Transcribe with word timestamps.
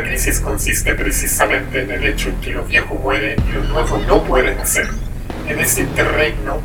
La 0.00 0.06
crisis 0.06 0.40
consiste 0.40 0.94
precisamente 0.94 1.82
en 1.82 1.90
el 1.90 2.02
hecho 2.06 2.30
en 2.30 2.40
que 2.40 2.52
lo 2.52 2.64
viejo 2.64 2.94
muere 2.94 3.36
y 3.46 3.52
lo 3.52 3.64
nuevo 3.64 3.98
no 4.08 4.24
puede 4.24 4.54
nacer. 4.54 4.88
En 5.46 5.60
ese 5.60 5.82
interregno 5.82 6.58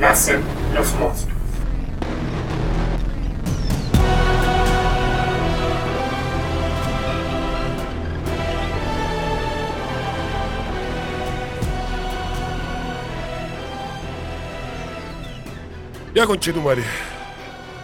nacen 0.00 0.40
los 0.74 0.94
monstruos. 0.94 1.36
Ya, 16.14 16.26
conchetumare. 16.26 16.82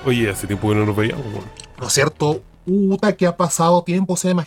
Oye, 0.07 0.31
hace 0.31 0.47
tiempo 0.47 0.71
que 0.71 0.77
no 0.77 0.87
nos 0.87 0.97
veíamos, 0.97 1.27
weón. 1.27 1.45
¿No 1.79 1.89
es 1.89 1.93
cierto? 1.93 2.43
Puta, 2.65 3.15
que 3.15 3.27
ha 3.27 3.37
pasado 3.37 3.83
tiempo, 3.83 4.17
se 4.17 4.29
llama 4.29 4.47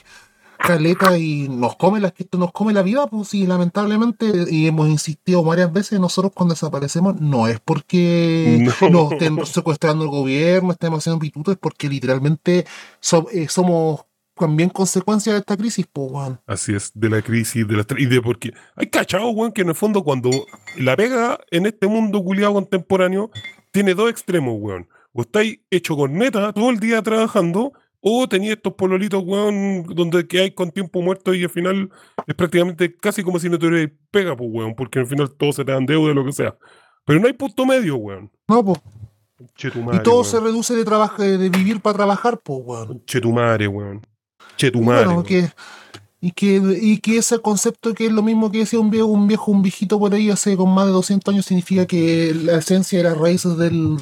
caleta 0.67 1.17
y 1.17 1.47
nos 1.49 1.75
come 1.77 1.99
la, 1.99 2.13
nos 2.37 2.51
come 2.51 2.73
la 2.73 2.81
vida, 2.81 3.07
pues 3.07 3.29
sí, 3.29 3.47
lamentablemente, 3.47 4.31
y 4.49 4.67
hemos 4.67 4.87
insistido 4.89 5.43
varias 5.43 5.71
veces, 5.71 5.99
nosotros 5.99 6.33
cuando 6.35 6.53
desaparecemos 6.53 7.19
no 7.21 7.47
es 7.47 7.59
porque 7.59 8.59
No. 8.81 8.89
nos 8.89 9.11
estén 9.13 9.45
secuestrando 9.45 10.03
el 10.03 10.09
gobierno, 10.09 10.71
estemos 10.71 10.99
haciendo 10.99 11.19
pitutos, 11.19 11.53
es 11.53 11.59
porque 11.59 11.89
literalmente 11.89 12.65
so- 12.99 13.27
eh, 13.31 13.47
somos 13.49 14.01
también 14.35 14.69
consecuencia 14.69 15.33
de 15.33 15.39
esta 15.39 15.57
crisis, 15.57 15.87
pues, 15.91 16.11
weón. 16.11 16.39
Así 16.45 16.75
es, 16.75 16.91
de 16.93 17.09
la 17.09 17.21
crisis, 17.23 17.67
de 17.67 17.75
la 17.75 17.85
y 17.97 18.05
de 18.05 18.21
porque 18.21 18.53
hay 18.75 18.87
cachado, 18.87 19.29
weón, 19.29 19.51
que 19.51 19.61
en 19.63 19.69
el 19.69 19.75
fondo 19.75 20.03
cuando 20.03 20.29
la 20.77 20.95
pega 20.95 21.39
en 21.49 21.65
este 21.65 21.87
mundo 21.87 22.23
culiado 22.23 22.53
contemporáneo 22.53 23.31
tiene 23.71 23.95
dos 23.95 24.09
extremos, 24.11 24.55
weón. 24.59 24.87
O 25.13 25.21
estáis 25.21 25.59
hecho 25.71 25.95
con 25.95 26.13
neta 26.13 26.53
todo 26.53 26.69
el 26.69 26.79
día 26.79 27.01
trabajando, 27.01 27.73
o 28.09 28.27
tenéis 28.27 28.53
estos 28.53 28.73
pololitos, 28.73 29.23
weón, 29.25 29.83
donde 29.83 30.27
que 30.27 30.41
hay 30.41 30.51
con 30.51 30.71
tiempo 30.71 31.01
muerto 31.01 31.33
y 31.33 31.43
al 31.43 31.49
final 31.49 31.89
es 32.25 32.35
prácticamente 32.35 32.95
casi 32.95 33.23
como 33.23 33.39
si 33.39 33.49
no 33.49 33.59
tuvierais 33.59 33.89
pega, 34.11 34.35
pues, 34.35 34.49
weón, 34.51 34.75
porque 34.75 34.99
al 34.99 35.07
final 35.07 35.31
todo 35.31 35.51
se 35.51 35.65
te 35.65 35.71
dan 35.71 35.85
deuda, 35.85 36.13
lo 36.13 36.25
que 36.25 36.31
sea. 36.31 36.55
Pero 37.05 37.19
no 37.19 37.27
hay 37.27 37.33
punto 37.33 37.65
medio, 37.65 37.95
weón. 37.97 38.31
No, 38.47 38.63
pues. 38.63 38.79
Chetumare, 39.55 39.97
Y 39.97 40.03
todo 40.03 40.21
weón. 40.21 40.25
se 40.25 40.39
reduce 40.39 40.75
de 40.75 40.83
trabajo, 40.83 41.21
de 41.21 41.49
vivir 41.49 41.79
para 41.81 41.95
trabajar, 41.95 42.39
pues, 42.39 42.59
weón. 42.63 43.03
Chetumare, 43.05 43.67
weón. 43.67 44.01
Chetumare. 44.57 45.05
bueno, 45.05 45.11
weón. 45.21 45.25
que, 45.25 45.49
y, 46.19 46.31
que, 46.31 46.61
y 46.81 46.97
que 46.99 47.17
ese 47.17 47.39
concepto 47.39 47.93
que 47.93 48.07
es 48.07 48.11
lo 48.11 48.23
mismo 48.23 48.51
que 48.51 48.59
decía 48.59 48.79
un 48.79 48.89
viejo, 48.89 49.07
un 49.07 49.27
viejo, 49.27 49.51
un 49.51 49.61
viejito 49.61 49.99
por 49.99 50.13
ahí 50.13 50.29
hace 50.29 50.57
con 50.57 50.73
más 50.73 50.85
de 50.87 50.91
200 50.91 51.33
años, 51.33 51.45
significa 51.45 51.85
que 51.85 52.33
la 52.33 52.57
esencia 52.57 52.99
y 52.99 53.03
las 53.03 53.17
raíces 53.17 53.57
del, 53.57 53.97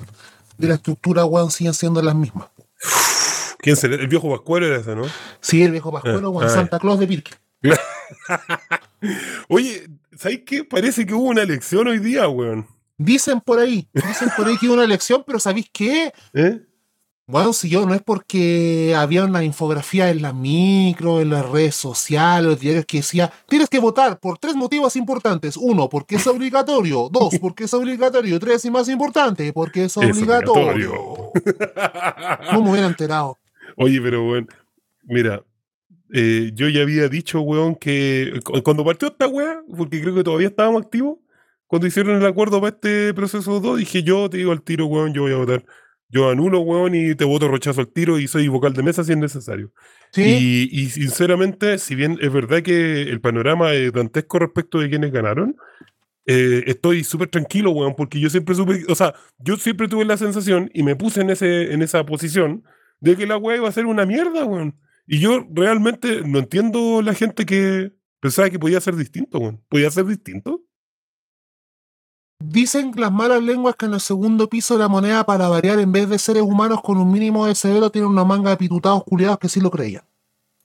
de 0.57 0.67
la 0.67 0.75
estructura, 0.75 1.25
weón, 1.25 1.51
siguen 1.51 1.73
siendo 1.73 2.01
las 2.01 2.15
mismas. 2.15 2.47
¿Quién 3.65 3.75
será? 3.75 3.95
El 3.95 4.07
viejo 4.07 4.29
Pascual 4.29 4.61
era 4.61 4.77
ese, 4.77 4.95
¿no? 4.95 5.05
Sí, 5.41 5.63
el 5.63 5.71
viejo 5.71 5.91
Pascuero, 5.91 6.29
weón, 6.29 6.47
ah, 6.47 6.53
Santa 6.53 6.77
Claus 6.77 6.99
de 6.99 7.07
Pirque. 7.07 7.31
Oye, 9.49 9.89
¿sabes 10.15 10.41
qué? 10.45 10.63
Parece 10.63 11.03
que 11.03 11.15
hubo 11.15 11.29
una 11.29 11.41
elección 11.41 11.87
hoy 11.87 11.97
día, 11.97 12.27
weón. 12.27 12.67
Dicen 12.95 13.41
por 13.41 13.57
ahí, 13.57 13.87
dicen 13.91 14.29
por 14.37 14.45
ahí 14.45 14.55
que 14.59 14.67
hubo 14.67 14.75
una 14.75 14.83
elección, 14.83 15.23
pero 15.25 15.39
¿sabéis 15.39 15.67
qué? 15.73 16.13
¿Eh? 16.35 16.61
Bueno, 17.25 17.53
si 17.53 17.67
yo 17.67 17.87
no 17.87 17.95
es 17.95 18.03
porque 18.03 18.93
había 18.95 19.25
una 19.25 19.43
infografía 19.43 20.11
en 20.11 20.21
la 20.21 20.31
micro, 20.31 21.19
en 21.19 21.31
las 21.31 21.49
redes 21.49 21.75
sociales, 21.75 22.45
los 22.45 22.59
diarios 22.59 22.85
que 22.85 22.97
decía, 22.97 23.33
tienes 23.49 23.67
que 23.67 23.79
votar 23.79 24.19
por 24.19 24.37
tres 24.37 24.53
motivos 24.53 24.95
importantes. 24.95 25.57
Uno, 25.57 25.89
porque 25.89 26.17
es 26.17 26.27
obligatorio. 26.27 27.09
Dos, 27.11 27.39
porque 27.41 27.63
es 27.63 27.73
obligatorio. 27.73 28.39
Tres, 28.39 28.63
y 28.65 28.69
más 28.69 28.87
importante, 28.89 29.51
porque 29.53 29.85
es 29.85 29.97
obligatorio. 29.97 30.93
No 32.53 32.61
me 32.61 32.69
hubiera 32.69 32.85
enterado. 32.85 33.39
Oye, 33.77 34.01
pero 34.01 34.25
weón, 34.27 34.47
mira, 35.03 35.43
eh, 36.13 36.51
yo 36.53 36.69
ya 36.69 36.81
había 36.83 37.09
dicho, 37.09 37.41
weón, 37.41 37.75
que 37.75 38.39
cu- 38.43 38.61
cuando 38.63 38.85
partió 38.85 39.07
esta 39.09 39.27
weá, 39.27 39.61
porque 39.77 40.01
creo 40.01 40.15
que 40.15 40.23
todavía 40.23 40.47
estábamos 40.47 40.83
activos, 40.83 41.17
cuando 41.67 41.87
hicieron 41.87 42.17
el 42.21 42.25
acuerdo 42.25 42.61
para 42.61 42.75
este 42.75 43.13
proceso 43.13 43.59
2, 43.59 43.79
dije 43.79 44.03
yo 44.03 44.29
te 44.29 44.37
digo 44.37 44.51
al 44.51 44.61
tiro, 44.61 44.85
weón, 44.85 45.13
yo 45.13 45.23
voy 45.23 45.33
a 45.33 45.37
votar. 45.37 45.65
Yo 46.09 46.29
anulo, 46.29 46.59
weón, 46.61 46.93
y 46.95 47.15
te 47.15 47.25
voto 47.25 47.47
rechazo 47.47 47.81
al 47.81 47.87
tiro 47.91 48.19
y 48.19 48.27
soy 48.27 48.47
vocal 48.47 48.73
de 48.73 48.83
mesa 48.83 49.03
si 49.03 49.11
es 49.13 49.17
necesario. 49.17 49.71
Sí, 50.11 50.21
Y, 50.71 50.81
y 50.83 50.89
sinceramente, 50.89 51.77
si 51.79 51.95
bien 51.95 52.17
es 52.21 52.31
verdad 52.31 52.61
que 52.61 53.01
el 53.01 53.19
panorama 53.19 53.73
es 53.73 53.91
dantesco 53.91 54.39
respecto 54.39 54.79
de 54.79 54.89
quienes 54.89 55.11
ganaron, 55.11 55.55
eh, 56.27 56.63
estoy 56.67 57.03
súper 57.03 57.29
tranquilo, 57.29 57.71
weón, 57.71 57.95
porque 57.95 58.19
yo 58.19 58.29
siempre 58.29 58.55
supe, 58.55 58.83
o 58.87 58.95
sea, 58.95 59.13
yo 59.39 59.57
siempre 59.57 59.87
tuve 59.87 60.05
la 60.05 60.17
sensación 60.17 60.69
y 60.73 60.83
me 60.83 60.95
puse 60.95 61.21
en, 61.21 61.31
ese, 61.31 61.73
en 61.73 61.81
esa 61.81 62.05
posición 62.05 62.63
de 62.99 63.15
que 63.15 63.27
la 63.27 63.37
weá 63.37 63.57
iba 63.57 63.69
a 63.69 63.73
ser 63.73 63.85
una 63.85 64.05
mierda, 64.05 64.45
weón. 64.45 64.79
Y 65.07 65.19
yo 65.19 65.45
realmente 65.51 66.21
no 66.25 66.39
entiendo 66.39 67.01
la 67.01 67.13
gente 67.13 67.45
que 67.45 67.93
pensaba 68.19 68.49
que 68.49 68.59
podía 68.59 68.81
ser 68.81 68.95
distinto, 68.95 69.39
weón. 69.39 69.63
¿Podía 69.69 69.91
ser 69.91 70.05
distinto? 70.05 70.65
dicen 72.39 72.91
las 72.95 73.11
malas 73.11 73.41
lenguas 73.41 73.75
que 73.75 73.85
en 73.85 73.93
el 73.93 73.99
segundo 73.99 74.49
piso 74.49 74.77
la 74.77 74.87
moneda 74.87 75.25
para 75.25 75.47
variar, 75.47 75.79
en 75.79 75.91
vez 75.91 76.09
de 76.09 76.19
seres 76.19 76.43
humanos 76.43 76.81
con 76.81 76.97
un 76.97 77.11
mínimo 77.11 77.45
de 77.45 77.55
severo, 77.55 77.89
tiene 77.89 78.07
una 78.07 78.23
manga 78.23 78.51
de 78.51 78.57
pitutados 78.57 79.03
culiados 79.03 79.39
que 79.39 79.49
sí 79.49 79.59
lo 79.59 79.71
creían. 79.71 80.03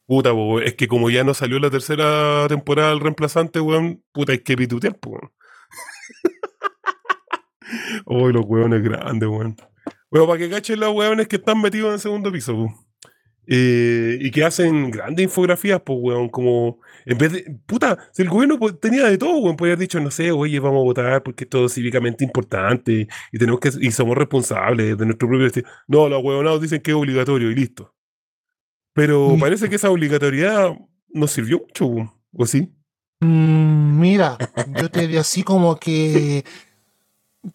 Puta, 0.07 0.33
po, 0.33 0.61
es 0.61 0.75
que 0.75 0.89
como 0.89 1.09
ya 1.11 1.23
no 1.23 1.35
salió 1.35 1.59
la 1.59 1.71
tercera 1.71 2.47
temporada 2.49 2.91
del 2.91 3.01
reemplazante, 3.01 3.61
weón, 3.61 4.03
puta, 4.13 4.33
hay 4.33 4.41
que 4.41 4.57
pitutear, 4.57 4.99
weón. 5.07 5.31
Uy, 8.07 8.33
los 8.33 8.45
weones 8.47 8.83
grandes, 8.83 9.29
weón. 9.29 9.57
Bueno, 10.11 10.27
para 10.27 10.39
que 10.39 10.51
cachen 10.51 10.81
los 10.81 10.93
weones 10.95 11.29
que 11.29 11.37
están 11.37 11.61
metidos 11.61 11.89
en 11.89 11.95
el 11.95 12.01
segundo 12.01 12.33
piso. 12.33 12.69
Eh, 13.53 14.19
y 14.21 14.31
que 14.31 14.45
hacen 14.45 14.91
grandes 14.93 15.25
infografías, 15.25 15.81
pues, 15.85 15.99
weón, 16.01 16.29
como 16.29 16.79
en 17.05 17.19
vez 17.19 17.33
de, 17.33 17.59
puta, 17.67 17.99
si 18.13 18.23
el 18.23 18.29
gobierno 18.29 18.59
tenía 18.77 19.07
de 19.09 19.19
todo, 19.19 19.39
weón, 19.39 19.57
podría 19.57 19.73
haber 19.75 19.81
dicho, 19.89 19.99
no 19.99 20.11
sé, 20.13 20.31
oye, 20.31 20.61
vamos 20.61 20.81
a 20.81 20.85
votar 20.85 21.23
porque 21.25 21.45
esto 21.45 21.65
es 21.65 21.75
cívicamente 21.75 22.23
importante 22.25 23.09
y 23.33 23.39
tenemos 23.39 23.59
que, 23.59 23.71
y 23.81 23.91
somos 23.91 24.17
responsables 24.17 24.97
de 24.97 25.05
nuestro 25.07 25.27
propio 25.27 25.45
destino. 25.45 25.69
No, 25.89 26.09
los 26.09 26.23
huevonados 26.23 26.61
dicen 26.61 26.81
que 26.81 26.93
es 26.93 26.97
obligatorio 26.97 27.51
y 27.51 27.55
listo. 27.57 27.93
Pero 28.95 29.31
Mm. 29.31 29.41
parece 29.41 29.69
que 29.69 29.77
esa 29.77 29.91
obligatoriedad 29.91 30.73
no 31.09 31.27
sirvió 31.27 31.59
mucho, 31.61 31.87
weón, 31.87 32.11
¿o 32.33 32.47
sí? 32.47 32.73
Mm, 33.21 33.99
mira, 34.01 34.39
yo 34.81 34.91
te 34.91 35.09
di 35.09 35.17
así 35.17 35.43
como 35.43 35.77
que 35.77 36.45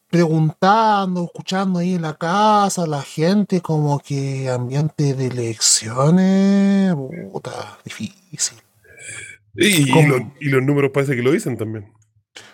preguntando, 0.09 1.25
escuchando 1.25 1.79
ahí 1.79 1.95
en 1.95 2.01
la 2.01 2.15
casa, 2.15 2.87
la 2.87 3.01
gente, 3.01 3.61
como 3.61 3.99
que 3.99 4.49
ambiente 4.49 5.13
de 5.13 5.27
elecciones, 5.27 6.95
puta, 7.31 7.77
difícil. 7.83 8.57
Y, 9.53 9.89
y 9.89 10.31
y 10.39 10.49
los 10.49 10.63
números 10.63 10.91
parece 10.93 11.15
que 11.15 11.21
lo 11.21 11.31
dicen 11.31 11.57
también. 11.57 11.93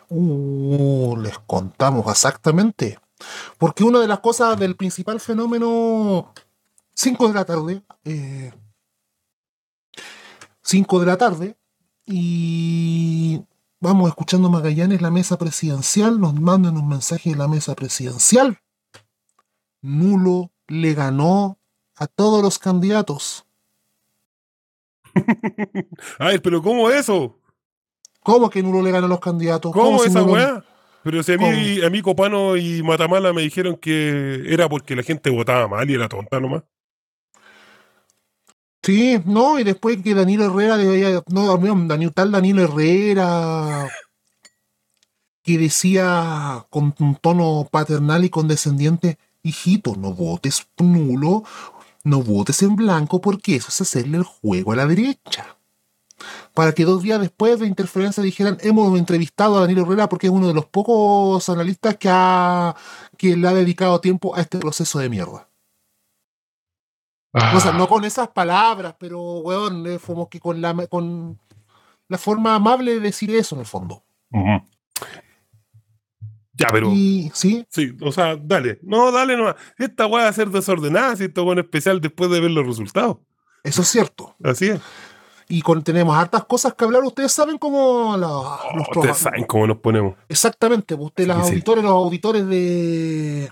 Uh, 0.09 1.15
les 1.17 1.39
contamos 1.39 2.05
exactamente. 2.07 2.99
Porque 3.57 3.83
una 3.83 3.99
de 3.99 4.07
las 4.07 4.19
cosas 4.19 4.59
del 4.59 4.75
principal 4.75 5.19
fenómeno, 5.19 6.33
5 6.93 7.27
de 7.27 7.33
la 7.33 7.45
tarde, 7.45 7.81
5 10.61 10.99
de 10.99 11.05
la 11.05 11.17
tarde, 11.17 11.55
y 12.05 13.41
vamos 13.81 14.07
escuchando 14.07 14.49
Magallanes, 14.49 15.01
la 15.01 15.11
mesa 15.11 15.37
presidencial, 15.37 16.21
nos 16.21 16.39
mandan 16.39 16.77
un 16.77 16.87
mensaje 16.87 17.31
de 17.31 17.35
la 17.35 17.49
mesa 17.49 17.75
presidencial. 17.75 18.59
Nulo 19.81 20.51
le 20.67 20.93
ganó 20.93 21.59
a 21.95 22.07
todos 22.07 22.41
los 22.41 22.59
candidatos. 22.59 23.45
Ay, 26.19 26.37
pero 26.39 26.61
¿cómo 26.61 26.89
eso? 26.89 27.37
¿Cómo 28.23 28.49
que 28.49 28.63
Nulo 28.63 28.81
le 28.81 28.91
ganó 28.91 29.07
a 29.07 29.09
los 29.09 29.19
candidatos? 29.19 29.73
¿Cómo 29.73 29.99
si 29.99 30.09
esa 30.09 30.23
weá? 30.23 30.63
Pero 31.03 31.23
si 31.23 31.33
a 31.33 31.37
mí, 31.37 31.43
¿Cómo? 31.43 31.87
a 31.87 31.89
mí 31.89 32.01
Copano 32.03 32.55
y 32.55 32.83
Matamala 32.83 33.33
me 33.33 33.41
dijeron 33.41 33.75
que 33.75 34.43
era 34.45 34.69
porque 34.69 34.95
la 34.95 35.01
gente 35.01 35.31
votaba 35.31 35.67
mal 35.67 35.89
y 35.89 35.95
era 35.95 36.07
tonta 36.07 36.39
nomás. 36.39 36.63
Sí, 38.83 39.21
no, 39.25 39.59
y 39.59 39.63
después 39.63 40.01
que 40.01 40.15
Danilo 40.15 40.45
Herrera 40.45 40.77
no, 41.27 41.57
Daniel, 41.87 42.13
tal 42.13 42.31
Danilo 42.31 42.63
Herrera 42.63 43.87
que 45.43 45.57
decía 45.57 46.65
con 46.69 46.93
un 46.99 47.15
tono 47.15 47.67
paternal 47.71 48.23
y 48.23 48.29
condescendiente, 48.29 49.17
hijito, 49.43 49.95
no 49.95 50.13
votes 50.13 50.67
nulo, 50.77 51.43
no 52.03 52.21
votes 52.23 52.61
en 52.63 52.75
blanco 52.75 53.21
porque 53.21 53.55
eso 53.55 53.69
es 53.69 53.81
hacerle 53.81 54.17
el 54.17 54.23
juego 54.23 54.71
a 54.71 54.75
la 54.75 54.85
derecha. 54.85 55.57
Para 56.53 56.73
que 56.73 56.85
dos 56.85 57.01
días 57.01 57.19
después 57.19 57.59
de 57.59 57.67
interferencia 57.67 58.21
dijeran, 58.21 58.57
hemos 58.61 58.97
entrevistado 58.97 59.57
a 59.57 59.61
Danilo 59.61 59.83
Herrera 59.83 60.09
porque 60.09 60.27
es 60.27 60.33
uno 60.33 60.47
de 60.47 60.53
los 60.53 60.65
pocos 60.67 61.47
analistas 61.49 61.97
que, 61.97 62.09
ha, 62.11 62.75
que 63.17 63.35
le 63.35 63.47
ha 63.47 63.53
dedicado 63.53 63.99
tiempo 64.01 64.35
a 64.35 64.41
este 64.41 64.59
proceso 64.59 64.99
de 64.99 65.09
mierda. 65.09 65.50
O 67.33 67.59
sea, 67.59 67.71
no 67.71 67.87
con 67.87 68.03
esas 68.03 68.27
palabras, 68.29 68.95
pero, 68.99 69.19
weón, 69.39 69.87
es 69.87 70.01
como 70.01 70.29
que 70.29 70.39
con 70.39 70.59
la, 70.61 70.73
con 70.87 71.39
la 72.09 72.17
forma 72.17 72.55
amable 72.55 72.93
de 72.95 72.99
decir 72.99 73.33
eso, 73.33 73.55
en 73.55 73.61
el 73.61 73.67
fondo. 73.67 74.03
Ya, 76.53 76.67
pero. 76.71 76.91
Y, 76.91 77.31
¿sí? 77.33 77.65
Sí, 77.69 77.95
o 78.01 78.11
sea, 78.11 78.35
dale. 78.35 78.79
No, 78.83 79.11
dale 79.11 79.35
nomás. 79.37 79.55
Esta 79.77 80.05
weá 80.05 80.23
va 80.25 80.29
a 80.29 80.33
ser 80.33 80.49
desordenada, 80.49 81.15
si 81.15 81.23
esto 81.25 81.51
es 81.53 81.57
especial 81.59 82.01
después 82.01 82.29
de 82.29 82.39
ver 82.41 82.51
los 82.51 82.65
resultados. 82.67 83.17
Eso 83.63 83.81
es 83.81 83.87
cierto. 83.87 84.35
Así 84.43 84.67
es. 84.69 84.81
Y 85.47 85.61
con, 85.61 85.83
tenemos 85.83 86.15
hartas 86.15 86.45
cosas 86.45 86.73
que 86.73 86.83
hablar. 86.85 87.03
Ustedes 87.03 87.31
saben 87.31 87.57
cómo 87.57 88.15
la- 88.17 88.27
Oh, 88.27 88.59
los 88.77 88.87
ustedes 88.89 89.17
saben 89.17 89.45
cómo 89.45 89.67
nos 89.67 89.77
ponemos. 89.77 90.15
Exactamente, 90.29 90.95
pues 90.95 91.07
ustedes, 91.07 91.27
los 91.29 91.37
Sí, 91.39 91.43
sí. 91.43 91.51
auditores, 91.53 91.83
los 91.83 91.93
auditores 91.93 92.47
de, 92.47 93.51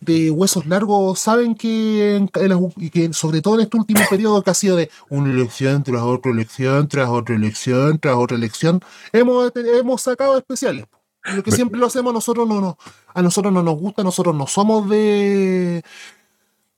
de 0.00 0.30
Huesos 0.30 0.66
Largos 0.66 1.18
saben 1.18 1.54
que, 1.54 2.16
en- 2.16 2.30
en 2.34 2.48
las- 2.48 2.58
y 2.76 2.90
que 2.90 3.12
sobre 3.12 3.42
todo 3.42 3.54
en 3.56 3.60
este 3.62 3.76
último 3.76 4.00
periodo 4.10 4.42
que 4.42 4.50
ha 4.50 4.54
sido 4.54 4.76
de 4.76 4.90
una 5.08 5.30
elección 5.30 5.82
tras 5.84 6.02
otra 6.02 6.32
elección, 6.32 6.88
tras 6.88 7.08
otra 7.08 7.34
elección, 7.34 7.98
tras 7.98 8.16
otra 8.16 8.36
elección, 8.36 8.80
hemos, 9.12 9.52
hemos 9.54 10.02
sacado 10.02 10.36
especiales. 10.38 10.86
Lo 11.34 11.42
que 11.42 11.52
siempre 11.52 11.78
lo 11.78 11.86
hacemos, 11.86 12.14
nosotros 12.14 12.48
no, 12.48 12.62
no, 12.62 12.78
a 13.12 13.20
nosotros 13.20 13.52
no 13.52 13.62
nos 13.62 13.78
gusta, 13.78 14.02
nosotros 14.02 14.34
no 14.34 14.46
somos 14.46 14.88
de 14.88 15.82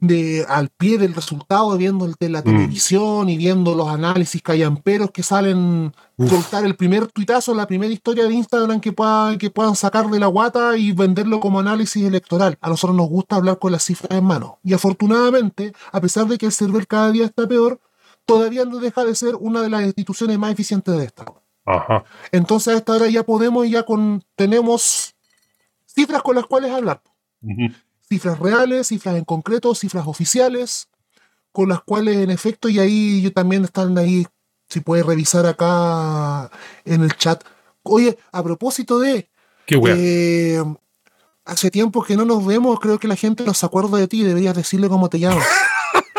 de 0.03 0.45
al 0.49 0.69
pie 0.69 0.99
del 0.99 1.15
resultado 1.15 1.77
viendo 1.79 2.05
el 2.07 2.15
de 2.19 2.29
la 2.29 2.41
Mm. 2.41 2.45
televisión 2.45 3.29
y 3.29 3.37
viendo 3.37 3.77
los 3.77 3.87
análisis 3.89 4.43
callamperos 4.43 5.13
que 5.13 5.23
salen 5.23 5.93
Uf. 6.17 6.29
soltar 6.29 6.65
el 6.67 6.75
primer 6.75 7.07
tuitazo, 7.07 7.55
la 7.55 7.69
primera 7.69 7.93
historia 7.93 8.25
de 8.27 8.35
Instagram 8.35 8.81
que 8.81 8.91
puedan, 8.93 9.39
que 9.39 9.49
puedan 9.51 9.77
sacar 9.77 10.11
de 10.11 10.19
la 10.19 10.27
guata 10.27 10.77
y 10.77 10.91
venderlo 10.91 11.39
como 11.39 11.61
análisis 11.61 12.05
electoral. 12.05 12.59
A 12.61 12.69
nosotros 12.69 12.97
nos 12.97 13.09
gusta 13.09 13.37
hablar 13.37 13.61
con 13.61 13.71
las 13.71 13.85
cifras 13.85 14.11
en 14.19 14.25
mano. 14.25 14.59
Y 14.65 14.73
afortunadamente, 14.75 15.73
a 15.93 16.01
pesar 16.01 16.27
de 16.27 16.37
que 16.37 16.47
el 16.47 16.53
server 16.53 16.87
cada 16.89 17.13
día 17.13 17.25
está 17.27 17.47
peor, 17.47 17.81
todavía 18.27 18.65
no 18.65 18.79
deja 18.79 19.05
de 19.05 19.15
ser 19.15 19.37
una 19.37 19.63
de 19.63 19.71
las 19.71 19.83
instituciones 19.85 20.37
más 20.37 20.51
eficientes 20.53 20.97
de 20.97 21.05
esta. 21.05 21.25
Ajá. 21.65 22.03
Entonces 22.33 22.75
a 22.75 22.77
esta 22.77 22.93
hora 22.95 23.09
ya 23.09 23.23
podemos, 23.23 23.71
ya 23.71 23.85
con, 23.85 24.25
tenemos 24.35 25.15
cifras 25.87 26.23
con 26.23 26.35
las 26.35 26.47
cuales 26.47 26.73
hablar. 26.73 27.01
Cifras 28.13 28.39
reales, 28.39 28.89
cifras 28.89 29.17
en 29.17 29.25
concreto, 29.25 29.75
cifras 29.75 30.07
oficiales, 30.07 30.89
con 31.51 31.71
las 31.71 31.81
cuales 31.81 32.17
en 32.19 32.31
efecto, 32.31 32.69
y 32.69 32.79
ahí 32.79 33.23
yo 33.23 33.33
también 33.33 33.65
están 33.65 33.97
ahí, 33.97 34.27
si 34.69 34.81
puedes 34.81 35.07
revisar 35.07 35.47
acá 35.47 36.51
en 36.85 37.03
el 37.03 37.17
chat. 37.17 37.43
Oye, 37.83 38.19
a 38.31 38.43
propósito 38.43 38.99
de, 38.99 39.31
Qué 39.65 39.81
eh, 39.89 40.63
hace 41.47 41.71
tiempo 41.71 42.03
que 42.03 42.19
no 42.19 42.27
nos 42.27 42.45
vemos, 42.45 42.79
creo 42.81 42.99
que 42.99 43.09
la 43.09 43.17
gente 43.17 43.45
no 43.45 43.55
se 43.55 43.65
acuerda 43.65 43.97
de 43.97 44.09
ti, 44.09 44.23
deberías 44.23 44.55
decirle 44.55 44.91
cómo 44.91 45.09
te 45.09 45.19
llamas. 45.19 45.47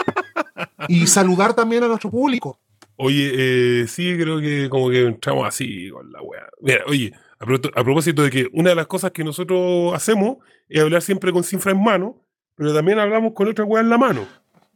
y 0.87 1.05
saludar 1.05 1.53
también 1.53 1.83
a 1.83 1.87
nuestro 1.87 2.09
público. 2.09 2.59
Oye, 2.95 3.81
eh, 3.83 3.87
sí, 3.87 4.17
creo 4.17 4.39
que 4.39 4.67
como 4.67 4.89
que 4.89 5.05
entramos 5.05 5.47
así 5.47 5.91
con 5.91 6.11
la 6.11 6.23
wea. 6.23 6.47
Mira, 6.59 6.85
oye, 6.87 7.13
a, 7.43 7.45
pro- 7.45 7.71
a 7.75 7.83
propósito 7.83 8.23
de 8.23 8.29
que 8.29 8.47
una 8.53 8.69
de 8.69 8.75
las 8.75 8.87
cosas 8.87 9.11
que 9.11 9.23
nosotros 9.23 9.93
hacemos 9.93 10.37
es 10.69 10.81
hablar 10.81 11.01
siempre 11.01 11.31
con 11.31 11.43
cifra 11.43 11.71
en 11.71 11.83
mano, 11.83 12.21
pero 12.55 12.73
también 12.73 12.99
hablamos 12.99 13.33
con 13.33 13.47
otra 13.49 13.65
wea 13.65 13.81
en 13.81 13.89
la 13.89 13.97
mano. 13.97 14.25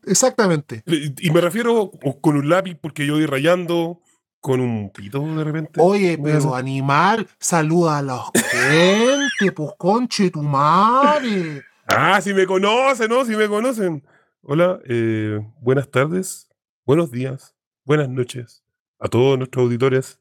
Exactamente. 0.05 0.83
Y 0.85 1.31
me 1.31 1.41
refiero 1.41 1.91
con 2.21 2.37
un 2.37 2.47
lápiz 2.49 2.75
porque 2.79 3.05
yo 3.05 3.13
voy 3.15 3.25
rayando, 3.25 3.99
con 4.39 4.59
un 4.61 4.89
pito 4.91 5.19
de 5.21 5.43
repente. 5.43 5.79
Oye, 5.81 6.13
a 6.13 6.23
pero 6.23 6.37
hacer- 6.37 6.53
animal, 6.53 7.27
saluda 7.39 7.97
a 7.97 8.01
la 8.01 8.23
gente, 8.35 9.51
pues 9.53 9.71
conche 9.77 10.29
tu 10.29 10.41
madre. 10.41 11.63
Ah, 11.87 12.19
si 12.21 12.33
me 12.33 12.45
conocen, 12.45 13.09
¿no? 13.09 13.25
Si 13.25 13.35
me 13.35 13.47
conocen. 13.47 14.03
Hola, 14.41 14.79
eh, 14.87 15.39
buenas 15.59 15.89
tardes, 15.89 16.49
buenos 16.85 17.11
días, 17.11 17.55
buenas 17.83 18.07
noches 18.09 18.63
a 18.99 19.07
todos 19.09 19.37
nuestros 19.37 19.63
auditores. 19.65 20.19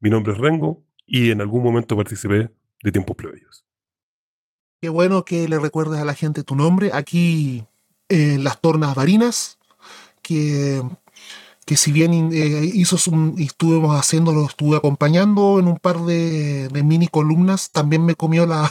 Mi 0.00 0.08
nombre 0.08 0.32
es 0.32 0.38
Rengo 0.38 0.82
y 1.06 1.30
en 1.30 1.40
algún 1.40 1.62
momento 1.62 1.96
participé 1.96 2.50
de 2.82 2.92
Tiempos 2.92 3.16
Plebeyos. 3.16 3.64
Qué 4.80 4.88
bueno 4.88 5.24
que 5.24 5.48
le 5.48 5.58
recuerdes 5.58 6.00
a 6.00 6.04
la 6.04 6.14
gente 6.14 6.42
tu 6.42 6.54
nombre. 6.54 6.90
Aquí 6.92 7.64
en 8.08 8.44
las 8.44 8.60
Tornas 8.60 8.94
Varinas, 8.94 9.58
que, 10.22 10.82
que 11.64 11.76
si 11.76 11.92
bien 11.92 12.30
eh, 12.32 12.70
hizo 12.74 12.96
y 13.36 13.44
estuvimos 13.44 13.98
haciéndolo, 13.98 14.44
estuve 14.44 14.76
acompañando 14.76 15.58
en 15.58 15.68
un 15.68 15.78
par 15.78 16.00
de, 16.00 16.68
de 16.68 16.82
mini 16.82 17.08
columnas, 17.08 17.70
también 17.70 18.04
me 18.04 18.14
comió 18.14 18.46
la, 18.46 18.70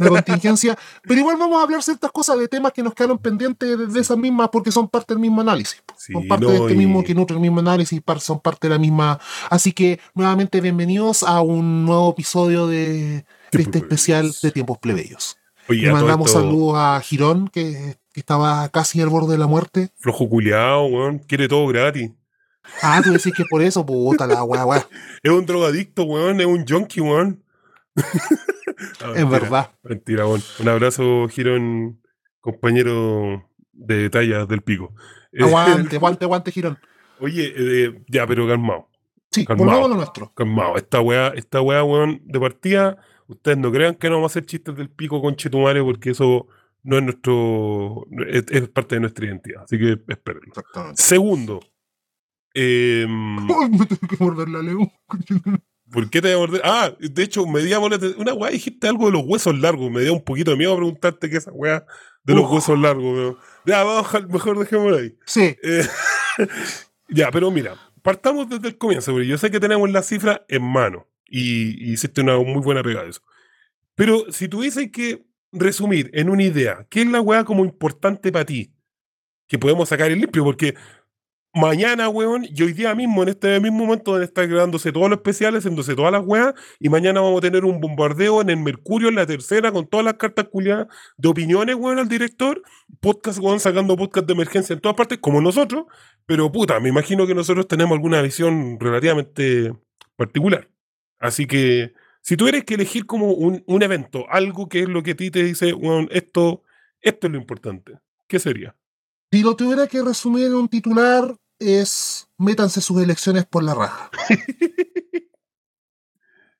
la 0.00 0.08
contingencia. 0.08 0.78
Pero 1.02 1.20
igual 1.20 1.36
vamos 1.38 1.60
a 1.60 1.62
hablar 1.64 1.82
ciertas 1.82 2.10
cosas 2.10 2.38
de 2.38 2.48
temas 2.48 2.72
que 2.72 2.82
nos 2.82 2.94
quedaron 2.94 3.18
pendientes 3.18 3.78
de, 3.78 3.86
de 3.86 4.00
esas 4.00 4.16
mismas 4.16 4.48
porque 4.50 4.72
son 4.72 4.88
parte 4.88 5.14
del 5.14 5.20
mismo 5.20 5.40
análisis. 5.40 5.82
Sí, 5.96 6.12
son 6.12 6.26
parte 6.26 6.46
no, 6.46 6.50
de 6.52 6.56
este 6.58 6.72
y- 6.72 6.76
mismo, 6.76 7.02
que 7.04 7.14
nutre 7.14 7.36
el 7.36 7.40
mismo 7.42 7.60
análisis, 7.60 8.00
son 8.20 8.40
parte 8.40 8.68
de 8.68 8.74
la 8.74 8.78
misma. 8.78 9.18
Así 9.50 9.72
que 9.72 10.00
nuevamente 10.14 10.60
bienvenidos 10.60 11.22
a 11.22 11.40
un 11.40 11.84
nuevo 11.84 12.10
episodio 12.10 12.66
de, 12.66 13.24
de 13.52 13.62
este 13.62 13.78
especial 13.78 14.32
de 14.42 14.50
Tiempos 14.50 14.78
Plebeyos. 14.78 15.36
Oye, 15.68 15.82
Le 15.82 15.92
mandamos 15.92 16.26
esto, 16.28 16.40
saludos 16.40 16.74
a 16.76 17.00
Girón, 17.04 17.48
que, 17.48 17.96
que 18.12 18.20
estaba 18.20 18.68
casi 18.70 19.00
al 19.00 19.08
borde 19.10 19.32
de 19.32 19.38
la 19.38 19.46
muerte. 19.46 19.90
Flojo 19.96 20.28
culiao, 20.28 20.86
weón. 20.86 21.18
Quiere 21.20 21.46
todo 21.48 21.66
gratis. 21.68 22.10
Ah, 22.80 23.00
tú 23.02 23.12
decís 23.12 23.32
que 23.36 23.44
por 23.48 23.60
eso, 23.62 23.84
puta 23.84 24.26
la 24.26 24.42
weá, 24.44 24.64
weá. 24.64 24.88
Es 25.22 25.30
un 25.30 25.46
drogadicto, 25.46 26.04
weón. 26.04 26.40
Es 26.40 26.46
un 26.46 26.64
junkie, 26.66 27.00
weón. 27.00 27.41
No, 27.94 29.14
Es 29.14 29.28
verdad. 29.28 29.70
Mentira. 29.82 30.26
Un 30.26 30.68
abrazo, 30.68 31.28
Girón, 31.28 32.00
compañero 32.40 33.48
de 33.72 34.10
talla 34.10 34.46
del 34.46 34.62
pico. 34.62 34.94
Eh, 35.32 35.42
Aguante, 35.44 35.96
aguante, 35.96 36.24
aguante, 36.24 36.52
Girón. 36.52 36.78
Oye, 37.20 37.52
eh, 37.56 38.02
ya, 38.08 38.26
pero 38.26 38.46
calmado. 38.46 38.88
Sí, 39.30 39.46
Calmado. 39.46 39.88
lo 39.88 39.94
nuestro. 39.94 40.32
Calmado. 40.34 40.76
Esta 40.76 41.00
weá, 41.00 41.28
esta 41.28 41.62
weá, 41.62 41.82
weón, 41.84 42.20
de 42.24 42.38
partida, 42.38 42.98
ustedes 43.28 43.56
no 43.56 43.72
crean 43.72 43.94
que 43.94 44.08
no 44.10 44.16
vamos 44.16 44.30
a 44.30 44.32
hacer 44.32 44.44
chistes 44.44 44.76
del 44.76 44.90
pico 44.90 45.22
con 45.22 45.36
Chetumare 45.36 45.82
porque 45.82 46.10
eso 46.10 46.48
no 46.82 46.98
es 46.98 47.02
nuestro. 47.04 48.06
Es, 48.28 48.44
es 48.50 48.68
parte 48.68 48.96
de 48.96 49.00
nuestra 49.02 49.24
identidad. 49.24 49.62
Así 49.62 49.78
que 49.78 49.98
espérenlo. 50.06 50.48
Exactamente. 50.48 51.00
Segundo, 51.00 51.60
em, 52.52 53.36
me 53.70 53.86
tengo 53.86 54.08
que 54.08 54.16
morder 54.18 54.48
la 54.50 54.60
lengua. 54.62 54.90
¿Por 55.92 56.10
qué 56.10 56.20
te 56.20 56.34
voy 56.34 56.34
a 56.34 56.46
morder? 56.46 56.60
Ah, 56.64 56.92
de 56.98 57.22
hecho, 57.22 57.46
me 57.46 57.62
dio 57.62 57.80
una 57.80 58.34
weá, 58.34 58.50
dijiste 58.50 58.88
algo 58.88 59.06
de 59.06 59.12
los 59.12 59.22
huesos 59.24 59.56
largos. 59.58 59.90
Me 59.90 60.00
dio 60.00 60.12
un 60.14 60.24
poquito 60.24 60.50
de 60.50 60.56
miedo 60.56 60.74
preguntarte 60.76 61.30
qué 61.30 61.36
es 61.36 61.42
esa 61.44 61.52
weá 61.52 61.84
de 62.24 62.34
los 62.34 62.44
Uf. 62.44 62.52
huesos 62.54 62.78
largos. 62.78 63.04
weón. 63.16 63.36
Ya, 63.66 63.84
vamos, 63.84 64.08
mejor 64.30 64.58
dejémoslo 64.58 64.96
ahí. 64.98 65.14
Sí, 65.26 65.56
Eh, 65.62 65.86
ya, 67.08 67.30
pero 67.30 67.50
mira, 67.50 67.76
partamos 68.02 68.48
desde 68.48 68.68
el 68.68 68.78
comienzo, 68.78 69.12
porque 69.12 69.26
yo 69.28 69.38
sé 69.38 69.50
que 69.50 69.60
tenemos 69.60 69.88
la 69.90 70.02
cifra 70.02 70.44
en 70.48 70.62
mano 70.62 71.06
y, 71.26 71.88
y 71.88 71.92
hiciste 71.92 72.20
una 72.22 72.36
muy 72.38 72.60
buena 72.62 72.82
pega 72.82 73.02
de 73.04 73.10
eso. 73.10 73.20
Pero 73.94 74.24
si 74.32 74.48
tuviese 74.48 74.90
que 74.90 75.24
resumir 75.52 76.10
en 76.14 76.30
una 76.30 76.42
idea, 76.42 76.86
¿qué 76.88 77.02
es 77.02 77.06
la 77.06 77.20
weá 77.20 77.44
como 77.44 77.64
importante 77.64 78.32
para 78.32 78.46
ti? 78.46 78.72
Que 79.46 79.58
podemos 79.58 79.88
sacar 79.90 80.10
el 80.10 80.18
limpio, 80.20 80.44
porque 80.44 80.74
mañana, 81.54 82.08
weón, 82.08 82.46
y 82.48 82.62
hoy 82.62 82.72
día 82.72 82.94
mismo, 82.94 83.22
en 83.22 83.30
este 83.30 83.60
mismo 83.60 83.84
momento, 83.84 84.12
donde 84.12 84.26
están 84.26 84.48
grabándose 84.48 84.92
todos 84.92 85.10
los 85.10 85.18
especiales, 85.18 85.60
haciéndose 85.60 85.94
todas 85.94 86.12
las 86.12 86.24
weas, 86.24 86.54
y 86.78 86.88
mañana 86.88 87.20
vamos 87.20 87.38
a 87.38 87.40
tener 87.42 87.64
un 87.64 87.80
bombardeo 87.80 88.40
en 88.40 88.50
el 88.50 88.56
Mercurio, 88.58 89.08
en 89.08 89.16
la 89.16 89.26
tercera, 89.26 89.70
con 89.72 89.86
todas 89.86 90.04
las 90.04 90.14
cartas 90.14 90.48
culiadas 90.48 90.88
de 91.16 91.28
opiniones, 91.28 91.76
weón, 91.76 91.98
al 91.98 92.08
director, 92.08 92.62
podcast, 93.00 93.38
weón, 93.38 93.60
sacando 93.60 93.96
podcast 93.96 94.26
de 94.26 94.32
emergencia 94.32 94.74
en 94.74 94.80
todas 94.80 94.96
partes, 94.96 95.18
como 95.18 95.40
nosotros, 95.40 95.84
pero 96.26 96.50
puta, 96.50 96.80
me 96.80 96.88
imagino 96.88 97.26
que 97.26 97.34
nosotros 97.34 97.68
tenemos 97.68 97.96
alguna 97.96 98.22
visión 98.22 98.78
relativamente 98.80 99.74
particular. 100.16 100.68
Así 101.18 101.46
que, 101.46 101.92
si 102.22 102.36
tuvieras 102.36 102.64
que 102.64 102.74
elegir 102.74 103.06
como 103.06 103.32
un, 103.32 103.62
un 103.66 103.82
evento, 103.82 104.26
algo 104.30 104.68
que 104.68 104.80
es 104.80 104.88
lo 104.88 105.02
que 105.02 105.12
a 105.12 105.16
ti 105.16 105.30
te 105.30 105.44
dice, 105.44 105.72
weón, 105.74 106.08
esto, 106.12 106.62
esto 107.00 107.26
es 107.26 107.32
lo 107.32 107.38
importante, 107.38 107.98
¿qué 108.28 108.38
sería? 108.38 108.76
si 109.32 109.40
lo 109.42 109.56
tuviera 109.56 109.86
que 109.86 110.02
resumir 110.02 110.46
en 110.46 110.54
un 110.54 110.68
titular, 110.68 111.34
es 111.62 112.28
métanse 112.38 112.80
sus 112.80 113.02
elecciones 113.02 113.46
por 113.46 113.62
la 113.62 113.74
raja. 113.74 114.10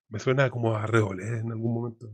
Me 0.09 0.19
suena 0.19 0.51
como 0.51 0.77
a 0.77 0.87
redoble 0.87 1.27
en 1.27 1.51
algún 1.51 1.75
momento. 1.75 2.11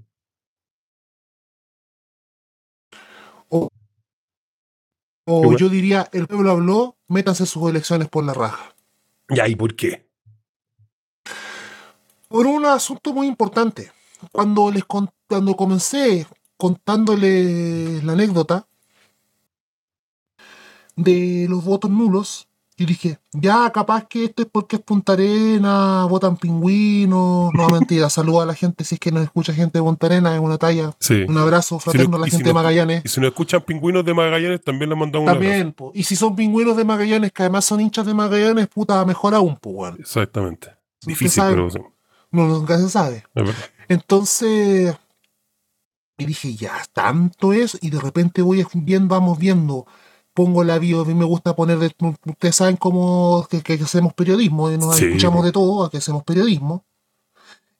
O 5.30 5.42
Igual. 5.42 5.58
yo 5.58 5.68
diría, 5.68 6.08
el 6.12 6.26
pueblo 6.26 6.50
habló, 6.50 6.96
métanse 7.06 7.44
sus 7.44 7.68
elecciones 7.68 8.08
por 8.08 8.24
la 8.24 8.32
raja. 8.32 8.74
Ya, 9.28 9.46
¿y 9.46 9.56
por 9.56 9.76
qué? 9.76 10.08
Por 12.28 12.46
un 12.46 12.64
asunto 12.64 13.12
muy 13.12 13.26
importante. 13.26 13.92
Cuando 14.32 14.70
les 14.70 14.84
cuando 14.84 15.54
comencé 15.54 16.26
contándole 16.56 18.02
la 18.02 18.12
anécdota 18.14 18.66
de 20.96 21.46
los 21.48 21.64
votos 21.64 21.90
nulos, 21.90 22.47
yo 22.78 22.86
dije, 22.86 23.18
ya 23.32 23.68
capaz 23.70 24.06
que 24.06 24.24
esto 24.26 24.42
es 24.42 24.48
porque 24.50 24.76
es 24.76 24.82
Punta 24.82 25.14
Arena, 25.14 26.06
votan 26.08 26.36
pingüinos, 26.36 27.52
no 27.52 27.68
mentira, 27.68 28.08
saludo 28.10 28.40
a 28.40 28.46
la 28.46 28.54
gente 28.54 28.84
si 28.84 28.94
es 28.94 29.00
que 29.00 29.10
nos 29.12 29.24
escucha 29.24 29.52
gente 29.52 29.78
de 29.78 29.82
Punta 29.82 30.06
Arena, 30.06 30.32
es 30.34 30.40
una 30.40 30.56
talla, 30.58 30.94
Sí. 31.00 31.24
un 31.28 31.36
abrazo 31.36 31.78
fraterno 31.80 32.16
a 32.16 32.20
la 32.20 32.26
y 32.28 32.30
si 32.30 32.36
gente 32.36 32.48
de 32.50 32.54
no- 32.54 32.60
Magallanes. 32.60 33.02
Y 33.04 33.08
si 33.08 33.20
nos 33.20 33.28
escuchan 33.30 33.60
pingüinos 33.62 34.04
de 34.04 34.14
Magallanes, 34.14 34.62
también 34.62 34.88
les 34.90 34.98
mandamos 34.98 35.26
un. 35.28 35.34
También, 35.34 35.72
po. 35.72 35.90
y 35.94 36.04
si 36.04 36.14
son 36.16 36.36
pingüinos 36.36 36.76
de 36.76 36.84
Magallanes, 36.84 37.32
que 37.32 37.42
además 37.42 37.64
son 37.64 37.80
hinchas 37.80 38.06
de 38.06 38.14
Magallanes, 38.14 38.68
puta, 38.68 39.04
mejor 39.04 39.34
aún, 39.34 39.56
pues, 39.60 39.74
weón. 39.76 39.96
Exactamente. 39.98 40.68
Difícil, 41.04 41.42
pero 41.48 41.70
sí, 41.70 41.78
No, 42.30 42.46
nunca 42.46 42.78
se 42.78 42.88
sabe. 42.88 43.24
Entonces, 43.88 44.94
y 46.18 46.24
dije, 46.26 46.54
ya, 46.54 46.72
tanto 46.92 47.52
es, 47.52 47.78
y 47.80 47.90
de 47.90 48.00
repente 48.00 48.42
voy 48.42 48.64
viendo, 48.74 49.14
vamos 49.14 49.38
viendo 49.38 49.86
pongo 50.38 50.62
la 50.62 50.78
bio, 50.78 51.00
a 51.00 51.04
mí 51.04 51.14
me 51.14 51.24
gusta 51.24 51.56
poner, 51.56 51.78
de- 51.80 51.92
ustedes 52.26 52.54
saben 52.54 52.76
cómo 52.76 53.44
que, 53.50 53.60
que 53.60 53.74
hacemos 53.74 54.14
periodismo, 54.14 54.70
nos 54.70 54.94
Sí, 54.96 55.06
escuchamos 55.06 55.44
de 55.44 55.50
todo, 55.50 55.90
que 55.90 55.96
hacemos 55.96 56.22
periodismo. 56.22 56.84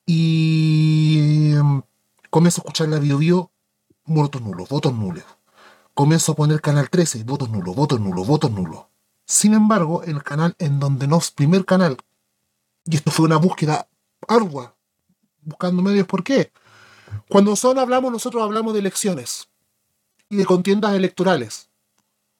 Y 0.04 1.52
em, 1.54 1.82
comienzo 2.30 2.60
a 2.60 2.62
escuchar 2.62 2.88
la 2.88 2.98
bio 2.98 3.18
bio, 3.18 3.50
votos 4.06 4.42
nulos, 4.42 4.68
votos 4.68 4.92
nulos. 4.92 5.22
Comienzo 5.94 6.32
a 6.32 6.34
poner 6.34 6.60
canal 6.60 6.90
13, 6.90 7.22
votos 7.24 7.48
nulos, 7.50 7.76
votos 7.76 8.00
nulos, 8.00 8.26
votos 8.26 8.50
nulos. 8.50 8.86
Sin 9.24 9.54
embargo, 9.54 10.02
el 10.02 10.22
canal 10.24 10.56
en 10.58 10.80
donde 10.80 11.06
nos, 11.06 11.30
primer 11.30 11.64
canal, 11.64 11.96
y 12.84 12.96
esto 12.96 13.10
fue 13.12 13.26
una 13.26 13.36
búsqueda 13.36 13.86
ardua, 14.26 14.74
buscando 15.42 15.80
medios, 15.82 16.06
¿por 16.08 16.24
qué? 16.24 16.50
Cuando 17.28 17.54
solo 17.54 17.80
hablamos, 17.80 18.10
nosotros 18.10 18.42
hablamos 18.42 18.72
de 18.72 18.80
elecciones 18.80 19.48
y 20.28 20.36
de 20.36 20.44
contiendas 20.46 20.94
electorales. 20.94 21.67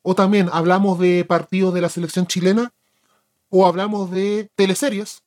O 0.02 0.14
también 0.14 0.48
hablamos 0.52 0.98
de 0.98 1.24
partidos 1.24 1.74
de 1.74 1.80
la 1.80 1.88
selección 1.88 2.26
chilena, 2.26 2.72
o 3.50 3.66
hablamos 3.66 4.10
de 4.10 4.50
teleseries. 4.54 5.22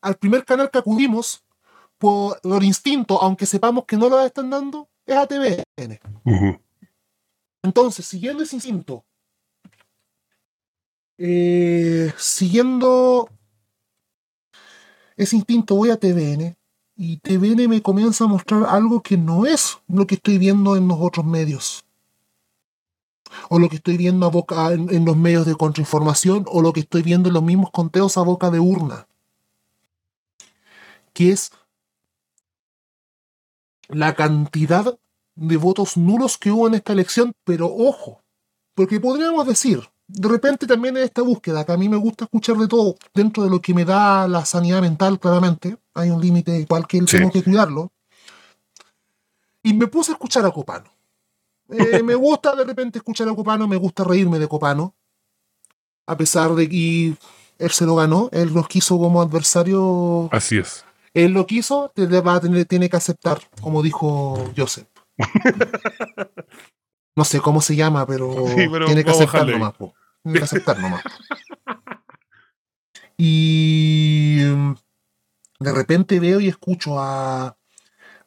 Al 0.00 0.16
primer 0.16 0.44
canal 0.44 0.70
que 0.70 0.78
acudimos, 0.78 1.44
por, 1.98 2.40
por 2.40 2.62
instinto, 2.62 3.20
aunque 3.20 3.46
sepamos 3.46 3.84
que 3.84 3.96
no 3.96 4.08
lo 4.08 4.20
están 4.20 4.50
dando, 4.50 4.88
es 5.04 5.16
a 5.16 5.26
TVN. 5.26 6.00
Entonces, 7.62 8.06
siguiendo 8.06 8.42
ese 8.42 8.56
instinto, 8.56 9.04
eh, 11.18 12.12
siguiendo 12.16 13.28
ese 15.16 15.36
instinto, 15.36 15.74
voy 15.74 15.90
a 15.90 15.98
TVN 15.98 16.56
y 16.96 17.16
TVN 17.18 17.68
me 17.68 17.82
comienza 17.82 18.24
a 18.24 18.28
mostrar 18.28 18.64
algo 18.64 19.02
que 19.02 19.16
no 19.16 19.46
es 19.46 19.78
lo 19.88 20.06
que 20.06 20.14
estoy 20.14 20.38
viendo 20.38 20.76
en 20.76 20.86
los 20.86 20.98
otros 21.00 21.26
medios. 21.26 21.84
O 23.48 23.58
lo 23.58 23.68
que 23.68 23.76
estoy 23.76 23.96
viendo 23.96 24.26
a 24.26 24.30
boca, 24.30 24.72
en, 24.72 24.92
en 24.94 25.04
los 25.04 25.16
medios 25.16 25.46
de 25.46 25.54
contrainformación, 25.54 26.44
o 26.48 26.62
lo 26.62 26.72
que 26.72 26.80
estoy 26.80 27.02
viendo 27.02 27.28
en 27.28 27.34
los 27.34 27.42
mismos 27.42 27.70
conteos 27.70 28.16
a 28.16 28.22
boca 28.22 28.50
de 28.50 28.60
urna. 28.60 29.06
Que 31.12 31.32
es 31.32 31.50
la 33.88 34.14
cantidad 34.14 34.98
de 35.34 35.56
votos 35.56 35.96
nulos 35.96 36.36
que 36.36 36.50
hubo 36.50 36.66
en 36.66 36.74
esta 36.74 36.92
elección, 36.92 37.32
pero 37.44 37.66
ojo, 37.66 38.22
porque 38.74 39.00
podríamos 39.00 39.46
decir, 39.46 39.88
de 40.08 40.28
repente 40.28 40.66
también 40.66 40.96
en 40.96 41.04
esta 41.04 41.22
búsqueda, 41.22 41.64
que 41.64 41.72
a 41.72 41.76
mí 41.76 41.88
me 41.88 41.96
gusta 41.96 42.24
escuchar 42.24 42.56
de 42.56 42.66
todo, 42.68 42.96
dentro 43.14 43.44
de 43.44 43.50
lo 43.50 43.60
que 43.60 43.72
me 43.74 43.84
da 43.84 44.26
la 44.28 44.44
sanidad 44.44 44.80
mental, 44.80 45.18
claramente, 45.18 45.76
hay 45.94 46.10
un 46.10 46.20
límite 46.20 46.58
igual 46.58 46.86
que 46.86 46.98
Sí. 46.98 47.16
tengo 47.16 47.30
que 47.30 47.42
cuidarlo, 47.42 47.92
y 49.62 49.74
me 49.74 49.86
puse 49.86 50.12
a 50.12 50.14
escuchar 50.14 50.44
a 50.44 50.50
Copano. 50.50 50.90
Eh, 51.70 52.02
me 52.02 52.14
gusta 52.14 52.54
de 52.56 52.64
repente 52.64 52.98
escuchar 52.98 53.28
a 53.28 53.34
Copano, 53.34 53.68
me 53.68 53.76
gusta 53.76 54.04
reírme 54.04 54.38
de 54.38 54.48
Copano, 54.48 54.94
a 56.06 56.16
pesar 56.16 56.54
de 56.54 56.68
que 56.68 57.14
él 57.58 57.70
se 57.70 57.84
lo 57.84 57.96
ganó, 57.96 58.28
él 58.32 58.54
nos 58.54 58.68
quiso 58.68 58.98
como 58.98 59.20
adversario 59.20 60.28
Así 60.32 60.58
es. 60.58 60.84
él 61.12 61.32
lo 61.32 61.46
quiso, 61.46 61.92
te- 61.94 62.06
va 62.20 62.36
a 62.36 62.40
tener, 62.40 62.64
tiene 62.64 62.88
que 62.88 62.96
aceptar, 62.96 63.40
como 63.60 63.82
dijo 63.82 64.50
Joseph. 64.56 64.86
No 67.16 67.24
sé 67.24 67.40
cómo 67.40 67.60
se 67.60 67.74
llama, 67.76 68.06
pero, 68.06 68.32
Sí, 68.56 68.66
pero 68.70 68.86
tiene 68.86 69.04
que 69.04 69.10
aceptar 69.10 69.42
ahí. 69.44 69.52
nomás. 69.52 69.74
po. 69.74 69.92
Tiene 70.22 70.38
que 70.38 70.44
aceptar 70.44 70.78
nomás. 70.78 71.02
Y 73.16 74.40
mm, 74.46 74.74
de 75.60 75.72
repente 75.72 76.20
veo 76.20 76.40
y 76.40 76.48
escucho 76.48 76.98
a, 77.00 77.56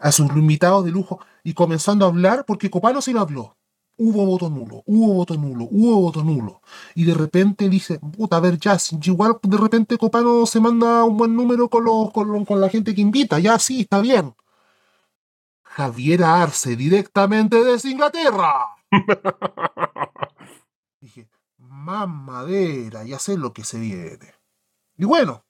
a 0.01 0.11
sus 0.11 0.29
invitados 0.31 0.83
de 0.83 0.91
lujo 0.91 1.19
y 1.43 1.53
comenzando 1.53 2.05
a 2.05 2.09
hablar, 2.09 2.45
porque 2.45 2.69
Copano 2.69 3.01
sí 3.01 3.13
lo 3.13 3.21
habló. 3.21 3.55
Hubo 3.97 4.25
voto 4.25 4.49
nulo, 4.49 4.83
hubo 4.87 5.13
voto 5.13 5.35
nulo, 5.35 5.67
hubo 5.69 6.01
voto 6.01 6.23
nulo. 6.23 6.61
Y 6.95 7.05
de 7.05 7.13
repente 7.13 7.69
dice, 7.69 7.99
puta, 7.99 8.37
a 8.37 8.39
ver, 8.39 8.57
ya, 8.57 8.77
igual 9.03 9.37
de 9.43 9.57
repente 9.57 9.97
Copano 9.97 10.45
se 10.45 10.59
manda 10.59 11.03
un 11.03 11.17
buen 11.17 11.35
número 11.35 11.69
con, 11.69 11.85
los, 11.85 12.11
con, 12.11 12.45
con 12.45 12.59
la 12.59 12.69
gente 12.69 12.95
que 12.95 13.01
invita, 13.01 13.39
ya 13.39 13.59
sí, 13.59 13.81
está 13.81 14.01
bien. 14.01 14.33
Javier 15.63 16.23
Arce, 16.23 16.75
directamente 16.75 17.63
desde 17.63 17.91
Inglaterra. 17.91 18.75
Dije, 20.99 21.29
mamadera, 21.57 23.03
ya 23.03 23.19
sé 23.19 23.37
lo 23.37 23.53
que 23.53 23.63
se 23.63 23.79
viene. 23.79 24.33
Y 24.97 25.05
bueno, 25.05 25.45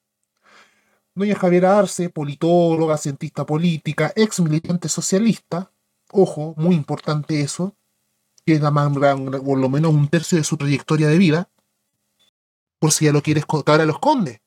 doña 1.16 1.36
Javiera 1.36 1.78
Arce, 1.78 2.10
politóloga, 2.10 2.98
cientista 2.98 3.46
política, 3.46 4.12
ex 4.16 4.40
militante 4.40 4.90
socialista, 4.90 5.72
ojo, 6.12 6.54
muy 6.58 6.76
importante 6.76 7.42
eso, 7.42 7.76
que 8.46 8.54
es 8.54 8.62
la 8.62 8.72
más 8.72 8.92
por 8.92 9.60
lo 9.60 9.70
menos 9.70 9.94
un 9.94 10.08
tercio 10.08 10.38
de 10.38 10.44
su 10.44 10.58
trayectoria 10.58 11.08
de 11.08 11.18
vida, 11.18 11.50
por 12.80 12.92
si 12.92 13.06
ya 13.06 13.12
lo 13.12 13.22
quieres, 13.22 13.46
ahora 13.48 13.86
lo 13.86 13.94
esconde. 13.94 14.42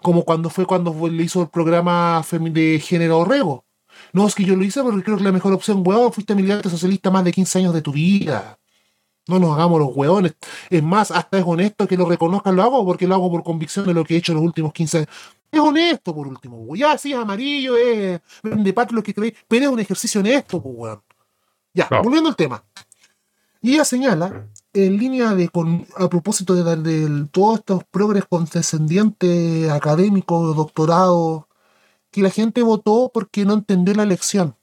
Como 0.00 0.24
cuando 0.24 0.48
fue 0.48 0.64
cuando 0.64 0.94
le 1.08 1.24
hizo 1.24 1.42
el 1.42 1.48
programa 1.48 2.24
de 2.30 2.80
género 2.80 3.18
Orrego. 3.18 3.64
No, 4.12 4.26
es 4.28 4.34
que 4.34 4.44
yo 4.44 4.54
lo 4.54 4.62
hice 4.62 4.82
porque 4.82 5.02
creo 5.02 5.16
que 5.16 5.22
es 5.22 5.26
la 5.26 5.32
mejor 5.32 5.52
opción, 5.52 5.82
weón, 5.84 6.12
fuiste 6.12 6.36
militante 6.36 6.70
socialista 6.70 7.10
más 7.10 7.24
de 7.24 7.32
15 7.32 7.58
años 7.58 7.74
de 7.74 7.82
tu 7.82 7.92
vida. 7.92 8.57
No 9.28 9.38
nos 9.38 9.54
hagamos 9.54 9.78
los 9.78 9.90
hueones. 9.94 10.34
Es 10.70 10.82
más, 10.82 11.10
hasta 11.10 11.38
es 11.38 11.44
honesto 11.46 11.86
que 11.86 11.96
lo 11.96 12.06
reconozcan, 12.06 12.56
lo 12.56 12.62
hago 12.62 12.84
porque 12.84 13.06
lo 13.06 13.14
hago 13.14 13.30
por 13.30 13.44
convicción 13.44 13.86
de 13.86 13.94
lo 13.94 14.04
que 14.04 14.14
he 14.14 14.18
hecho 14.18 14.34
los 14.34 14.42
últimos 14.42 14.72
15 14.72 14.98
años. 14.98 15.08
Es 15.50 15.60
honesto, 15.60 16.14
por 16.14 16.26
último, 16.26 16.58
weón. 16.58 16.78
Ya, 16.78 16.98
sí, 16.98 17.12
es 17.12 17.18
amarillo, 17.18 17.76
es 17.76 18.20
de 18.42 18.72
parte 18.72 18.94
lo 18.94 19.02
que 19.02 19.14
creéis, 19.14 19.34
pero 19.46 19.66
es 19.66 19.72
un 19.72 19.80
ejercicio 19.80 20.20
honesto, 20.20 20.62
pues, 20.62 20.74
weón. 20.76 21.02
Ya, 21.72 21.88
volviendo 22.02 22.28
al 22.28 22.36
tema. 22.36 22.64
Y 23.60 23.74
ella 23.74 23.84
señala, 23.84 24.48
en 24.72 24.96
línea 24.96 25.34
de, 25.34 25.48
con, 25.48 25.86
a 25.96 26.08
propósito 26.08 26.54
de, 26.54 26.76
de 26.76 27.26
todos 27.30 27.58
estos 27.58 27.84
progres 27.84 28.24
condescendientes 28.28 29.70
académicos, 29.70 30.56
doctorados, 30.56 31.44
que 32.10 32.22
la 32.22 32.30
gente 32.30 32.62
votó 32.62 33.10
porque 33.12 33.44
no 33.44 33.54
entendió 33.54 33.94
la 33.94 34.04
elección. 34.04 34.57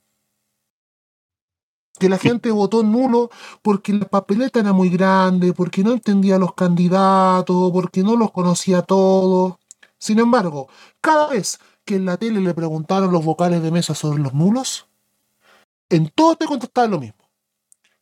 Que 2.00 2.10
la 2.10 2.18
gente 2.18 2.52
votó 2.52 2.84
nulo 2.84 3.30
porque 3.62 3.94
la 3.94 4.06
papeleta 4.06 4.60
era 4.60 4.74
muy 4.74 4.90
grande, 4.90 5.54
porque 5.54 5.84
no 5.84 5.92
entendía 5.94 6.38
los 6.38 6.54
candidatos, 6.54 7.72
porque 7.72 8.04
no 8.04 8.16
los 8.18 8.32
conocía 8.32 8.82
todos. 8.82 9.56
Sin 9.98 10.20
embargo, 10.20 10.68
cada 11.02 11.30
vez 11.30 11.60
que 11.86 11.96
en 11.96 12.06
la 12.06 12.18
tele 12.18 12.42
le 12.42 12.54
preguntaron 12.54 13.12
los 13.12 13.24
vocales 13.24 13.62
de 13.62 13.72
mesa 13.72 13.96
sobre 13.96 14.22
los 14.22 14.34
nulos, 14.34 14.88
en 15.90 16.10
todos 16.14 16.38
te 16.38 16.46
contestaban 16.46 16.92
lo 16.92 17.00
mismo. 17.00 17.26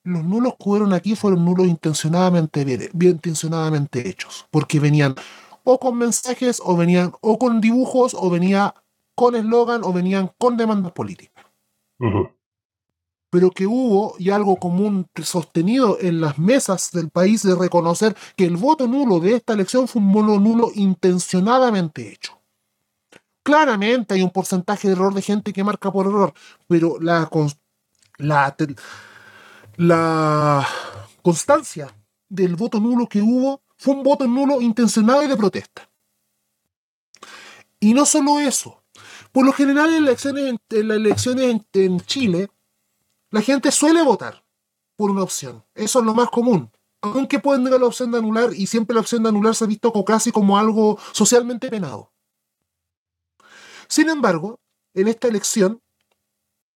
Los 0.04 0.24
nulos 0.24 0.56
que 0.58 0.70
hubieron 0.70 0.94
aquí 0.94 1.16
fueron 1.16 1.46
nulos 1.46 1.68
intencionadamente 1.68 2.66
bien, 2.66 2.90
intencionadamente 2.94 4.10
hechos, 4.10 4.46
porque 4.52 4.80
venían 4.80 5.16
o 5.64 5.80
con 5.80 5.98
mensajes, 5.98 6.62
o 6.64 6.76
venían 6.76 7.14
o 7.22 7.38
con 7.38 7.62
dibujos, 7.62 8.14
o 8.14 8.30
venía 8.30 8.74
con 9.16 9.36
eslogan, 9.36 9.84
o 9.84 9.94
venían 9.94 10.32
con 10.38 10.58
demandas 10.58 10.92
políticas. 10.92 11.46
Pero 13.34 13.50
que 13.50 13.66
hubo 13.66 14.14
y 14.20 14.30
algo 14.30 14.58
común 14.58 15.08
sostenido 15.24 15.98
en 16.00 16.22
las 16.22 16.38
mesas 16.38 16.92
del 16.92 17.10
país 17.10 17.42
de 17.42 17.56
reconocer 17.56 18.16
que 18.36 18.46
el 18.46 18.58
voto 18.58 18.88
nulo 18.88 19.20
de 19.20 19.38
esta 19.38 19.54
elección 19.54 19.88
fue 19.88 20.04
un 20.04 20.14
voto 20.14 20.40
nulo 20.40 20.70
intencionadamente 20.76 22.14
hecho. 22.14 22.40
Claramente 23.42 24.14
hay 24.14 24.22
un 24.22 24.30
porcentaje 24.30 24.88
de 24.88 24.94
error 24.94 25.16
de 25.16 25.24
gente 25.24 25.52
que 25.52 25.64
marca 25.64 25.92
por 25.92 26.06
error, 26.06 26.32
pero 26.68 27.00
la, 27.02 27.28
la, 28.20 28.56
la 29.78 30.68
constancia 31.24 31.92
del 32.30 32.56
voto 32.56 32.80
nulo 32.80 33.08
que 33.08 33.20
hubo 33.24 33.64
fue 33.78 33.96
un 33.96 34.04
voto 34.04 34.28
nulo 34.28 34.62
intencionado 34.62 35.24
y 35.24 35.28
de 35.28 35.36
protesta. 35.36 35.90
Y 37.80 37.96
no 37.96 38.06
solo 38.06 38.40
eso, 38.40 38.84
por 39.32 39.44
lo 39.44 39.54
general 39.54 39.90
en, 39.90 40.04
elecciones, 40.04 40.56
en 40.70 40.88
las 40.88 40.98
elecciones 40.98 41.46
en- 41.50 41.66
en 41.82 42.00
Chile, 42.02 42.50
la 43.34 43.42
gente 43.42 43.72
suele 43.72 44.04
votar 44.04 44.46
por 44.96 45.10
una 45.10 45.24
opción. 45.24 45.66
Eso 45.74 46.00
es 46.00 46.06
lo 46.06 46.14
más 46.14 46.30
común. 46.30 46.72
Aunque 47.02 47.40
pueden 47.40 47.64
negar 47.64 47.80
la 47.80 47.88
opción 47.88 48.12
de 48.12 48.20
anular, 48.20 48.54
y 48.54 48.68
siempre 48.68 48.94
la 48.94 49.02
opción 49.02 49.24
de 49.24 49.30
anular 49.30 49.56
se 49.56 49.64
ha 49.64 49.68
visto 49.68 49.92
casi 50.06 50.32
como 50.32 50.56
algo 50.56 51.00
socialmente 51.14 51.68
penado. 51.72 52.12
Sin 53.88 54.12
embargo, 54.12 54.60
en 54.94 55.08
esta 55.08 55.30
elección, 55.30 55.82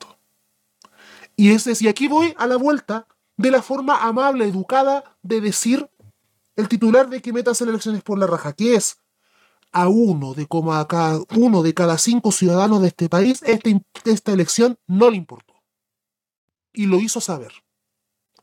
Y, 1.38 1.52
es, 1.52 1.82
y 1.82 1.88
aquí 1.88 2.10
voy 2.10 2.36
a 2.38 2.46
la 2.46 2.58
vuelta 2.58 3.08
de 3.38 3.52
la 3.52 3.62
forma 3.62 4.06
amable, 4.06 4.44
educada 4.44 5.06
de 5.22 5.40
decir 5.40 5.90
el 6.58 6.68
titular 6.68 7.10
de 7.10 7.22
que 7.22 7.32
metas 7.32 7.62
elecciones 7.62 8.04
por 8.04 8.20
la 8.20 8.28
raja, 8.28 8.52
que 8.52 8.76
es 8.76 8.98
a 9.72 9.88
uno 9.88 10.34
de, 10.34 10.48
como 10.48 10.74
a 10.74 10.88
cada, 10.88 11.20
uno 11.36 11.62
de 11.62 11.74
cada 11.74 11.98
cinco 11.98 12.32
ciudadanos 12.32 12.82
de 12.82 12.88
este 12.88 13.10
país, 13.10 13.42
este, 13.46 13.82
esta 14.06 14.32
elección 14.32 14.78
no 14.88 15.10
le 15.10 15.18
importó. 15.18 15.54
Y 16.74 16.86
lo 16.86 17.00
hizo 17.00 17.22
saber. 17.22 17.52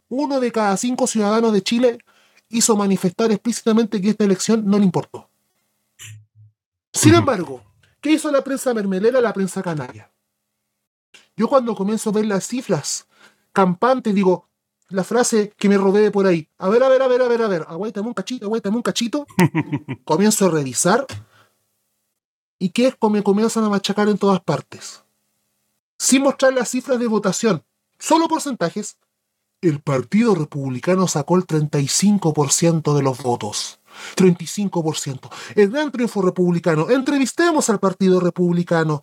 Uno 0.08 0.40
de 0.40 0.52
cada 0.52 0.76
cinco 0.76 1.06
ciudadanos 1.06 1.52
de 1.52 1.62
Chile 1.62 1.98
hizo 2.48 2.76
manifestar 2.76 3.30
explícitamente 3.32 4.00
que 4.00 4.10
esta 4.10 4.24
elección 4.24 4.64
no 4.66 4.78
le 4.78 4.84
importó. 4.84 5.28
Sin 6.92 7.14
embargo, 7.14 7.62
¿qué 8.00 8.12
hizo 8.12 8.30
la 8.30 8.42
prensa 8.42 8.72
mermelera, 8.72 9.20
la 9.20 9.32
prensa 9.32 9.62
canaria? 9.62 10.10
Yo 11.36 11.48
cuando 11.48 11.74
comienzo 11.74 12.10
a 12.10 12.12
ver 12.14 12.26
las 12.26 12.46
cifras 12.46 13.06
campantes, 13.52 14.14
digo, 14.14 14.45
la 14.88 15.04
frase 15.04 15.52
que 15.56 15.68
me 15.68 15.76
robé 15.76 16.10
por 16.10 16.26
ahí, 16.26 16.48
a 16.58 16.68
ver, 16.68 16.82
a 16.82 16.88
ver, 16.88 17.02
a 17.02 17.08
ver, 17.08 17.22
a 17.22 17.28
ver, 17.28 17.42
a 17.42 17.48
ver, 17.48 17.66
aguántame 17.68 18.08
un 18.08 18.14
cachito, 18.14 18.46
aguántame 18.46 18.76
un 18.76 18.82
cachito, 18.82 19.26
comienzo 20.04 20.46
a 20.46 20.50
revisar 20.50 21.06
y 22.58 22.70
que 22.70 22.86
es 22.86 22.96
me 23.10 23.22
comienzan 23.22 23.64
a 23.64 23.68
machacar 23.68 24.08
en 24.08 24.18
todas 24.18 24.40
partes. 24.40 25.02
Sin 25.98 26.22
mostrar 26.22 26.52
las 26.52 26.70
cifras 26.70 26.98
de 26.98 27.06
votación, 27.06 27.64
solo 27.98 28.28
porcentajes, 28.28 28.98
el 29.62 29.80
Partido 29.80 30.34
Republicano 30.34 31.08
sacó 31.08 31.36
el 31.36 31.46
35% 31.46 32.94
de 32.94 33.02
los 33.02 33.22
votos. 33.22 33.80
35%. 34.16 35.30
El 35.54 35.70
gran 35.70 35.90
triunfo 35.90 36.20
republicano. 36.22 36.90
Entrevistemos 36.90 37.70
al 37.70 37.80
Partido 37.80 38.20
Republicano. 38.20 39.02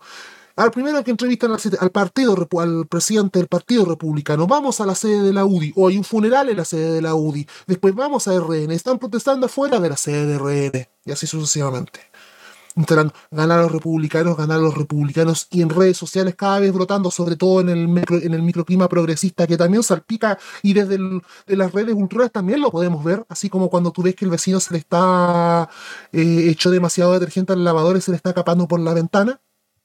Al 0.56 0.70
primero 0.70 1.02
que 1.02 1.10
entrevistan 1.10 1.50
al, 1.80 1.90
partido, 1.90 2.36
al 2.60 2.86
presidente 2.86 3.40
del 3.40 3.48
Partido 3.48 3.84
Republicano, 3.84 4.46
vamos 4.46 4.80
a 4.80 4.86
la 4.86 4.94
sede 4.94 5.20
de 5.22 5.32
la 5.32 5.44
UDI, 5.44 5.72
o 5.74 5.88
hay 5.88 5.98
un 5.98 6.04
funeral 6.04 6.48
en 6.48 6.56
la 6.56 6.64
sede 6.64 6.92
de 6.92 7.02
la 7.02 7.16
UDI, 7.16 7.44
después 7.66 7.92
vamos 7.92 8.28
a 8.28 8.38
RN, 8.38 8.70
están 8.70 9.00
protestando 9.00 9.46
afuera 9.46 9.80
de 9.80 9.88
la 9.88 9.96
sede 9.96 10.26
de 10.26 10.38
RN, 10.38 10.88
y 11.06 11.10
así 11.10 11.26
sucesivamente. 11.26 11.98
ganar 13.32 13.58
a 13.58 13.62
los 13.62 13.72
republicanos, 13.72 14.36
ganar 14.36 14.58
a 14.58 14.60
los 14.60 14.76
republicanos, 14.76 15.48
y 15.50 15.60
en 15.60 15.70
redes 15.70 15.96
sociales 15.96 16.36
cada 16.36 16.60
vez 16.60 16.72
brotando, 16.72 17.10
sobre 17.10 17.34
todo 17.34 17.60
en 17.60 17.70
el, 17.70 17.88
microclima 17.88 18.88
progresista, 18.88 19.48
que 19.48 19.56
también 19.56 19.82
salpica, 19.82 20.38
y 20.62 20.72
desde 20.72 20.98
de 20.98 21.56
las 21.56 21.72
redes 21.72 21.96
culturales 21.96 22.30
también 22.30 22.60
lo 22.60 22.70
podemos 22.70 23.02
ver, 23.02 23.26
así 23.28 23.50
como 23.50 23.70
cuando 23.70 23.90
tú 23.90 24.02
ves 24.04 24.14
que 24.14 24.24
el 24.24 24.30
vecino 24.30 24.60
se 24.60 24.72
le 24.72 24.78
está 24.78 25.68
eh, 26.12 26.46
hecho 26.48 26.70
demasiado 26.70 27.12
detergente 27.12 27.52
al 27.52 27.64
lavador 27.64 27.96
y 27.96 28.00
se 28.00 28.12
le 28.12 28.18
está 28.18 28.28
escapando 28.28 28.68
por 28.68 28.78
la 28.78 28.94
ventana. 28.94 29.40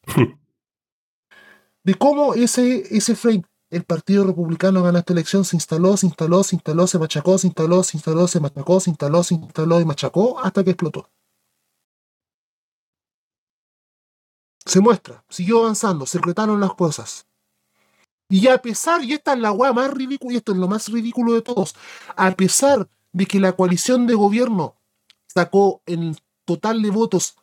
de 1.84 1.96
cómo 1.96 2.34
ese, 2.34 2.84
ese 2.96 3.16
frame, 3.16 3.44
el 3.70 3.84
Partido 3.84 4.26
Republicano 4.26 4.82
gana 4.84 5.00
esta 5.00 5.14
elección, 5.14 5.46
se 5.46 5.56
instaló, 5.56 5.96
se 5.96 6.08
instaló, 6.08 6.44
se 6.44 6.56
instaló, 6.56 6.88
se 6.88 7.00
machacó, 7.00 7.38
se 7.38 7.48
instaló, 7.48 7.84
se 7.84 7.98
instaló, 7.98 8.28
se 8.28 8.40
machacó, 8.40 8.80
se 8.80 8.90
instaló, 8.90 9.24
se 9.24 9.36
instaló 9.36 9.82
y 9.82 9.86
machacó 9.86 10.40
hasta 10.40 10.64
que 10.64 10.72
explotó. 10.72 11.10
Se 14.66 14.80
muestra, 14.80 15.24
siguió 15.30 15.62
avanzando, 15.62 16.06
se 16.06 16.18
secretaron 16.18 16.60
las 16.60 16.74
cosas. 16.74 17.28
Y 18.30 18.48
a 18.48 18.62
pesar, 18.62 19.04
y 19.04 19.14
esta 19.14 19.34
es 19.34 19.40
la 19.40 19.52
weá 19.52 19.74
más 19.74 19.92
ridícula, 19.92 20.34
y 20.34 20.38
esto 20.38 20.52
es 20.52 20.58
lo 20.58 20.68
más 20.68 20.88
ridículo 20.90 21.34
de 21.34 21.42
todos, 21.42 21.76
a 22.16 22.32
pesar 22.32 22.88
de 23.12 23.26
que 23.26 23.40
la 23.40 23.54
coalición 23.54 24.06
de 24.06 24.14
gobierno 24.14 24.76
sacó 25.28 25.82
en 25.88 26.16
total 26.46 26.82
de 26.82 26.92
votos 26.92 27.36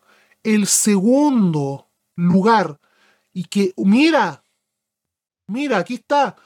el 0.44 0.66
segundo 0.66 1.88
lugar 2.14 2.78
y 3.36 3.44
que, 3.44 3.74
mira, 3.76 4.42
mira, 5.46 5.76
aquí 5.76 5.96
está. 5.96 6.36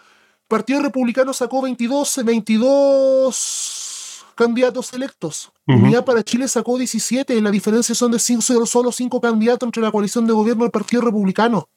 Partido 0.49 0.83
Republicano 0.83 1.33
sacó 1.33 1.63
22, 1.63 2.25
22 2.25 4.27
candidatos 4.35 4.93
electos. 4.93 5.53
Unidad 5.69 6.05
para 6.05 6.25
Chile 6.25 6.49
sacó 6.49 6.77
17. 6.77 7.41
La 7.43 7.53
diferencia 7.53 7.95
son 7.95 8.11
de 8.11 8.19
solo 8.19 8.91
5 8.91 9.21
candidatos 9.21 9.69
entre 9.69 9.85
la 9.85 9.93
coalición 9.93 10.27
de 10.27 10.33
gobierno 10.33 10.65
del 10.65 10.73
Partido 10.73 11.03
Republicano. 11.03 11.69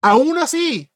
Aún 0.00 0.38
así. 0.38 0.88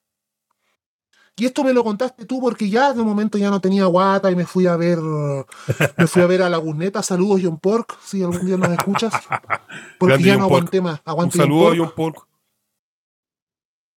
Y 1.34 1.46
esto 1.46 1.64
me 1.64 1.72
lo 1.72 1.82
contaste 1.82 2.24
tú 2.24 2.40
porque 2.40 2.70
ya 2.70 2.92
de 2.92 3.02
momento 3.02 3.36
ya 3.36 3.50
no 3.50 3.60
tenía 3.60 3.86
guata 3.86 4.30
y 4.30 4.36
me 4.36 4.46
fui 4.46 4.68
a 4.68 4.76
ver 4.76 5.00
me 5.00 6.06
fui 6.06 6.22
a 6.22 6.26
ver 6.26 6.42
a 6.42 6.48
Laguneta. 6.48 7.02
Saludos 7.02 7.40
John 7.42 7.58
Pork, 7.58 7.98
si 8.00 8.22
algún 8.22 8.46
día 8.46 8.56
nos 8.56 8.70
escuchas. 8.70 9.12
Porque 9.98 10.22
ya 10.22 10.36
no 10.36 10.44
aguanté 10.44 10.80
más. 10.80 11.00
Un 11.04 11.32
saludo 11.32 11.72
a 11.72 11.76
John 11.76 11.92
Pork. 11.96 12.29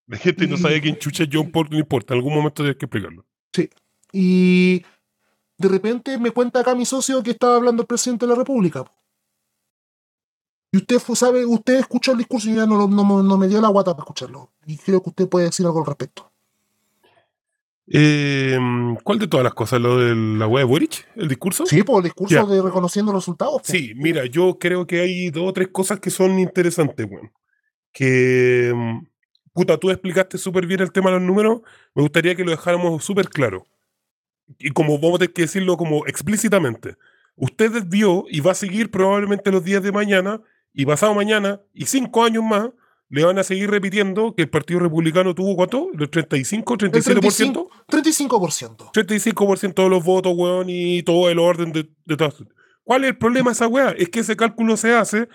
La 0.08 0.18
gente 0.18 0.48
no 0.48 0.58
sabe 0.58 0.82
quién 0.82 0.98
chucha 0.98 1.26
John 1.32 1.52
Pork, 1.52 1.72
no 1.72 1.80
importa, 1.80 2.14
en 2.14 2.20
algún 2.20 2.34
momento 2.34 2.64
tienes 2.64 2.78
que 2.78 2.86
explicarlo. 2.86 3.26
Sí. 3.54 3.70
Y 4.12 4.84
de 5.58 5.70
repente 5.70 6.18
me 6.18 6.32
cuenta 6.32 6.60
acá 6.60 6.76
mi 6.76 6.86
socio 6.86 7.24
que 7.24 7.32
estaba 7.32 7.56
hablando 7.56 7.84
el 7.84 7.88
presidente 7.88 8.26
de 8.26 8.32
la 8.32 8.38
República. 8.38 8.84
Y 10.72 10.78
usted 10.78 11.00
sabe, 11.00 11.46
usted 11.46 11.76
escuchó 11.76 12.14
el 12.14 12.18
discurso 12.18 12.50
y 12.50 12.56
ya 12.56 12.66
no, 12.66 12.88
no, 12.88 13.38
me 13.38 13.48
dio 13.48 13.62
la 13.62 13.68
guata 13.68 13.92
para 13.92 14.04
escucharlo. 14.04 14.52
Y 14.66 14.78
creo 14.78 15.04
que 15.04 15.10
usted 15.10 15.30
puede 15.30 15.46
decir 15.46 15.66
algo 15.66 15.80
al 15.80 15.86
respecto. 15.86 16.32
Em, 17.86 18.96
¿Cuál 19.04 19.20
de 19.20 19.28
todas 19.28 19.44
las 19.44 19.54
cosas? 19.54 19.80
¿Lo 19.80 20.00
de 20.00 20.16
la 20.16 20.48
web 20.48 20.62
de 20.62 20.66
Boric? 20.66 21.08
¿El 21.16 21.28
discurso? 21.28 21.66
Sí, 21.68 21.84
por 21.84 21.98
el 21.98 22.06
discurso 22.06 22.48
de 22.48 22.62
reconociendo 22.62 23.12
los 23.12 23.22
resultados. 23.22 23.62
Sí, 23.66 23.94
mira, 23.96 24.26
yo 24.26 24.58
creo 24.58 24.88
que 24.88 25.02
hay 25.02 25.30
dos 25.30 25.50
o 25.50 25.54
tres 25.54 25.68
cosas 25.68 26.00
que 26.00 26.10
son 26.10 26.40
interesantes, 26.40 27.08
bueno. 27.08 27.32
Que 27.92 28.70
em, 28.70 29.06
puta, 29.54 29.78
tú 29.78 29.92
explicaste 29.92 30.38
súper 30.38 30.66
bien 30.66 30.82
el 30.82 30.92
tema 30.92 31.12
de 31.12 31.18
los 31.18 31.26
números, 31.26 31.62
me 31.96 32.02
gustaría 32.02 32.36
que 32.36 32.44
lo 32.44 32.52
dejáramos 32.52 33.04
súper 33.04 33.30
claro. 33.30 33.66
Y 34.60 34.72
como 34.72 34.98
vamos 35.00 35.16
a 35.16 35.20
tener 35.20 35.34
que 35.34 35.44
decirlo 35.44 35.78
como 35.78 36.06
explícitamente. 36.06 36.98
Usted 37.36 37.86
vio 37.88 38.26
y 38.30 38.42
va 38.42 38.52
a 38.52 38.56
seguir 38.56 38.92
probablemente 38.92 39.52
los 39.52 39.64
días 39.64 39.82
de 39.82 39.92
mañana 39.92 40.42
y 40.74 40.86
pasado 40.86 41.14
mañana 41.14 41.62
y 41.74 41.86
cinco 41.86 42.24
años 42.24 42.44
más 42.44 42.70
le 43.10 43.24
van 43.24 43.38
a 43.38 43.44
seguir 43.44 43.70
repitiendo 43.70 44.34
que 44.36 44.42
el 44.42 44.50
Partido 44.50 44.80
Republicano 44.80 45.36
tuvo 45.36 45.56
cuánto? 45.56 45.90
¿El 45.98 46.10
35, 46.10 46.78
37%? 46.78 47.70
35%. 47.88 48.92
35% 48.92 49.84
de 49.84 49.90
los 49.90 50.04
votos, 50.04 50.34
weón, 50.36 50.66
y 50.68 51.04
todo 51.04 51.30
el 51.30 51.38
orden 51.38 51.72
de, 51.72 51.90
de 52.06 52.18
todas. 52.18 52.44
¿Cuál 52.84 53.04
es 53.04 53.12
el 53.12 53.18
problema 53.18 53.52
de 53.52 53.54
esa 53.54 53.68
weá? 53.68 53.92
Es 53.92 54.10
que 54.10 54.22
ese 54.22 54.36
cálculo 54.36 54.78
se 54.78 54.96
hace 54.96 55.30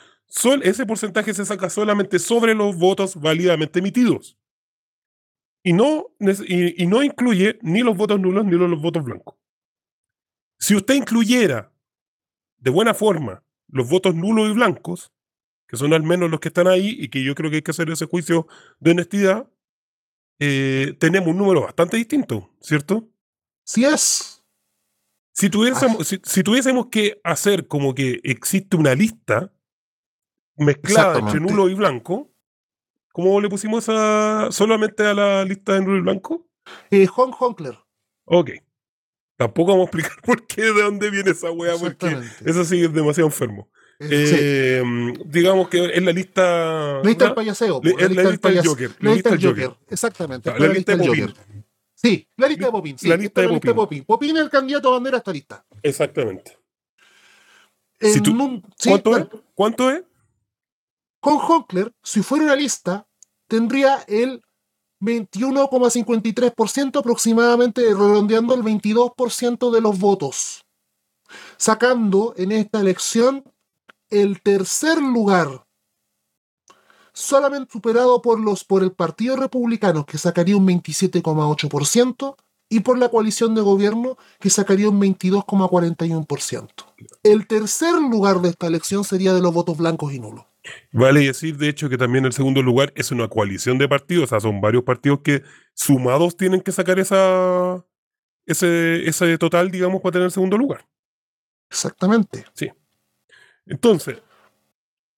ese 0.63 0.87
porcentaje 0.87 1.33
se 1.35 1.45
saca 1.45 1.71
solamente 1.71 2.19
sobre 2.19 2.55
los 2.55 2.77
votos 2.77 3.17
válidamente 3.21 3.79
emitidos. 3.79 4.37
Y 5.63 5.73
no, 5.73 6.09
y, 6.21 6.87
no 6.87 7.03
incluye 7.03 7.59
ni 7.63 7.81
los 7.81 7.97
votos 7.97 8.21
nulos 8.21 8.45
ni 8.45 8.53
los, 8.53 8.81
votos 8.81 9.05
blancos. 9.05 9.35
Si 10.59 10.75
usted 10.75 10.95
incluyera 10.95 11.73
de 12.59 12.71
buena 12.71 12.95
forma 12.95 13.43
los 13.69 13.89
votos 13.89 14.15
nulos 14.15 14.51
y 14.51 14.55
blancos, 14.55 15.13
que 15.67 15.77
son 15.77 15.93
al 15.93 16.03
menos 16.03 16.31
los 16.31 16.41
que 16.41 16.49
están 16.49 16.69
ahí 16.69 16.97
y 16.99 17.09
que 17.09 17.23
yo 17.23 17.35
creo 17.35 17.51
que 17.51 17.57
hay 17.57 17.63
que 17.63 17.71
hacer 17.71 17.91
ese 17.91 18.07
juicio 18.07 18.47
de 18.81 18.93
honestidad, 18.93 19.49
eh, 20.39 20.97
tenemos 20.99 21.29
un 21.29 21.39
número 21.39 21.63
bastante 21.63 21.97
distinto, 21.97 22.51
¿cierto? 22.61 23.09
Sí 23.65 23.85
es. 23.85 24.43
Si 25.33 25.51
tuviésemos, 25.51 26.09
si 26.09 26.43
tuviésemos 26.43 26.87
que 26.87 27.21
hacer 27.23 27.69
como 27.69 27.95
que 27.95 28.21
existe 28.25 28.77
una 28.77 28.95
lista 28.95 29.53
mezclada 30.59 31.19
entre 31.19 31.41
nulo 31.41 31.69
y 31.69 31.75
blanco. 31.75 32.31
¿Cómo 33.13 33.41
le 33.41 33.49
pusimos 33.49 33.85
solamente 33.85 35.07
a 35.07 35.15
la 35.15 35.45
lista 35.45 35.75
de 35.75 35.81
nulo 35.81 35.97
y 35.99 36.01
blanco? 36.03 36.47
Eh, 36.91 37.07
Hong 37.07 37.33
Honkler. 37.39 37.79
Ok. 38.25 38.51
Tampoco 39.37 39.73
vamos 39.73 39.87
a 39.87 39.91
explicar 39.91 40.21
por 40.23 40.47
qué, 40.47 40.63
de 40.63 40.83
dónde 40.83 41.11
viene 41.11 41.31
esa 41.31 41.51
wea, 41.51 41.77
porque 41.77 42.19
eso 42.45 42.65
sí 42.65 42.83
es 42.83 42.93
demasiado 42.93 43.29
enfermo. 43.29 43.69
Eh, 44.01 44.83
Digamos 45.25 45.69
que 45.69 45.87
es 45.87 46.03
la 46.03 46.13
lista. 46.13 47.01
La 47.03 47.03
lista 47.03 47.25
del 47.25 47.35
payaseo. 47.35 47.81
es 47.83 48.15
la, 48.15 48.23
lista 48.31 48.49
del 48.51 48.67
Joker. 48.67 48.91
La 49.01 49.15
lista 49.15 49.31
del 49.31 49.45
Joker. 49.45 49.77
Exactamente. 49.89 50.53
la, 50.57 50.69
lista 50.69 50.97
de 50.97 51.05
Popín. 51.05 51.35
Sí, 51.95 52.29
la 52.37 52.49
lista 52.49 52.67
de 52.67 52.73
Popín. 52.73 52.99
Sí, 52.99 53.09
la 53.09 53.17
lista 53.17 53.41
de 53.41 53.75
Popín. 53.75 54.05
Popín 54.05 54.37
es 54.37 54.43
el 54.43 54.51
candidato 54.51 54.89
a 54.89 54.93
bandera 54.93 55.17
a 55.17 55.19
esta 55.19 55.33
lista. 55.33 55.65
Exactamente. 55.83 56.57
¿Cuánto, 58.85 59.17
es? 59.17 59.27
¿Cuánto 59.55 59.91
es? 59.91 60.03
Con 61.21 61.39
Honkler, 61.39 61.93
si 62.03 62.23
fuera 62.23 62.45
una 62.45 62.57
lista, 62.57 63.07
tendría 63.49 64.05
el 64.07 64.43
21,53% 65.01 66.99
aproximadamente, 66.99 67.83
redondeando 67.83 68.55
el 68.55 68.63
22% 68.63 69.71
de 69.71 69.81
los 69.81 69.99
votos, 69.99 70.65
sacando 71.57 72.35
en 72.37 72.53
esta 72.53 72.81
elección 72.81 73.45
el 74.11 74.41
tercer 74.43 74.99
lugar, 74.99 75.67
solamente 77.13 77.73
superado 77.73 78.23
por, 78.23 78.41
los, 78.41 78.65
por 78.65 78.83
el 78.83 78.93
Partido 78.93 79.37
Republicano, 79.37 80.07
que 80.07 80.19
sacaría 80.19 80.57
un 80.57 80.67
27,8%, 80.67 82.37
y 82.71 82.81
por 82.81 82.99
la 82.99 83.09
coalición 83.09 83.55
de 83.55 83.63
gobierno, 83.63 84.19
que 84.39 84.51
sacaría 84.51 84.91
un 84.91 85.01
22,41%. 85.01 86.69
El 87.23 87.47
tercer 87.47 87.95
lugar 87.95 88.43
de 88.43 88.51
esta 88.51 88.67
elección 88.67 89.05
sería 89.05 89.33
de 89.33 89.41
los 89.41 89.55
votos 89.55 89.79
blancos 89.79 90.13
y 90.13 90.21
nulos. 90.21 90.45
Vale 90.93 91.21
decir, 91.21 91.57
de 91.57 91.69
hecho, 91.69 91.89
que 91.89 91.99
también 91.99 92.25
el 92.25 92.33
segundo 92.33 92.63
lugar 92.63 92.93
es 92.97 93.11
una 93.11 93.29
coalición 93.29 93.79
de 93.79 93.89
partidos, 93.89 94.25
o 94.25 94.27
sea, 94.29 94.41
son 94.41 94.61
varios 94.61 94.85
partidos 94.85 95.21
que 95.23 95.43
sumados 95.75 96.37
tienen 96.37 96.61
que 96.61 96.73
sacar 96.73 96.99
esa, 96.99 97.85
ese, 98.47 99.09
ese 99.09 99.39
total, 99.39 99.71
digamos, 99.71 100.01
para 100.01 100.13
tener 100.13 100.31
segundo 100.31 100.57
lugar. 100.57 100.87
Exactamente. 101.71 102.45
Entonces, 103.67 104.19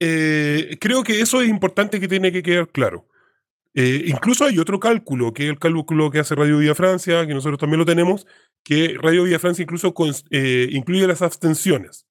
eh, 0.01 0.77
creo 0.81 1.03
que 1.05 1.21
eso 1.21 1.41
es 1.41 1.49
importante 1.49 2.01
que 2.01 2.09
tiene 2.09 2.33
que 2.33 2.43
quedar 2.43 2.69
claro. 2.69 3.07
Eh, 3.75 4.05
incluso 4.07 4.45
hay 4.45 4.59
otro 4.59 4.81
cálculo, 4.81 5.33
que 5.33 5.45
es 5.45 5.51
el 5.51 5.59
cálculo 5.59 6.11
que 6.11 6.19
hace 6.19 6.35
Radio 6.35 6.59
Vía 6.59 6.75
Francia, 6.75 7.27
que 7.27 7.35
nosotros 7.35 7.61
también 7.61 7.79
lo 7.79 7.87
tenemos, 7.87 8.27
que 8.65 8.97
Radio 9.01 9.25
Vía 9.25 9.39
Francia 9.39 9.63
incluso 9.63 9.95
eh, 10.31 10.69
incluye 10.73 11.07
las 11.07 11.23
abstenciones. 11.23 12.07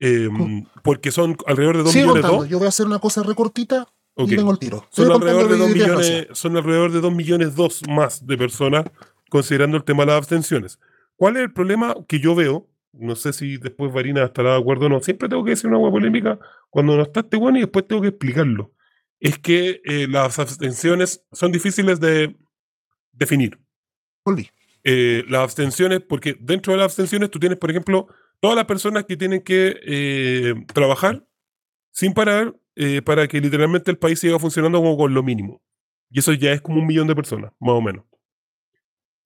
Em, 0.00 0.64
porque 0.84 1.10
son 1.10 1.36
alrededor 1.46 1.76
de 1.78 1.82
2 1.82 1.92
Sigue 1.92 2.04
millones 2.04 2.22
contando. 2.22 2.42
dos. 2.42 2.50
Yo 2.50 2.58
voy 2.58 2.66
a 2.66 2.68
hacer 2.68 2.86
una 2.86 2.98
cosa 3.00 3.22
recortita 3.22 3.88
Ok. 4.14 4.30
y 4.32 4.36
tengo 4.36 4.50
el 4.52 4.58
tiro. 4.58 4.86
Son 4.90 5.10
alrededor, 5.10 5.48
de 5.48 5.56
2 5.56 5.70
Francia. 5.72 5.86
millones, 5.86 6.26
son 6.32 6.56
alrededor 6.56 6.92
de 6.92 7.00
2 7.00 7.14
millones 7.14 7.54
dos 7.56 7.82
más 7.88 8.26
de 8.26 8.36
personas 8.38 8.84
considerando 9.28 9.76
el 9.76 9.84
tema 9.84 10.02
de 10.04 10.06
las 10.08 10.16
abstenciones. 10.18 10.78
¿Cuál 11.16 11.36
es 11.36 11.42
el 11.42 11.52
problema 11.52 11.94
que 12.06 12.20
yo 12.20 12.34
veo? 12.34 12.68
No 12.92 13.16
sé 13.16 13.32
si 13.32 13.58
después 13.58 13.92
Varina 13.92 14.24
estará 14.24 14.52
de 14.52 14.58
acuerdo 14.60 14.86
o 14.86 14.88
no. 14.88 15.00
Siempre 15.00 15.28
tengo 15.28 15.44
que 15.44 15.50
decir 15.50 15.68
una 15.68 15.78
hueá 15.78 15.90
polémica 15.90 16.38
cuando 16.70 16.96
no 16.96 17.02
está 17.02 17.20
este 17.20 17.36
bueno 17.36 17.58
y 17.58 17.62
después 17.62 17.86
tengo 17.86 18.02
que 18.02 18.08
explicarlo. 18.08 18.72
Es 19.20 19.38
que 19.38 19.80
eh, 19.84 20.06
las 20.08 20.38
abstenciones 20.38 21.24
son 21.32 21.50
difíciles 21.52 21.98
de 22.00 22.36
definir. 23.12 23.58
Volví. 24.24 24.48
Eh, 24.84 25.24
las 25.28 25.42
abstenciones, 25.42 26.00
porque 26.00 26.36
dentro 26.40 26.72
de 26.72 26.78
las 26.78 26.86
abstenciones 26.86 27.30
tú 27.30 27.38
tienes, 27.40 27.58
por 27.58 27.70
ejemplo, 27.70 28.06
todas 28.40 28.56
las 28.56 28.66
personas 28.66 29.04
que 29.04 29.16
tienen 29.16 29.42
que 29.42 29.76
eh, 29.82 30.54
trabajar 30.72 31.26
sin 31.90 32.14
parar 32.14 32.56
eh, 32.76 33.02
para 33.02 33.26
que 33.26 33.40
literalmente 33.40 33.90
el 33.90 33.98
país 33.98 34.20
siga 34.20 34.38
funcionando 34.38 34.78
como 34.78 34.96
con 34.96 35.12
lo 35.14 35.22
mínimo. 35.22 35.62
Y 36.10 36.20
eso 36.20 36.32
ya 36.32 36.52
es 36.52 36.60
como 36.60 36.80
un 36.80 36.86
millón 36.86 37.08
de 37.08 37.16
personas, 37.16 37.52
más 37.58 37.74
o 37.74 37.80
menos. 37.80 38.04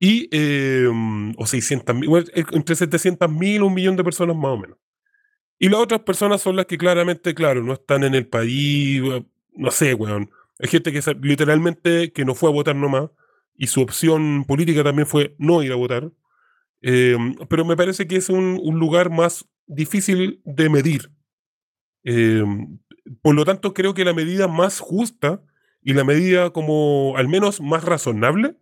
Y, 0.00 0.28
eh, 0.32 0.88
o 1.36 1.46
600 1.46 1.94
mil, 1.94 2.30
entre 2.34 2.74
700 2.74 3.30
mil, 3.30 3.62
un 3.62 3.74
millón 3.74 3.96
de 3.96 4.02
personas 4.02 4.34
más 4.34 4.52
o 4.52 4.56
menos. 4.56 4.78
Y 5.58 5.68
las 5.68 5.80
otras 5.80 6.00
personas 6.00 6.42
son 6.42 6.56
las 6.56 6.66
que 6.66 6.76
claramente, 6.76 7.34
claro, 7.34 7.62
no 7.62 7.74
están 7.74 8.02
en 8.02 8.14
el 8.14 8.26
país, 8.26 9.00
no 9.52 9.70
sé, 9.70 9.94
weón. 9.94 10.30
Hay 10.58 10.68
gente 10.68 10.92
que 10.92 11.00
literalmente 11.20 12.12
que 12.12 12.24
no 12.24 12.34
fue 12.34 12.48
a 12.48 12.52
votar 12.52 12.74
nomás 12.74 13.10
y 13.54 13.66
su 13.68 13.80
opción 13.80 14.44
política 14.44 14.82
también 14.82 15.06
fue 15.06 15.34
no 15.38 15.62
ir 15.62 15.72
a 15.72 15.76
votar. 15.76 16.10
Eh, 16.82 17.16
pero 17.48 17.64
me 17.64 17.76
parece 17.76 18.06
que 18.06 18.16
es 18.16 18.28
un, 18.28 18.60
un 18.62 18.78
lugar 18.78 19.10
más 19.10 19.48
difícil 19.66 20.40
de 20.44 20.68
medir. 20.68 21.10
Eh, 22.04 22.44
por 23.22 23.34
lo 23.34 23.44
tanto, 23.44 23.74
creo 23.74 23.94
que 23.94 24.04
la 24.04 24.14
medida 24.14 24.48
más 24.48 24.80
justa 24.80 25.42
y 25.82 25.94
la 25.94 26.04
medida 26.04 26.50
como 26.50 27.14
al 27.16 27.28
menos 27.28 27.60
más 27.60 27.84
razonable 27.84 28.56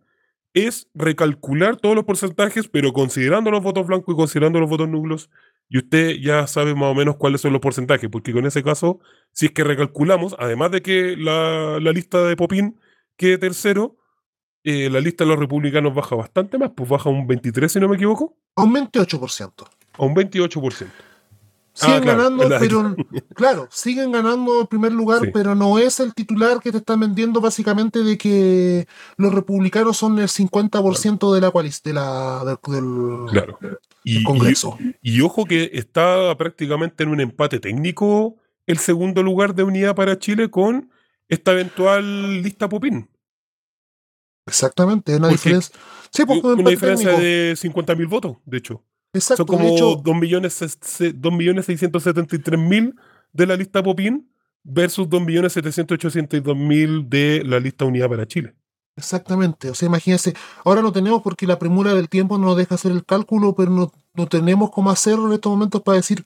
es 0.53 0.89
recalcular 0.93 1.77
todos 1.77 1.95
los 1.95 2.03
porcentajes, 2.05 2.67
pero 2.67 2.91
considerando 2.93 3.51
los 3.51 3.63
votos 3.63 3.87
blancos 3.87 4.13
y 4.13 4.17
considerando 4.17 4.59
los 4.59 4.69
votos 4.69 4.89
nulos. 4.89 5.29
Y 5.69 5.77
usted 5.77 6.17
ya 6.21 6.45
sabe 6.47 6.75
más 6.75 6.91
o 6.91 6.95
menos 6.95 7.15
cuáles 7.15 7.41
son 7.41 7.53
los 7.53 7.61
porcentajes, 7.61 8.09
porque 8.09 8.33
con 8.33 8.45
ese 8.45 8.61
caso, 8.63 8.99
si 9.31 9.45
es 9.47 9.51
que 9.53 9.63
recalculamos, 9.63 10.35
además 10.37 10.71
de 10.71 10.81
que 10.81 11.15
la, 11.15 11.79
la 11.79 11.91
lista 11.93 12.23
de 12.25 12.35
Popín 12.35 12.77
quede 13.15 13.37
tercero, 13.37 13.97
eh, 14.63 14.89
la 14.89 14.99
lista 14.99 15.23
de 15.23 15.29
los 15.29 15.39
republicanos 15.39 15.93
baja 15.93 16.15
bastante 16.15 16.57
más, 16.57 16.71
pues 16.75 16.87
baja 16.89 17.09
un 17.09 17.25
23, 17.27 17.71
si 17.71 17.79
no 17.79 17.87
me 17.89 17.95
equivoco, 17.95 18.35
A 18.55 18.63
un 18.63 18.73
28%. 18.73 19.65
a 19.97 20.03
un 20.05 20.15
28%. 20.15 20.87
Siguen 21.73 21.95
Ah, 21.99 22.01
claro, 22.01 22.17
ganando, 22.23 22.49
pero 22.59 22.95
claro, 23.33 23.67
siguen 23.71 24.11
ganando 24.11 24.59
en 24.61 24.67
primer 24.67 24.91
lugar, 24.91 25.21
Sí. 25.23 25.31
pero 25.33 25.55
no 25.55 25.79
es 25.79 26.01
el 26.01 26.13
titular 26.13 26.59
que 26.59 26.69
te 26.71 26.79
están 26.79 26.99
vendiendo 26.99 27.39
básicamente 27.39 28.03
de 28.03 28.17
que 28.17 28.87
los 29.15 29.33
republicanos 29.33 29.95
son 29.95 30.19
el 30.19 30.27
50% 30.27 31.33
de 31.33 31.39
la 31.41 31.49
de 31.51 31.93
la 31.93 32.43
del, 32.45 32.57
del- 32.73 33.25
Claro. 33.31 33.57
Y, 34.03 34.13
del 34.15 34.21
y- 34.21 34.23
Congreso. 34.25 34.77
y 35.01 35.21
ojo 35.21 35.45
que 35.45 35.71
está 35.73 36.35
prácticamente 36.37 37.03
en 37.03 37.09
un 37.09 37.21
empate 37.21 37.59
técnico 37.59 38.35
el 38.67 38.77
segundo 38.77 39.23
lugar 39.23 39.55
de 39.55 39.63
unidad 39.63 39.95
para 39.95 40.19
Chile 40.19 40.49
con 40.51 40.91
esta 41.29 41.53
eventual 41.53 42.41
lista 42.43 42.67
Popín. 42.67 43.07
Exactamente, 44.51 45.11
una 45.15 45.29
Porque- 45.29 45.35
diferencia. 45.37 45.75
Sí, 46.11 46.23
un 46.23 46.29
Una 46.29 46.49
empate 46.51 46.69
diferencia 46.71 47.09
técnico. 47.09 47.23
de 47.25 47.55
50.000 47.55 48.07
votos, 48.07 48.37
de 48.45 48.57
hecho. 48.57 48.83
Exacto, 49.13 49.45
Son 49.45 49.47
como 49.47 49.65
de 49.69 49.75
hecho, 49.75 49.95
2 50.03 50.15
millones, 50.15 50.53
se- 50.53 50.69
se- 50.69 51.13
2 51.13 51.33
millones 51.33 51.65
673 51.65 52.59
mil 52.59 52.95
de 53.33 53.45
la 53.47 53.55
lista 53.55 53.81
Popín 53.81 54.29
versus 54.63 55.09
2 55.09 55.21
millones 55.21 55.53
782 55.53 56.55
mil 56.55 57.09
de 57.09 57.43
la 57.45 57.59
lista 57.59 57.85
Unidad 57.85 58.09
para 58.09 58.27
Chile. 58.27 58.53
exactamente. 58.97 59.69
O 59.69 59.73
sea, 59.73 59.87
imagínense, 59.87 60.33
ahora 60.65 60.81
no 60.81 60.91
tenemos 60.91 61.21
porque 61.21 61.47
la 61.47 61.57
premura 61.57 61.93
del 61.95 62.09
tiempo 62.09 62.37
no 62.37 62.47
nos 62.47 62.57
deja 62.57 62.75
hacer 62.75 62.91
el 62.91 63.05
cálculo, 63.05 63.55
pero 63.55 63.71
no, 63.71 63.91
no 64.13 64.27
tenemos 64.27 64.69
cómo 64.71 64.91
hacerlo 64.91 65.27
en 65.27 65.33
estos 65.33 65.51
momentos 65.51 65.81
para 65.81 65.95
decir 65.97 66.25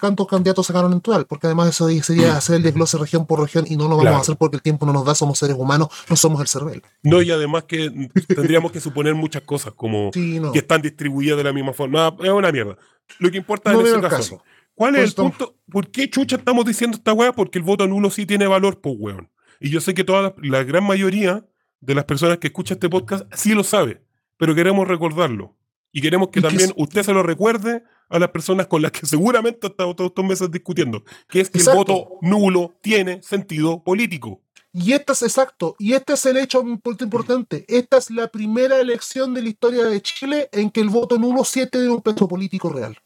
cuántos 0.00 0.26
candidatos 0.26 0.66
sacaron 0.66 0.92
en 0.92 1.00
total, 1.00 1.26
porque 1.26 1.46
además 1.46 1.68
eso 1.68 1.88
sería 2.02 2.36
hacer 2.36 2.56
el 2.56 2.62
desglose 2.62 2.96
región 2.98 3.26
por 3.26 3.40
región 3.40 3.64
y 3.68 3.76
no 3.76 3.84
lo 3.84 3.90
vamos 3.90 4.02
Claro. 4.02 4.16
a 4.16 4.20
hacer 4.20 4.36
porque 4.36 4.56
el 4.56 4.62
tiempo 4.62 4.86
no 4.86 4.92
nos 4.92 5.04
da, 5.04 5.14
somos 5.14 5.38
seres 5.38 5.56
humanos, 5.58 5.88
no 6.08 6.16
somos 6.16 6.40
el 6.40 6.46
cervel. 6.48 6.82
No, 7.02 7.20
y 7.22 7.30
además 7.30 7.64
que 7.64 8.10
tendríamos 8.26 8.72
que 8.72 8.80
suponer 8.80 9.14
muchas 9.14 9.42
cosas, 9.42 9.72
como 9.74 10.10
Sí, 10.12 10.40
no. 10.40 10.52
que 10.52 10.60
están 10.60 10.80
distribuidas 10.82 11.36
de 11.36 11.44
la 11.44 11.52
misma 11.52 11.72
forma. 11.72 12.06
Ah, 12.06 12.16
Es 12.22 12.30
una 12.30 12.50
mierda. 12.52 12.76
Lo 13.18 13.30
que 13.30 13.36
importa 13.38 13.72
No 13.72 13.80
en 13.80 13.86
ese 13.86 14.00
caso. 14.00 14.08
caso. 14.16 14.42
¿Cuál 14.74 14.96
es 14.96 15.10
el 15.10 15.14
punto? 15.14 15.56
¿Por 15.70 15.90
qué 15.90 16.08
chucha 16.08 16.36
estamos 16.36 16.64
diciendo 16.64 16.96
esta 16.96 17.12
weá? 17.12 17.32
Porque 17.32 17.58
el 17.58 17.64
voto 17.64 17.86
nulo 17.86 18.08
sí 18.10 18.24
tiene 18.24 18.46
valor, 18.46 18.80
pues 18.80 18.94
weón. 18.98 19.28
Y 19.60 19.68
yo 19.68 19.80
sé 19.82 19.92
que 19.92 20.04
toda 20.04 20.22
la, 20.22 20.34
la 20.42 20.64
gran 20.64 20.84
mayoría 20.84 21.44
de 21.80 21.94
las 21.94 22.04
personas 22.04 22.38
que 22.38 22.46
escuchan 22.46 22.76
este 22.76 22.88
podcast 22.88 23.24
sí 23.34 23.52
lo 23.54 23.62
sabe, 23.62 24.02
pero 24.38 24.54
queremos 24.54 24.88
recordarlo. 24.88 25.54
Y 25.92 26.00
queremos 26.00 26.28
que 26.28 26.38
Y 26.38 26.42
también 26.42 26.72
usted 26.76 27.02
se 27.02 27.12
lo 27.12 27.22
recuerde 27.22 27.82
a 28.08 28.18
las 28.18 28.30
personas 28.30 28.66
con 28.66 28.82
las 28.82 28.92
que 28.92 29.06
seguramente 29.06 29.66
ha 29.66 29.70
estado 29.70 29.94
todos 29.96 30.10
estos 30.10 30.24
meses 30.24 30.50
discutiendo, 30.50 31.02
que 31.28 31.40
es 31.40 31.50
que 31.50 31.58
Exacto. 31.58 31.80
el 31.80 31.86
voto 31.86 32.18
nulo 32.22 32.74
tiene 32.82 33.22
sentido 33.22 33.82
político. 33.82 34.42
Y 34.72 34.92
este 34.92 35.14
es 35.14 35.22
exacto, 35.22 35.74
y 35.80 35.94
este 35.94 36.12
es 36.12 36.24
el 36.26 36.36
hecho 36.36 36.60
importante. 36.60 37.64
Esta 37.66 37.96
es 37.98 38.08
la 38.10 38.28
primera 38.28 38.78
elección 38.80 39.34
de 39.34 39.42
la 39.42 39.48
historia 39.48 39.84
de 39.84 40.00
Chile 40.00 40.48
en 40.52 40.70
que 40.70 40.80
el 40.80 40.90
voto 40.90 41.18
nulo 41.18 41.42
sí 41.44 41.66
tiene 41.66 41.88
un 41.88 42.00
peso 42.02 42.28
político 42.28 42.68
real 42.68 42.96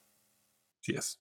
Sí 0.83 0.93
es. 0.95 1.19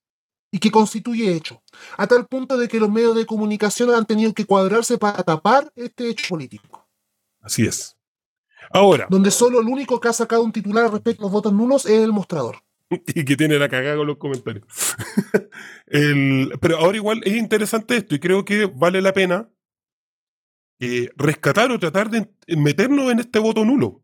y 0.51 0.59
que 0.59 0.69
constituye 0.69 1.33
hecho. 1.33 1.63
A 1.95 2.07
tal 2.07 2.27
punto 2.27 2.57
de 2.57 2.67
que 2.67 2.77
los 2.81 2.89
medios 2.91 3.15
de 3.15 3.25
comunicación 3.25 3.91
han 3.91 4.05
tenido 4.05 4.33
que 4.33 4.43
cuadrarse 4.45 4.97
para 4.97 5.23
tapar 5.23 5.71
este 5.77 6.09
hecho 6.09 6.25
político. 6.27 6.85
Así 7.39 7.65
es. 7.65 7.92
Ahora, 8.73 9.07
Donde 9.09 9.31
solo 9.31 9.61
el 9.61 9.67
único 9.67 9.99
que 9.99 10.07
ha 10.09 10.13
sacado 10.13 10.43
un 10.43 10.51
titular 10.51 10.91
respecto 10.91 11.23
a 11.23 11.25
los 11.25 11.31
votos 11.31 11.53
nulos 11.53 11.85
es 11.85 12.01
el 12.03 12.11
mostrador. 12.11 12.57
y 12.89 13.23
que 13.23 13.35
tiene 13.37 13.57
la 13.59 13.69
cagada 13.69 13.95
con 13.97 14.07
los 14.07 14.17
comentarios. 14.17 14.65
El- 15.87 16.51
pero 16.59 16.77
ahora 16.77 16.97
igual 16.97 17.21
es 17.23 17.35
interesante 17.35 17.97
esto 17.97 18.15
y 18.15 18.19
creo 18.19 18.43
que 18.45 18.65
vale 18.65 19.01
la 19.01 19.13
pena 19.13 19.49
eh, 20.79 21.09
rescatar 21.15 21.71
o 21.71 21.79
tratar 21.79 22.09
de 22.09 22.29
meternos 22.57 23.11
en 23.11 23.19
este 23.19 23.39
voto 23.39 23.63
nulo. 23.63 24.01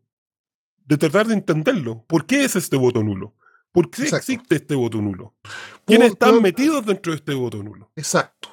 De 0.84 0.96
tratar 0.96 1.26
de 1.26 1.34
entenderlo. 1.34 2.04
¿Por 2.06 2.26
qué 2.26 2.44
es 2.44 2.56
este 2.56 2.76
voto 2.76 3.02
nulo? 3.02 3.34
¿Por 3.72 3.90
qué 3.90 4.02
Exacto. 4.02 4.16
existe 4.32 4.56
este 4.56 4.74
voto 4.74 5.00
nulo? 5.00 5.34
¿Quiénes 5.84 6.12
están 6.12 6.42
metidos 6.42 6.84
dentro 6.84 7.12
de 7.12 7.16
este 7.18 7.34
voto 7.34 7.62
nulo? 7.62 7.92
Exacto. 7.96 8.48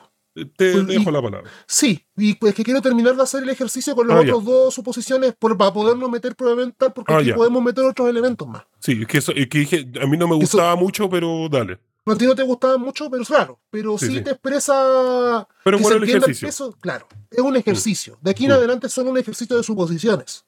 Te 0.55 0.71
Pues, 0.73 0.83
y- 0.83 0.85
dejo 0.99 1.09
la 1.11 1.21
palabra. 1.21 1.49
Sí, 1.65 2.05
y 2.15 2.35
pues 2.35 2.53
que 2.53 2.63
quiero 2.63 2.81
terminar 2.81 3.15
de 3.15 3.23
hacer 3.23 3.41
el 3.43 3.49
ejercicio 3.49 3.95
con 3.95 4.07
las 4.07 4.17
Ah, 4.17 4.23
ya. 4.23 4.33
otras 4.35 4.45
dos 4.45 4.73
suposiciones 4.73 5.33
por- 5.37 5.57
para 5.57 5.73
podernos 5.73 6.09
meter 6.09 6.35
probablemente 6.35 6.75
tal, 6.77 6.93
porque 6.93 7.13
Ah, 7.13 7.17
aquí 7.17 7.27
ya. 7.29 7.35
podemos 7.35 7.63
meter 7.63 7.83
otros 7.85 8.07
elementos 8.09 8.47
más. 8.47 8.63
Sí, 8.79 8.99
es 9.01 9.07
que, 9.07 9.17
eso- 9.17 9.31
es 9.33 9.47
que 9.49 9.59
dije, 9.59 9.89
a 10.01 10.05
mí 10.05 10.15
no 10.17 10.27
me 10.27 10.35
Eso- 10.35 10.41
gustaba 10.41 10.75
mucho, 10.75 11.09
pero 11.09 11.47
dale. 11.49 11.79
No, 12.05 12.13
a 12.13 12.17
ti 12.17 12.25
no 12.25 12.35
te 12.35 12.43
gustaba 12.43 12.77
mucho, 12.77 13.09
pero 13.09 13.25
claro, 13.25 13.59
pero 13.69 13.97
Sí, 13.97 14.05
sí, 14.07 14.13
sí. 14.15 14.21
te 14.23 14.31
expresa 14.31 15.47
Pero 15.63 15.77
que 15.77 15.83
bueno, 15.83 15.87
se 15.89 15.97
el 15.97 16.03
entienda 16.03 16.25
el 16.27 16.31
ejercicio. 16.31 16.47
peso, 16.47 16.77
claro, 16.79 17.07
es 17.31 17.39
un 17.39 17.55
ejercicio. 17.57 18.17
De 18.21 18.31
aquí 18.31 18.45
en 18.45 18.51
Mm. 18.51 18.53
adelante 18.53 18.89
son 18.89 19.07
un 19.09 19.17
ejercicio 19.17 19.57
de 19.57 19.63
suposiciones. 19.63 20.45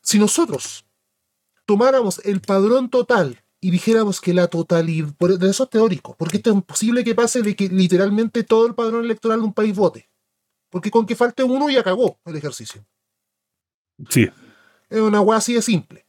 Si 0.00 0.18
nosotros 0.18 0.84
tomáramos 1.66 2.20
el 2.24 2.40
padrón 2.40 2.88
total 2.88 3.42
y 3.60 3.70
dijéramos 3.70 4.20
que 4.20 4.34
la 4.34 4.46
totalidad, 4.46 5.08
por 5.18 5.32
eso 5.32 5.64
es 5.64 5.70
teórico, 5.70 6.14
porque 6.18 6.36
esto 6.36 6.50
es 6.50 6.56
imposible 6.56 7.02
que 7.04 7.14
pase 7.14 7.42
de 7.42 7.56
que 7.56 7.68
literalmente 7.68 8.44
todo 8.44 8.66
el 8.66 8.74
padrón 8.74 9.04
electoral 9.04 9.40
de 9.40 9.46
un 9.46 9.54
país 9.54 9.74
vote. 9.74 10.08
Porque 10.70 10.90
con 10.90 11.06
que 11.06 11.16
falte 11.16 11.42
uno 11.42 11.68
ya 11.70 11.82
cagó 11.82 12.18
el 12.24 12.36
ejercicio. 12.36 12.84
Sí, 14.08 14.28
Es 14.90 15.00
una 15.00 15.20
hueá 15.20 15.38
así 15.38 15.54
de 15.54 15.62
simple. 15.62 16.04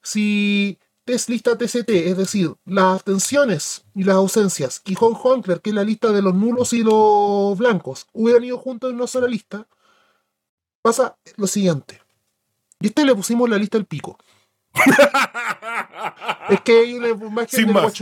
si 0.04 0.80
es 1.14 1.30
lista 1.30 1.58
TCT, 1.58 1.90
es 1.90 2.18
decir, 2.18 2.54
las 2.66 2.96
abstenciones 2.96 3.86
y 3.96 4.04
las 4.04 4.16
ausencias, 4.16 4.82
y 4.86 4.96
Hong 4.96 5.16
Honkler, 5.22 5.62
que 5.62 5.70
es 5.72 5.76
la 5.76 5.84
lista 5.84 6.12
de 6.12 6.22
los 6.22 6.34
nulos 6.34 6.74
y 6.74 6.84
los 6.84 7.58
blancos, 7.58 8.08
hubieran 8.14 8.44
ido 8.44 8.58
juntos 8.58 8.90
en 8.90 8.96
una 8.98 9.08
sola 9.08 9.28
lista? 9.28 9.68
Pasa 10.82 11.18
lo 11.36 11.48
siguiente. 11.48 12.02
Y 12.80 12.88
este 12.88 13.04
le 13.06 13.16
pusimos 13.16 13.50
la 13.50 13.58
lista 13.58 13.78
del 13.78 13.88
pico. 13.88 14.18
es 16.50 16.62
que 16.62 16.80
hay 16.80 16.94
una 16.94 17.10
imagen 17.10 17.48
Sin 17.50 17.68
de 17.68 17.74
más. 17.74 17.94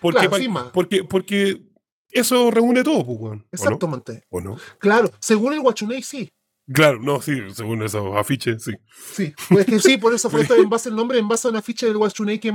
Porque, 0.00 0.18
Claro, 0.18 0.30
pa- 0.30 0.38
sin 0.38 0.52
más. 0.52 0.66
porque, 0.72 1.04
porque 1.04 1.62
eso 2.10 2.50
reúne 2.50 2.82
todo, 2.82 3.04
pues, 3.04 3.18
weón. 3.20 3.38
¿O 3.38 3.42
no? 3.42 3.48
Exactamente. 3.52 4.24
¿O 4.30 4.40
no? 4.40 4.56
Claro, 4.78 5.10
según 5.20 5.52
el 5.52 5.60
Guachunei, 5.60 6.02
sí. 6.02 6.32
Claro, 6.72 6.98
no, 6.98 7.20
sí, 7.20 7.42
según 7.52 7.82
esos 7.82 8.16
afiches, 8.16 8.64
sí. 8.64 8.72
Sí, 9.12 9.34
pues 9.50 9.66
que 9.66 9.78
sí, 9.80 9.98
por 9.98 10.14
eso 10.14 10.30
fue 10.30 10.40
esto 10.40 10.54
en 10.54 10.70
base 10.70 10.88
al 10.88 10.96
nombre, 10.96 11.18
en 11.18 11.28
base 11.28 11.46
a 11.46 11.50
una 11.50 11.60
ficha 11.60 11.84
del 11.86 11.98
Guachunei 11.98 12.38
que, 12.38 12.52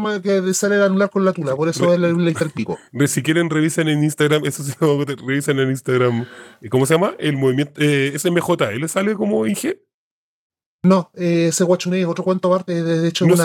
sale 0.56 0.78
de 0.78 0.86
anular 0.86 1.12
con 1.12 1.24
la 1.24 1.32
tula. 1.32 1.56
Por 1.56 1.70
eso 1.70 1.94
es 1.94 2.00
la, 2.00 2.08
la 2.08 2.18
lista 2.18 2.44
del 2.44 2.52
pico. 2.52 2.80
Re- 2.92 3.08
Si 3.08 3.22
quieren, 3.22 3.52
revisen 3.52 3.88
en 3.88 4.04
Instagram, 4.04 4.46
eso 4.46 4.64
sí, 4.64 4.74
revisen 5.28 5.60
en 5.60 5.70
Instagram. 5.70 6.26
eh, 6.62 6.70
¿Cómo 6.70 6.88
se 6.88 6.96
llama? 6.96 7.14
El 7.20 7.38
movimiento 7.38 7.74
eh, 7.78 8.12
SMJ, 8.18 8.50
¿le 8.80 8.88
sale 8.88 9.14
como 9.14 9.46
IG? 9.46 9.80
No, 10.82 11.12
eh, 11.14 11.48
ese 11.50 11.64
Guachunei 11.66 12.02
es 12.02 12.08
otro 12.08 12.24
cuento 12.24 12.52
aparte. 12.52 12.82
De, 12.82 13.08
hecho, 13.08 13.28
No, 13.28 13.34
una, 13.36 13.44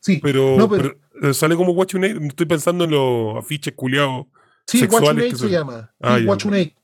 sí, 0.00 0.14
eh, 0.14 0.20
Pero, 0.20 0.56
No, 0.56 0.68
pero- 0.68 0.96
pero, 1.12 1.30
eh, 1.30 1.34
sale 1.34 1.54
como 1.54 1.74
Need. 1.74 2.22
Estoy 2.22 2.46
pensando 2.46 2.84
en 2.84 2.90
los 2.90 3.36
afiches 3.36 3.74
culiados. 3.76 4.26
sí 4.66 4.78
sexuales 4.80 5.38
se 5.38 5.48
llama. 5.48 5.92
Ah, 6.00 6.18
Sí. 6.18 6.74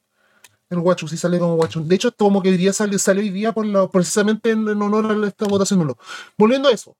El 0.70 0.80
Guachu 0.80 1.08
sí 1.08 1.16
sale 1.16 1.38
como 1.38 1.56
Guachunei. 1.56 1.88
De 1.88 1.94
hecho, 1.94 2.12
como 2.14 2.42
que 2.42 2.50
hoy 2.50 2.56
día 2.58 2.72
sale, 2.72 2.98
sale 2.98 3.20
hoy 3.22 3.30
día 3.30 3.52
por 3.52 3.64
la- 3.66 3.88
precisamente 3.88 4.50
en, 4.50 4.68
honor 4.68 5.24
a 5.24 5.26
esta 5.26 5.46
votación 5.46 5.80
nulo. 5.80 5.96
Volviendo 6.36 6.68
a 6.68 6.72
eso. 6.72 6.96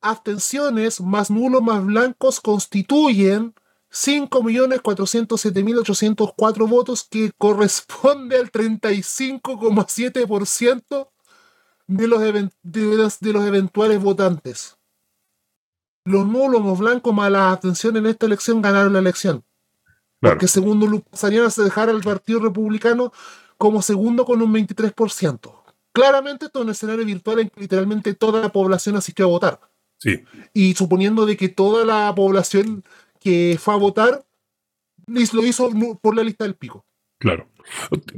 Abstenciones 0.00 1.00
más 1.00 1.30
nulos 1.30 1.62
más 1.62 1.84
blancos 1.84 2.40
constituyen 2.40 3.54
5.407.804 3.90 6.68
votos 6.68 7.06
que 7.08 7.30
corresponde 7.38 8.36
al 8.36 8.50
35,7% 8.52 11.10
de 11.86 12.06
los, 12.06 12.20
de, 12.20 12.50
los, 12.96 13.20
de 13.20 13.32
los 13.32 13.44
eventuales 13.46 14.02
votantes. 14.02 14.76
Los 16.04 16.26
nulos 16.26 16.60
o 16.64 16.76
blancos 16.76 17.14
más 17.14 17.30
la 17.30 17.50
abstención 17.50 17.96
en 17.96 18.06
esta 18.06 18.26
elección 18.26 18.62
ganaron 18.62 18.92
la 18.92 18.98
elección. 19.00 19.44
Claro. 20.20 20.34
Porque 20.36 20.48
segundo 20.48 20.86
lu- 20.86 21.02
pasarían 21.02 21.46
a 21.46 21.62
dejar 21.62 21.88
al 21.88 22.00
Partido 22.00 22.40
Republicano 22.40 23.12
como 23.56 23.82
segundo 23.82 24.24
con 24.24 24.40
un 24.42 24.52
23%. 24.52 25.64
Claramente 25.92 26.46
esto 26.46 26.60
es 26.60 26.64
un 26.64 26.70
escenario 26.70 27.04
virtual 27.04 27.40
en 27.40 27.50
que 27.50 27.60
literalmente 27.60 28.14
toda 28.14 28.40
la 28.40 28.50
población 28.50 28.96
asistió 28.96 29.24
a 29.26 29.28
votar. 29.28 29.60
Sí, 30.00 30.22
Y 30.54 30.74
suponiendo 30.74 31.26
de 31.26 31.36
que 31.36 31.48
toda 31.48 31.84
la 31.84 32.14
población 32.14 32.84
que 33.18 33.58
fue 33.60 33.74
a 33.74 33.78
votar 33.78 34.24
lo 35.06 35.44
hizo 35.44 35.70
por 36.00 36.14
la 36.14 36.22
lista 36.22 36.44
del 36.44 36.54
pico. 36.54 36.84
Claro. 37.18 37.48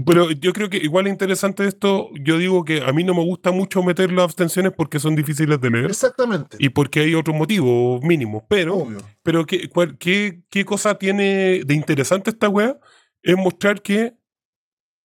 Pero 0.06 0.30
yo 0.30 0.52
creo 0.52 0.70
que 0.70 0.76
igual 0.76 1.08
es 1.08 1.12
interesante 1.12 1.66
esto. 1.66 2.08
Yo 2.22 2.38
digo 2.38 2.64
que 2.64 2.82
a 2.82 2.92
mí 2.92 3.02
no 3.02 3.14
me 3.14 3.24
gusta 3.24 3.50
mucho 3.50 3.82
meter 3.82 4.12
las 4.12 4.24
abstenciones 4.24 4.72
porque 4.76 5.00
son 5.00 5.16
difíciles 5.16 5.60
de 5.60 5.70
leer 5.70 5.86
Exactamente. 5.86 6.56
y 6.60 6.68
porque 6.68 7.00
hay 7.00 7.14
otros 7.16 7.36
motivos 7.36 8.00
mínimos. 8.02 8.44
Pero, 8.48 8.76
Obvio. 8.76 8.98
pero 9.24 9.44
¿qué, 9.46 9.68
cuál- 9.68 9.98
qué, 9.98 10.42
qué 10.50 10.64
cosa 10.64 10.94
tiene 10.96 11.62
de 11.64 11.74
interesante 11.74 12.30
esta 12.30 12.48
wea? 12.48 12.78
Es 13.24 13.36
mostrar 13.36 13.82
que 13.82 14.14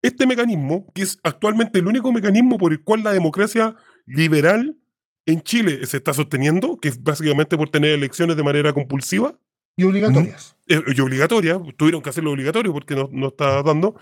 este 0.01 0.25
mecanismo, 0.25 0.91
que 0.95 1.03
es 1.03 1.19
actualmente 1.23 1.77
el 1.79 1.87
único 1.87 2.11
mecanismo 2.11 2.57
por 2.57 2.71
el 2.73 2.83
cual 2.83 3.03
la 3.03 3.13
democracia 3.13 3.75
liberal 4.05 4.75
en 5.25 5.41
Chile 5.41 5.85
se 5.85 5.97
está 5.97 6.13
sosteniendo, 6.13 6.77
que 6.77 6.89
es 6.89 7.01
básicamente 7.03 7.55
por 7.55 7.69
tener 7.69 7.91
elecciones 7.91 8.35
de 8.35 8.43
manera 8.43 8.73
compulsiva, 8.73 9.37
Y 9.75 9.83
obligatorias. 9.83 10.55
eh, 10.67 10.81
y 10.95 11.01
obligatoria, 11.01 11.59
tuvieron 11.77 12.01
que 12.01 12.09
hacerlo 12.09 12.31
obligatorio 12.31 12.73
porque 12.73 12.95
no, 12.95 13.09
no 13.11 13.27
está 13.27 13.63
dando, 13.63 13.95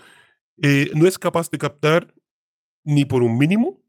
eh, 0.60 0.90
no 0.94 1.06
es 1.06 1.18
capaz 1.18 1.50
de 1.50 1.58
captar 1.58 2.14
ni 2.84 3.04
por 3.04 3.22
un 3.22 3.38
mínimo 3.38 3.80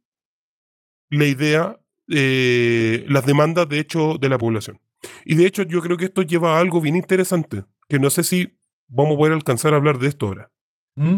la 1.09 1.25
idea, 1.25 1.79
eh, 2.09 3.05
las 3.07 3.25
demandas 3.25 3.69
de 3.69 3.79
hecho 3.79 4.17
de 4.19 4.29
la 4.29 4.37
población. 4.37 4.79
Y 5.25 5.35
de 5.35 5.45
hecho 5.45 5.63
yo 5.63 5.81
creo 5.81 5.97
que 5.97 6.05
esto 6.05 6.21
lleva 6.21 6.57
a 6.57 6.59
algo 6.59 6.81
bien 6.81 6.95
interesante, 6.95 7.65
que 7.87 7.99
no 7.99 8.09
sé 8.09 8.23
si 8.23 8.57
vamos 8.87 9.15
a 9.15 9.17
poder 9.17 9.33
alcanzar 9.33 9.73
a 9.73 9.77
hablar 9.77 9.99
de 9.99 10.07
esto 10.07 10.27
ahora. 10.27 10.51
¿Mm? 10.95 11.17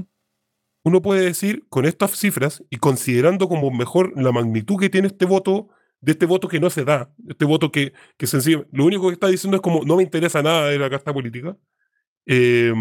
Uno 0.84 1.02
puede 1.02 1.26
decir, 1.26 1.66
con 1.70 1.86
estas 1.86 2.12
cifras 2.12 2.64
y 2.70 2.78
considerando 2.78 3.48
como 3.48 3.72
mejor 3.72 4.14
la 4.22 4.32
magnitud 4.32 4.78
que 4.80 4.90
tiene 4.90 5.08
este 5.08 5.26
voto, 5.26 5.70
de 6.06 6.12
este 6.12 6.28
voto 6.28 6.48
que 6.48 6.60
no 6.60 6.70
se 6.70 6.86
da, 6.86 7.12
este 7.28 7.46
voto 7.46 7.72
que, 7.72 7.92
que 8.16 8.28
sencillo, 8.28 8.68
lo 8.72 8.86
único 8.86 9.08
que 9.08 9.14
está 9.14 9.28
diciendo 9.28 9.56
es 9.56 9.62
como 9.62 9.84
no 9.84 9.98
me 9.98 10.04
interesa 10.04 10.44
nada 10.44 10.68
de 10.68 10.78
la 10.78 10.88
casta 10.88 11.12
política, 11.12 11.58
eh, 12.28 12.72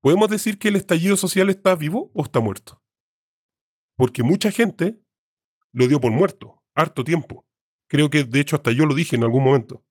¿podemos 0.00 0.28
decir 0.28 0.60
que 0.60 0.68
el 0.68 0.76
estallido 0.76 1.16
social 1.16 1.50
está 1.50 1.74
vivo 1.74 2.12
o 2.14 2.22
está 2.22 2.38
muerto? 2.38 2.80
Porque 3.96 4.22
mucha 4.22 4.52
gente 4.52 5.00
lo 5.72 5.88
dio 5.88 6.00
por 6.00 6.12
muerto, 6.12 6.62
harto 6.76 7.02
tiempo. 7.02 7.44
Creo 7.88 8.10
que 8.10 8.22
de 8.22 8.40
hecho 8.40 8.54
hasta 8.54 8.70
yo 8.70 8.86
lo 8.86 8.94
dije 8.94 9.16
en 9.16 9.24
algún 9.24 9.42
momento. 9.42 9.84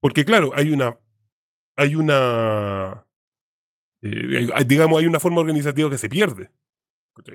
Porque 0.00 0.24
claro, 0.24 0.52
hay 0.54 0.70
una, 0.70 0.98
hay 1.76 1.96
una, 1.96 3.06
eh, 4.00 4.64
digamos, 4.66 5.00
hay 5.00 5.06
una 5.06 5.20
forma 5.20 5.42
organizativa 5.42 5.90
que 5.90 5.98
se 5.98 6.08
pierde. 6.08 6.50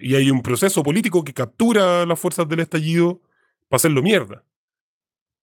Y 0.02 0.16
hay 0.16 0.32
un 0.32 0.42
proceso 0.42 0.82
político 0.82 1.24
que 1.24 1.36
captura 1.36 2.06
las 2.08 2.20
fuerzas 2.20 2.50
del 2.50 2.62
estallido 2.62 3.22
para 3.70 3.78
hacerlo 3.78 4.02
mierda. 4.02 4.44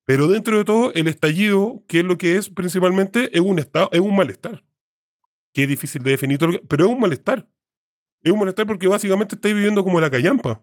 Pero 0.04 0.28
dentro 0.28 0.58
de 0.58 0.64
todo, 0.64 0.92
el 0.92 1.08
estallido, 1.08 1.82
que 1.88 2.00
es 2.00 2.04
lo 2.04 2.18
que 2.18 2.36
es 2.36 2.48
principalmente, 2.50 3.36
es 3.36 3.40
un, 3.40 3.58
estado, 3.58 3.88
es 3.92 4.00
un 4.00 4.14
malestar. 4.14 4.64
Que 5.52 5.62
es 5.62 5.68
difícil 5.68 6.02
de 6.02 6.12
definir, 6.12 6.38
pero 6.68 6.84
es 6.84 6.90
un 6.90 7.00
malestar. 7.00 7.48
Es 8.22 8.32
un 8.32 8.38
malestar 8.38 8.66
porque 8.66 8.86
básicamente 8.86 9.34
estáis 9.34 9.54
viviendo 9.54 9.82
como 9.82 10.00
la 10.00 10.10
callampa. 10.10 10.62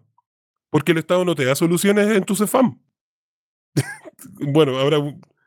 Porque 0.70 0.92
el 0.92 0.98
Estado 0.98 1.24
no 1.24 1.34
te 1.34 1.44
da 1.44 1.54
soluciones 1.54 2.08
en 2.08 2.24
tu 2.24 2.34
CEFAM. 2.34 2.80
bueno, 4.52 4.78
ahora 4.78 4.98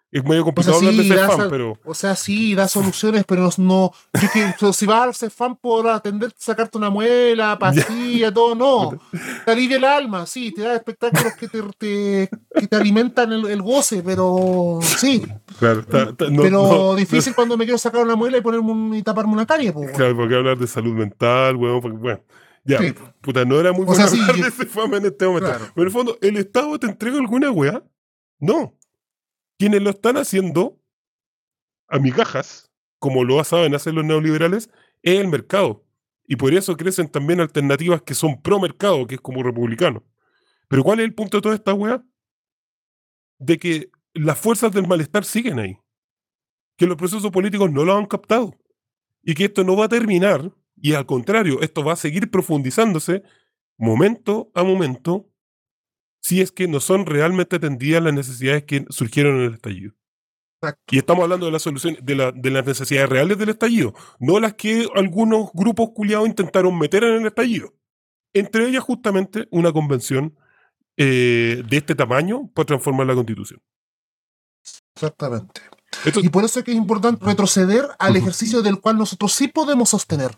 es 0.10 0.24
medio 0.24 0.43
complicado 0.46 0.78
O 0.78 0.80
sea, 0.80 0.89
hablar 0.89 1.04
de 1.06 1.10
CEFAM, 1.13 1.38
sal- 1.38 1.50
pero 1.50 1.78
O 1.84 1.93
sea, 1.93 2.15
sí, 2.15 2.56
da 2.56 2.67
soluciones, 2.67 3.26
pero 3.28 3.50
no. 3.58 3.91
yo 4.13 4.28
que- 4.34 4.54
pero 4.60 4.72
si 4.74 4.86
vas 4.86 5.08
a 5.10 5.13
ser 5.13 5.32
fan 5.32 5.56
por 5.58 5.88
atender, 5.88 6.34
sacarte 6.38 6.78
una 6.78 6.89
muela, 6.89 7.58
pastilla, 8.26 8.34
todo, 8.34 8.56
no. 8.56 8.98
Te 9.46 9.52
alivia 9.52 9.78
el 9.78 9.84
alma, 9.84 10.26
sí, 10.26 10.52
te 10.54 10.62
da 10.62 10.76
espectáculos 10.76 11.34
que 11.39 11.48
te, 11.50 11.62
te- 11.78 12.30
que 12.60 12.67
te 12.67 12.76
alimentan 12.76 13.32
el, 13.34 13.46
el 13.48 13.62
goce, 13.62 14.02
pero 14.04 14.80
sí. 14.82 15.26
claro, 15.60 15.84
no- 15.89 16.15
pero 16.17 16.50
no- 16.50 16.96
difícil 16.96 17.36
cuando 17.36 17.58
me 17.58 17.65
quiero 17.65 17.78
sacar 17.78 18.02
una 18.02 18.15
muela 18.15 18.38
y 18.38 18.41
ponerme 18.41 18.72
un- 18.72 18.93
y 18.96 19.04
taparme 19.04 19.34
una 19.34 19.46
carie, 19.46 19.74
pues. 19.74 19.91
Claro, 19.91 20.15
porque 20.15 20.36
hablar 20.36 20.58
de 20.58 20.67
salud 20.67 20.93
mental, 20.93 21.56
weón, 21.58 21.82
porque, 21.82 21.98
bueno. 21.98 22.22
Ya, 22.63 22.80
Sí. 22.80 22.93
puta, 23.22 23.46
no 23.46 23.60
era 23.60 23.72
muy 23.72 23.84
O 23.84 23.86
bueno 23.86 24.08
sea, 24.08 24.22
hablar 24.30 24.36
de 24.46 24.52
CEFAM 24.52 24.93
en 24.96 25.06
este 25.06 25.26
momento. 25.26 25.48
Claro. 25.50 25.65
Pero 25.74 25.84
en 25.84 25.88
el 25.88 25.91
fondo, 25.93 26.17
¿el 26.22 26.36
Estado 26.38 26.78
te 26.78 26.88
entrega 26.88 27.17
alguna 27.17 27.50
weá? 27.52 27.82
No. 28.39 28.74
Quienes 29.58 29.82
lo 29.82 29.89
están 29.89 30.17
haciendo 30.17 30.80
a 31.88 32.00
migajas, 32.00 32.72
como 33.00 33.24
lo 33.24 33.43
saben 33.43 33.76
hacer 33.76 33.93
los 33.93 34.06
neoliberales, 34.06 34.70
es 35.02 35.20
el 35.20 35.28
mercado. 35.28 35.86
Y 36.26 36.36
por 36.36 36.54
eso 36.54 36.76
crecen 36.76 37.10
también 37.10 37.39
alternativas 37.39 38.02
que 38.02 38.13
son 38.13 38.41
pro 38.41 38.60
mercado, 38.60 39.08
que 39.08 39.15
es 39.15 39.22
como 39.22 39.43
republicano. 39.43 40.04
Pero 40.67 40.84
¿cuál 40.84 41.00
es 41.00 41.06
el 41.06 41.15
punto 41.15 41.38
de 41.38 41.41
toda 41.41 41.56
esta 41.56 41.74
weá? 41.74 42.04
De 43.39 43.58
que 43.58 43.89
las 44.13 44.38
fuerzas 44.38 44.72
del 44.74 44.88
malestar 44.88 45.24
siguen 45.24 45.60
ahí. 45.60 45.78
Que 46.76 46.86
los 46.86 46.98
procesos 46.98 47.32
políticos 47.32 47.72
no 47.72 47.86
lo 47.86 47.96
han 47.96 48.06
captado. 48.06 48.54
Y 49.24 49.34
que 49.34 49.46
esto 49.46 49.63
no 49.63 49.78
va 49.78 49.86
a 49.86 49.89
terminar, 49.89 50.52
y 50.76 50.93
al 50.93 51.06
contrario, 51.06 51.62
esto 51.62 51.84
va 51.84 51.93
a 51.93 51.98
seguir 51.98 52.30
profundizándose 52.30 53.24
momento 53.78 54.52
a 54.54 54.63
momento 54.63 55.30
si 56.28 56.42
es 56.42 56.52
que 56.52 56.68
no 56.68 56.80
son 56.82 57.06
realmente 57.06 57.56
atendidas 57.56 58.04
las 58.04 58.13
necesidades 58.13 58.63
que 58.66 58.86
surgieron 58.90 59.38
en 59.38 59.42
el 59.46 59.54
estallido. 59.54 59.94
Exacto. 60.62 60.84
Y 60.96 60.98
estamos 60.98 61.24
hablando 61.24 61.46
de 61.46 61.52
las 61.54 61.62
soluciones, 61.62 62.04
de, 62.04 62.16
la- 62.16 62.32
de 62.34 62.50
las 62.52 62.66
necesidades 62.66 63.10
reales 63.10 63.38
del 63.38 63.50
estallido, 63.50 63.94
no 64.20 64.40
las 64.40 64.56
que 64.56 64.88
algunos 64.96 65.50
grupos 65.54 65.92
culiados 65.96 66.28
intentaron 66.28 66.78
meter 66.78 67.04
en 67.06 67.22
el 67.22 67.28
estallido. 67.28 67.74
Entre 68.34 68.68
ellas, 68.68 68.84
justamente, 68.84 69.48
una 69.52 69.72
convención 69.72 70.36
eh, 70.98 71.63
de 71.70 71.78
este 71.78 71.96
tamaño 71.96 72.50
para 72.54 72.66
transformar 72.66 73.08
la 73.08 73.13
constitución. 73.16 73.62
Exactamente. 74.96 75.62
Esto- 76.06 76.20
Y 76.20 76.30
por 76.30 76.44
eso 76.44 76.60
es 76.60 76.66
que 76.66 76.72
es 76.72 76.78
importante 76.78 77.24
retroceder 77.26 77.88
al 78.00 78.16
ejercicio 78.16 78.62
del 78.62 78.82
cual 78.82 78.98
nosotros 78.98 79.32
sí 79.34 79.48
podemos 79.48 79.90
sostener, 79.90 80.32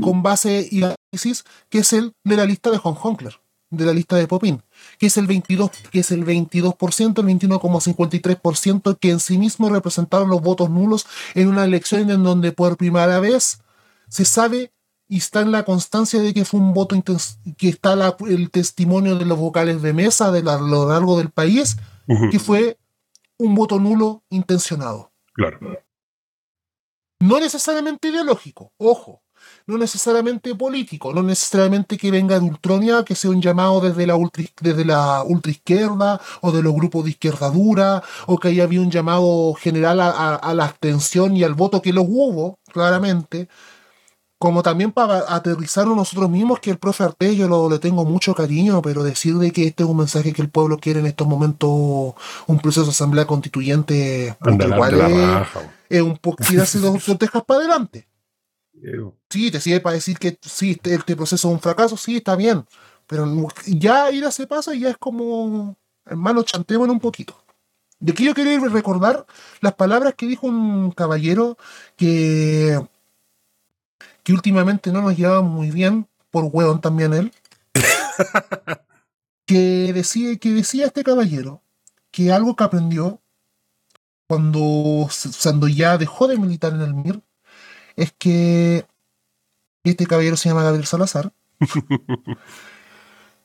con 0.00 0.22
base 0.22 0.68
y 0.70 0.82
análisis, 0.84 1.44
que 1.68 1.78
es 1.78 1.92
el 1.92 2.12
de 2.24 2.36
la 2.36 2.44
lista 2.44 2.70
de 2.70 2.78
Von 2.78 2.94
Honkler, 3.02 3.40
de 3.70 3.84
la 3.84 3.92
lista 3.92 4.16
de 4.16 4.26
Popin, 4.26 4.62
que 4.98 5.06
es 5.08 5.16
el 5.18 5.26
22, 5.26 5.70
que 5.90 6.00
es 6.00 6.10
el 6.10 6.24
22%, 6.24 7.18
el 7.20 7.26
21,53%, 7.26 8.98
que 8.98 9.10
en 9.10 9.20
sí 9.20 9.38
mismo 9.38 9.68
representaron 9.68 10.28
los 10.30 10.40
votos 10.40 10.70
nulos 10.70 11.06
en 11.34 11.48
una 11.48 11.64
elección 11.64 12.10
en 12.10 12.22
donde 12.22 12.52
por 12.52 12.76
primera 12.76 13.20
vez 13.20 13.60
se 14.08 14.24
sabe 14.24 14.72
y 15.06 15.18
está 15.18 15.40
en 15.40 15.52
la 15.52 15.64
constancia 15.64 16.20
de 16.20 16.32
que 16.34 16.44
fue 16.44 16.60
un 16.60 16.72
voto 16.74 16.96
que 17.56 17.68
está 17.68 17.96
la- 17.96 18.16
el 18.28 18.50
testimonio 18.50 19.16
de 19.16 19.24
los 19.24 19.38
vocales 19.38 19.80
de 19.82 19.92
mesa 19.92 20.30
de 20.30 20.42
la- 20.42 20.54
a 20.54 20.60
lo 20.60 20.88
largo 20.88 21.18
del 21.18 21.30
país, 21.30 21.76
que 22.30 22.38
fue 22.38 22.78
un 23.38 23.54
voto 23.54 23.78
nulo 23.78 24.22
intencionado. 24.30 25.12
Claro. 25.34 25.58
No 27.20 27.40
necesariamente 27.40 28.08
ideológico, 28.08 28.72
ojo. 28.78 29.22
No 29.68 29.76
necesariamente 29.76 30.54
político, 30.54 31.12
no 31.12 31.22
necesariamente 31.22 31.98
que 31.98 32.10
venga 32.10 32.40
de 32.40 32.46
Ultronia, 32.46 33.04
que 33.04 33.14
sea 33.14 33.30
un 33.30 33.42
llamado 33.42 33.82
desde 33.82 34.06
la, 34.06 34.16
ultra, 34.16 34.42
desde 34.62 34.82
la 34.86 35.22
ultraizquierda 35.22 36.18
o 36.40 36.50
de 36.52 36.62
los 36.62 36.72
grupos 36.74 37.04
de 37.04 37.10
izquierda 37.10 37.50
dura, 37.50 38.02
o 38.26 38.38
que 38.38 38.48
haya 38.48 38.64
habido 38.64 38.82
un 38.82 38.90
llamado 38.90 39.52
general 39.52 40.00
a, 40.00 40.08
a- 40.10 40.34
a 40.36 40.54
la 40.54 40.64
abstención 40.64 41.36
y 41.36 41.44
al 41.44 41.52
voto, 41.52 41.82
que 41.82 41.92
lo 41.92 42.00
hubo, 42.00 42.58
claramente. 42.72 43.48
Como 44.38 44.62
también 44.62 44.90
para 44.92 45.34
aterrizarnos 45.34 45.96
nosotros 45.96 46.30
mismos, 46.30 46.60
que 46.60 46.70
el 46.70 46.78
profe 46.78 47.04
Arte 47.04 47.36
yo 47.36 47.46
lo, 47.46 47.68
le 47.68 47.78
tengo 47.78 48.06
mucho 48.06 48.34
cariño, 48.34 48.80
pero 48.80 49.02
decir 49.02 49.34
de 49.36 49.50
que 49.50 49.66
este 49.66 49.82
es 49.82 49.88
un 49.88 49.96
mensaje 49.98 50.32
que 50.32 50.40
el 50.40 50.48
pueblo 50.48 50.78
quiere 50.78 51.00
en 51.00 51.06
estos 51.06 51.26
momentos, 51.26 51.68
un 52.46 52.58
proceso 52.62 52.84
de 52.86 52.90
asamblea 52.92 53.26
constituyente, 53.26 54.34
igual 54.76 54.94
es- 55.90 56.00
un 56.02 56.16
poco 56.16 56.36
tirarse 56.52 56.78
dos 56.78 56.92
para 57.44 57.60
adelante. 57.60 58.06
Sí, 59.30 59.50
te 59.50 59.60
sirve 59.60 59.80
para 59.80 59.94
decir 59.94 60.18
que 60.18 60.38
sí, 60.42 60.72
este, 60.72 60.94
este 60.94 61.16
proceso 61.16 61.48
es 61.48 61.54
un 61.54 61.60
fracaso, 61.60 61.96
sí, 61.96 62.16
está 62.16 62.36
bien. 62.36 62.64
Pero 63.06 63.26
ya 63.66 64.10
ir 64.10 64.24
a 64.24 64.28
ese 64.28 64.46
paso 64.46 64.72
ya 64.74 64.90
es 64.90 64.98
como, 64.98 65.76
hermano, 66.04 66.42
chantémonos 66.42 66.94
un 66.94 67.00
poquito. 67.00 67.42
De 68.00 68.12
aquí 68.12 68.24
yo 68.24 68.34
quería 68.34 68.60
recordar 68.60 69.26
las 69.60 69.74
palabras 69.74 70.14
que 70.14 70.26
dijo 70.26 70.46
un 70.46 70.92
caballero 70.92 71.56
que, 71.96 72.78
que 74.22 74.32
últimamente 74.32 74.92
no 74.92 75.02
nos 75.02 75.16
llevaba 75.16 75.42
muy 75.42 75.70
bien, 75.70 76.06
por 76.30 76.44
hueón 76.44 76.80
también 76.80 77.12
él, 77.14 77.32
que 79.46 79.92
decía, 79.92 80.36
que 80.38 80.50
decía 80.50 80.86
este 80.86 81.02
caballero 81.02 81.62
que 82.10 82.32
algo 82.32 82.54
que 82.54 82.64
aprendió 82.64 83.20
cuando, 84.28 85.08
cuando 85.42 85.68
ya 85.68 85.98
dejó 85.98 86.28
de 86.28 86.36
militar 86.36 86.74
en 86.74 86.82
el 86.82 86.94
MIR 86.94 87.22
es 87.98 88.12
que 88.16 88.86
este 89.84 90.06
caballero 90.06 90.36
se 90.36 90.48
llama 90.48 90.62
Gabriel 90.62 90.86
Salazar. 90.86 91.32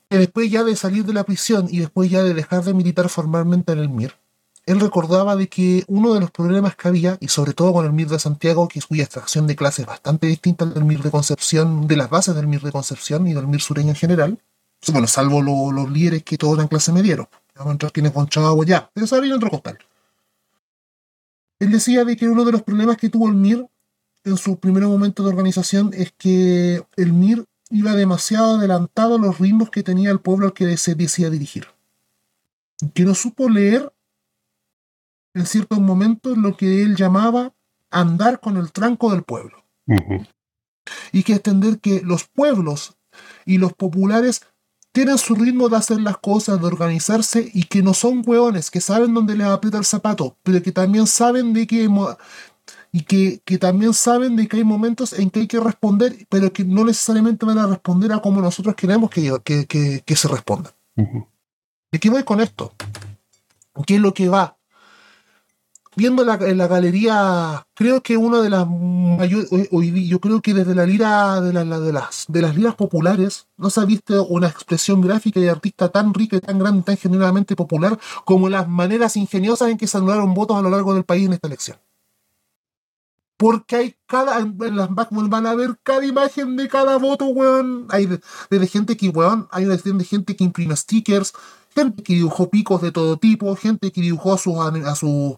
que 0.09 0.17
después 0.17 0.51
ya 0.51 0.63
de 0.63 0.75
salir 0.75 1.05
de 1.05 1.13
la 1.13 1.23
prisión 1.23 1.67
y 1.69 1.79
después 1.79 2.09
ya 2.09 2.23
de 2.23 2.33
dejar 2.33 2.63
de 2.63 2.73
militar 2.73 3.09
formalmente 3.09 3.71
en 3.71 3.79
el 3.79 3.89
MIR, 3.89 4.13
él 4.65 4.79
recordaba 4.79 5.35
de 5.35 5.49
que 5.49 5.83
uno 5.87 6.13
de 6.13 6.19
los 6.21 6.31
problemas 6.31 6.75
que 6.75 6.87
había, 6.87 7.17
y 7.19 7.27
sobre 7.29 7.53
todo 7.53 7.73
con 7.73 7.85
el 7.85 7.91
MIR 7.93 8.09
de 8.09 8.19
Santiago, 8.19 8.67
que 8.67 8.79
es 8.79 8.85
cuya 8.85 9.03
extracción 9.03 9.47
de 9.47 9.55
clases 9.55 9.85
bastante 9.85 10.27
distinta 10.27 10.65
del 10.65 10.85
MIR 10.85 11.01
de 11.01 11.11
Concepción, 11.11 11.87
de 11.87 11.97
las 11.97 12.09
bases 12.09 12.35
del 12.35 12.47
MIR 12.47 12.61
de 12.61 12.71
Concepción 12.71 13.27
y 13.27 13.33
del 13.33 13.47
MIR 13.47 13.61
sureño 13.61 13.89
en 13.89 13.95
general, 13.95 14.39
bueno, 14.91 15.07
salvo 15.07 15.41
lo- 15.41 15.71
los 15.71 15.89
líderes 15.89 16.23
que 16.23 16.37
todos 16.37 16.55
eran 16.55 16.67
clase 16.67 16.91
mediero, 16.93 17.29
vamos 17.55 17.71
a 17.71 17.73
entrar 17.73 17.91
quienes 17.91 18.11
con 18.11 18.27
Chavo 18.27 18.63
ya, 18.63 18.89
pero 18.93 19.05
eso 19.05 19.15
había 19.15 19.35
otro 19.35 19.49
costal. 19.49 19.77
Él 21.59 21.71
decía 21.71 22.03
de 22.05 22.15
que 22.17 22.27
uno 22.27 22.43
de 22.45 22.51
los 22.51 22.61
problemas 22.61 22.97
que 22.97 23.09
tuvo 23.09 23.27
el 23.29 23.35
MIR 23.35 23.65
en 24.23 24.37
su 24.37 24.57
primer 24.57 24.83
momento 24.83 25.23
de 25.23 25.29
organización 25.29 25.91
es 25.93 26.11
que 26.17 26.83
el 26.95 27.13
MIR 27.13 27.45
iba 27.69 27.93
demasiado 27.93 28.55
adelantado 28.57 29.15
a 29.15 29.19
los 29.19 29.39
ritmos 29.39 29.69
que 29.69 29.83
tenía 29.83 30.11
el 30.11 30.19
pueblo 30.19 30.47
al 30.47 30.53
que 30.53 30.77
se 30.77 30.95
decía 30.95 31.29
dirigir. 31.29 31.67
Que 32.93 33.03
no 33.03 33.15
supo 33.15 33.49
leer 33.49 33.91
en 35.33 35.45
ciertos 35.45 35.79
momentos 35.79 36.37
lo 36.37 36.55
que 36.55 36.83
él 36.83 36.95
llamaba 36.95 37.53
andar 37.89 38.39
con 38.39 38.57
el 38.57 38.71
tranco 38.71 39.11
del 39.11 39.23
pueblo. 39.23 39.63
Y 41.11 41.23
que 41.23 41.33
entender 41.33 41.79
que 41.79 42.01
los 42.01 42.25
pueblos 42.25 42.95
y 43.45 43.57
los 43.57 43.73
populares 43.73 44.41
tienen 44.91 45.17
su 45.17 45.33
ritmo 45.33 45.69
de 45.69 45.77
hacer 45.77 45.99
las 45.99 46.17
cosas, 46.17 46.61
de 46.61 46.67
organizarse 46.67 47.49
y 47.51 47.63
que 47.63 47.81
no 47.81 47.95
son 47.95 48.21
hueones, 48.25 48.69
que 48.69 48.79
saben 48.79 49.13
dónde 49.13 49.35
les 49.35 49.47
aprieta 49.47 49.79
el 49.79 49.85
zapato, 49.85 50.37
pero 50.43 50.61
que 50.61 50.71
también 50.71 51.07
saben 51.07 51.53
de 51.53 51.65
que 51.65 51.89
y 52.95 53.01
que, 53.01 53.41
que 53.43 53.57
también 53.57 53.93
saben 53.93 54.35
de 54.35 54.47
que 54.47 54.57
hay 54.57 54.63
momentos 54.63 55.11
en 55.13 55.29
que 55.31 55.41
hay 55.41 55.47
que 55.47 55.59
responder, 55.59 56.27
pero 56.29 56.53
que 56.53 56.63
no 56.63 56.85
necesariamente 56.85 57.43
van 57.45 57.57
a 57.57 57.65
responder 57.67 58.13
a 58.13 58.19
como 58.19 58.39
nosotros 58.39 58.75
queremos 58.75 59.09
que, 59.09 59.33
que, 59.43 59.65
que- 59.65 60.03
que 60.05 60.15
se 60.15 60.27
responda. 60.27 60.73
Ujú. 60.95 61.27
¿De 61.91 61.99
qué 61.99 62.09
voy 62.11 62.23
con 62.23 62.39
esto? 62.39 62.71
¿Qué 63.87 63.95
es 63.95 64.01
lo 64.01 64.13
que 64.13 64.29
va? 64.29 64.57
Viendo 65.95 66.23
la, 66.25 66.35
en 66.35 66.57
la 66.57 66.67
galería, 66.67 67.67
creo 67.75 68.01
que 68.01 68.17
una 68.17 68.41
de 68.41 68.49
las 68.49 68.67
mayores, 68.67 69.47
hoy, 69.71 70.07
yo 70.07 70.19
creo 70.19 70.41
que 70.41 70.53
desde 70.55 70.73
la 70.73 70.85
lira 70.87 71.39
de, 71.41 71.53
la- 71.53 71.63
la- 71.63 71.79
de 71.79 71.93
las, 71.93 72.25
de 72.27 72.41
las 72.41 72.55
liras 72.55 72.73
populares 72.75 73.47
no 73.57 73.69
se 73.71 73.79
ha 73.79 73.85
visto 73.85 74.25
una 74.27 74.47
expresión 74.47 75.01
gráfica 75.01 75.39
y 75.39 75.47
artista 75.47 75.89
tan 75.89 76.13
rica 76.13 76.35
y 76.37 76.41
tan 76.41 76.57
grande, 76.57 76.81
tan 76.83 76.97
genuinamente 76.97 77.55
popular 77.55 77.99
como 78.25 78.49
las 78.49 78.67
maneras 78.67 79.15
ingeniosas 79.17 79.69
en 79.69 79.77
que 79.77 79.85
se 79.87 79.97
anularon 79.97 80.33
votos 80.33 80.57
a 80.57 80.61
lo 80.61 80.69
largo 80.71 80.93
del 80.95 81.03
país 81.05 81.25
en 81.27 81.33
esta 81.33 81.47
elección. 81.47 81.77
Porque 83.43 83.75
hay 83.75 83.95
cada, 84.05 84.39
en 84.39 84.75
las 84.77 84.89
Backman 84.93 85.29
van 85.29 85.45
a 85.47 85.53
ver 85.53 85.77
cada 85.83 86.05
imagen 86.05 86.55
de 86.55 86.69
cada 86.69 86.97
voto, 86.97 87.25
weón. 87.25 87.87
Hay 87.89 88.05
de- 88.05 88.67
gente 88.67 88.95
que, 88.95 89.09
weón, 89.09 89.47
hay 89.51 89.65
una 89.65 89.75
de 89.75 90.05
gente 90.05 90.35
que 90.37 90.45
imprime 90.45 90.75
stickers, 90.77 91.33
gente 91.75 92.03
que 92.03 92.13
dibujó 92.13 92.49
picos 92.49 92.81
de 92.81 92.91
todo 92.93 93.17
tipo, 93.17 93.53
gente 93.57 93.91
que 93.91 93.99
dibujó 94.01 94.33
a 94.33 94.37
sus 94.37 94.55
a 94.57 94.95
sus 94.95 95.35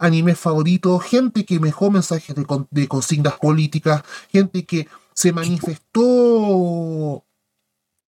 animes 0.00 0.36
favoritos, 0.38 1.02
gente 1.04 1.44
que 1.44 1.58
dejó 1.60 1.90
mensajes 1.90 2.34
de, 2.34 2.44
con- 2.44 2.66
de 2.72 2.88
consignas 2.88 3.34
políticas, 3.38 4.02
gente 4.32 4.64
que 4.64 4.88
se 5.14 5.32
manifestó, 5.32 7.24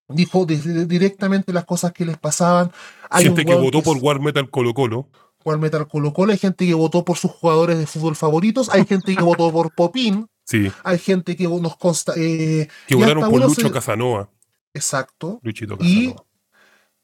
dijo 0.09 0.44
de- 0.46 0.56
de- 0.59 0.87
directamente 0.87 1.52
las 1.52 1.64
cosas 1.64 1.92
que 1.92 2.04
les 2.04 2.18
pasaban. 2.18 2.72
Hay 3.11 3.24
Gente 3.24 3.44
que 3.44 3.54
votó 3.54 3.78
es- 3.78 3.85
por 3.85 3.96
War 3.98 4.20
Metal 4.20 4.50
Colo 4.50 4.74
Colo. 4.74 5.09
Juan 5.46 5.61
Metal 5.61 5.87
Colo 5.87 6.12
Colo, 6.12 6.32
hay 6.32 6.38
gente 6.38 6.66
que 6.66 6.74
votó 6.74 7.04
por 7.04 7.16
sus 7.18 7.30
jugadores 7.30 7.78
de 7.78 7.87
fútbol 7.87 8.16
favoritos, 8.16 8.68
hay 8.68 8.85
gente 8.85 9.14
que 9.14 9.22
votó 9.22 9.52
por 9.52 9.72
Popín, 9.72 10.28
Sí. 10.44 10.72
hay 10.82 10.98
gente 10.98 11.37
que 11.37 11.44
nos 11.46 11.76
consta. 11.76 12.14
eh, 12.16 12.66
Que 12.88 12.94
y 12.94 12.96
votaron 12.96 13.30
por 13.30 13.40
Lucho 13.40 13.61
se- 13.61 13.70
Casanova. 13.70 14.28
Exacto. 14.74 15.38
Luchito 15.44 15.76
Y 15.78 16.09
Casanova. 16.09 16.24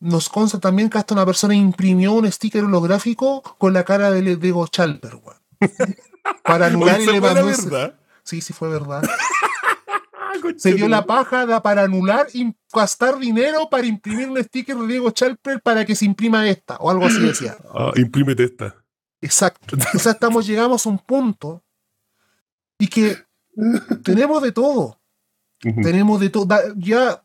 nos 0.01 0.29
consta 0.29 0.59
también 0.59 0.91
que 0.91 0.99
hasta 0.99 1.15
una 1.15 1.25
persona 1.25 1.55
imprimió 1.55 2.15
un 2.15 2.31
sticker 2.33 2.65
holográfico 2.65 3.43
con 3.59 3.73
la 3.75 3.85
cara 3.85 4.11
de 4.11 4.35
Diego 4.35 4.67
Chalper. 4.67 5.21
Para 6.45 6.67
anular 6.67 7.01
y 7.01 7.07
le 7.07 7.21
mandó. 7.21 7.49
Sí, 8.25 8.41
sí 8.41 8.53
fue 8.53 8.69
verdad. 8.71 9.03
Se 10.57 10.75
dio 10.75 10.89
la 10.89 11.05
paja 11.07 11.63
para 11.63 11.83
anular 11.83 12.27
y 12.33 12.55
gastar 12.73 13.19
dinero 13.19 13.69
para 13.71 13.87
imprimir 13.87 14.29
un 14.29 14.43
sticker 14.43 14.77
de 14.77 14.87
Diego 14.87 15.11
Chalper 15.11 15.61
para 15.61 15.85
que 15.85 15.95
se 15.95 16.05
imprima 16.05 16.49
esta, 16.49 16.77
o 16.77 16.91
algo 16.91 17.07
así 17.07 17.21
decía. 17.21 17.57
Ah, 17.75 17.93
imprímete 17.97 18.45
esta. 18.45 18.77
Exacto. 19.21 19.77
O 19.95 19.99
sea, 19.99 20.13
estamos, 20.13 20.47
llegamos 20.47 20.85
a 20.85 20.91
un 20.91 20.99
punto 20.99 21.65
y 22.79 22.89
que 22.89 23.17
tenemos 24.03 24.43
de 24.43 24.53
todo. 24.53 25.01
Tenemos 25.61 26.21
de 26.21 26.29
todo. 26.29 26.49
Ya 26.77 27.23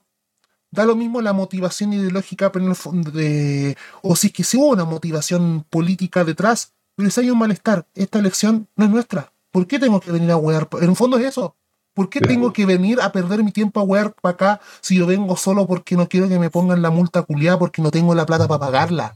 da 0.72 0.86
lo 0.86 0.96
mismo 0.96 1.22
la 1.22 1.34
motivación 1.34 1.94
ideológica, 1.94 2.52
pero 2.52 2.66
en 2.66 2.72
el 2.72 2.76
fondo 2.76 3.12
de, 3.12 3.76
o 4.02 4.16
si 4.16 4.28
es 4.28 4.34
que 4.34 4.44
sí 4.44 4.58
hubo 4.58 4.68
una 4.68 4.86
motivación 4.86 5.66
política 5.70 6.24
detrás, 6.24 6.74
pero 6.96 7.10
si 7.10 7.22
hay 7.22 7.32
un 7.32 7.40
malestar, 7.40 7.88
esta 7.96 8.20
elección 8.20 8.68
no 8.76 8.86
es 8.86 8.92
nuestra. 8.92 9.34
¿Por 9.52 9.66
qué 9.66 9.80
tengo 9.80 10.00
que 10.00 10.12
venir 10.12 10.32
a 10.32 10.38
huear? 10.38 10.68
En 10.82 10.90
el 10.90 10.96
fondo 10.96 11.18
es 11.18 11.26
eso. 11.26 11.56
¿Por 11.98 12.12
qué 12.12 12.22
tengo 12.22 12.54
que 12.54 12.68
venir 12.68 13.02
a 13.02 13.12
perder 13.12 13.44
mi 13.44 13.52
tiempo 13.52 13.80
a 13.80 13.84
huear 13.84 14.14
para 14.22 14.34
acá 14.36 14.62
si 14.82 14.98
yo 15.00 15.08
vengo 15.08 15.36
solo 15.36 15.66
porque 15.66 15.96
no 15.96 16.08
quiero 16.08 16.30
que 16.30 16.38
me 16.38 16.52
pongan 16.52 16.84
la 16.84 16.92
multa 16.92 17.24
culiada 17.24 17.58
porque 17.58 17.82
no 17.82 17.90
tengo 17.90 18.14
la 18.14 18.24
plata 18.28 18.48
para 18.48 18.60
pagarla? 18.60 19.16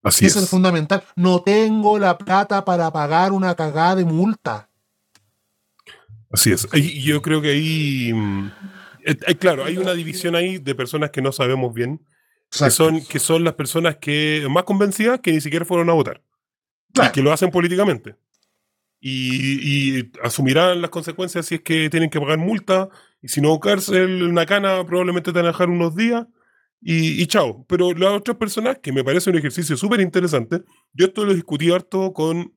Así 0.00 0.26
Eso 0.26 0.38
es 0.38 0.44
es. 0.44 0.50
fundamental. 0.50 1.02
No 1.16 1.42
tengo 1.42 1.98
la 1.98 2.16
plata 2.18 2.64
para 2.64 2.92
pagar 2.92 3.32
una 3.32 3.56
cagada 3.56 3.96
de 3.96 4.04
multa. 4.04 4.68
Así 6.30 6.52
es. 6.52 6.68
Y 6.72 7.02
yo 7.02 7.20
creo 7.20 7.42
que 7.42 7.50
ahí. 7.50 8.12
mm, 8.14 8.46
eh, 9.04 9.16
eh, 9.26 9.34
claro, 9.34 9.64
hay 9.64 9.76
una 9.76 9.92
división 9.94 10.36
ahí 10.36 10.58
de 10.58 10.76
personas 10.76 11.10
que 11.10 11.20
no 11.20 11.32
sabemos 11.32 11.74
bien, 11.74 12.00
que 12.56 12.70
son, 12.70 13.04
que 13.04 13.18
son 13.18 13.42
las 13.42 13.54
personas 13.54 13.96
que 13.96 14.46
más 14.48 14.62
convencidas 14.62 15.18
que 15.18 15.32
ni 15.32 15.40
siquiera 15.40 15.64
fueron 15.64 15.90
a 15.90 15.94
votar. 15.94 16.22
Claro. 16.94 17.10
y 17.10 17.12
que 17.12 17.22
lo 17.22 17.32
hacen 17.32 17.50
políticamente. 17.50 18.14
Y, 19.04 19.98
y 19.98 20.12
asumirán 20.22 20.80
las 20.80 20.90
consecuencias 20.90 21.46
si 21.46 21.56
es 21.56 21.62
que 21.62 21.90
tienen 21.90 22.08
que 22.08 22.20
pagar 22.20 22.38
multa, 22.38 22.88
y 23.20 23.28
si 23.28 23.40
no 23.40 23.58
cárcel, 23.58 24.22
una 24.22 24.46
cana, 24.46 24.86
probablemente 24.86 25.32
te 25.32 25.38
van 25.38 25.46
a 25.46 25.48
dejar 25.48 25.70
unos 25.70 25.96
días, 25.96 26.26
y, 26.80 27.20
y 27.20 27.26
chao. 27.26 27.66
Pero 27.68 27.92
las 27.94 28.12
otras 28.12 28.36
personas, 28.36 28.78
que 28.78 28.92
me 28.92 29.02
parece 29.02 29.30
un 29.30 29.36
ejercicio 29.36 29.76
súper 29.76 30.00
interesante, 30.00 30.62
yo 30.92 31.06
esto 31.06 31.24
lo 31.24 31.34
discutí 31.34 31.72
harto 31.72 32.12
con... 32.12 32.54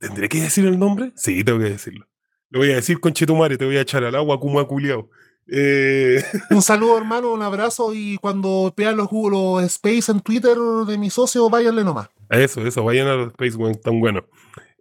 ¿Tendré 0.00 0.28
que 0.28 0.40
decir 0.40 0.66
el 0.66 0.78
nombre? 0.78 1.12
Sí, 1.14 1.44
tengo 1.44 1.60
que 1.60 1.70
decirlo. 1.70 2.08
Le 2.50 2.58
voy 2.58 2.72
a 2.72 2.76
decir 2.76 2.98
con 2.98 3.12
Chetumare, 3.12 3.56
te 3.56 3.64
voy 3.64 3.76
a 3.76 3.82
echar 3.82 4.02
al 4.04 4.14
agua, 4.14 4.40
kuma 4.40 4.64
culiao. 4.64 5.10
Eh, 5.50 6.22
Un 6.50 6.62
saludo, 6.62 6.98
hermano, 6.98 7.32
un 7.32 7.42
abrazo 7.42 7.94
y 7.94 8.18
cuando 8.18 8.72
vean 8.76 8.96
los, 8.96 9.08
los 9.10 9.62
Space 9.64 10.12
en 10.12 10.20
Twitter 10.20 10.56
de 10.86 10.98
mi 10.98 11.10
socio, 11.10 11.48
váyanle 11.48 11.84
nomás. 11.84 12.08
Eso, 12.30 12.66
eso, 12.66 12.84
vayan 12.84 13.08
a 13.08 13.14
los 13.14 13.28
Space 13.28 13.56
tan 13.82 14.00
bueno. 14.00 14.24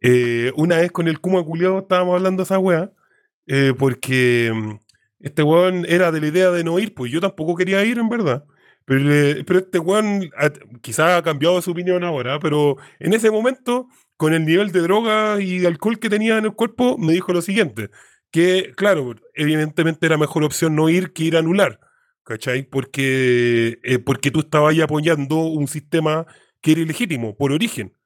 Eh, 0.09 0.53
una 0.55 0.77
vez 0.77 0.91
con 0.93 1.09
el 1.09 1.19
Kuma 1.19 1.43
culiao 1.43 1.79
estábamos 1.79 2.15
hablando 2.15 2.41
de 2.41 2.45
esa 2.45 2.59
wea, 2.59 2.91
eh, 3.47 3.73
porque 3.77 4.51
mm, 4.55 4.75
este 5.19 5.43
weón 5.43 5.85
era 5.85 6.11
de 6.13 6.21
la 6.21 6.27
idea 6.27 6.51
de 6.51 6.63
no 6.63 6.79
ir, 6.79 6.93
pues 6.93 7.11
yo 7.11 7.19
tampoco 7.19 7.55
quería 7.57 7.83
ir, 7.83 7.97
en 7.97 8.07
verdad. 8.07 8.45
Pero, 8.85 9.03
pero 9.45 9.59
este 9.59 9.79
weón 9.79 10.29
quizás 10.81 11.17
ha 11.19 11.23
cambiado 11.23 11.61
su 11.61 11.71
opinión 11.71 12.05
ahora, 12.05 12.39
pero 12.39 12.77
en 12.99 13.13
ese 13.13 13.31
momento, 13.31 13.89
con 14.15 14.33
el 14.33 14.45
nivel 14.45 14.71
de 14.71 14.79
droga 14.81 15.41
y 15.41 15.59
de 15.59 15.67
alcohol 15.67 15.99
que 15.99 16.09
tenía 16.09 16.37
en 16.37 16.45
el 16.45 16.53
cuerpo, 16.53 16.97
me 16.97 17.11
dijo 17.11 17.33
lo 17.33 17.41
siguiente, 17.41 17.89
que 18.31 18.71
claro, 18.77 19.15
evidentemente 19.35 20.05
era 20.05 20.17
mejor 20.17 20.43
opción 20.45 20.73
no 20.75 20.87
ir 20.89 21.11
que 21.11 21.23
ir 21.25 21.35
a 21.35 21.39
anular, 21.39 21.81
¿cachai? 22.23 22.63
Porque, 22.63 23.79
eh, 23.83 23.99
porque 23.99 24.31
tú 24.31 24.39
estabas 24.41 24.79
apoyando 24.79 25.37
un 25.37 25.67
sistema 25.67 26.25
que 26.61 26.71
era 26.73 26.81
ilegítimo, 26.81 27.35
por 27.35 27.51
origen. 27.51 27.96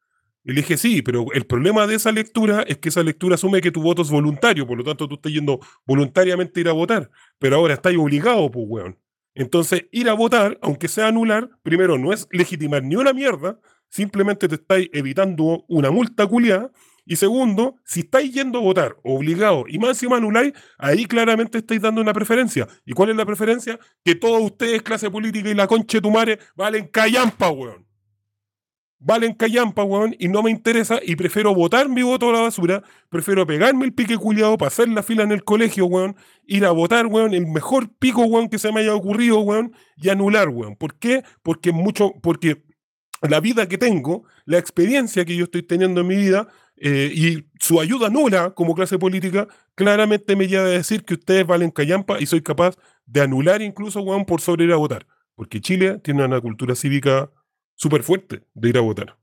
Y 0.43 0.53
le 0.53 0.61
dije, 0.61 0.77
sí, 0.77 1.01
pero 1.01 1.27
el 1.33 1.45
problema 1.45 1.85
de 1.85 1.95
esa 1.95 2.11
lectura 2.11 2.63
es 2.67 2.77
que 2.77 2.89
esa 2.89 3.03
lectura 3.03 3.35
asume 3.35 3.61
que 3.61 3.71
tu 3.71 3.81
voto 3.81 4.01
es 4.01 4.09
voluntario, 4.09 4.65
por 4.65 4.77
lo 4.77 4.83
tanto 4.83 5.07
tú 5.07 5.15
estás 5.15 5.31
yendo 5.31 5.59
voluntariamente 5.85 6.59
a 6.59 6.61
ir 6.61 6.69
a 6.69 6.73
votar, 6.73 7.11
pero 7.37 7.57
ahora 7.57 7.75
estás 7.75 7.95
obligado, 7.95 8.49
pues, 8.49 8.65
weón. 8.67 8.97
Entonces, 9.35 9.85
ir 9.91 10.09
a 10.09 10.13
votar, 10.13 10.57
aunque 10.61 10.87
sea 10.87 11.07
anular, 11.07 11.49
primero 11.61 11.97
no 11.97 12.11
es 12.11 12.27
legitimar 12.31 12.83
ni 12.83 12.95
una 12.95 13.13
mierda, 13.13 13.59
simplemente 13.89 14.47
te 14.47 14.55
estáis 14.55 14.89
evitando 14.93 15.63
una 15.67 15.91
multa 15.91 16.25
culiada, 16.25 16.71
y 17.05 17.15
segundo, 17.17 17.75
si 17.83 18.01
estáis 18.01 18.33
yendo 18.33 18.59
a 18.59 18.61
votar 18.61 18.97
obligado 19.03 19.65
y 19.67 19.79
más 19.79 19.89
encima 19.89 20.17
anuláis, 20.17 20.53
ahí 20.77 21.05
claramente 21.05 21.57
estáis 21.57 21.81
dando 21.81 21.99
una 22.01 22.13
preferencia. 22.13 22.67
¿Y 22.85 22.93
cuál 22.93 23.09
es 23.09 23.15
la 23.15 23.25
preferencia? 23.25 23.79
Que 24.03 24.15
todos 24.15 24.41
ustedes, 24.41 24.83
clase 24.83 25.09
política 25.09 25.49
y 25.49 25.55
la 25.55 25.67
concha 25.67 25.97
de 25.97 26.01
tu 26.01 26.11
madre, 26.11 26.39
valen 26.55 26.87
callampa, 26.87 27.49
weón 27.49 27.90
valen 29.01 29.33
callampa, 29.33 29.83
weón, 29.83 30.15
y 30.19 30.27
no 30.27 30.43
me 30.43 30.51
interesa, 30.51 30.99
y 31.03 31.15
prefiero 31.15 31.53
votar 31.55 31.89
mi 31.89 32.03
voto 32.03 32.29
a 32.29 32.33
la 32.33 32.41
basura, 32.41 32.83
prefiero 33.09 33.47
pegarme 33.47 33.85
el 33.85 33.93
pique 33.93 34.15
culiado 34.15 34.55
hacer 34.63 34.87
la 34.89 35.01
fila 35.01 35.23
en 35.23 35.31
el 35.31 35.43
colegio, 35.43 35.87
weón, 35.87 36.15
ir 36.45 36.65
a 36.65 36.71
votar, 36.71 37.07
weón, 37.07 37.33
el 37.33 37.47
mejor 37.47 37.89
pico, 37.97 38.23
weón, 38.23 38.47
que 38.47 38.59
se 38.59 38.71
me 38.71 38.81
haya 38.81 38.93
ocurrido, 38.93 39.39
weón, 39.39 39.73
y 39.97 40.09
anular, 40.09 40.49
weón. 40.49 40.75
¿Por 40.75 40.95
qué? 40.99 41.23
Porque 41.41 41.71
mucho, 41.71 42.13
porque 42.21 42.63
la 43.27 43.39
vida 43.39 43.67
que 43.67 43.79
tengo, 43.79 44.23
la 44.45 44.59
experiencia 44.59 45.25
que 45.25 45.35
yo 45.35 45.45
estoy 45.45 45.63
teniendo 45.63 46.01
en 46.01 46.07
mi 46.07 46.15
vida, 46.15 46.47
eh, 46.77 47.11
y 47.13 47.45
su 47.59 47.79
ayuda 47.79 48.09
nula 48.09 48.51
como 48.51 48.75
clase 48.75 48.99
política, 48.99 49.47
claramente 49.73 50.35
me 50.35 50.47
lleva 50.47 50.65
a 50.65 50.69
decir 50.69 51.03
que 51.03 51.15
ustedes 51.15 51.45
valen 51.45 51.71
callampa 51.71 52.19
y 52.19 52.27
soy 52.27 52.41
capaz 52.41 52.75
de 53.05 53.21
anular 53.21 53.63
incluso, 53.63 54.01
weón, 54.01 54.25
por 54.25 54.41
sobre 54.41 54.65
ir 54.65 54.71
a 54.71 54.77
votar. 54.77 55.07
Porque 55.35 55.59
Chile 55.59 55.99
tiene 56.03 56.23
una 56.23 56.39
cultura 56.39 56.75
cívica 56.75 57.31
súper 57.81 58.03
fuerte 58.03 58.43
de 58.53 58.69
ir 58.69 58.77
a 58.77 58.81
votar. 58.81 59.17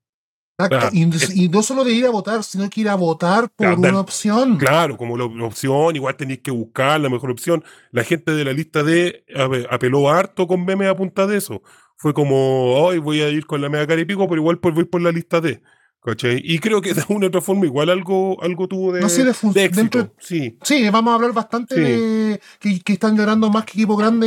Exacto. 0.60 0.88
Y, 0.92 1.08
es- 1.14 1.36
y 1.36 1.48
no 1.48 1.62
solo 1.62 1.84
de 1.84 1.92
ir 1.92 2.04
a 2.06 2.10
votar, 2.10 2.42
sino 2.42 2.68
que 2.68 2.80
ir 2.80 2.88
a 2.88 2.96
votar 2.96 3.48
por 3.54 3.68
una 3.78 4.00
opción. 4.00 4.56
Claro, 4.56 4.96
como 4.96 5.16
la, 5.16 5.28
la 5.32 5.44
opción, 5.44 5.94
igual 5.94 6.16
tenéis 6.16 6.40
que 6.40 6.50
buscar 6.50 7.00
la 7.00 7.08
mejor 7.08 7.30
opción. 7.30 7.62
La 7.92 8.02
gente 8.02 8.32
de 8.32 8.44
la 8.44 8.52
lista 8.52 8.82
D 8.82 9.24
ape- 9.36 9.66
apeló 9.70 10.08
harto 10.10 10.48
con 10.48 10.64
memes 10.64 10.88
a 10.88 10.96
punta 10.96 11.26
de 11.28 11.36
eso. 11.36 11.62
Fue 11.96 12.12
como, 12.12 12.74
hoy 12.80 12.98
voy 12.98 13.20
a 13.22 13.28
ir 13.28 13.46
con 13.46 13.60
la 13.60 13.68
media 13.68 13.86
cara 13.86 14.00
y 14.00 14.04
pico, 14.04 14.26
pero 14.28 14.40
igual 14.40 14.58
voy 14.60 14.84
por 14.84 15.00
la 15.00 15.12
lista 15.12 15.40
D. 15.40 15.62
¿cachai? 16.00 16.40
Y 16.42 16.58
creo 16.60 16.80
que 16.80 16.94
de 16.94 17.04
una 17.08 17.26
u 17.26 17.28
otra 17.28 17.40
forma 17.40 17.66
igual 17.66 17.90
algo, 17.90 18.40
algo 18.42 18.66
tuvo 18.66 18.92
de, 18.92 19.00
No 19.00 19.08
sé, 19.08 19.24
de 19.24 19.32
de 19.52 19.64
éxito. 19.64 19.98
dentro- 19.98 20.14
Sí, 20.18 20.56
Sí, 20.62 20.88
vamos 20.90 21.12
a 21.12 21.14
hablar 21.16 21.32
bastante 21.32 21.74
Sí. 21.74 21.80
de 21.82 22.40
que, 22.60 22.80
que 22.80 22.92
están 22.94 23.16
llorando 23.16 23.50
más 23.50 23.64
que 23.64 23.72
equipo 23.72 23.96
grande 23.96 24.26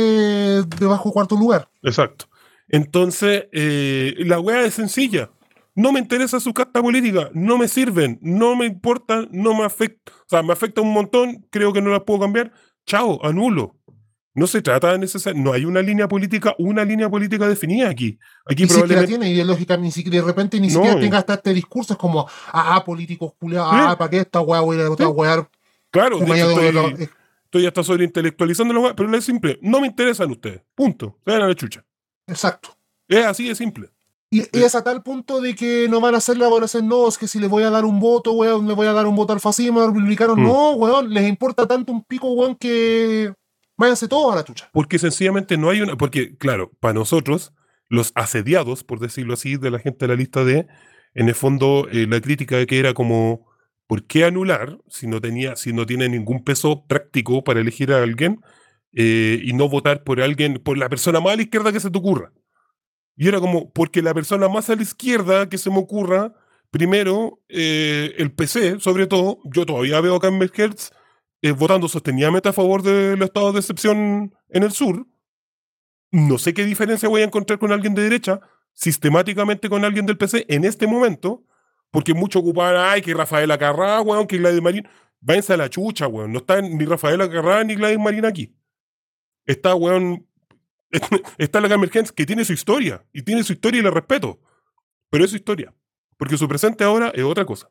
de 0.64 0.86
bajo 0.86 1.10
cuarto 1.12 1.36
lugar. 1.36 1.68
exacto. 1.82 2.26
Entonces, 2.72 3.44
eh, 3.52 4.14
la 4.18 4.40
weá 4.40 4.62
es 4.64 4.74
sencilla. 4.74 5.30
No 5.74 5.92
me 5.92 6.00
interesa 6.00 6.40
su 6.40 6.52
casta 6.52 6.82
política, 6.82 7.30
no 7.32 7.56
me 7.56 7.68
sirven, 7.68 8.18
no 8.20 8.56
me 8.56 8.66
importa, 8.66 9.26
no 9.30 9.54
me 9.54 9.64
afecta. 9.64 10.12
O 10.12 10.24
sea, 10.28 10.42
me 10.42 10.52
afecta 10.52 10.80
un 10.80 10.92
montón, 10.92 11.46
creo 11.50 11.72
que 11.72 11.80
no 11.80 11.90
las 11.90 12.00
puedo 12.02 12.20
cambiar. 12.20 12.52
Chao, 12.86 13.24
anulo. 13.24 13.76
No 14.34 14.46
se 14.46 14.62
trata 14.62 14.92
de 14.92 14.98
necesario, 14.98 15.40
no 15.42 15.52
hay 15.52 15.66
una 15.66 15.82
línea 15.82 16.08
política, 16.08 16.54
una 16.58 16.84
línea 16.84 17.08
política 17.10 17.46
definida 17.46 17.90
aquí. 17.90 18.18
Aquí 18.46 18.62
siquiera 18.62 18.80
probablemente. 18.86 19.08
tiene 19.08 19.30
ideológica, 19.30 19.76
ni 19.76 19.90
siquiera 19.92 20.20
de 20.22 20.26
repente 20.26 20.58
ni 20.58 20.68
No, 20.68 20.72
siquiera 20.74 20.96
y- 20.98 21.00
tenga 21.02 21.18
hasta 21.18 21.34
este 21.34 21.52
discurso, 21.52 21.92
es 21.92 21.98
como, 21.98 22.26
ah, 22.50 22.82
políticos 22.84 23.32
culiados, 23.38 23.68
ah, 23.72 23.96
¿para 23.98 24.08
qué 24.10 24.18
esta 24.20 24.40
weá 24.40 24.60
voy 24.60 24.76
a 24.76 24.80
ir 24.80 24.86
a 24.86 24.88
votar, 24.88 25.06
Sí. 25.06 25.12
weá? 25.14 25.48
Claro, 25.90 26.18
de 26.18 26.24
hecho, 26.24 26.50
estoy, 26.50 26.72
de- 26.96 27.08
estoy 27.44 27.66
hasta 27.66 27.82
sobreintelectualizando 27.82 28.72
la 28.72 28.80
weá, 28.80 28.96
pero 28.96 29.14
es 29.14 29.24
simple. 29.24 29.58
No 29.60 29.80
me 29.82 29.86
interesan 29.88 30.30
ustedes. 30.30 30.62
Punto. 30.74 31.18
Se 31.26 31.32
a 31.34 31.38
la 31.38 31.54
chucha. 31.54 31.84
Exacto. 32.32 32.76
Es 33.08 33.24
así 33.24 33.48
de 33.48 33.54
simple. 33.54 33.90
Y, 34.30 34.44
es 34.58 34.74
a 34.74 34.82
tal 34.82 35.02
punto 35.02 35.42
de 35.42 35.54
que 35.54 35.88
no 35.90 36.00
van 36.00 36.14
a 36.14 36.18
hacer 36.18 36.38
la 36.38 36.46
evaluación, 36.46 36.88
no, 36.88 37.06
es 37.06 37.18
que 37.18 37.28
si 37.28 37.38
le 37.38 37.48
voy 37.48 37.64
a 37.64 37.70
dar 37.70 37.84
un 37.84 38.00
voto, 38.00 38.32
weón, 38.32 38.66
le 38.66 38.72
voy 38.72 38.86
a 38.86 38.94
dar 38.94 39.06
un 39.06 39.14
voto 39.14 39.34
al 39.34 39.40
fascismo, 39.40 39.82
al 39.82 39.88
republicano, 39.88 40.34
Mm. 40.34 40.42
no, 40.42 40.70
weón, 40.72 41.12
les 41.12 41.28
importa 41.28 41.66
tanto 41.66 41.92
un 41.92 42.02
pico, 42.02 42.32
weón, 42.32 42.56
que 42.56 43.34
váyanse 43.76 44.08
todos 44.08 44.32
a 44.32 44.36
la 44.36 44.44
chucha. 44.44 44.70
Porque 44.72 44.98
sencillamente 44.98 45.58
no 45.58 45.68
hay 45.68 45.82
una. 45.82 45.96
Porque, 45.96 46.36
claro, 46.38 46.72
para 46.80 46.94
nosotros, 46.94 47.52
los 47.90 48.12
asediados, 48.14 48.84
por 48.84 49.00
decirlo 49.00 49.34
así, 49.34 49.58
de 49.58 49.70
la 49.70 49.78
gente 49.78 50.06
de 50.06 50.08
la 50.08 50.16
lista 50.16 50.44
D, 50.44 50.66
en 51.14 51.28
el 51.28 51.34
fondo, 51.34 51.86
eh, 51.92 52.06
la 52.08 52.20
crítica 52.20 52.56
de 52.56 52.66
que 52.66 52.78
era 52.78 52.94
como. 52.94 53.52
¿Por 53.86 54.06
qué 54.06 54.24
anular 54.24 54.78
si 54.88 55.06
no, 55.06 55.20
tenía, 55.20 55.54
si 55.56 55.74
no 55.74 55.84
tiene 55.84 56.08
ningún 56.08 56.42
peso 56.42 56.86
práctico 56.86 57.44
para 57.44 57.60
elegir 57.60 57.92
a 57.92 58.02
alguien 58.02 58.40
eh, 58.94 59.40
y 59.42 59.52
no 59.52 59.68
votar 59.68 60.04
por 60.04 60.20
alguien, 60.20 60.54
por 60.54 60.76
la 60.78 60.88
persona 60.88 61.20
más 61.20 61.34
a 61.34 61.36
la 61.36 61.42
izquierda 61.42 61.72
que 61.72 61.80
se 61.80 61.90
te 61.90 61.98
ocurra? 61.98 62.32
Y 63.16 63.28
era 63.28 63.40
como, 63.40 63.70
porque 63.72 64.02
la 64.02 64.14
persona 64.14 64.48
más 64.48 64.70
a 64.70 64.76
la 64.76 64.82
izquierda 64.82 65.48
que 65.48 65.58
se 65.58 65.70
me 65.70 65.78
ocurra, 65.78 66.34
primero, 66.70 67.40
eh, 67.48 68.14
el 68.18 68.32
PC, 68.32 68.80
sobre 68.80 69.06
todo, 69.06 69.38
yo 69.44 69.66
todavía 69.66 70.00
veo 70.00 70.16
a 70.16 70.20
Campbell 70.20 70.50
Hertz 70.54 70.90
eh, 71.42 71.52
votando 71.52 71.88
sostenidamente 71.88 72.48
a 72.48 72.52
favor 72.52 72.82
del 72.82 73.20
estado 73.20 73.52
de 73.52 73.58
excepción 73.58 74.34
en 74.48 74.62
el 74.62 74.72
sur. 74.72 75.06
No 76.12 76.38
sé 76.38 76.54
qué 76.54 76.64
diferencia 76.64 77.08
voy 77.08 77.22
a 77.22 77.24
encontrar 77.24 77.58
con 77.58 77.72
alguien 77.72 77.94
de 77.94 78.02
derecha, 78.02 78.40
sistemáticamente 78.72 79.68
con 79.68 79.84
alguien 79.84 80.06
del 80.06 80.16
PC 80.16 80.46
en 80.48 80.64
este 80.64 80.86
momento, 80.86 81.44
porque 81.90 82.14
mucho 82.14 82.38
ocupan, 82.38 82.76
ay, 82.76 83.02
que 83.02 83.12
Rafaela 83.12 83.58
Carrá, 83.58 84.00
weón, 84.02 84.26
que 84.26 84.38
Gladys 84.38 84.62
Marín. 84.62 84.88
Váyanse 85.20 85.52
a 85.52 85.56
la 85.56 85.70
chucha, 85.70 86.06
weón. 86.06 86.32
No 86.32 86.38
está 86.38 86.60
ni 86.60 86.84
Rafaela 86.84 87.28
Carrá 87.28 87.64
ni 87.64 87.74
Gladys 87.74 87.98
Marín 87.98 88.24
aquí. 88.24 88.56
Está, 89.46 89.74
weón, 89.74 90.26
está 91.38 91.60
la 91.60 91.74
Emergence 91.74 92.12
que 92.14 92.26
tiene 92.26 92.44
su 92.44 92.52
historia, 92.52 93.04
y 93.12 93.22
tiene 93.22 93.42
su 93.42 93.52
historia 93.52 93.80
y 93.80 93.82
la 93.82 93.90
respeto, 93.90 94.38
pero 95.10 95.24
es 95.24 95.30
su 95.30 95.36
historia, 95.36 95.74
porque 96.16 96.36
su 96.38 96.46
presente 96.48 96.84
ahora 96.84 97.10
es 97.14 97.24
otra 97.24 97.44
cosa. 97.44 97.68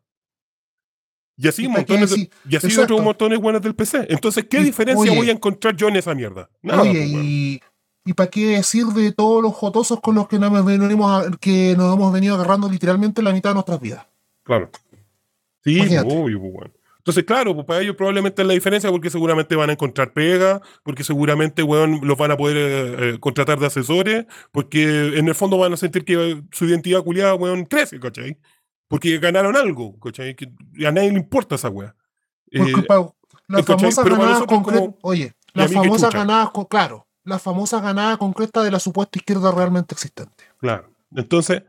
Y 1.38 1.48
así, 1.48 1.64
¿Y 1.64 1.68
montones 1.70 2.10
de, 2.12 2.30
y 2.48 2.56
así 2.56 2.78
otros 2.78 3.02
montones 3.02 3.40
buenos 3.40 3.62
del 3.64 3.74
PC. 3.74 4.06
Entonces, 4.10 4.46
¿qué 4.50 4.60
Y, 4.60 4.66
diferencia 4.66 5.10
oye. 5.12 5.16
voy 5.18 5.30
a 5.30 5.34
encontrar 5.34 5.76
yo 5.76 5.88
en 5.88 5.96
esa 5.96 6.14
mierda? 6.14 6.50
Nada, 6.62 6.82
Oye, 6.84 6.92
pues, 6.92 7.10
y, 7.26 7.62
y 8.06 8.14
para 8.14 8.30
qué 8.30 8.48
decir 8.58 8.86
de 8.88 9.12
todos 9.12 9.42
los 9.42 9.54
jotosos 9.56 10.02
con 10.02 10.14
los 10.16 10.28
que 10.28 10.38
nos, 10.38 10.64
venimos 10.66 11.10
a- 11.26 11.32
que 11.40 11.74
nos 11.78 11.96
hemos 11.96 12.14
venido 12.14 12.36
agarrando 12.36 12.70
literalmente 12.70 13.24
la 13.24 13.32
mitad 13.34 13.52
de 13.52 13.54
nuestras 13.56 13.80
vidas. 13.80 14.06
Claro. 14.44 14.70
Sí, 15.64 15.80
pues, 15.80 16.00
obvio, 16.06 16.40
pues, 16.40 16.54
weón. 16.54 16.74
Entonces, 17.02 17.24
claro, 17.24 17.56
pues 17.56 17.66
para 17.66 17.82
ellos 17.82 17.96
probablemente 17.96 18.44
es 18.44 18.48
la 18.48 18.54
diferencia 18.54 18.92
porque 18.92 19.10
seguramente 19.10 19.56
van 19.56 19.72
a 19.72 19.74
encontrar 19.74 20.14
pega, 20.14 20.62
porque 20.84 21.04
seguramente, 21.04 21.64
weón, 21.64 22.00
los 22.04 22.16
van 22.16 22.30
a 22.30 22.38
poder 22.38 22.58
eh, 22.58 23.10
eh, 23.16 23.20
contratar 23.20 23.60
de 23.60 23.66
asesores, 23.66 24.26
porque 24.52 25.18
en 25.18 25.28
el 25.28 25.34
fondo 25.34 25.58
van 25.58 25.74
a 25.74 25.78
sentir 25.78 26.06
que 26.06 26.44
su 26.52 26.66
identidad 26.66 27.02
culiada, 27.04 27.34
weón, 27.34 27.66
crece, 27.66 28.00
¿cachai? 28.00 28.38
Porque 28.88 29.18
ganaron 29.18 29.56
algo, 29.56 30.00
¿cachai? 30.00 30.36
Que 30.36 30.46
a 30.86 30.92
nadie 30.92 31.12
le 31.12 31.18
importa 31.18 31.56
esa 31.56 31.70
weá. 31.70 31.96
Porque 32.56 32.72
Eh, 32.72 33.06
las 33.48 33.66
famosas 33.66 34.06
ganadas 34.06 34.44
concretas. 34.44 34.90
Oye, 35.02 35.34
¿y 35.56 35.60
a 35.60 35.64
las 35.64 35.74
famosas 35.74 36.14
ganadas, 36.14 36.52
con- 36.52 36.66
claro, 36.66 37.08
las 37.24 37.42
famosas 37.42 37.82
ganadas 37.82 38.18
concretas 38.18 38.64
de 38.64 38.72
la 38.72 38.80
supuesta 38.80 39.18
izquierda 39.18 39.52
realmente 39.52 39.96
existente. 39.96 40.44
Claro. 40.60 40.92
Entonces, 41.16 41.64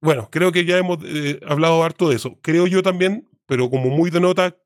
bueno, 0.00 0.28
creo 0.30 0.52
que 0.52 0.64
ya 0.64 0.78
hemos 0.78 0.98
eh, 1.04 1.40
hablado 1.46 1.82
harto 1.82 2.08
de 2.08 2.16
eso. 2.16 2.36
Creo 2.42 2.66
yo 2.66 2.82
también, 2.82 3.28
pero 3.52 3.68
como 3.68 3.90
muy 3.90 4.08
de 4.08 4.18
nota, 4.18 4.56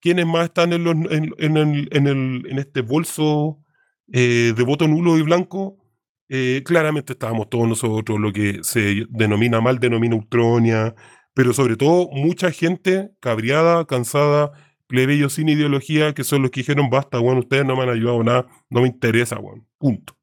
quienes 0.00 0.26
más 0.26 0.46
están 0.46 0.72
en, 0.72 0.88
en, 0.88 1.32
en 1.38 2.44
en 2.44 2.58
este 2.58 2.80
bolso 2.80 3.60
eh, 4.12 4.52
de 4.56 4.62
voto 4.64 4.88
nulo 4.88 5.16
y 5.16 5.22
blanco, 5.22 5.78
eh, 6.28 6.62
claramente 6.64 7.12
estábamos 7.12 7.48
todos 7.48 7.68
nosotros, 7.68 8.18
lo 8.18 8.32
que 8.32 8.58
se 8.64 9.06
denomina 9.08 9.60
mal, 9.60 9.78
denomina 9.78 10.16
Ultronia, 10.16 10.96
pero 11.32 11.52
sobre 11.52 11.76
todo 11.76 12.08
mucha 12.10 12.50
gente 12.50 13.12
cabreada, 13.20 13.86
cansada, 13.86 14.50
plebeyos 14.88 15.34
sin 15.34 15.48
ideología, 15.48 16.12
que 16.12 16.24
son 16.24 16.42
los 16.42 16.50
que 16.50 16.62
dijeron, 16.62 16.90
basta, 16.90 17.20
bueno, 17.20 17.38
ustedes 17.38 17.64
no 17.64 17.76
me 17.76 17.84
han 17.84 17.90
ayudado 17.90 18.24
nada, 18.24 18.46
no 18.70 18.80
me 18.80 18.88
interesa, 18.88 19.38
bueno, 19.38 19.64
punto. 19.78 20.16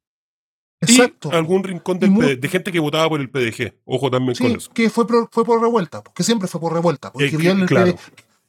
Exacto. 0.82 1.30
Y 1.32 1.36
algún 1.36 1.64
rincón 1.64 2.00
del 2.00 2.40
de 2.42 2.48
gente 2.50 2.72
que 2.72 2.80
votaba 2.80 3.08
por 3.10 3.22
el 3.22 3.30
PDG. 3.30 3.74
Ojo 3.86 4.10
también 4.10 4.36
con 4.38 4.52
eso. 4.52 4.72
que 4.74 4.90
fue 4.90 5.06
por, 5.08 5.30
fue 5.32 5.46
por 5.46 5.62
revuelta, 5.62 6.04
porque 6.04 6.24
siempre 6.24 6.48
fue 6.48 6.60
por 6.60 6.74
revuelta. 6.74 7.12
Porque 7.12 7.30
que- 7.30 7.50
el 7.50 7.66
claro. 7.66 7.94
PD 7.96 8.00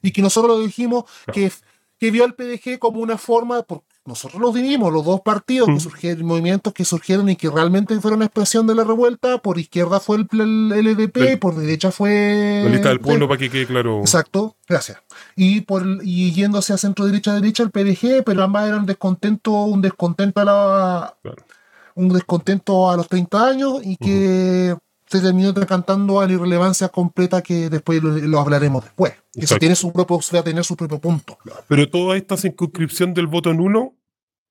y 0.03 0.11
que 0.13 0.23
nosotros 0.23 0.57
lo 0.59 0.65
dijimos 0.65 1.05
Claro. 1.27 1.35
que, 1.35 1.53
que 1.99 2.11
vio 2.11 2.25
al 2.25 2.35
PDG 2.35 2.79
como 2.79 3.01
una 3.01 3.17
forma, 3.19 3.63
por, 3.63 3.83
nosotros 4.05 4.41
lo 4.43 4.51
vivimos, 4.53 4.93
los 4.93 5.05
dos 5.05 5.21
partidos 5.21 5.69
Mm. 5.69 5.75
que 5.75 5.81
surgieron, 5.81 6.27
movimientos 6.27 6.73
que 6.73 6.85
surgieron 6.85 7.29
y 7.29 7.37
que 7.37 7.49
realmente 7.49 7.95
fueron 8.01 8.17
una 8.19 8.25
expresión 8.27 8.67
de 8.67 8.75
la 8.75 8.83
revuelta. 8.83 9.39
Por 9.39 9.59
izquierda 9.61 10.01
fue 10.01 10.17
el, 10.17 10.27
el 10.41 10.73
LDP, 10.73 11.33
El- 11.35 11.39
por 11.39 11.55
derecha 11.55 11.93
fue. 11.93 12.63
La 12.65 12.71
lista 12.71 12.89
del 12.89 12.97
el- 12.99 13.05
pueblo 13.05 13.29
para 13.29 13.39
que 13.39 13.49
quede 13.51 13.67
claro. 13.67 14.01
Exacto, 14.01 14.57
gracias. 14.67 14.99
Y 15.37 15.61
por 15.61 15.85
y 16.03 16.33
yéndose 16.33 16.73
a 16.73 16.79
centro 16.79 17.05
derecha 17.07 17.35
derecha 17.35 17.63
el 17.63 17.71
PDG, 17.71 18.25
pero 18.25 18.43
ambas 18.43 18.67
eran 18.67 18.87
descontento, 18.87 19.53
un 19.53 19.83
descontento 19.83 20.41
a 20.41 20.45
la 20.45 21.17
Claro. 21.23 21.45
Un 21.95 22.09
descontento 22.11 22.91
a 22.91 22.97
los 22.97 23.09
30 23.09 23.47
años 23.47 23.81
y 23.85 23.97
que 23.97 24.77
se 25.07 25.21
terminó 25.21 25.53
decantando 25.53 26.21
a 26.21 26.27
la 26.27 26.33
irrelevancia 26.33 26.89
completa 26.89 27.43
que 27.43 27.69
después 27.69 28.03
lo, 28.03 28.11
lo 28.17 28.41
hablaremos 28.41 28.85
después. 28.85 29.13
Que 29.13 29.41
Eso 29.41 29.41
Exacto. 29.43 29.61
tiene 29.61 29.77
su 29.77 29.93
propio, 29.93 30.21
va 30.35 30.39
a 30.41 30.45
tener 30.45 30.65
su 30.65 30.75
propio 30.77 30.99
punto. 30.99 31.39
Pero 31.69 31.89
toda 31.91 32.17
esta 32.17 32.37
circunscripción 32.37 33.13
del 33.13 33.27
voto 33.27 33.53
nulo, 33.53 33.95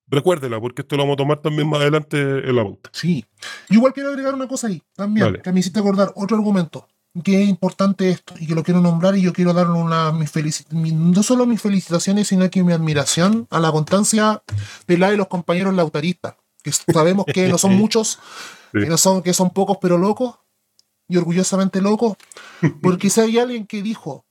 recuérdela, 0.07 0.59
porque 0.59 0.81
esto 0.83 0.97
lo 0.97 1.03
vamos 1.03 1.13
a 1.15 1.17
tomar 1.17 1.39
también 1.39 1.67
más 1.69 1.81
adelante 1.81 2.19
en 2.19 2.55
la 2.55 2.63
pauta. 2.63 2.89
Sí. 2.93 3.25
Yo 3.69 3.77
igual 3.77 3.93
quiero 3.93 4.09
agregar 4.09 4.33
una 4.35 4.47
cosa 4.47 4.67
ahí, 4.67 4.81
también, 4.95 5.25
Dale. 5.27 5.41
que 5.41 5.51
me 5.51 5.59
hiciste 5.61 5.79
acordar 5.79 6.11
otro 6.15 6.37
argumento, 6.37 6.87
que 7.23 7.41
es 7.43 7.49
importante 7.49 8.09
esto, 8.09 8.33
y 8.39 8.45
que 8.47 8.53
lo 8.55 8.63
quiero 8.63 8.81
nombrar, 8.81 9.17
y 9.17 9.21
yo 9.21 9.33
quiero 9.33 9.53
dar 9.53 9.69
una, 9.69 10.11
mis 10.11 10.31
mi- 10.71 10.91
no 10.91 11.23
solo 11.23 11.45
mis 11.45 11.61
felicitaciones, 11.61 12.27
sino 12.27 12.49
que 12.49 12.63
mi 12.63 12.73
admiración 12.73 13.47
a 13.49 13.59
la 13.59 13.71
constancia 13.71 14.43
de 14.87 14.97
la 14.97 15.09
de 15.11 15.17
los 15.17 15.27
compañeros 15.27 15.73
lautaristas, 15.73 16.35
que 16.63 16.71
sabemos 16.71 17.25
que 17.33 17.47
no 17.47 17.57
son 17.57 17.71
muchos, 17.77 18.19
que, 18.71 18.85
no 18.89 18.97
son, 18.97 19.21
que 19.23 19.33
son 19.33 19.49
pocos 19.51 19.77
pero 19.81 19.97
locos, 19.97 20.35
y 21.07 21.17
orgullosamente 21.17 21.81
locos, 21.81 22.15
porque 22.81 23.09
si 23.09 23.19
hay 23.19 23.37
alguien 23.37 23.67
que 23.67 23.81
dijo 23.81 24.25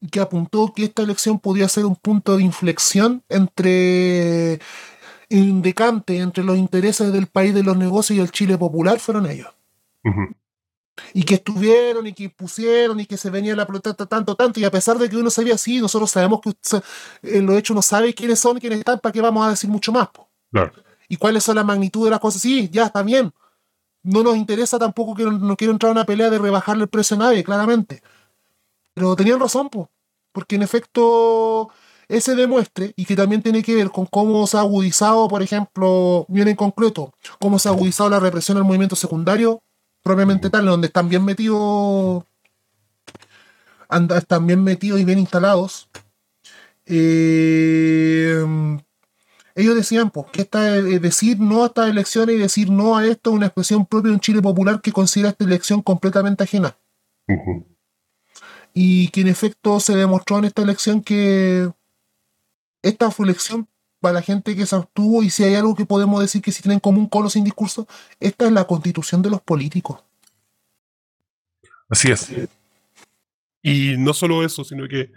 y 0.00 0.08
que 0.08 0.18
apuntó 0.18 0.72
que 0.74 0.84
esta 0.84 1.02
elección 1.02 1.38
podía 1.38 1.68
ser 1.68 1.86
un 1.86 1.94
punto 1.94 2.36
de 2.36 2.42
inflexión 2.42 3.22
entre 3.28 4.58
un 5.30 5.62
decante 5.62 6.18
entre 6.18 6.42
los 6.44 6.58
intereses 6.58 7.12
del 7.12 7.28
país 7.28 7.54
de 7.54 7.62
los 7.62 7.76
negocios 7.76 8.16
y 8.18 8.20
el 8.20 8.32
Chile 8.32 8.58
popular 8.58 8.98
fueron 8.98 9.26
ellos. 9.26 9.48
Y 11.14 11.22
que 11.22 11.34
estuvieron 11.36 12.06
y 12.06 12.12
que 12.12 12.28
pusieron 12.28 13.00
y 13.00 13.06
que 13.06 13.16
se 13.16 13.30
venía 13.30 13.54
la 13.56 13.66
protesta 13.66 14.04
tanto, 14.06 14.34
tanto. 14.34 14.60
Y 14.60 14.64
a 14.64 14.70
pesar 14.70 14.98
de 14.98 15.08
que 15.08 15.16
uno 15.16 15.30
sabía, 15.30 15.56
sí, 15.56 15.80
nosotros 15.80 16.10
sabemos 16.10 16.40
que 16.40 16.50
usted- 16.50 16.82
en 17.22 17.46
lo 17.46 17.56
hecho 17.56 17.72
uno 17.72 17.80
sabe 17.80 18.12
quiénes 18.12 18.40
son, 18.40 18.58
quiénes 18.58 18.80
están, 18.80 18.98
¿para 18.98 19.12
qué 19.12 19.20
vamos 19.20 19.46
a 19.46 19.50
decir 19.50 19.70
mucho 19.70 19.90
más? 19.92 20.08
po? 20.08 20.28
Claro. 20.50 20.72
Y 21.12 21.18
cuáles 21.18 21.44
son 21.44 21.56
la 21.56 21.62
magnitud 21.62 22.06
de 22.06 22.10
las 22.10 22.20
cosas. 22.20 22.40
Sí, 22.40 22.70
ya 22.72 22.86
está 22.86 23.02
bien. 23.02 23.34
No 24.02 24.22
nos 24.22 24.34
interesa 24.34 24.78
tampoco 24.78 25.14
que 25.14 25.24
no, 25.24 25.56
quiero 25.58 25.74
entrar 25.74 25.90
a 25.90 25.92
una 25.92 26.06
pelea 26.06 26.30
de 26.30 26.38
rebajarle 26.38 26.84
el 26.84 26.88
precio 26.88 27.16
a 27.16 27.18
nadie, 27.18 27.44
claramente. 27.44 28.02
Pero 28.94 29.14
tenían 29.14 29.38
razón, 29.38 29.68
po, 29.68 29.90
porque 30.32 30.56
en 30.56 30.62
efecto 30.62 31.68
ese 32.08 32.34
demuestre 32.34 32.94
y 32.96 33.04
que 33.04 33.14
también 33.14 33.42
tiene 33.42 33.62
que 33.62 33.74
ver 33.74 33.90
con 33.90 34.06
cómo 34.06 34.46
se 34.46 34.56
ha 34.56 34.60
agudizado, 34.60 35.28
por 35.28 35.42
ejemplo, 35.42 36.24
bien 36.30 36.48
en 36.48 36.56
concreto, 36.56 37.12
cómo 37.38 37.58
se 37.58 37.68
ha 37.68 37.72
agudizado 37.72 38.08
la 38.08 38.18
represión 38.18 38.56
al 38.56 38.64
movimiento 38.64 38.96
secundario, 38.96 39.62
propiamente 40.02 40.48
tal, 40.48 40.64
donde 40.64 40.86
están 40.86 41.10
bien 41.10 41.26
metidos, 41.26 42.24
están 44.16 44.46
bien 44.46 44.64
metidos 44.64 44.98
y 44.98 45.04
bien 45.04 45.18
instalados. 45.18 45.90
Eh, 46.86 48.42
ellos 49.54 49.74
decían 49.74 50.10
pues, 50.10 50.26
que 50.32 50.42
esta, 50.42 50.76
eh, 50.76 50.98
decir 50.98 51.38
no 51.40 51.62
a 51.62 51.66
estas 51.66 51.88
elecciones 51.88 52.36
y 52.36 52.38
decir 52.38 52.70
no 52.70 52.96
a 52.96 53.06
esto 53.06 53.30
es 53.30 53.36
una 53.36 53.46
expresión 53.46 53.86
propia 53.86 54.08
de 54.08 54.14
un 54.14 54.20
Chile 54.20 54.42
popular 54.42 54.80
que 54.80 54.92
considera 54.92 55.30
esta 55.30 55.44
elección 55.44 55.82
completamente 55.82 56.44
ajena. 56.44 56.76
Y 58.74 59.08
que 59.08 59.20
en 59.20 59.28
efecto 59.28 59.80
se 59.80 59.94
demostró 59.94 60.38
en 60.38 60.44
esta 60.44 60.62
elección 60.62 61.02
que 61.02 61.70
esta 62.82 63.10
fue 63.10 63.26
elección 63.26 63.68
para 64.00 64.14
la 64.14 64.22
gente 64.22 64.56
que 64.56 64.66
se 64.66 64.74
abstuvo 64.74 65.22
y 65.22 65.30
si 65.30 65.44
hay 65.44 65.54
algo 65.54 65.74
que 65.74 65.86
podemos 65.86 66.20
decir 66.20 66.42
que 66.42 66.50
si 66.50 66.62
tienen 66.62 66.76
en 66.76 66.80
común 66.80 67.06
con 67.06 67.22
los 67.22 67.34
sin 67.34 67.44
discurso, 67.44 67.86
esta 68.18 68.46
es 68.46 68.52
la 68.52 68.64
constitución 68.64 69.22
de 69.22 69.30
los 69.30 69.40
políticos. 69.40 70.02
Así 71.88 72.10
es. 72.10 72.32
Y 73.62 73.96
no 73.98 74.12
solo 74.12 74.44
eso, 74.44 74.64
sino 74.64 74.88
que 74.88 75.12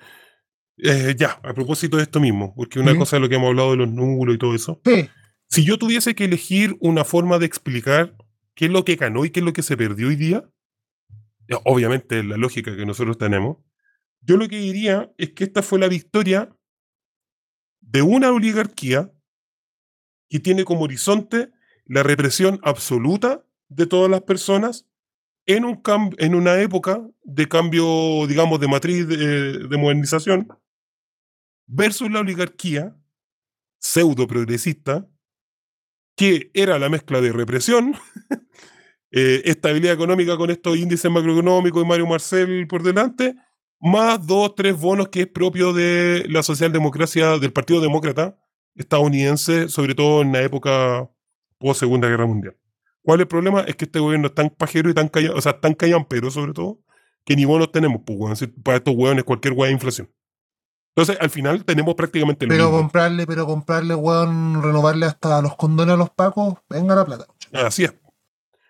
eh, 0.77 1.15
ya, 1.17 1.39
a 1.43 1.53
propósito 1.53 1.97
de 1.97 2.03
esto 2.03 2.19
mismo, 2.19 2.53
porque 2.55 2.79
una 2.79 2.95
cosa 2.97 3.15
es 3.15 3.21
lo 3.21 3.29
que 3.29 3.35
hemos 3.35 3.49
hablado 3.49 3.71
de 3.71 3.77
los 3.77 3.89
números 3.89 4.35
y 4.35 4.37
todo 4.37 4.55
eso. 4.55 4.81
Sí, 4.85 5.09
Si 5.47 5.63
yo 5.63 5.77
tuviese 5.77 6.15
que 6.15 6.25
elegir 6.25 6.75
una 6.81 7.05
forma 7.05 7.39
de 7.39 7.45
explicar 7.45 8.15
qué 8.55 8.65
es 8.65 8.71
lo 8.71 8.83
que 8.83 8.95
ganó 8.95 9.25
y 9.25 9.29
qué 9.29 9.39
es 9.39 9.45
lo 9.45 9.53
que 9.53 9.63
se 9.63 9.77
perdió 9.77 10.07
hoy 10.09 10.15
día, 10.15 10.49
eh, 11.47 11.55
obviamente 11.63 12.23
la 12.23 12.37
lógica 12.37 12.75
que 12.75 12.85
nosotros 12.85 13.17
tenemos, 13.17 13.57
yo 14.21 14.37
lo 14.37 14.49
que 14.49 14.57
diría 14.57 15.13
es 15.17 15.31
que 15.31 15.43
esta 15.43 15.61
fue 15.61 15.79
la 15.79 15.87
victoria 15.87 16.49
de 17.79 18.01
una 18.01 18.31
oligarquía 18.31 19.11
que 20.29 20.39
tiene 20.39 20.65
como 20.65 20.81
horizonte 20.81 21.51
la 21.85 22.03
represión 22.03 22.59
absoluta 22.63 23.45
de 23.69 23.85
todas 23.85 24.09
las 24.09 24.21
personas 24.21 24.87
en, 25.45 25.63
un 25.63 25.81
en 26.17 26.35
una 26.35 26.59
época 26.59 27.07
de 27.23 27.47
cambio, 27.47 28.25
digamos, 28.27 28.59
de 28.59 28.67
matriz 28.67 29.07
de, 29.07 29.67
de 29.67 29.77
modernización, 29.77 30.47
versus 31.67 32.11
la 32.11 32.19
oligarquía 32.19 32.95
pseudo 33.79 34.27
progresista, 34.27 35.07
que 36.15 36.49
era 36.53 36.79
la 36.79 36.89
mezcla 36.89 37.21
de 37.21 37.31
represión, 37.31 37.95
eh, 39.11 39.41
estabilidad 39.45 39.93
económica 39.93 40.37
con 40.37 40.49
estos 40.49 40.77
índices 40.77 41.11
macroeconómicos 41.11 41.83
y 41.83 41.87
Mario 41.87 42.07
Marcel 42.07 42.67
por 42.67 42.83
delante, 42.83 43.35
más 43.79 44.25
dos, 44.25 44.55
tres 44.55 44.79
bonos 44.79 45.09
que 45.09 45.21
es 45.21 45.27
propio 45.27 45.73
de 45.73 46.25
la 46.29 46.41
socialdemocracia, 46.41 47.37
del 47.37 47.53
Partido 47.53 47.81
Demócrata 47.81 48.37
estadounidense, 48.75 49.69
sobre 49.69 49.95
todo 49.95 50.21
en 50.21 50.33
la 50.33 50.41
época 50.41 51.09
post 51.59 51.79
Segunda 51.79 52.09
Guerra 52.09 52.25
Mundial. 52.25 52.57
¿Cuál 53.01 53.19
es 53.19 53.23
el 53.23 53.27
problema? 53.27 53.61
Es 53.61 53.75
que 53.75 53.85
este 53.85 53.99
gobierno 53.99 54.27
es 54.27 54.33
tan 54.33 54.49
pajero 54.49 54.89
y 54.89 54.93
tan 54.93 55.07
callado, 55.07 55.35
o 55.35 55.41
sea, 55.41 55.59
tan 55.59 55.73
callampero 55.75 56.31
sobre 56.31 56.53
todo, 56.53 56.81
que 57.23 57.35
ni 57.35 57.45
bonos 57.45 57.71
tenemos, 57.71 58.01
pues, 58.05 58.49
Para 58.63 58.77
estos 58.77 58.95
hueones 58.95 59.23
cualquier 59.23 59.53
hueá 59.53 59.67
de 59.67 59.73
inflación. 59.73 60.09
Entonces, 60.95 61.17
al 61.19 61.29
final 61.29 61.65
tenemos 61.65 61.93
prácticamente 61.95 62.45
lo 62.45 62.49
pero 62.51 62.63
mismo. 62.65 62.77
comprarle, 62.79 63.27
pero 63.27 63.45
comprarle, 63.45 63.95
weón, 63.95 64.63
renovarle 64.63 65.05
hasta 65.05 65.41
los 65.41 65.55
condones 65.57 65.93
a 65.95 65.97
los 65.97 66.09
pacos, 66.09 66.55
venga 66.69 66.95
la 66.95 67.05
plata. 67.05 67.25
Así 67.51 67.83
es. 67.83 67.93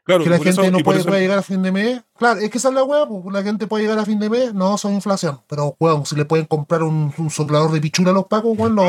Claro, 0.03 0.23
que 0.23 0.30
la 0.30 0.38
gente 0.38 0.49
eso- 0.61 0.71
no 0.71 0.80
puede, 0.80 0.99
eso- 0.99 1.09
llegar 1.11 1.39
a 1.39 1.41
fin 1.43 1.61
de 1.63 1.71
mes. 1.71 2.01
Claro, 2.17 2.39
es 2.39 2.49
que 2.51 2.57
esa 2.59 2.69
es 2.69 2.76
la 2.76 2.86
pues, 2.86 3.34
la 3.34 3.41
gente 3.43 3.65
puede 3.67 3.84
llegar 3.84 3.97
a 3.99 4.05
fin 4.05 4.19
de 4.19 4.30
mes, 4.30 4.53
no, 4.53 4.78
son 4.78 4.93
inflación. 4.93 5.39
Pero, 5.47 5.76
weón, 5.80 6.05
si 6.05 6.15
le 6.15 6.26
pueden 6.26 6.45
comprar 6.45 6.84
un, 6.84 7.11
un 7.17 7.30
soplador 7.30 7.71
de 7.71 7.82
pichula 7.82 8.11
a 8.11 8.13
los 8.13 8.26
pacos, 8.26 8.57
weón, 8.57 8.76
no, 8.76 8.84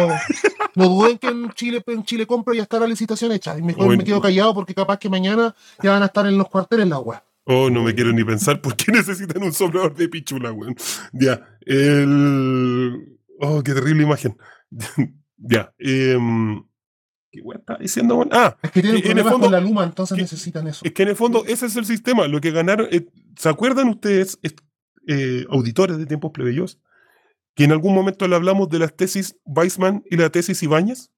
no 0.74 0.89
duden 0.89 1.18
que 1.18 1.28
en 1.28 1.51
Chile, 1.53 1.82
en 1.87 2.05
Chile 2.05 2.26
compro 2.26 2.53
y 2.55 2.59
ya 2.59 2.62
está 2.64 2.78
la 2.78 2.87
licitación 2.87 3.32
hecha. 3.32 3.59
Y 3.59 3.62
mejor 3.62 3.97
me 3.97 4.05
quedo 4.05 4.20
callado 4.20 4.55
porque 4.55 4.74
capaz 4.74 4.99
que 4.99 5.09
mañana 5.11 5.55
ya 5.82 5.91
van 5.93 6.03
a 6.03 6.07
estar 6.07 6.26
en 6.26 6.37
los 6.39 6.49
cuarteles 6.49 6.87
la 6.89 6.99
weá. 6.99 7.22
Oh, 7.45 7.70
no 7.70 7.82
me 7.82 7.95
quiero 7.95 8.12
ni 8.12 8.24
pensar 8.24 8.61
por 8.61 8.76
qué 8.76 8.93
necesitan 8.93 9.43
un 9.43 9.53
soplador 9.53 9.95
de 9.95 10.09
pichula, 10.09 10.53
weón. 10.53 10.74
Ya. 11.12 11.41
El. 11.62 13.15
Oh, 13.41 13.62
qué 13.62 13.74
terrible 13.74 14.03
imagen. 14.05 14.37
ya. 15.37 15.72
em, 15.78 16.62
¿Qué 17.30 17.43
está 17.55 17.76
diciendo? 17.76 18.26
Ah, 18.32 18.57
Es 18.62 18.70
que 18.70 18.80
tienen 18.82 19.03
Que 19.03 19.11
en 19.11 19.18
el 19.18 19.24
fondo- 19.24 19.41
con 19.47 19.53
la 19.53 19.61
luma, 19.61 19.84
entonces 19.84 20.14
que- 20.16 20.22
necesitan 20.22 20.66
eso. 20.68 20.84
es 20.84 20.93
que 20.93 21.03
en 21.03 21.11
el 21.11 21.16
fondo 21.16 21.45
ese 21.47 21.66
es 21.66 21.76
el 21.76 21.84
sistema. 21.84 22.26
Lo 22.28 22.41
que 22.41 22.51
ganaron. 22.51 22.89
eh, 22.91 23.07
¿Se 23.37 23.49
acuerdan 23.51 23.89
ustedes, 23.89 24.39
eh, 25.09 25.45
auditores 25.51 25.99
de 25.99 26.07
tiempos 26.07 26.30
plebeyos, 26.32 26.80
que 27.55 27.64
en 27.64 27.72
algún 27.72 27.95
momento 27.95 28.26
le 28.26 28.37
hablamos 28.37 28.68
de 28.70 28.78
las 28.78 28.97
tesis 28.97 29.37
Weissman 29.45 30.03
y 30.11 30.16
la 30.16 30.30
tesis 30.30 30.62
Ibáñez? 30.62 31.11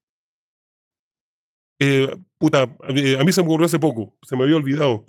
Eh, 1.80 2.08
puta, 2.38 2.62
a 2.62 2.92
mí 3.24 3.32
se 3.32 3.40
me 3.42 3.46
ocurrió 3.48 3.66
hace 3.66 3.78
poco, 3.78 4.16
se 4.22 4.36
me 4.36 4.42
había 4.42 4.56
olvidado. 4.56 5.04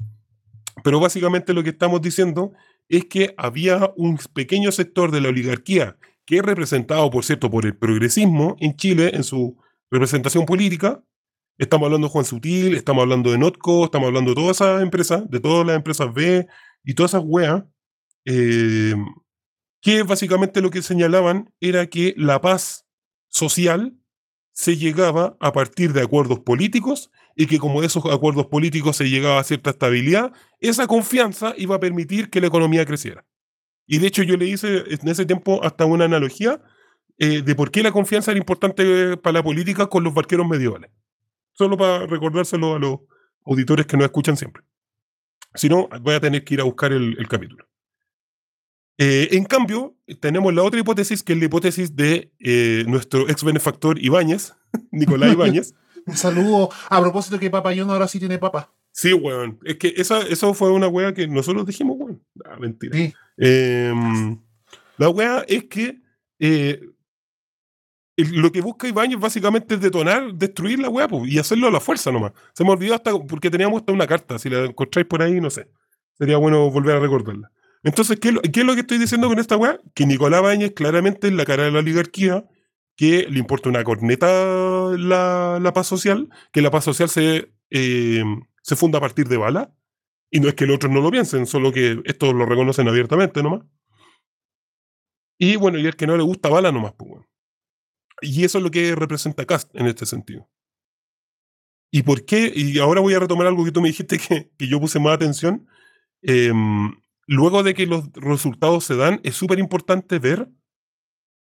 Pero 0.84 1.00
básicamente 1.00 1.54
lo 1.54 1.64
que 1.64 1.72
estamos 1.72 2.02
diciendo 2.02 2.54
es 2.88 3.06
que 3.06 3.34
había 3.38 3.92
un 3.98 4.20
pequeño 4.34 4.72
sector 4.72 5.12
de 5.12 5.22
la 5.22 5.30
oligarquía 5.30 5.98
que 6.30 6.38
es 6.38 6.44
representado, 6.44 7.10
por 7.10 7.26
cierto, 7.26 7.50
por 7.50 7.66
el 7.66 7.76
progresismo 7.76 8.56
en 8.60 8.76
Chile 8.76 9.10
en 9.16 9.24
su 9.24 9.58
representación 9.90 10.46
política. 10.46 11.04
Estamos 11.58 11.88
hablando 11.88 12.06
de 12.06 12.12
Juan 12.12 12.24
Sutil, 12.24 12.76
estamos 12.76 13.02
hablando 13.02 13.32
de 13.32 13.40
Notco, 13.40 13.86
estamos 13.86 14.10
hablando 14.10 14.30
de 14.30 14.36
todas 14.36 14.58
esas 14.58 14.84
empresas, 14.84 15.28
de 15.28 15.40
todas 15.40 15.66
las 15.66 15.76
empresas 15.76 16.14
B 16.14 16.46
y 16.84 16.94
todas 16.94 17.16
esas 17.16 17.24
weas, 17.26 17.64
eh, 18.26 18.94
que 19.82 20.04
básicamente 20.04 20.62
lo 20.62 20.70
que 20.70 20.84
señalaban 20.84 21.52
era 21.60 21.88
que 21.88 22.14
la 22.16 22.40
paz 22.40 22.86
social 23.30 23.98
se 24.52 24.78
llegaba 24.78 25.36
a 25.40 25.52
partir 25.52 25.94
de 25.94 26.04
acuerdos 26.04 26.42
políticos 26.42 27.10
y 27.36 27.48
que 27.48 27.58
como 27.58 27.82
esos 27.82 28.06
acuerdos 28.06 28.46
políticos 28.46 28.98
se 28.98 29.10
llegaba 29.10 29.40
a 29.40 29.44
cierta 29.44 29.72
estabilidad, 29.72 30.32
esa 30.60 30.86
confianza 30.86 31.56
iba 31.58 31.78
a 31.78 31.80
permitir 31.80 32.30
que 32.30 32.40
la 32.40 32.46
economía 32.46 32.86
creciera. 32.86 33.26
Y 33.92 33.98
de 33.98 34.06
hecho 34.06 34.22
yo 34.22 34.38
le 34.38 34.46
hice 34.46 34.84
en 34.88 35.08
ese 35.08 35.26
tiempo 35.26 35.64
hasta 35.64 35.86
una 35.86 36.06
analogía 36.06 36.62
eh, 37.18 37.42
de 37.42 37.56
por 37.56 37.72
qué 37.72 37.82
la 37.82 37.92
confianza 37.92 38.30
era 38.30 38.38
importante 38.38 39.18
para 39.18 39.40
la 39.40 39.44
política 39.44 39.88
con 39.88 40.04
los 40.04 40.14
barqueros 40.14 40.48
medievales. 40.48 40.92
Solo 41.54 41.76
para 41.76 42.06
recordárselo 42.06 42.76
a 42.76 42.80
los 42.80 43.00
auditores 43.44 43.88
que 43.88 43.98
nos 43.98 44.06
escuchan 44.06 44.38
siempre. 44.38 44.62
Si 45.56 45.70
no, 45.70 45.90
voy 46.02 46.14
a 46.14 46.20
tener 46.20 46.44
que 46.44 46.54
ir 46.54 46.62
a 46.62 46.66
buscar 46.66 46.94
el, 46.94 47.18
el 47.18 47.28
capítulo. 47.28 47.68
Eh, 49.00 49.30
en 49.32 49.46
cambio, 49.46 49.96
tenemos 50.20 50.54
la 50.54 50.62
otra 50.62 50.80
hipótesis, 50.80 51.24
que 51.24 51.34
es 51.34 51.40
la 51.40 51.46
hipótesis 51.46 51.96
de 51.96 52.32
eh, 52.40 52.84
nuestro 52.86 53.28
ex 53.28 53.44
benefactor 53.44 53.98
Ibáñez, 53.98 54.54
Nicolás 54.92 55.34
Ibáñez. 55.34 55.74
Un 56.06 56.16
saludo 56.16 56.70
a 56.90 57.02
propósito 57.02 57.40
que 57.40 57.50
Papa 57.50 57.72
John 57.76 57.90
ahora 57.90 58.08
sí 58.08 58.20
tiene 58.20 58.38
papa. 58.38 58.72
Sí, 58.92 59.14
weón. 59.14 59.60
Es 59.64 59.78
que 59.78 59.94
esa, 59.98 60.22
eso 60.22 60.54
fue 60.54 60.72
una 60.72 60.88
wea 60.88 61.14
que 61.14 61.28
nosotros 61.28 61.66
dijimos, 61.66 61.98
weón. 62.00 62.24
Ah, 62.46 62.58
mentira. 62.60 62.98
Sí. 62.98 63.14
Em, 63.38 64.40
la 64.98 65.10
wea 65.10 65.46
es 65.48 65.66
que 65.66 66.02
eh, 66.40 66.82
lo 68.18 68.52
que 68.52 68.60
busca 68.62 68.88
Ibáñez 68.88 69.18
básicamente 69.20 69.76
es 69.76 69.82
detonar, 69.82 70.34
destruir 70.34 70.80
la 70.80 70.90
wea 70.90 71.08
po, 71.08 71.26
y 71.26 71.40
hacerlo 71.40 71.68
a 71.68 71.72
la 71.72 71.80
fuerza 71.80 72.12
nomás. 72.12 72.34
Se 72.54 72.64
me 72.66 72.72
olvidó 72.72 72.94
hasta 72.96 73.18
porque 73.18 73.50
teníamos 73.50 73.80
hasta 73.80 73.94
una 73.94 74.08
carta. 74.08 74.38
Si 74.38 74.50
la 74.50 74.66
encontráis 74.66 75.08
por 75.08 75.22
ahí, 75.22 75.40
no 75.40 75.50
sé. 75.50 75.70
Sería 76.18 76.38
bueno 76.38 76.70
volver 76.70 76.98
a 76.98 77.00
recordarla. 77.00 77.50
Entonces, 77.82 78.20
¿qué, 78.20 78.28
es 78.30 78.34
lo- 78.34 78.42
qué 78.42 78.60
es 78.60 78.66
lo 78.66 78.74
que 78.74 78.82
estoy 78.82 78.98
diciendo 78.98 79.30
con 79.30 79.40
esta 79.40 79.56
wea? 79.56 79.80
Que 79.94 80.06
Nicolás 80.06 80.42
Ibáñez 80.42 80.74
claramente 80.74 81.28
es 81.28 81.34
la 81.34 81.46
cara 81.46 81.64
de 81.64 81.72
la 81.72 81.80
oligarquía, 81.80 82.46
que 82.98 83.26
le 83.30 83.40
importa 83.40 83.70
una 83.70 83.86
corneta 83.86 84.28
la, 84.98 85.60
la 85.62 85.74
paz 85.74 85.88
social, 85.88 86.28
que 86.52 86.62
la 86.62 86.72
paz 86.72 86.84
social 86.84 87.08
se, 87.08 87.54
eh, 87.70 88.22
se 88.62 88.76
funda 88.76 88.98
a 88.98 89.02
partir 89.02 89.28
de 89.28 89.38
bala. 89.38 89.74
Y 90.32 90.40
no 90.40 90.48
es 90.48 90.54
que 90.54 90.68
los 90.68 90.76
otros 90.76 90.92
no 90.92 91.02
lo 91.02 91.10
piensen, 91.10 91.48
solo 91.48 91.72
que 91.72 92.02
estos 92.06 92.34
lo 92.34 92.46
reconocen 92.46 92.88
abiertamente 92.88 93.42
nomás. 93.42 93.62
Y 95.40 95.56
bueno, 95.56 95.80
y 95.80 95.88
el 95.88 95.96
que 95.96 96.06
no 96.06 96.18
le 96.18 96.24
gusta 96.24 96.50
bala 96.50 96.72
nomás, 96.72 96.94
pues. 96.94 97.26
Y 98.22 98.44
eso 98.44 98.58
es 98.58 98.64
lo 98.64 98.70
que 98.70 98.94
representa 98.96 99.46
Cast 99.46 99.74
en 99.76 99.88
este 99.88 100.06
sentido. 100.06 100.50
¿Y 101.92 102.04
por 102.04 102.26
qué? 102.26 102.52
Y 102.54 102.78
ahora 102.80 103.02
voy 103.02 103.14
a 103.14 103.20
retomar 103.20 103.48
algo 103.48 103.66
que 103.66 103.72
tú 103.72 103.82
me 103.82 103.88
dijiste 103.88 104.20
que, 104.20 104.52
que 104.58 104.68
yo 104.68 104.80
puse 104.80 105.00
más 105.00 105.16
atención. 105.16 105.68
Em, 106.22 106.92
luego 107.26 107.64
de 107.64 107.74
que 107.74 107.88
los 107.88 108.12
resultados 108.14 108.84
se 108.84 108.96
dan, 108.96 109.22
es 109.24 109.36
súper 109.36 109.60
importante 109.60 110.20
ver 110.20 110.50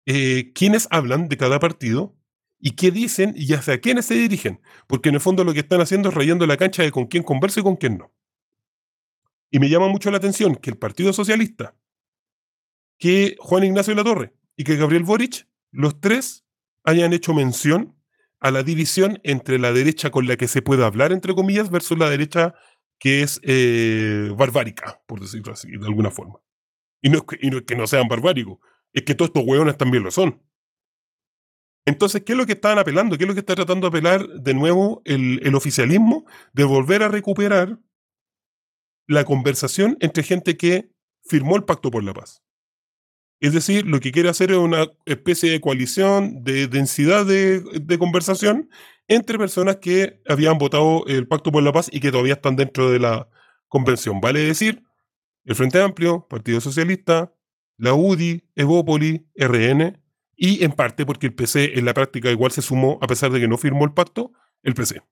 eh, 0.07 0.53
quiénes 0.55 0.89
hablan 0.91 1.29
de 1.29 1.37
cada 1.37 1.59
partido 1.59 2.17
y 2.61 2.73
qué 2.73 2.91
dicen 2.91 3.33
y 3.37 3.53
hacia 3.55 3.81
quiénes 3.81 4.07
se 4.07 4.15
dirigen. 4.15 4.61
Porque 4.87 5.09
en 5.09 5.17
el 5.17 5.21
fondo 5.21 5.45
lo 5.45 5.53
que 5.53 5.61
están 5.61 5.81
haciendo 5.81 6.11
es 6.11 6.15
rayando 6.15 6.47
la 6.47 6.57
cancha 6.57 6.83
de 6.83 6.93
con 6.93 7.07
quién 7.07 7.23
conversa 7.23 7.61
y 7.61 7.63
con 7.63 7.77
quién 7.77 7.99
no. 7.99 8.13
Y 9.51 9.59
me 9.59 9.69
llama 9.69 9.89
mucho 9.89 10.11
la 10.11 10.19
atención 10.19 10.55
que 10.55 10.71
el 10.71 10.77
Partido 10.77 11.13
Socialista, 11.13 11.75
que 12.99 13.37
Juan 13.41 13.65
Ignacio 13.65 13.95
Latorre 13.95 14.35
y 14.57 14.65
que 14.65 14.77
Gabriel 14.77 15.05
Boric, 15.05 15.49
los 15.73 16.01
tres 16.01 16.45
hayan 16.85 17.13
hecho 17.13 17.35
mención 17.35 17.97
a 18.39 18.51
la 18.51 18.63
división 18.63 19.21
entre 19.23 19.59
la 19.59 19.73
derecha 19.73 20.11
con 20.11 20.27
la 20.27 20.37
que 20.37 20.49
se 20.49 20.63
puede 20.63 20.85
hablar, 20.85 21.13
entre 21.13 21.35
comillas, 21.35 21.71
versus 21.71 21.99
la 21.99 22.09
derecha 22.09 22.55
que 22.99 23.23
es 23.23 23.41
eh, 23.43 24.33
barbárica, 24.37 25.01
por 25.07 25.21
decirlo 25.21 25.53
así, 25.53 25.71
de 25.71 25.87
alguna 25.87 26.11
forma. 26.11 26.41
Y 27.03 27.09
no, 27.09 27.19
es 27.19 27.25
que, 27.25 27.39
y 27.41 27.51
no 27.51 27.59
es 27.59 27.65
que 27.65 27.77
no 27.77 27.87
sean 27.87 28.09
barbáricos, 28.09 28.59
es 28.93 29.03
que 29.03 29.15
todos 29.15 29.31
estos 29.31 29.45
hueones 29.45 29.77
también 29.77 30.03
lo 30.03 30.11
son. 30.11 30.43
Entonces, 31.87 32.23
¿qué 32.25 32.33
es 32.33 32.39
lo 32.39 32.47
que 32.47 32.53
estaban 32.53 32.79
apelando? 32.79 33.17
¿Qué 33.17 33.25
es 33.25 33.29
lo 33.29 33.35
que 33.35 33.41
está 33.41 33.55
tratando 33.55 33.89
de 33.89 33.99
apelar 33.99 34.27
de 34.29 34.55
nuevo 34.55 35.03
el, 35.05 35.55
oficialismo? 35.55 36.27
De 36.53 36.65
volver 36.65 37.03
a 37.03 37.09
recuperar 37.09 37.79
la 39.07 39.25
conversación 39.25 39.97
entre 40.01 40.23
gente 40.23 40.57
que 40.57 40.93
firmó 41.25 41.57
el 41.57 41.65
Pacto 41.65 41.91
por 41.91 42.05
la 42.05 42.15
Paz. 42.15 42.43
Es 43.41 43.55
decir, 43.55 43.87
lo 43.87 44.01
que 44.01 44.13
quiere 44.13 44.29
hacer 44.29 44.51
es 44.51 44.59
una 44.59 44.87
especie 45.07 45.51
de 45.51 45.61
coalición, 45.61 46.45
de 46.45 46.69
densidad 46.69 47.25
de, 47.25 47.61
de 47.61 47.99
conversación 47.99 48.69
entre 49.09 49.39
personas 49.39 49.77
que 49.77 50.21
habían 50.29 50.59
votado 50.59 51.05
el 51.07 51.27
Pacto 51.27 51.51
por 51.51 51.63
la 51.63 51.73
Paz 51.73 51.89
y 51.91 52.01
que 52.01 52.13
todavía 52.13 52.35
están 52.35 52.57
dentro 52.57 52.91
de 52.91 52.99
la 52.99 53.29
convención. 53.69 54.21
Vale 54.21 54.41
decir, 54.41 54.85
el 55.45 55.55
Frente 55.55 55.81
Amplio, 55.81 56.27
Partido 56.29 56.61
Socialista, 56.61 57.35
la 57.79 57.95
UDI, 57.95 58.45
Evópoli, 58.55 59.27
RN, 59.35 59.99
y 60.43 60.65
en 60.65 60.73
parte 60.73 61.05
porque 61.05 61.27
el 61.27 61.35
PC 61.35 61.79
en 61.79 61.85
la 61.85 61.93
práctica 61.93 62.31
igual 62.31 62.51
se 62.51 62.63
sumó, 62.63 62.99
a 63.03 63.07
pesar 63.07 63.31
de 63.31 63.41
que 63.41 63.47
no 63.47 63.59
firmó 63.59 63.85
el 63.85 63.93
pacto, 63.93 64.33
el 64.63 64.73
PC. 64.73 65.03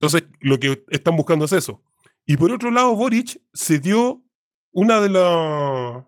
Entonces, 0.00 0.28
lo 0.40 0.58
que 0.58 0.84
están 0.90 1.16
buscando 1.16 1.44
es 1.44 1.52
eso. 1.52 1.80
Y 2.26 2.36
por 2.36 2.50
otro 2.50 2.72
lado, 2.72 2.96
Boric 2.96 3.40
se 3.52 3.78
dio 3.78 4.24
una 4.72 5.00
de 5.00 5.10
las... 5.10 6.04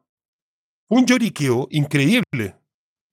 un 0.89 1.07
lloriqueo 1.07 1.69
increíble, 1.71 2.57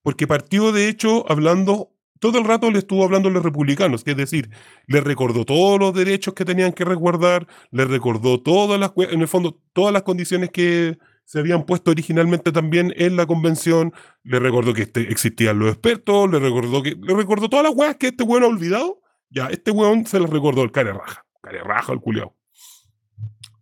porque 0.01 0.25
partió 0.25 0.71
de 0.71 0.89
hecho 0.89 1.23
hablando, 1.31 1.93
todo 2.19 2.39
el 2.39 2.45
rato 2.45 2.71
le 2.71 2.79
estuvo 2.79 3.03
hablando 3.03 3.29
a 3.29 3.31
los 3.31 3.43
republicanos, 3.43 4.01
es 4.03 4.17
decir, 4.17 4.49
le 4.87 4.99
recordó 4.99 5.45
todos 5.45 5.79
los 5.79 5.93
derechos 5.93 6.33
que 6.33 6.43
tenían 6.43 6.73
que 6.73 6.85
resguardar, 6.85 7.47
le 7.69 7.85
recordó 7.85 8.41
todas 8.41 8.79
las, 8.79 8.93
en 8.97 9.21
el 9.21 9.27
fondo, 9.27 9.61
todas 9.73 9.93
las 9.93 10.01
condiciones 10.01 10.49
que 10.49 10.97
se 11.27 11.39
habían 11.39 11.65
puesto 11.65 11.91
originalmente 11.91 12.53
también 12.53 12.93
en 12.95 13.17
la 13.17 13.25
convención, 13.25 13.91
le 14.23 14.39
recordó 14.39 14.73
que 14.73 14.83
este- 14.83 15.11
existían 15.11 15.59
los 15.59 15.67
expertos, 15.67 16.31
le 16.31 16.39
recordó 16.39 16.81
que, 16.81 16.95
le 16.97 17.13
recordó 17.13 17.49
todas 17.49 17.65
las 17.65 17.75
weas 17.75 17.97
que 17.97 18.07
este 18.07 18.23
weón 18.23 18.43
ha 18.43 18.47
olvidado, 18.47 19.01
ya, 19.29 19.47
este 19.47 19.71
weón 19.71 20.05
se 20.05 20.21
las 20.21 20.29
recordó 20.29 20.63
el 20.63 20.71
care 20.71 20.93
raja, 20.93 21.25
care 21.41 21.61
raja 21.65 21.91
el 21.91 21.99
culiao. 21.99 22.33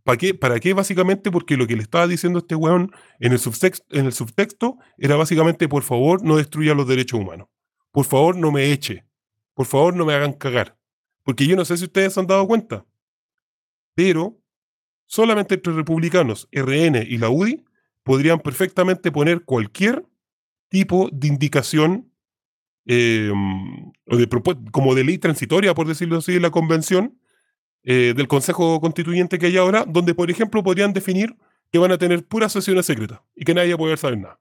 ¿Para 0.03 0.17
qué? 0.19 0.35
¿Para 0.35 0.59
qué? 0.59 0.73
Básicamente 0.75 1.31
porque 1.31 1.57
lo 1.57 1.65
que 1.65 1.75
le 1.75 1.81
estaba 1.81 2.05
diciendo 2.05 2.37
este 2.37 2.53
weón 2.53 2.91
en 3.19 3.31
el, 3.31 3.39
subtexto, 3.39 3.83
en 3.89 4.05
el 4.05 4.13
subtexto 4.13 4.77
era 4.99 5.15
básicamente, 5.15 5.67
por 5.67 5.81
favor, 5.81 6.23
no 6.23 6.37
destruya 6.37 6.75
los 6.75 6.87
derechos 6.87 7.19
humanos. 7.19 7.47
Por 7.91 8.05
favor, 8.05 8.35
no 8.35 8.51
me 8.51 8.71
eche. 8.71 9.07
Por 9.55 9.65
favor, 9.65 9.95
no 9.95 10.05
me 10.05 10.13
hagan 10.13 10.33
cagar. 10.33 10.77
Porque 11.23 11.47
yo 11.47 11.55
no 11.55 11.65
sé 11.65 11.77
si 11.77 11.85
ustedes 11.85 12.13
se 12.13 12.19
han 12.19 12.27
dado 12.27 12.45
cuenta, 12.45 12.85
pero 13.95 14.37
solamente 15.05 15.55
entre 15.55 15.73
republicanos, 15.73 16.47
RN 16.51 17.03
y 17.07 17.17
la 17.17 17.29
UDI 17.29 17.63
podrían 18.03 18.39
perfectamente 18.39 19.11
poner 19.11 19.43
cualquier 19.43 20.05
tipo 20.69 21.09
de 21.11 21.27
indicación 21.27 22.11
eh, 22.85 23.31
o 24.07 24.17
de 24.17 24.29
como 24.71 24.93
de 24.93 25.03
ley 25.03 25.17
transitoria, 25.17 25.73
por 25.73 25.87
decirlo 25.87 26.17
así, 26.17 26.33
de 26.33 26.39
la 26.39 26.51
convención 26.51 27.19
eh, 27.83 28.13
del 28.15 28.27
Consejo 28.27 28.79
Constituyente 28.81 29.39
que 29.39 29.47
hay 29.47 29.57
ahora, 29.57 29.85
donde, 29.87 30.13
por 30.13 30.29
ejemplo, 30.29 30.63
podrían 30.63 30.93
definir 30.93 31.35
que 31.71 31.79
van 31.79 31.91
a 31.91 31.97
tener 31.97 32.25
puras 32.25 32.51
sesiones 32.51 32.85
secretas 32.85 33.21
y 33.35 33.43
que 33.45 33.53
nadie 33.53 33.69
va 33.69 33.75
a 33.75 33.79
poder 33.79 33.97
saber 33.97 34.19
nada. 34.19 34.39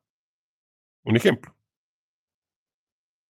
Un 1.05 1.17
ejemplo. 1.17 1.55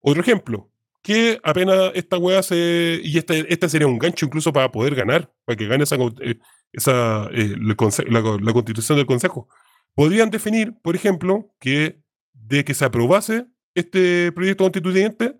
Otro 0.01 0.21
ejemplo, 0.21 0.69
que 1.01 1.39
apenas 1.43 1.91
esta 1.95 2.17
weá 2.17 2.43
se. 2.43 2.99
Y 3.03 3.17
este, 3.17 3.51
este 3.51 3.69
sería 3.69 3.88
un 3.88 3.99
gancho 3.99 4.25
incluso 4.25 4.51
para 4.51 4.71
poder 4.71 4.95
ganar, 4.95 5.31
para 5.45 5.55
que 5.55 5.67
gane 5.67 5.84
esa, 5.84 5.95
eh, 6.21 6.39
esa, 6.74 7.30
eh, 7.32 7.55
la, 7.57 7.76
constitución 7.76 8.97
del 8.97 9.05
Consejo. 9.05 9.47
Podrían 9.93 10.32
definir, 10.32 10.74
por 10.82 10.95
ejemplo, 10.95 11.53
que 11.59 12.01
de 12.34 12.65
que 12.65 12.74
se 12.74 12.84
aprobase 12.84 13.47
este 13.76 14.32
proyecto 14.32 14.65
constituyente, 14.65 15.39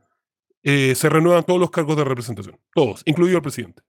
eh, 0.62 0.96
se 0.96 1.10
renuevan 1.10 1.44
todos 1.44 1.60
los 1.60 1.72
cargos 1.72 1.98
de 1.98 2.06
representación. 2.06 2.60
Todos, 2.74 3.02
incluido 3.06 3.38
el 3.38 3.42
presidente. 3.42 3.82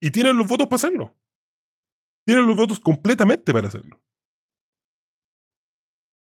Y 0.00 0.10
tienen 0.10 0.36
los 0.36 0.48
votos 0.48 0.66
para 0.66 0.76
hacerlo. 0.76 1.14
Tienen 2.24 2.46
los 2.46 2.56
votos 2.56 2.80
completamente 2.80 3.52
para 3.52 3.68
hacerlo. 3.68 4.02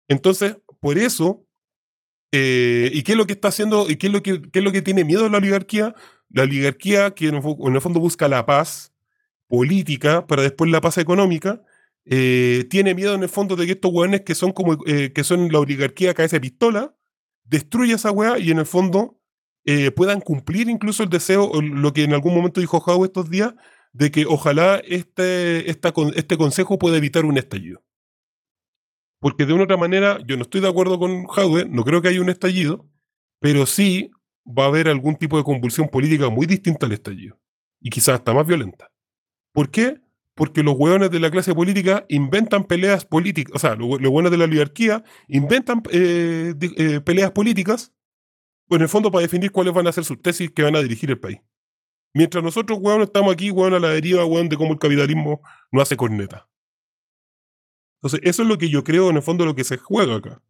Entonces, 0.08 0.58
por 0.78 0.98
eso, 0.98 1.44
eh, 2.32 2.90
¿y 2.92 3.02
qué 3.02 3.12
es 3.12 3.18
lo 3.18 3.26
que 3.26 3.32
está 3.32 3.48
haciendo? 3.48 3.90
¿Y 3.90 3.96
qué 3.96 4.06
es 4.06 4.12
lo 4.12 4.22
que, 4.22 4.42
qué 4.42 4.58
es 4.60 4.64
lo 4.64 4.72
que 4.72 4.82
tiene 4.82 5.04
miedo 5.04 5.28
la 5.28 5.38
oligarquía? 5.38 5.94
La 6.28 6.42
oligarquía 6.42 7.12
que 7.12 7.28
en 7.28 7.34
el 7.34 7.80
fondo 7.80 7.98
busca 7.98 8.28
la 8.28 8.46
paz 8.46 8.92
política 9.48 10.26
para 10.26 10.42
después 10.42 10.70
la 10.70 10.80
paz 10.80 10.98
económica, 10.98 11.62
eh, 12.04 12.66
tiene 12.70 12.94
miedo 12.94 13.14
en 13.14 13.22
el 13.22 13.28
fondo 13.28 13.56
de 13.56 13.66
que 13.66 13.72
estos 13.72 13.92
hueones 13.92 14.22
que 14.22 14.34
son 14.34 14.52
como 14.52 14.78
eh, 14.86 15.12
que 15.12 15.24
son 15.24 15.50
la 15.50 15.58
oligarquía 15.58 16.14
cabeza 16.14 16.36
de 16.36 16.40
pistola, 16.40 16.96
destruya 17.44 17.96
esa 17.96 18.12
hueá 18.12 18.38
y 18.38 18.50
en 18.50 18.58
el 18.58 18.66
fondo 18.66 19.20
eh, 19.64 19.90
puedan 19.90 20.20
cumplir 20.20 20.68
incluso 20.68 21.02
el 21.02 21.08
deseo, 21.10 21.50
lo 21.60 21.92
que 21.92 22.04
en 22.04 22.14
algún 22.14 22.34
momento 22.34 22.60
dijo 22.60 22.80
Jau 22.80 23.04
estos 23.04 23.28
días, 23.28 23.54
de 23.92 24.10
que 24.10 24.26
ojalá 24.26 24.80
este, 24.86 25.70
esta 25.70 25.92
este 26.14 26.36
consejo 26.36 26.78
pueda 26.78 26.96
evitar 26.96 27.24
un 27.24 27.38
estallido. 27.38 27.82
Porque 29.18 29.46
de 29.46 29.54
una 29.54 29.64
otra 29.64 29.76
manera, 29.76 30.20
yo 30.26 30.36
no 30.36 30.42
estoy 30.42 30.60
de 30.60 30.68
acuerdo 30.68 30.98
con 30.98 31.26
Jaude, 31.26 31.66
no 31.68 31.84
creo 31.84 32.02
que 32.02 32.08
haya 32.08 32.20
un 32.20 32.28
estallido, 32.28 32.88
pero 33.40 33.66
sí 33.66 34.10
va 34.46 34.64
a 34.64 34.68
haber 34.68 34.88
algún 34.88 35.16
tipo 35.16 35.36
de 35.36 35.44
convulsión 35.44 35.88
política 35.88 36.28
muy 36.28 36.46
distinta 36.46 36.86
al 36.86 36.92
estallido. 36.92 37.40
Y 37.80 37.90
quizás 37.90 38.16
hasta 38.16 38.34
más 38.34 38.46
violenta. 38.46 38.92
¿Por 39.56 39.70
qué? 39.70 40.02
Porque 40.34 40.62
los 40.62 40.74
hueones 40.76 41.10
de 41.10 41.18
la 41.18 41.30
clase 41.30 41.54
política 41.54 42.04
inventan 42.10 42.64
peleas 42.64 43.06
políticas, 43.06 43.54
o 43.54 43.58
sea, 43.58 43.74
los 43.74 43.88
hueones 44.00 44.30
de 44.30 44.36
la 44.36 44.44
oligarquía 44.44 45.02
inventan 45.28 45.82
eh, 45.90 46.52
eh, 46.76 47.00
peleas 47.00 47.30
políticas, 47.30 47.94
pues 48.68 48.78
en 48.78 48.82
el 48.82 48.88
fondo 48.90 49.10
para 49.10 49.22
definir 49.22 49.52
cuáles 49.52 49.72
van 49.72 49.86
a 49.86 49.92
ser 49.92 50.04
sus 50.04 50.20
tesis 50.20 50.50
que 50.50 50.62
van 50.62 50.76
a 50.76 50.82
dirigir 50.82 51.10
el 51.10 51.18
país. 51.18 51.38
Mientras 52.14 52.44
nosotros, 52.44 52.78
hueones, 52.82 53.06
estamos 53.08 53.32
aquí, 53.32 53.50
hueón, 53.50 53.72
a 53.74 53.80
la 53.80 53.88
deriva, 53.90 54.26
hueón, 54.26 54.50
de 54.50 54.58
cómo 54.58 54.72
el 54.74 54.78
capitalismo 54.78 55.40
no 55.72 55.80
hace 55.80 55.96
corneta. 55.96 56.48
Entonces, 58.02 58.20
eso 58.24 58.42
es 58.42 58.48
lo 58.48 58.58
que 58.58 58.68
yo 58.68 58.84
creo, 58.84 59.10
en 59.10 59.16
el 59.16 59.22
fondo, 59.22 59.44
lo 59.46 59.54
que 59.54 59.64
se 59.64 59.78
juega 59.78 60.16
acá, 60.16 60.42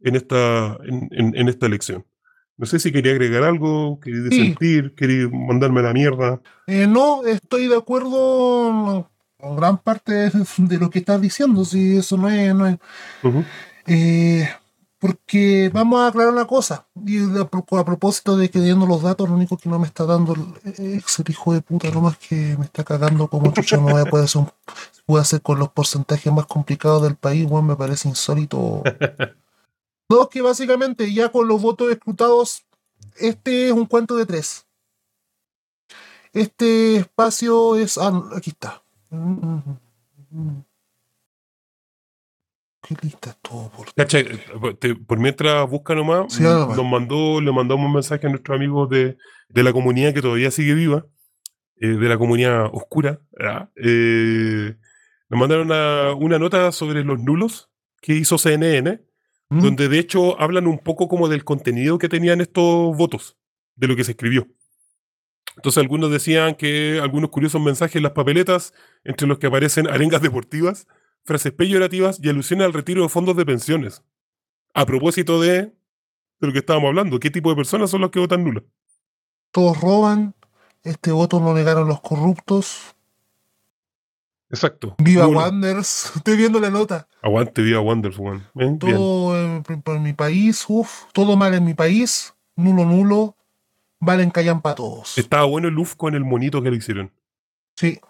en 0.00 0.16
esta, 0.16 0.78
en- 0.82 1.08
en 1.36 1.48
esta 1.48 1.66
elección. 1.66 2.06
No 2.60 2.66
sé 2.66 2.78
si 2.78 2.92
quería 2.92 3.12
agregar 3.12 3.42
algo, 3.42 3.98
quería 4.00 4.20
disentir, 4.20 4.94
quería 4.94 5.30
mandarme 5.30 5.80
a 5.80 5.84
la 5.84 5.92
mierda. 5.94 6.40
Eh, 6.66 6.86
no, 6.86 7.24
estoy 7.24 7.68
de 7.68 7.76
acuerdo 7.76 9.08
con 9.38 9.56
gran 9.56 9.78
parte 9.78 10.12
de, 10.58 10.78
lo 10.78 10.90
que 10.90 10.98
estás 10.98 11.18
diciendo, 11.22 11.64
si 11.64 11.96
eso 11.96 12.18
no 12.18 12.28
es... 12.28 12.54
No 12.54 12.66
es 12.66 12.76
Ujú. 13.24 13.42
eh, 13.86 14.46
porque 14.98 15.70
vamos 15.72 16.00
a 16.00 16.08
aclarar 16.08 16.34
una 16.34 16.46
cosa, 16.46 16.86
y 17.06 17.16
a, 17.20 17.40
a 17.40 17.84
propósito 17.86 18.36
de 18.36 18.50
que 18.50 18.60
viendo 18.60 18.84
los 18.86 19.00
datos, 19.00 19.26
lo 19.26 19.34
único 19.34 19.56
que 19.56 19.70
no 19.70 19.78
me 19.78 19.86
está 19.86 20.04
dando 20.04 20.34
el 20.34 20.96
Excel, 20.98 21.24
hijo 21.30 21.54
de 21.54 21.62
puta, 21.62 21.90
nomás 21.90 22.18
que 22.18 22.54
me 22.58 22.66
está 22.66 22.84
cagando 22.84 23.26
como 23.28 23.50
chucha, 23.54 23.78
no 23.78 23.84
voy 23.84 24.02
a 24.02 24.04
poder 24.04 24.26
hacer, 24.26 24.42
un- 24.42 24.50
puede 25.06 25.22
hacer 25.22 25.40
con 25.40 25.58
los 25.58 25.70
porcentajes 25.70 26.30
más 26.30 26.44
complicados 26.44 27.02
del 27.02 27.16
país, 27.16 27.48
bueno, 27.48 27.68
me 27.68 27.76
parece 27.76 28.10
insólito. 28.10 28.82
No, 30.10 30.28
que 30.28 30.42
básicamente 30.42 31.12
ya 31.14 31.30
con 31.30 31.46
los 31.46 31.62
votos 31.62 31.90
escrutados, 31.92 32.64
este 33.16 33.68
es 33.68 33.72
un 33.72 33.86
cuento 33.86 34.16
de 34.16 34.26
tres. 34.26 34.66
Este 36.32 36.96
espacio 36.96 37.76
es. 37.76 37.96
Ah, 37.96 38.20
aquí 38.36 38.50
está. 38.50 38.82
¿Qué 42.82 42.96
lista 43.02 43.30
es 43.30 43.36
todo 43.40 43.70
por 43.70 43.92
Cacha, 43.94 44.18
te- 44.80 44.96
por 44.96 45.18
mientras 45.18 45.68
busca 45.70 45.94
nomás, 45.94 46.32
Sí, 46.32 46.42
nos 46.42 46.84
mandó, 46.84 47.40
le 47.40 47.52
mandamos 47.52 47.86
un 47.86 47.92
mensaje 47.92 48.26
a 48.26 48.30
nuestros 48.30 48.56
amigos 48.56 48.88
de, 48.90 49.16
de 49.48 49.62
la 49.62 49.72
comunidad 49.72 50.12
que 50.14 50.22
todavía 50.22 50.50
sigue 50.50 50.74
viva, 50.74 51.06
eh, 51.76 51.86
de 51.88 52.08
la 52.08 52.18
comunidad 52.18 52.66
oscura. 52.72 53.20
Eh, 53.76 54.76
nos 55.28 55.38
mandaron 55.40 55.66
una, 55.66 56.14
una 56.14 56.38
nota 56.38 56.72
sobre 56.72 57.04
los 57.04 57.20
nulos 57.20 57.70
que 58.00 58.14
hizo 58.14 58.38
CNN, 58.38 59.04
Mm, 59.50 59.60
donde 59.60 59.88
de 59.88 59.98
hecho 59.98 60.40
hablan 60.40 60.66
un 60.66 60.78
poco 60.78 61.08
como 61.08 61.28
del 61.28 61.44
contenido 61.44 61.98
que 61.98 62.08
tenían 62.08 62.40
estos 62.40 62.96
votos, 62.96 63.36
de 63.74 63.88
lo 63.88 63.96
que 63.96 64.04
se 64.04 64.12
escribió. 64.12 64.46
Entonces 65.56 65.82
algunos 65.82 66.10
decían 66.10 66.54
que 66.54 67.00
algunos 67.02 67.30
curiosos 67.30 67.60
mensajes 67.60 67.96
en 67.96 68.04
las 68.04 68.12
papeletas, 68.12 68.72
entre 69.04 69.26
los 69.26 69.38
que 69.38 69.48
aparecen 69.48 69.88
arengas 69.88 70.22
deportivas, 70.22 70.86
frases 71.24 71.52
peyorativas 71.52 72.20
y 72.22 72.28
alusiones 72.28 72.64
al 72.64 72.72
retiro 72.72 73.02
de 73.02 73.08
fondos 73.08 73.36
de 73.36 73.44
pensiones. 73.44 74.04
A 74.72 74.86
propósito 74.86 75.40
de, 75.40 75.62
de 75.62 75.72
lo 76.40 76.52
que 76.52 76.60
estábamos 76.60 76.88
hablando, 76.88 77.18
¿qué 77.18 77.30
tipo 77.30 77.50
de 77.50 77.56
personas 77.56 77.90
son 77.90 78.02
los 78.02 78.10
que 78.10 78.20
votan 78.20 78.44
nulo? 78.44 78.64
Todos 79.50 79.80
roban. 79.80 80.34
Este 80.84 81.10
voto 81.10 81.40
lo 81.40 81.52
negaron 81.52 81.88
los 81.88 82.00
corruptos. 82.00 82.94
Exacto. 84.50 84.94
Viva 84.98 85.26
Nulo. 85.26 85.38
Wanders. 85.38 86.12
Estoy 86.16 86.36
viendo 86.36 86.58
la 86.60 86.70
nota. 86.70 87.06
Aguante, 87.22 87.62
viva 87.62 87.80
Wonderful. 87.80 88.26
One. 88.26 88.42
Bien, 88.54 88.78
bien. 88.78 88.96
Todo 88.96 89.38
en, 89.38 89.64
en 89.86 90.02
mi 90.02 90.12
país. 90.12 90.64
Uf. 90.68 91.04
Todo 91.12 91.36
mal 91.36 91.54
en 91.54 91.64
mi 91.64 91.74
país. 91.74 92.34
Nulo, 92.56 92.84
nulo. 92.84 93.36
Valen 94.00 94.30
callan 94.30 94.60
para 94.62 94.74
todos. 94.76 95.16
Estaba 95.18 95.44
bueno 95.44 95.68
el 95.68 95.78
UF 95.78 95.94
con 95.94 96.14
el 96.14 96.24
monito 96.24 96.62
que 96.62 96.70
le 96.70 96.76
hicieron. 96.78 97.12
Sí. 97.76 98.00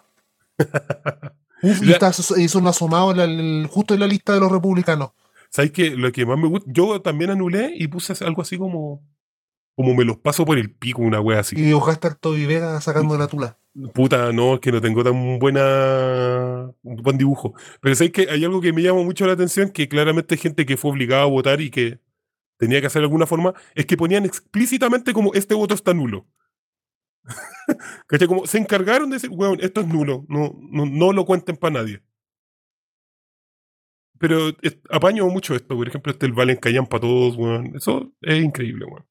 Uf, 1.63 1.83
y 1.83 1.91
está, 1.91 2.11
hizo 2.37 2.59
un 2.59 2.67
asomado 2.67 3.11
en 3.11 3.17
la- 3.17 3.23
en- 3.25 3.67
justo 3.67 3.93
en 3.93 3.99
la 3.99 4.07
lista 4.07 4.33
de 4.33 4.39
los 4.39 4.51
republicanos. 4.51 5.11
¿Sabes 5.49 5.71
qué? 5.71 5.91
Lo 5.91 6.11
que 6.11 6.25
más 6.25 6.37
me 6.39 6.47
gusta, 6.47 6.65
yo 6.71 7.01
también 7.01 7.29
anulé 7.29 7.73
y 7.77 7.87
puse 7.87 8.13
algo 8.25 8.41
así 8.41 8.57
como, 8.57 9.03
como 9.75 9.95
me 9.95 10.05
los 10.05 10.17
paso 10.17 10.45
por 10.45 10.57
el 10.57 10.71
pico, 10.73 11.01
una 11.01 11.21
wea 11.21 11.39
así. 11.39 11.55
Y 11.57 11.61
dibujaste 11.63 12.07
al 12.07 12.17
Toby 12.17 12.45
Vega 12.45 12.79
sacando 12.81 13.17
la 13.17 13.27
tula. 13.27 13.57
Puta, 13.93 14.33
no, 14.33 14.55
es 14.55 14.59
que 14.59 14.71
no 14.71 14.81
tengo 14.81 15.03
tan 15.03 15.39
buena 15.39 16.71
un 16.83 16.95
buen 16.97 17.17
dibujo. 17.17 17.53
Pero 17.79 17.95
sabes 17.95 18.11
que 18.11 18.27
hay 18.29 18.43
algo 18.43 18.59
que 18.61 18.73
me 18.73 18.81
llama 18.81 19.01
mucho 19.03 19.25
la 19.25 19.33
atención, 19.33 19.69
que 19.69 19.87
claramente 19.87 20.35
hay 20.35 20.39
gente 20.41 20.65
que 20.65 20.75
fue 20.77 20.91
obligada 20.91 21.23
a 21.23 21.27
votar 21.27 21.61
y 21.61 21.69
que 21.71 21.99
tenía 22.57 22.81
que 22.81 22.87
hacer 22.87 23.01
de 23.01 23.05
alguna 23.05 23.25
forma, 23.25 23.53
es 23.73 23.85
que 23.85 23.95
ponían 23.97 24.25
explícitamente 24.25 25.13
como 25.13 25.33
este 25.33 25.55
voto 25.55 25.73
está 25.73 25.93
nulo. 25.93 26.27
¿Cachai? 28.07 28.27
Como 28.27 28.45
se 28.45 28.57
encargaron 28.57 29.09
de 29.09 29.15
decir, 29.15 29.29
weón, 29.31 29.57
esto 29.61 29.81
es 29.81 29.87
nulo, 29.87 30.25
no, 30.27 30.53
no, 30.69 30.85
no 30.85 31.13
lo 31.13 31.25
cuenten 31.25 31.55
para 31.55 31.75
nadie. 31.75 32.01
Pero 34.19 34.49
es- 34.61 34.77
apaño 34.89 35.25
mucho 35.27 35.55
esto, 35.55 35.75
por 35.75 35.87
ejemplo, 35.87 36.11
este 36.11 36.25
el 36.25 36.33
Valen 36.33 36.57
Callan 36.57 36.85
para 36.87 37.01
todos, 37.01 37.35
weón. 37.37 37.75
Eso 37.75 38.11
es 38.21 38.43
increíble, 38.43 38.85
weón. 38.85 39.05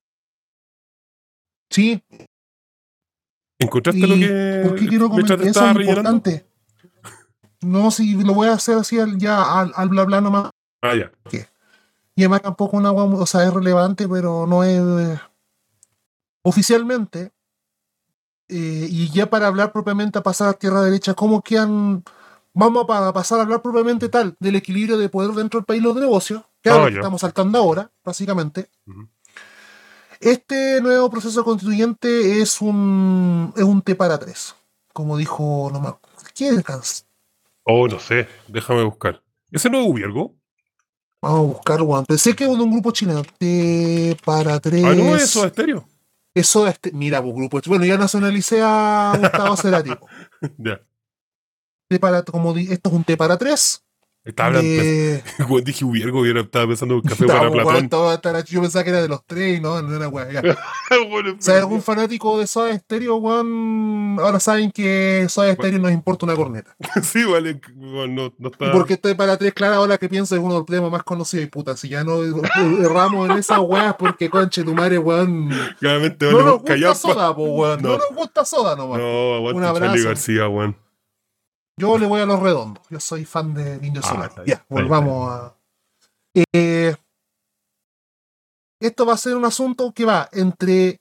Sí, 1.71 2.03
¿Encontraste 3.59 4.01
¿Y 4.01 4.07
lo 4.07 4.15
que 4.15 4.63
¿Por 4.69 4.79
qué 4.79 4.89
quiero 4.89 5.09
comentar? 5.11 5.41
Eso 5.43 5.65
es 5.67 5.77
importante. 5.77 6.47
No, 7.61 7.91
si 7.91 8.15
lo 8.25 8.33
voy 8.35 8.49
a 8.49 8.55
hacer 8.55 8.79
así 8.79 8.99
al- 8.99 9.19
ya 9.19 9.61
al, 9.61 9.73
al 9.77 9.89
bla 9.91 10.05
bla 10.05 10.21
nomás. 10.21 10.51
Ah, 10.83 10.95
ya. 10.97 11.13
Y 12.17 12.23
además 12.23 12.43
tampoco 12.43 12.77
una 12.79 12.89
agua, 12.89 13.05
o 13.05 13.27
sea, 13.27 13.45
es 13.45 13.53
relevante, 13.53 14.09
pero 14.09 14.47
no 14.47 14.65
es 14.65 14.81
eh, 14.81 15.21
oficialmente. 16.43 17.33
eh, 18.49 18.87
y 18.91 19.11
ya 19.11 19.31
para 19.31 19.47
hablar 19.47 19.73
propiamente 19.73 20.19
a 20.19 20.23
pasar 20.23 20.49
a 20.49 20.53
tierra 20.55 20.83
derecha, 20.83 21.15
¿cómo 21.15 21.41
quedan? 21.43 22.03
Vamos 22.53 22.83
a 22.83 22.87
pa- 22.87 23.13
pasar 23.13 23.39
a 23.39 23.43
hablar 23.43 23.63
propiamente 23.63 24.09
tal 24.09 24.35
del 24.41 24.57
equilibrio 24.57 24.99
de 24.99 25.09
poder 25.09 25.31
dentro 25.33 25.61
del 25.61 25.67
país 25.67 25.81
los 25.83 25.95
negocios, 25.95 26.43
que 26.63 26.69
es 26.71 26.75
Ah, 26.75 26.79
lo 26.79 26.87
que 26.87 26.95
estamos 26.95 27.21
saltando 27.21 27.59
ahora, 27.59 27.93
básicamente. 28.05 28.69
Ujú. 28.87 29.07
Este 30.21 30.81
nuevo 30.83 31.09
proceso 31.11 31.43
constituyente 31.45 32.41
es 32.43 32.61
un 32.61 33.53
es 33.57 33.63
un 33.65 33.81
T 33.83 33.95
para 33.95 34.19
tres, 34.19 34.55
como 34.93 35.17
dijo 35.17 35.71
no 35.73 35.81
me 35.81 35.89
acuerdo, 35.89 36.19
¿quién 36.35 36.59
es? 36.67 37.07
Oh, 37.65 37.89
no 37.89 37.99
sé, 37.99 38.29
déjame 38.49 38.85
buscar. 38.85 39.23
¿Ese 39.51 39.71
no 39.71 39.81
es 39.81 39.89
Ubiergo? 39.89 40.35
Vamos 41.23 41.39
a 41.39 41.43
buscar, 41.43 41.83
weón. 41.83 42.05
Pensé 42.07 42.35
que 42.35 42.45
era 42.45 42.55
de 42.55 42.63
un 42.63 42.71
grupo 42.71 42.91
chileno. 42.93 43.23
T 43.39 44.17
para 44.25 44.59
tres. 44.61 44.85
Ah, 44.85 44.95
no, 44.95 45.15
eso 45.17 45.41
es 45.41 45.47
estéreo. 45.47 45.87
Eso 46.35 46.67
este, 46.67 46.93
mira, 46.93 47.23
pues 47.23 47.35
grupo. 47.35 47.61
Bueno, 47.67 47.85
ya 47.85 47.99
nacionalicé 47.99 48.61
a 48.63 49.15
Gustavo 49.19 49.57
Cerati. 49.57 49.91
ya. 50.59 50.81
T 51.89 51.99
para, 51.99 52.23
como 52.23 52.55
di- 52.55 52.71
esto 52.73 52.89
es 52.91 52.95
un 52.95 53.05
T 53.05 53.17
para 53.17 53.37
tres. 53.37 53.83
Estaba 54.23 54.49
hablando, 54.49 54.69
de- 54.69 55.23
Cuando 55.39 55.61
dije 55.63 55.83
Ubiergo, 55.85 56.25
yo 56.27 56.33
era- 56.33 56.43
estaba 56.43 56.67
pensando 56.67 56.95
en 56.97 57.01
café 57.01 57.27
para 57.27 57.51
Platón. 57.51 57.77
estaba- 57.85 58.15
estaba- 58.15 58.45
Yo 58.45 58.61
pensaba 58.61 58.85
que 58.85 58.91
era 58.91 59.01
de 59.01 59.09
los 59.09 59.25
tres 59.25 59.59
y 59.59 59.61
no, 59.63 59.81
no 59.81 59.97
era 59.97 60.31
ya. 60.31 60.43
Bueno, 61.11 61.31
O 61.39 61.43
sea, 61.43 61.59
algún 61.59 61.81
fanático 61.81 62.39
de 62.39 62.47
Soda 62.47 62.77
Stereo, 62.79 63.17
weón. 63.17 64.19
Ahora 64.21 64.39
saben 64.39 64.71
que 64.73 65.25
Soda 65.31 65.55
Stereo 65.55 65.79
nos 65.79 65.93
importa 65.93 66.27
una 66.27 66.35
corneta. 66.37 66.77
sí, 67.03 67.25
vale, 67.25 67.61
bueno, 67.75 68.25
no, 68.25 68.35
no 68.39 68.49
está. 68.51 68.73
porque 68.73 68.97
T 68.99 69.15
para 69.15 69.39
tres, 69.39 69.55
claro, 69.55 69.77
ahora 69.77 69.97
que 69.97 70.09
pienso 70.09 70.35
es 70.35 70.41
uno 70.43 70.53
de 70.55 70.59
los 70.61 70.67
temas 70.67 70.91
más 70.91 71.03
conocidos. 71.03 71.47
Y 71.47 71.49
puta, 71.49 71.75
si 71.77 71.89
ya 71.89 72.05
no 72.05 72.21
erramos 72.83 73.31
en 73.31 73.39
esas 73.39 73.61
weas, 73.61 73.95
porque 73.99 74.29
conche 74.29 74.63
tu 74.65 74.75
madre, 74.75 74.99
weón. 74.99 75.51
Claramente 75.79 76.31
No 76.31 76.43
nos 76.43 76.61
gusta 76.63 76.95
soda, 76.95 77.35
po, 77.35 77.45
weón. 77.45 77.81
No. 77.83 77.89
No. 77.91 77.97
nos 77.97 78.15
gusta 78.15 78.45
soda 78.45 78.77
nomás. 78.77 78.99
No, 78.99 79.41
Un 79.41 79.65
abrazo. 79.65 79.87
Charlie 79.87 80.05
García, 80.05 80.49
weón. 80.49 80.77
Yo 81.77 81.99
le 81.99 82.07
voy 82.07 82.21
a 82.21 82.27
los 82.27 82.41
redondos. 82.41 82.85
Yo 82.91 83.01
soy 83.01 83.25
fan 83.25 83.55
de 83.55 83.77
Indio 83.83 84.03
Ah, 84.05 84.09
Solar. 84.09 84.33
Ya, 84.47 84.65
volvamos 84.69 85.31
a. 85.31 85.55
Eh, 86.35 86.95
esto 88.81 89.07
va 89.07 89.15
a 89.15 89.19
ser 89.19 89.37
un 89.37 89.45
asunto 89.45 89.93
que 89.93 90.05
va 90.05 90.29
entre 90.33 91.01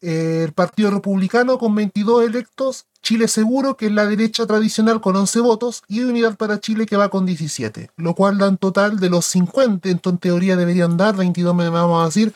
eh, 0.00 0.42
el 0.44 0.52
Partido 0.52 0.90
Republicano 0.90 1.58
con 1.58 1.74
22 1.74 2.24
electos, 2.24 2.86
Chile 3.02 3.28
Seguro, 3.28 3.76
que 3.76 3.86
es 3.86 3.92
la 3.92 4.06
derecha 4.06 4.46
tradicional 4.46 5.00
con 5.00 5.16
11 5.16 5.40
votos, 5.40 5.82
y 5.88 6.00
Unidad 6.02 6.36
para 6.36 6.60
Chile, 6.60 6.86
que 6.86 6.96
va 6.96 7.08
con 7.08 7.24
17. 7.26 7.90
Lo 7.96 8.14
cual 8.14 8.38
da 8.38 8.46
en 8.48 8.56
total 8.56 8.98
de 9.00 9.10
los 9.10 9.26
50, 9.26 9.88
entonces 9.88 10.16
en 10.16 10.18
teoría 10.18 10.56
deberían 10.56 10.96
dar, 10.96 11.16
22 11.16 11.54
me 11.54 11.68
vamos 11.68 12.02
a 12.02 12.06
decir. 12.06 12.34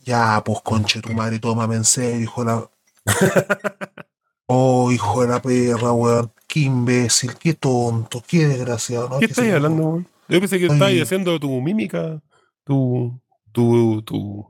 Ya, 0.00 0.42
pues 0.44 0.60
conche 0.62 1.00
tu 1.00 1.12
madre, 1.12 1.38
tómame 1.38 1.76
en 1.76 1.84
serio, 1.84 2.20
hijo 2.20 2.44
de 2.44 2.52
la. 2.52 2.70
Oh, 4.54 4.92
hijo 4.92 5.22
de 5.22 5.28
la 5.28 5.40
perra, 5.40 5.92
weón. 5.92 6.30
Qué 6.52 6.60
imbécil, 6.60 7.34
qué 7.36 7.54
tonto, 7.54 8.22
qué 8.26 8.46
desgraciado. 8.46 9.08
¿no? 9.08 9.18
¿Qué 9.18 9.24
estás 9.24 9.50
hablando, 9.50 9.82
weón? 9.82 10.08
Yo 10.28 10.38
pensé 10.38 10.58
que 10.58 10.66
estabas 10.66 10.92
haciendo 11.00 11.40
tu 11.40 11.48
mímica, 11.62 12.20
tu, 12.62 13.18
tu, 13.52 14.02
tu, 14.02 14.46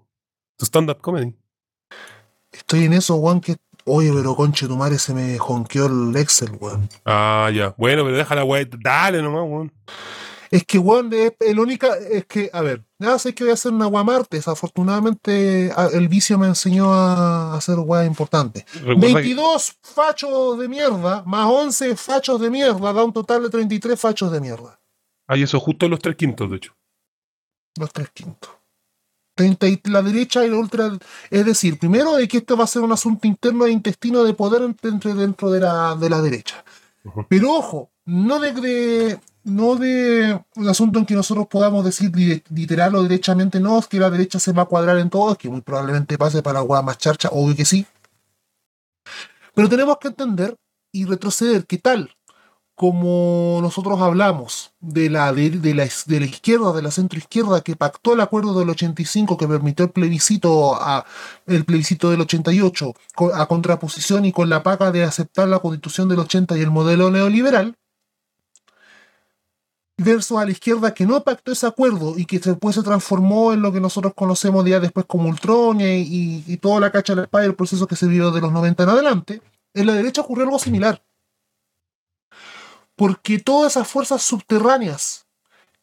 tu 0.57 0.67
stand-up 0.67 1.01
comedy. 1.01 1.33
Estoy 2.51 2.87
en 2.87 2.95
eso, 2.95 3.15
weón, 3.15 3.41
que. 3.41 3.55
Oye, 3.85 4.11
pero 4.13 4.35
conche 4.35 4.67
tu 4.67 4.77
madre 4.77 4.99
se 4.99 5.15
me 5.15 5.39
jonqueó 5.39 5.87
el 5.87 6.17
Excel, 6.17 6.51
weón. 6.59 6.89
Ah, 7.05 7.53
ya. 7.55 7.73
Bueno, 7.79 8.03
pero 8.03 8.17
déjala, 8.17 8.43
weón. 8.43 8.69
Dale 8.81 9.23
nomás, 9.23 9.45
weón. 9.45 9.73
Es 10.51 10.65
que, 10.65 10.79
weón, 10.79 11.13
es 11.13 11.35
el 11.39 11.61
única. 11.61 11.95
Es 12.11 12.27
que, 12.27 12.51
a 12.53 12.63
ver, 12.63 12.83
nada, 13.03 13.19
sé 13.19 13.35
que 13.35 13.45
voy 13.45 13.51
a 13.51 13.55
hacer 13.55 13.73
una 13.73 13.87
weá 13.87 14.03
martes. 14.05 14.49
Afortunadamente, 14.49 15.73
el 15.93 16.09
vicio 16.09 16.39
me 16.39 16.47
enseñó 16.47 16.93
a 16.93 17.55
hacer 17.57 17.79
weá 17.79 18.05
importante. 18.05 18.65
Recuerda 18.75 19.01
que- 19.01 19.13
22 19.15 19.77
fachos 19.83 20.59
de 20.59 20.69
mierda, 20.69 21.23
más 21.27 21.47
11 21.51 21.97
fachos 21.97 22.41
de 22.41 22.51
mierda, 22.51 22.93
da 22.93 23.05
un 23.05 23.13
total 23.13 23.43
de 23.43 23.51
33 23.51 24.01
fachos 24.01 24.31
de 24.33 24.41
mierda. 24.41 24.81
Hay 25.29 25.43
eso 25.43 25.61
justo 25.61 25.89
los 25.89 26.01
tres 26.01 26.17
quintos, 26.17 26.51
de 26.51 26.57
hecho. 26.57 26.75
Los 27.79 27.93
tres 27.93 28.11
quintos. 28.13 28.51
30 29.35 29.67
y 29.67 29.81
la 29.85 30.03
derecha 30.03 30.45
y 30.45 30.51
la 30.51 30.57
ultra. 30.59 30.91
Es 31.31 31.47
decir, 31.47 31.79
primero 31.79 32.15
de 32.17 32.29
que 32.29 32.39
esto 32.39 32.57
va 32.57 32.65
a 32.65 32.67
ser 32.67 32.83
un 32.83 32.93
asunto 32.93 33.27
interno 33.27 33.65
e 33.67 33.71
intestino 33.71 34.25
de 34.25 34.35
poder 34.35 34.63
entre, 34.63 35.15
dentro 35.15 35.51
de 35.51 35.61
la, 35.61 35.95
de 35.97 36.11
la 36.11 36.21
derecha. 36.21 36.63
Pero 37.29 37.53
ojo, 37.53 37.91
no 38.05 38.39
de, 38.41 38.53
de- 38.53 39.21
no 39.45 39.77
de 39.77 40.41
un 40.57 40.69
asunto 40.69 40.99
en 40.99 41.07
que 41.07 41.15
nosotros 41.15 41.47
podamos 41.49 41.85
decir 41.85 42.15
li- 42.15 42.43
literal 42.51 42.95
o 42.95 43.03
derechamente 43.03 43.61
no, 43.61 43.79
es 43.79 43.87
que 43.87 43.99
la 44.01 44.11
derecha 44.11 44.39
se 44.39 44.53
va 44.53 44.63
a 44.63 44.67
cuadrar 44.67 44.99
en 44.99 45.11
todo, 45.11 45.37
que 45.37 45.49
muy 45.49 45.61
probablemente 45.63 46.17
pase 46.19 46.43
para 46.43 46.63
la 46.63 46.83
más 46.83 46.99
charcha, 46.99 47.29
obvio 47.33 47.57
que 47.57 47.65
sí. 47.65 47.87
Pero 49.55 49.69
tenemos 49.69 49.99
que 50.01 50.09
entender 50.09 50.57
y 50.93 51.05
retroceder 51.05 51.67
que 51.67 51.79
tal 51.79 52.11
como 52.75 53.59
nosotros 53.61 54.01
hablamos 54.01 54.73
de 54.81 55.11
la, 55.11 55.33
de, 55.33 55.51
de 55.51 55.75
la, 55.75 55.87
de 56.07 56.21
la 56.21 56.27
izquierda, 56.27 56.73
de 56.73 56.83
la 56.83 56.91
centroizquierda, 56.91 57.61
que 57.61 57.77
pactó 57.77 58.15
el 58.15 58.21
acuerdo 58.23 58.59
del 58.59 58.71
85 58.71 59.37
que 59.37 59.47
permitió 59.47 59.85
el 59.85 59.91
plebiscito, 59.93 60.75
a, 60.75 61.05
el 61.47 61.65
plebiscito 61.67 62.11
del 62.11 62.23
88 62.23 62.95
co- 63.15 63.35
a 63.35 63.47
contraposición 63.47 64.25
y 64.25 64.33
con 64.33 64.49
la 64.49 64.63
paga 64.63 64.91
de 64.91 65.05
aceptar 65.05 65.49
la 65.49 65.59
constitución 65.59 66.09
del 66.09 66.21
80 66.21 66.57
y 66.57 66.63
el 66.63 66.71
modelo 66.71 67.11
neoliberal, 67.11 67.77
versus 69.99 70.39
a 70.39 70.45
la 70.45 70.51
izquierda 70.51 70.95
que 70.95 71.07
no 71.07 71.23
pactó 71.23 71.53
ese 71.53 71.67
acuerdo 71.67 72.15
y 72.19 72.25
que 72.25 72.39
después 72.39 72.75
se 72.75 72.83
transformó 72.83 73.53
en 73.53 73.63
lo 73.63 73.73
que 73.73 73.81
nosotros 73.81 74.15
conocemos 74.15 74.65
ya 74.65 74.81
después 74.81 75.07
como 75.07 75.29
Ultron 75.29 75.81
y, 75.81 75.85
y- 75.85 76.45
y 76.47 76.57
toda 76.57 76.81
la 76.81 76.91
cacha 76.91 77.13
de 77.13 77.19
la 77.19 77.23
espada 77.25 77.45
y 77.45 77.49
el 77.49 77.55
proceso 77.55 77.87
que 77.87 77.97
se 77.97 78.07
vivió 78.07 78.31
de 78.31 78.41
los 78.41 78.53
90 78.53 78.83
en 78.83 78.89
adelante, 78.89 79.43
en 79.75 79.87
la 79.87 79.95
derecha 79.95 80.23
ocurrió 80.23 80.45
algo 80.45 80.59
similar. 80.59 81.03
Porque 82.97 83.39
todas 83.39 83.73
esas 83.73 83.89
fuerzas 83.89 84.23
subterráneas 84.23 85.27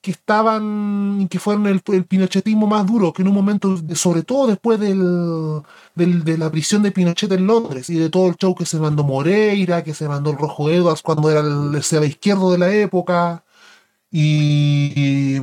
que 0.02 0.12
estaban, 0.12 1.28
que 1.30 1.40
fueron 1.40 1.68
el, 1.68 1.82
el 1.88 2.06
pinochetismo 2.06 2.68
más 2.68 2.86
duro, 2.88 3.12
que 3.12 3.22
en 3.22 3.28
un 3.28 3.34
momento, 3.34 3.76
sobre 3.96 4.24
todo 4.24 4.48
después 4.48 4.80
del, 4.80 5.62
del- 5.96 6.24
de 6.24 6.38
la 6.38 6.50
prisión 6.50 6.84
de 6.84 6.92
Pinochet 6.92 7.32
en 7.34 7.46
Londres 7.48 7.90
y 7.90 7.96
de 7.96 8.10
todo 8.10 8.28
el 8.28 8.36
show 8.38 8.56
que 8.56 8.66
se 8.66 8.80
mandó 8.80 9.04
Moreira, 9.04 9.84
que 9.84 9.94
se 9.94 10.08
mandó 10.08 10.30
el 10.32 10.38
Rojo 10.38 10.70
Edwards 10.70 11.02
cuando 11.02 11.30
era 11.30 11.42
el, 11.42 11.76
el 11.76 12.04
izquierdo 12.06 12.52
de 12.52 12.58
la 12.60 12.72
época, 12.74 13.44
y 14.12 15.40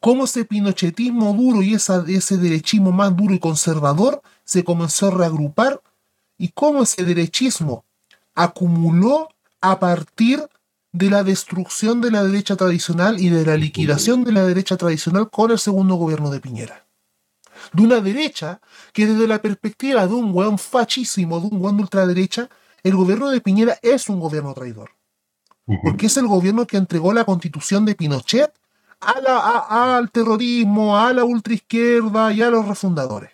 cómo 0.00 0.24
ese 0.24 0.44
pinochetismo 0.44 1.32
duro 1.34 1.62
y 1.62 1.74
esa, 1.74 2.04
ese 2.08 2.36
derechismo 2.36 2.90
más 2.90 3.16
duro 3.16 3.34
y 3.34 3.38
conservador 3.38 4.22
se 4.44 4.64
comenzó 4.64 5.08
a 5.08 5.10
reagrupar 5.12 5.80
y 6.38 6.48
cómo 6.48 6.82
ese 6.82 7.04
derechismo 7.04 7.84
acumuló 8.34 9.28
a 9.60 9.78
partir 9.78 10.48
de 10.92 11.10
la 11.10 11.22
destrucción 11.22 12.00
de 12.00 12.10
la 12.10 12.24
derecha 12.24 12.56
tradicional 12.56 13.20
y 13.20 13.28
de 13.28 13.44
la 13.44 13.56
liquidación 13.56 14.24
de 14.24 14.32
la 14.32 14.44
derecha 14.44 14.76
tradicional 14.76 15.30
con 15.30 15.52
el 15.52 15.58
segundo 15.58 15.94
gobierno 15.94 16.30
de 16.30 16.40
Piñera. 16.40 16.86
De 17.72 17.82
una 17.82 18.00
derecha 18.00 18.60
que 18.92 19.06
desde 19.06 19.28
la 19.28 19.40
perspectiva 19.40 20.06
de 20.06 20.14
un 20.14 20.34
weón 20.34 20.58
fachísimo, 20.58 21.38
de 21.38 21.46
un 21.48 21.62
weón 21.62 21.76
de 21.76 21.82
ultraderecha, 21.82 22.48
el 22.82 22.96
gobierno 22.96 23.30
de 23.30 23.40
Piñera 23.40 23.78
es 23.82 24.08
un 24.08 24.18
gobierno 24.18 24.54
traidor 24.54 24.90
porque 25.82 26.06
es 26.06 26.16
el 26.16 26.26
gobierno 26.26 26.66
que 26.66 26.76
entregó 26.76 27.12
la 27.12 27.24
constitución 27.24 27.84
de 27.84 27.94
Pinochet 27.94 28.52
al 29.00 30.10
terrorismo, 30.10 30.96
a 30.96 31.12
la 31.12 31.24
ultraizquierda 31.24 32.32
y 32.32 32.42
a 32.42 32.50
los 32.50 32.66
refundadores. 32.66 33.30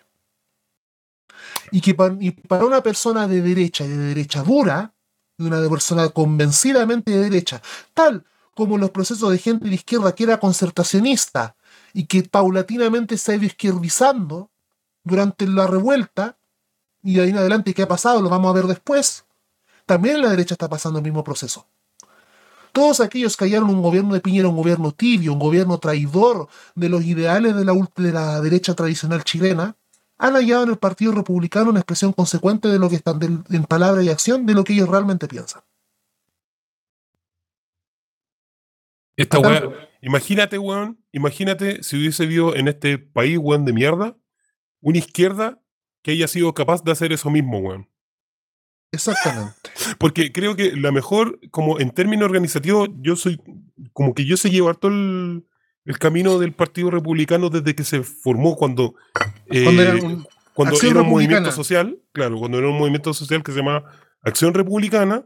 Y 1.71 1.81
que 1.81 1.93
para 1.93 2.65
una 2.65 2.81
persona 2.81 3.27
de 3.27 3.41
derecha 3.41 3.83
y 3.83 3.89
de 3.89 3.97
derecha 3.97 4.43
dura, 4.43 4.93
de 5.37 5.47
una 5.47 5.69
persona 5.69 6.09
convencidamente 6.09 7.11
de 7.11 7.19
derecha, 7.19 7.61
tal 7.93 8.25
como 8.55 8.77
los 8.77 8.89
procesos 8.89 9.29
de 9.29 9.37
gente 9.37 9.67
de 9.67 9.75
izquierda 9.75 10.15
que 10.15 10.23
era 10.23 10.39
concertacionista 10.39 11.55
y 11.93 12.05
que 12.05 12.23
paulatinamente 12.23 13.17
se 13.17 13.31
ha 13.31 13.35
ido 13.35 13.45
izquierdizando 13.45 14.49
durante 15.03 15.45
la 15.45 15.67
revuelta, 15.67 16.37
y 17.03 17.15
de 17.15 17.21
ahí 17.21 17.29
en 17.29 17.37
adelante 17.37 17.73
qué 17.73 17.83
ha 17.83 17.87
pasado, 17.87 18.21
lo 18.21 18.29
vamos 18.29 18.49
a 18.49 18.53
ver 18.53 18.65
después, 18.65 19.25
también 19.85 20.21
la 20.21 20.29
derecha 20.29 20.55
está 20.55 20.67
pasando 20.67 20.99
el 20.99 21.03
mismo 21.03 21.23
proceso. 21.23 21.67
Todos 22.77 22.99
aquellos 22.99 23.35
que 23.35 23.45
hallaron 23.45 23.71
un 23.71 23.81
gobierno 23.81 24.13
de 24.13 24.21
Piñera, 24.21 24.49
un 24.49 24.55
gobierno 24.55 24.91
tibio, 24.91 25.33
un 25.33 25.39
gobierno 25.39 25.79
traidor 25.79 26.47
de 26.75 26.89
los 26.89 27.03
ideales 27.03 27.55
de 27.55 27.65
la, 27.65 27.73
de 27.73 28.11
la 28.11 28.39
derecha 28.39 28.75
tradicional 28.75 29.23
chilena, 29.23 29.75
han 30.19 30.35
hallado 30.35 30.61
en 30.61 30.69
el 30.69 30.77
Partido 30.77 31.11
Republicano 31.11 31.71
una 31.71 31.79
expresión 31.79 32.13
consecuente 32.13 32.67
de 32.67 32.77
lo 32.77 32.87
que 32.87 32.97
están 32.97 33.19
en 33.49 33.63
palabra 33.63 34.03
y 34.03 34.09
acción 34.09 34.45
de 34.45 34.53
lo 34.53 34.63
que 34.63 34.73
ellos 34.73 34.89
realmente 34.89 35.27
piensan. 35.27 35.63
Esta 39.15 39.39
weá, 39.39 39.63
imagínate, 40.01 40.59
weón, 40.59 41.03
imagínate 41.11 41.81
si 41.81 41.97
hubiese 41.97 42.25
habido 42.25 42.55
en 42.55 42.67
este 42.67 42.99
país, 42.99 43.39
weón, 43.41 43.65
de 43.65 43.73
mierda, 43.73 44.15
una 44.81 44.99
izquierda 44.99 45.59
que 46.03 46.11
haya 46.11 46.27
sido 46.27 46.53
capaz 46.53 46.83
de 46.83 46.91
hacer 46.91 47.11
eso 47.11 47.31
mismo, 47.31 47.57
weón. 47.57 47.89
Exactamente. 48.91 49.56
Porque 49.97 50.31
creo 50.31 50.55
que 50.55 50.75
la 50.75 50.91
mejor, 50.91 51.39
como 51.51 51.79
en 51.79 51.91
términos 51.91 52.25
organizativos, 52.25 52.89
yo 53.01 53.15
soy, 53.15 53.39
como 53.93 54.13
que 54.13 54.25
yo 54.25 54.37
sé 54.37 54.49
llevar 54.49 54.75
todo 54.77 54.91
el, 54.91 55.45
el 55.85 55.99
camino 55.99 56.39
del 56.39 56.53
Partido 56.53 56.89
Republicano 56.91 57.49
desde 57.49 57.75
que 57.75 57.83
se 57.83 58.03
formó, 58.03 58.55
cuando, 58.55 58.95
eh, 59.51 59.63
Cuando 59.63 59.81
era 59.81 59.95
un- 59.95 60.27
cuando 60.53 60.75
era 60.89 61.01
un 61.01 61.09
movimiento 61.09 61.49
social, 61.55 61.99
claro, 62.13 62.37
cuando 62.39 62.57
era 62.57 62.67
un 62.67 62.77
movimiento 62.79 63.13
social 63.13 63.43
que 63.43 63.51
se 63.51 63.57
llama 63.59 63.83
Acción 64.23 64.53
Republicana, 64.53 65.25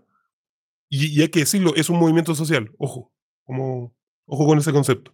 y, 0.89 1.07
y 1.17 1.21
hay 1.21 1.29
que 1.29 1.39
decirlo, 1.39 1.73
es 1.75 1.89
un 1.89 1.97
movimiento 1.99 2.35
social, 2.35 2.69
ojo, 2.77 3.13
como, 3.45 3.95
ojo 4.25 4.45
con 4.45 4.57
ese 4.59 4.73
concepto. 4.73 5.13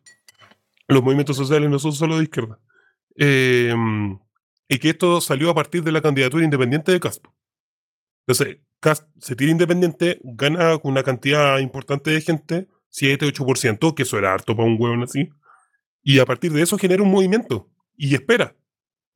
Los 0.88 1.04
movimientos 1.04 1.38
sociales 1.38 1.70
no 1.70 1.78
son 1.78 1.92
solo 1.94 2.18
de 2.18 2.24
izquierda. 2.24 2.60
Eh, 3.16 3.76
y 4.70 4.80
que 4.80 4.90
esto 4.90 5.22
salió 5.22 5.50
a 5.52 5.56
partir 5.56 5.84
de 5.84 5.92
la 5.92 6.02
candidatura 6.02 6.44
independiente 6.44 6.92
de 6.92 7.00
Castro. 7.00 7.34
Entonces, 8.26 8.58
Se 9.20 9.36
tira 9.36 9.52
independiente, 9.52 10.20
gana 10.24 10.78
una 10.84 11.04
cantidad 11.04 11.60
importante 11.60 12.12
de 12.12 12.22
gente, 12.22 12.68
7-8%, 12.92 13.94
que 13.94 14.04
eso 14.04 14.18
era 14.18 14.34
harto 14.34 14.56
para 14.56 14.68
un 14.68 14.78
hueón 14.80 15.04
así. 15.04 15.30
Y 16.02 16.20
a 16.20 16.26
partir 16.26 16.54
de 16.54 16.62
eso 16.62 16.78
genera 16.78 17.04
un 17.04 17.12
movimiento. 17.12 17.70
Y 17.96 18.14
espera. 18.14 18.56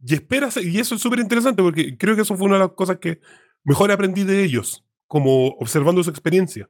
Y 0.04 0.16
espera, 0.16 0.50
y 0.62 0.80
eso 0.80 0.96
es 0.96 1.02
súper 1.02 1.20
interesante 1.20 1.62
porque 1.62 1.96
creo 1.98 2.16
que 2.16 2.24
eso 2.24 2.36
fue 2.36 2.48
una 2.48 2.56
de 2.56 2.64
las 2.64 2.72
cosas 2.72 2.98
que 2.98 3.22
mejor 3.64 3.92
aprendí 3.92 4.24
de 4.24 4.44
ellos, 4.44 4.84
como 5.06 5.50
observando 5.60 6.04
su 6.04 6.10
experiencia. 6.10 6.70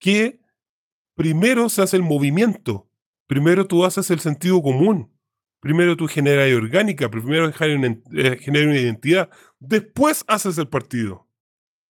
Que 0.00 0.40
primero 1.14 1.68
se 1.68 1.82
hace 1.82 1.96
el 1.96 2.02
movimiento, 2.02 2.90
primero 3.28 3.66
tú 3.66 3.84
haces 3.84 4.10
el 4.10 4.18
sentido 4.18 4.60
común, 4.60 5.12
primero 5.60 5.96
tú 5.96 6.08
generas 6.08 6.52
orgánica, 6.52 7.08
primero 7.08 7.52
generas 7.52 7.78
una, 7.78 8.20
eh, 8.20 8.40
una 8.48 8.80
identidad, 8.80 9.30
después 9.60 10.24
haces 10.26 10.58
el 10.58 10.68
partido. 10.68 11.28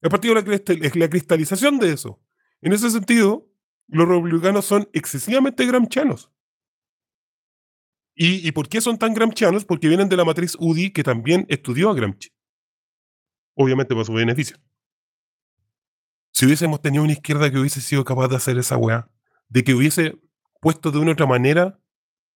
El 0.04 0.10
partido 0.10 0.38
es 0.38 0.95
la, 0.97 1.10
cristalización 1.10 1.80
de 1.80 1.93
eso. 1.93 2.22
En 2.62 2.74
ese 2.74 2.89
sentido, 2.89 3.49
los 3.88 4.06
republicanos 4.06 4.66
son 4.66 4.89
excesivamente 4.91 5.66
gramscianos. 5.66 6.30
¿Y, 8.14 8.45
¿Y 8.45 8.51
por 8.51 8.68
qué 8.68 8.82
son 8.82 8.99
tan 8.99 9.14
gramscianos? 9.14 9.64
Porque 9.64 9.88
vienen 9.88 10.10
de 10.10 10.18
la 10.18 10.26
matriz 10.26 10.58
UDI 10.60 10.91
que 10.91 11.04
también 11.04 11.45
estudió 11.47 11.89
a 11.89 11.95
Gramsci. 11.95 12.34
Obviamente 13.56 13.95
para 13.95 14.06
su 14.06 14.12
beneficio. 14.14 14.58
Si 16.34 16.45
hubiésemos 16.45 16.82
tenido 16.82 17.06
una 17.06 17.14
izquierda 17.14 17.49
que 17.49 17.58
hubiese 17.58 17.80
sido 17.80 18.04
capaz 18.04 18.28
de 18.28 18.36
hacer 18.36 18.58
esa 18.58 18.76
weá, 18.76 19.10
de 19.47 19.64
que 19.64 19.74
hubiese 19.74 20.20
puesto 20.60 20.91
de 20.91 20.99
una 20.99 21.12
u 21.12 21.14
otra 21.14 21.28
manera 21.28 21.80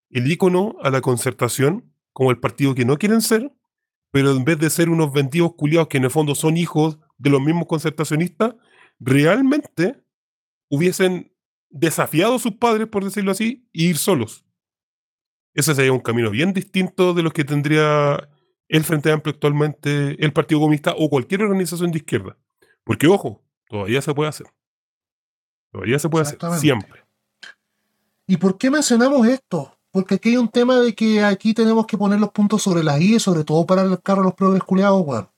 el 0.09 0.31
ícono 0.31 0.77
a 0.81 0.89
la 0.89 1.01
concertación 1.01 1.93
como 2.13 2.31
el 2.31 2.39
partido 2.39 2.75
que 2.75 2.85
no 2.85 2.97
quieren 2.97 3.21
ser, 3.21 3.51
pero 4.11 4.31
en 4.31 4.45
vez 4.45 4.57
de 4.57 4.69
ser 4.69 4.89
unos 4.89 5.11
vendidos 5.11 5.55
culiados 5.55 5.89
que 5.89 5.97
en 5.97 6.05
el 6.05 6.11
fondo 6.11 6.33
son 6.33 6.55
hijos 6.55 6.99
de 7.17 7.29
los 7.29 7.41
mismos 7.41 7.67
concertacionistas, 7.67 8.55
realmente 8.99 10.01
hubiesen 10.69 11.33
desafiado 11.69 12.35
a 12.35 12.39
sus 12.39 12.53
padres, 12.53 12.87
por 12.87 13.03
decirlo 13.03 13.31
así, 13.31 13.67
e 13.73 13.83
ir 13.83 13.97
solos. 13.97 14.45
Ese 15.53 15.73
sería 15.73 15.91
un 15.91 15.99
camino 15.99 16.29
bien 16.29 16.53
distinto 16.53 17.13
de 17.13 17.23
los 17.23 17.33
que 17.33 17.43
tendría 17.43 18.29
el 18.67 18.83
Frente 18.83 19.11
Amplio 19.11 19.33
actualmente, 19.33 20.23
el 20.23 20.33
Partido 20.33 20.59
Comunista 20.59 20.93
o 20.97 21.09
cualquier 21.09 21.43
organización 21.43 21.91
de 21.91 21.99
izquierda. 21.99 22.37
Porque, 22.83 23.07
ojo, 23.07 23.43
todavía 23.67 24.01
se 24.01 24.13
puede 24.13 24.29
hacer. 24.29 24.47
Todavía 25.71 25.99
se 25.99 26.09
puede 26.09 26.23
hacer, 26.23 26.39
siempre. 26.59 27.03
¿Y 28.27 28.37
por 28.37 28.57
qué 28.57 28.69
mencionamos 28.69 29.27
esto? 29.27 29.77
Porque 29.91 30.15
aquí 30.15 30.29
hay 30.29 30.37
un 30.37 30.49
tema 30.49 30.79
de 30.79 30.93
que 30.93 31.23
aquí 31.23 31.53
tenemos 31.53 31.85
que 31.87 31.97
poner 31.97 32.19
los 32.19 32.31
puntos 32.31 32.61
sobre 32.61 32.83
las 32.83 32.99
I, 33.01 33.19
sobre 33.19 33.43
todo 33.43 33.65
para 33.65 33.83
el 33.83 34.01
carro 34.01 34.21
de 34.21 34.25
los 34.25 34.35
progres 34.35 34.63
culiados, 34.63 35.01
weón. 35.05 35.29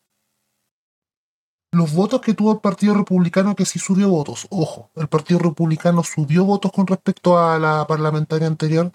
Los 1.72 1.94
votos 1.94 2.22
que 2.22 2.34
tuvo 2.34 2.54
el 2.54 2.60
Partido 2.60 2.96
Republicano, 2.96 3.56
que 3.56 3.66
sí 3.66 3.78
subió 3.78 4.10
votos, 4.10 4.48
ojo, 4.50 4.90
el 4.96 5.08
Partido 5.08 5.40
Republicano 5.40 6.04
subió 6.04 6.44
votos 6.44 6.72
con 6.72 6.88
respecto 6.88 7.38
a 7.38 7.60
la 7.60 7.86
parlamentaria 7.86 8.48
anterior, 8.48 8.92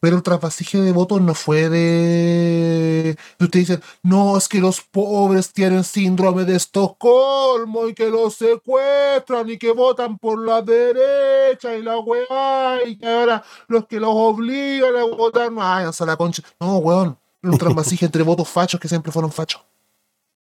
pero 0.00 0.16
el 0.16 0.22
trasvasije 0.22 0.82
de 0.82 0.92
votos 0.92 1.20
no 1.20 1.34
fue 1.34 1.68
de... 1.68 3.16
de 3.38 3.44
Ustedes 3.44 3.68
dicen, 3.68 3.82
no, 4.02 4.36
es 4.36 4.48
que 4.48 4.58
los 4.58 4.82
pobres 4.82 5.52
tienen 5.52 5.82
síndrome 5.82 6.44
de 6.44 6.56
Estocolmo 6.56 7.88
y 7.88 7.94
que 7.94 8.10
los 8.10 8.34
secuestran 8.34 9.48
y 9.48 9.58
que 9.58 9.72
votan 9.72 10.18
por 10.18 10.44
la 10.44 10.60
derecha 10.60 11.74
y 11.74 11.82
la 11.82 11.98
weá 11.98 12.86
y 12.86 12.96
que 12.98 13.06
ahora 13.06 13.42
los 13.66 13.86
que 13.86 13.98
los 13.98 14.12
obligan 14.12 14.96
a 14.96 15.04
votar, 15.04 15.50
no, 15.50 15.60
váyanse 15.60 16.02
a 16.04 16.06
la 16.06 16.16
concha. 16.16 16.42
No, 16.60 16.76
weón, 16.78 17.18
un 17.42 17.58
trasvasije 17.58 18.06
entre 18.06 18.22
votos 18.22 18.48
fachos 18.48 18.80
que 18.80 18.88
siempre 18.88 19.12
fueron 19.12 19.32
fachos. 19.32 19.62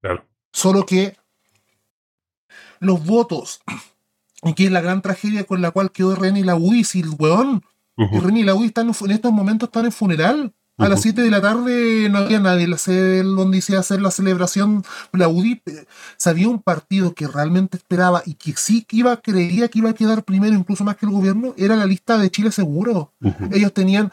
Claro. 0.02 0.24
Solo 0.52 0.86
que 0.86 1.16
los 2.80 3.04
votos 3.06 3.62
Y 4.44 4.54
que 4.54 4.66
es 4.66 4.72
la 4.72 4.82
gran 4.82 5.02
tragedia 5.02 5.44
con 5.46 5.62
la 5.62 5.72
cual 5.72 5.92
quedó 5.92 6.16
Ren 6.16 6.38
y 6.38 6.44
la 6.44 6.58
si 6.84 7.00
el 7.02 7.10
weón. 7.18 7.64
Y 7.98 8.20
Ren 8.20 8.38
y 8.38 8.44
la 8.44 8.54
están 8.68 8.88
en, 8.90 9.12
estos 9.12 9.32
momentos 9.32 9.68
están 9.70 9.86
en 9.86 9.92
funeral. 9.92 10.54
A 10.80 10.84
las 10.88 11.00
Ujú. 11.00 11.04
7 11.10 11.24
de 11.24 11.32
la 11.32 11.42
tarde 11.42 12.08
no 12.12 12.20
había 12.20 12.40
nadie 12.40 12.66
en 12.66 12.70
la 12.70 12.78
sede 12.78 13.24
donde 13.24 13.60
se 13.62 13.72
iba 13.72 13.80
a 13.80 13.82
hacer 13.82 14.00
la 14.00 14.12
celebración. 14.12 14.84
La 15.12 15.28
UDI 15.28 15.60
sabía 16.18 16.48
un 16.48 16.62
partido 16.62 17.16
que 17.16 17.28
realmente 17.28 17.78
esperaba 17.78 18.22
y 18.28 18.36
que 18.36 18.54
sí 18.56 18.86
iba, 18.92 19.18
creía 19.18 19.70
que 19.70 19.80
iba 19.80 19.90
a 19.90 19.94
quedar 19.96 20.24
primero, 20.24 20.54
incluso 20.54 20.84
más 20.84 20.96
que 20.98 21.08
el 21.08 21.12
gobierno, 21.12 21.56
era 21.58 21.76
la 21.76 21.88
lista 21.88 22.20
de 22.20 22.30
Chile 22.30 22.52
Seguro. 22.52 23.12
Ellos 23.52 23.74
tenían. 23.74 24.12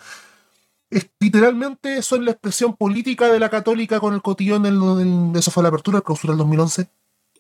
es- 0.89 1.11
literalmente 1.21 2.01
son 2.01 2.25
la 2.25 2.31
expresión 2.31 2.77
política 2.77 3.29
de 3.31 3.41
la 3.41 3.51
católica 3.51 4.01
con 4.01 4.15
el 4.15 4.23
cotillón. 4.23 4.65
En, 4.65 4.81
en- 5.01 5.33
eso 5.37 5.51
fue 5.51 5.63
la 5.63 5.69
apertura, 5.69 5.99
el 5.99 6.05
clausura 6.05 6.33
del 6.33 6.39
2011. 6.39 6.89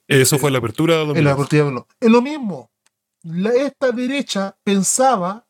Eso 0.08 0.38
fue 0.38 0.50
la 0.50 0.58
apertura 0.58 0.96
de 0.96 1.02
En 1.18 1.24
la 1.24 1.34
2011. 1.34 1.60
apertura 1.60 1.64
del- 1.64 1.84
Es 2.00 2.10
lo 2.10 2.22
mismo. 2.22 2.70
La- 3.22 3.54
esta 3.54 3.90
derecha 3.90 4.56
pensaba 4.62 5.46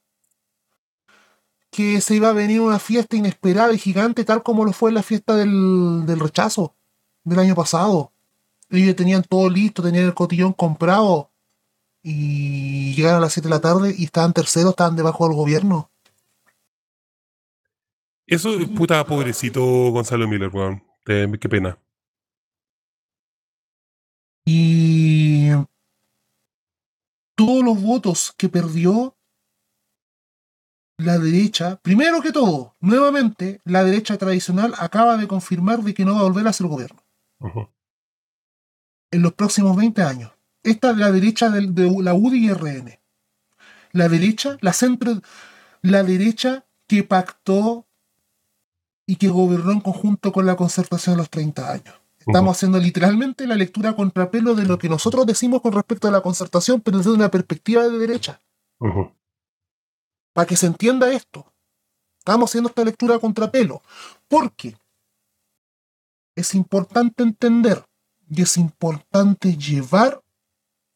que 1.71 2.01
se 2.01 2.15
iba 2.15 2.29
a 2.29 2.33
venir 2.33 2.61
una 2.61 2.79
fiesta 2.79 3.17
inesperada 3.17 3.73
y 3.73 3.79
gigante, 3.79 4.25
tal 4.25 4.43
como 4.45 4.65
lo 4.65 4.73
fue 4.73 4.93
la 4.93 5.03
fiesta 5.03 5.35
del, 5.35 6.05
del 6.07 6.21
rechazo 6.21 6.75
del 7.25 7.39
año 7.41 7.55
pasado. 7.57 8.13
Ellos 8.71 8.95
tenían 8.95 9.25
todo 9.25 9.51
listo, 9.51 9.83
tenían 9.83 10.05
el 10.05 10.15
cotillón 10.15 10.53
comprado 10.53 11.31
y 12.03 12.95
llegaron 12.95 13.19
a 13.19 13.21
las 13.23 13.33
7 13.33 13.49
de 13.49 13.55
la 13.55 13.61
tarde 13.61 13.93
y 13.97 14.05
estaban 14.05 14.33
terceros, 14.33 14.71
estaban 14.71 14.95
debajo 14.95 15.27
del 15.27 15.37
gobierno. 15.37 15.91
Eso, 18.27 18.51
puta, 18.75 19.05
pobrecito 19.05 19.61
Gonzalo 19.91 20.27
Miller, 20.29 20.51
weón. 20.53 20.83
Eh, 21.07 21.31
qué 21.41 21.49
pena. 21.49 21.77
Y 24.45 25.49
todos 27.34 27.64
los 27.64 27.80
votos 27.80 28.34
que 28.36 28.49
perdió 28.49 29.16
la 30.99 31.18
derecha, 31.18 31.76
primero 31.82 32.20
que 32.20 32.30
todo, 32.32 32.76
nuevamente, 32.80 33.61
la 33.64 33.82
derecha 33.82 34.16
tradicional 34.16 34.74
acaba 34.78 35.16
de 35.16 35.26
confirmar 35.26 35.80
de 35.82 35.92
que 35.95 36.05
no 36.05 36.14
va 36.14 36.20
a 36.20 36.24
volver 36.24 36.47
a 36.47 36.53
ser 36.53 36.66
gobierno 36.68 37.03
en 39.11 39.22
los 39.22 39.32
próximos 39.34 39.76
20 39.76 40.03
años. 40.03 40.32
Esta 40.62 40.90
es 40.92 40.97
la 40.97 41.11
derecha 41.11 41.51
del- 41.51 41.74
de, 41.74 41.90
la 42.03 42.14
UDI 42.14 42.47
y 42.47 42.51
RN. 42.51 43.01
La 43.92 44.09
derecha, 44.09 44.57
la 44.61 44.72
centro, 44.72 45.20
la 45.82 46.03
derecha 46.03 46.64
que 46.86 47.03
pactó 47.03 47.86
y 49.07 49.16
que 49.16 49.28
gobernó 49.28 49.72
en 49.72 49.80
conjunto 49.80 50.32
con 50.32 50.47
la 50.47 50.57
concertación 50.57 51.14
de 51.14 51.18
los 51.18 51.30
30 51.30 51.70
años. 51.72 51.95
Estamos 52.27 52.57
haciendo 52.57 52.79
literalmente 52.79 53.47
la 53.47 53.55
lectura 53.55 53.91
a 53.91 53.97
contrapelo 53.97 54.55
de 54.55 54.64
lo 54.64 54.79
que 54.79 54.89
nosotros 54.89 55.27
decimos 55.27 55.61
con 55.61 55.72
respecto 55.72 56.09
a 56.09 56.11
la 56.11 56.22
concertación, 56.22 56.81
pero 56.81 56.99
desde 56.99 57.12
una 57.12 57.31
perspectiva 57.31 57.83
de 57.83 57.99
derecha. 57.99 58.43
Para 60.33 60.47
que 60.47 60.57
se 60.57 60.66
entienda 60.66 61.12
esto. 61.12 61.53
Estamos 62.18 62.51
haciendo 62.51 62.70
esta 62.70 62.85
lectura 62.85 63.16
a 63.16 63.18
contrapelo. 63.18 63.83
Porque 64.27 64.77
es 66.35 66.55
importante 66.55 67.22
entender 67.22 67.85
y 68.29 68.43
es 68.43 68.57
importante 68.57 69.57
llevar 69.57 70.22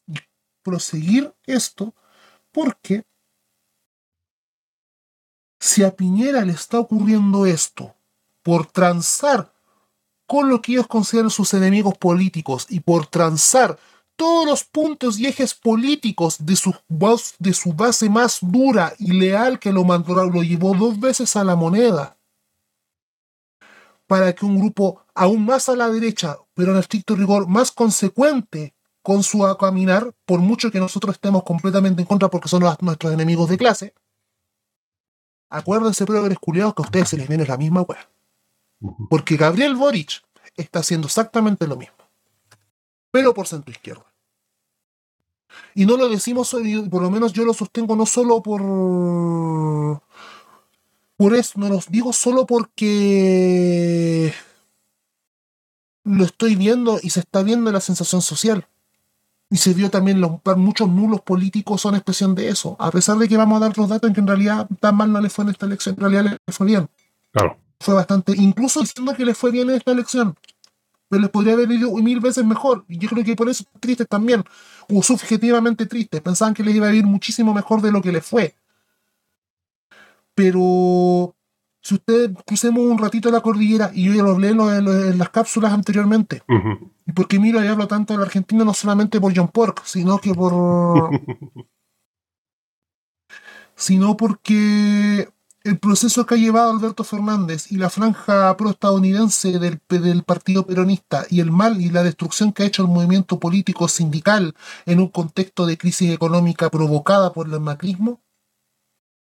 y 0.06 0.14
proseguir 0.62 1.34
esto 1.44 1.94
porque 2.52 3.04
si 5.60 5.84
a 5.84 5.94
Piñera 5.94 6.44
le 6.44 6.52
está 6.52 6.78
ocurriendo 6.80 7.44
esto 7.44 7.94
por 8.42 8.66
transar 8.66 9.52
con 10.28 10.50
lo 10.50 10.60
que 10.60 10.72
ellos 10.72 10.86
consideran 10.86 11.30
sus 11.30 11.54
enemigos 11.54 11.96
políticos 11.96 12.66
y 12.68 12.80
por 12.80 13.06
transar 13.06 13.78
todos 14.14 14.46
los 14.46 14.62
puntos 14.62 15.18
y 15.18 15.26
ejes 15.26 15.54
políticos 15.54 16.36
de 16.40 16.54
su, 16.54 16.74
base 17.72 18.10
más 18.10 18.38
dura 18.42 18.92
y 18.98 19.12
leal 19.12 19.58
que 19.58 19.72
lo, 19.72 19.84
mandó, 19.84 20.26
lo 20.26 20.42
llevó 20.42 20.74
dos 20.74 21.00
veces 21.00 21.34
a 21.34 21.44
la 21.44 21.56
moneda 21.56 22.18
para 24.06 24.34
que 24.34 24.44
un 24.44 24.58
grupo 24.58 25.02
aún 25.14 25.46
más 25.46 25.70
a 25.70 25.76
la 25.76 25.88
derecha, 25.88 26.36
pero 26.52 26.72
en 26.72 26.78
estricto 26.78 27.16
rigor 27.16 27.48
más 27.48 27.72
consecuente 27.72 28.74
con 29.00 29.22
su 29.22 29.46
caminar, 29.58 30.12
por 30.26 30.40
mucho 30.40 30.70
que 30.70 30.78
nosotros 30.78 31.14
estemos 31.14 31.42
completamente 31.42 32.02
en 32.02 32.06
contra 32.06 32.28
porque 32.28 32.48
son 32.48 32.64
nuestros 32.82 33.14
enemigos 33.14 33.48
de 33.48 33.56
clase, 33.56 33.94
acuérdense, 35.48 36.04
progres 36.04 36.38
culiados, 36.38 36.74
que 36.74 36.82
a 36.82 36.84
ustedes 36.84 37.08
se 37.08 37.16
les 37.16 37.28
viene 37.28 37.46
la 37.46 37.56
misma 37.56 37.80
wea. 37.80 38.17
Porque 39.08 39.36
Gabriel 39.36 39.74
Boric 39.74 40.22
está 40.56 40.80
haciendo 40.80 41.06
exactamente 41.06 41.66
lo 41.66 41.76
mismo, 41.76 41.96
pero 43.10 43.34
por 43.34 43.46
centro 43.46 43.70
izquierda. 43.70 44.04
Y 45.74 45.86
no 45.86 45.96
lo 45.96 46.08
decimos, 46.08 46.54
por 46.90 47.02
lo 47.02 47.10
menos 47.10 47.32
yo 47.32 47.44
lo 47.44 47.54
sostengo 47.54 47.96
no 47.96 48.06
solo 48.06 48.42
por. 48.42 50.02
Por 51.16 51.34
eso, 51.34 51.58
no 51.58 51.68
lo 51.68 51.80
digo 51.88 52.12
solo 52.12 52.46
porque 52.46 54.32
lo 56.04 56.24
estoy 56.24 56.54
viendo 56.54 56.98
y 57.02 57.10
se 57.10 57.20
está 57.20 57.42
viendo 57.42 57.70
en 57.70 57.74
la 57.74 57.80
sensación 57.80 58.22
social. 58.22 58.66
Y 59.50 59.56
se 59.56 59.72
vio 59.72 59.90
también, 59.90 60.20
los, 60.20 60.32
muchos 60.56 60.88
nulos 60.88 61.22
políticos 61.22 61.80
son 61.80 61.94
expresión 61.94 62.34
de 62.34 62.48
eso. 62.50 62.76
A 62.78 62.90
pesar 62.90 63.16
de 63.18 63.28
que 63.28 63.36
vamos 63.36 63.56
a 63.56 63.66
dar 63.66 63.78
los 63.78 63.88
datos 63.88 64.08
en 64.08 64.14
que 64.14 64.20
en 64.20 64.26
realidad 64.26 64.68
tan 64.80 64.96
mal 64.96 65.10
no 65.10 65.20
le 65.20 65.30
fue 65.30 65.44
en 65.44 65.50
esta 65.50 65.66
elección, 65.66 65.94
en 65.96 66.00
realidad 66.00 66.38
le 66.46 66.52
fue 66.52 66.66
bien 66.66 66.88
Claro. 67.32 67.58
Fue 67.80 67.94
bastante, 67.94 68.32
incluso 68.36 68.80
diciendo 68.80 69.14
que 69.14 69.24
les 69.24 69.36
fue 69.38 69.50
bien 69.50 69.70
en 69.70 69.76
esta 69.76 69.92
elección. 69.92 70.36
Pero 71.08 71.22
les 71.22 71.30
podría 71.30 71.54
haber 71.54 71.70
ido 71.72 71.90
mil 71.96 72.20
veces 72.20 72.44
mejor. 72.44 72.84
Y 72.88 72.98
yo 72.98 73.08
creo 73.08 73.24
que 73.24 73.34
por 73.34 73.48
eso 73.48 73.64
tristes 73.80 74.06
también. 74.08 74.44
O 74.90 75.02
subjetivamente 75.02 75.86
tristes. 75.86 76.20
Pensaban 76.20 76.52
que 76.52 76.62
les 76.62 76.74
iba 76.74 76.86
a 76.86 76.94
ir 76.94 77.06
muchísimo 77.06 77.54
mejor 77.54 77.80
de 77.80 77.90
lo 77.92 78.02
que 78.02 78.12
les 78.12 78.26
fue. 78.26 78.54
Pero 80.34 81.34
si 81.80 81.94
ustedes 81.94 82.30
crucemos 82.46 82.80
un 82.84 82.98
ratito 82.98 83.30
la 83.30 83.40
cordillera, 83.40 83.90
y 83.94 84.04
yo 84.04 84.12
ya 84.14 84.22
lo 84.22 84.30
hablé 84.32 84.48
en, 84.50 84.56
lo- 84.58 85.12
las 85.14 85.30
cápsulas 85.30 85.72
anteriormente, 85.72 86.42
Ujú. 86.48 86.90
y 87.06 87.12
porque 87.12 87.38
miro 87.38 87.62
y 87.64 87.66
hablo 87.66 87.88
tanto 87.88 88.12
de 88.12 88.18
la 88.18 88.26
Argentina 88.26 88.64
no 88.64 88.74
solamente 88.74 89.20
por 89.20 89.34
John 89.34 89.48
Pork, 89.48 89.82
sino 89.84 90.18
que 90.18 90.34
por. 90.34 91.10
sino 93.74 94.16
porque 94.16 95.28
el 95.68 95.78
proceso 95.78 96.24
que 96.24 96.34
ha 96.34 96.38
llevado 96.38 96.70
Alberto 96.70 97.04
Fernández 97.04 97.70
y 97.70 97.76
la 97.76 97.90
franja 97.90 98.56
proestadounidense 98.56 99.58
del, 99.58 99.80
del 99.88 100.22
Partido 100.22 100.66
Peronista 100.66 101.26
y 101.28 101.40
el 101.40 101.50
mal 101.50 101.80
y 101.80 101.90
la 101.90 102.02
destrucción 102.02 102.52
que 102.52 102.62
ha 102.62 102.66
hecho 102.66 102.82
el 102.82 102.88
movimiento 102.88 103.38
político 103.38 103.86
sindical 103.86 104.54
en 104.86 104.98
un 104.98 105.08
contexto 105.08 105.66
de 105.66 105.76
crisis 105.76 106.10
económica 106.10 106.70
provocada 106.70 107.34
por 107.34 107.48
el 107.48 107.60
macrismo 107.60 108.22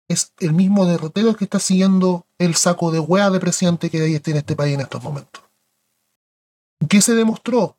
es 0.06 0.34
el 0.38 0.52
mismo 0.52 0.84
derrotero 0.84 1.34
que 1.34 1.44
está 1.44 1.58
siguiendo 1.58 2.26
el 2.36 2.54
saco 2.56 2.90
de 2.90 3.00
hueá 3.00 3.30
de 3.30 3.40
presidente 3.40 3.88
que 3.88 4.02
hay 4.02 4.20
en 4.22 4.36
este 4.36 4.54
país 4.54 4.74
en 4.74 4.82
estos 4.82 5.02
momentos. 5.02 5.42
¿Qué 6.90 7.00
se 7.00 7.14
demostró? 7.14 7.78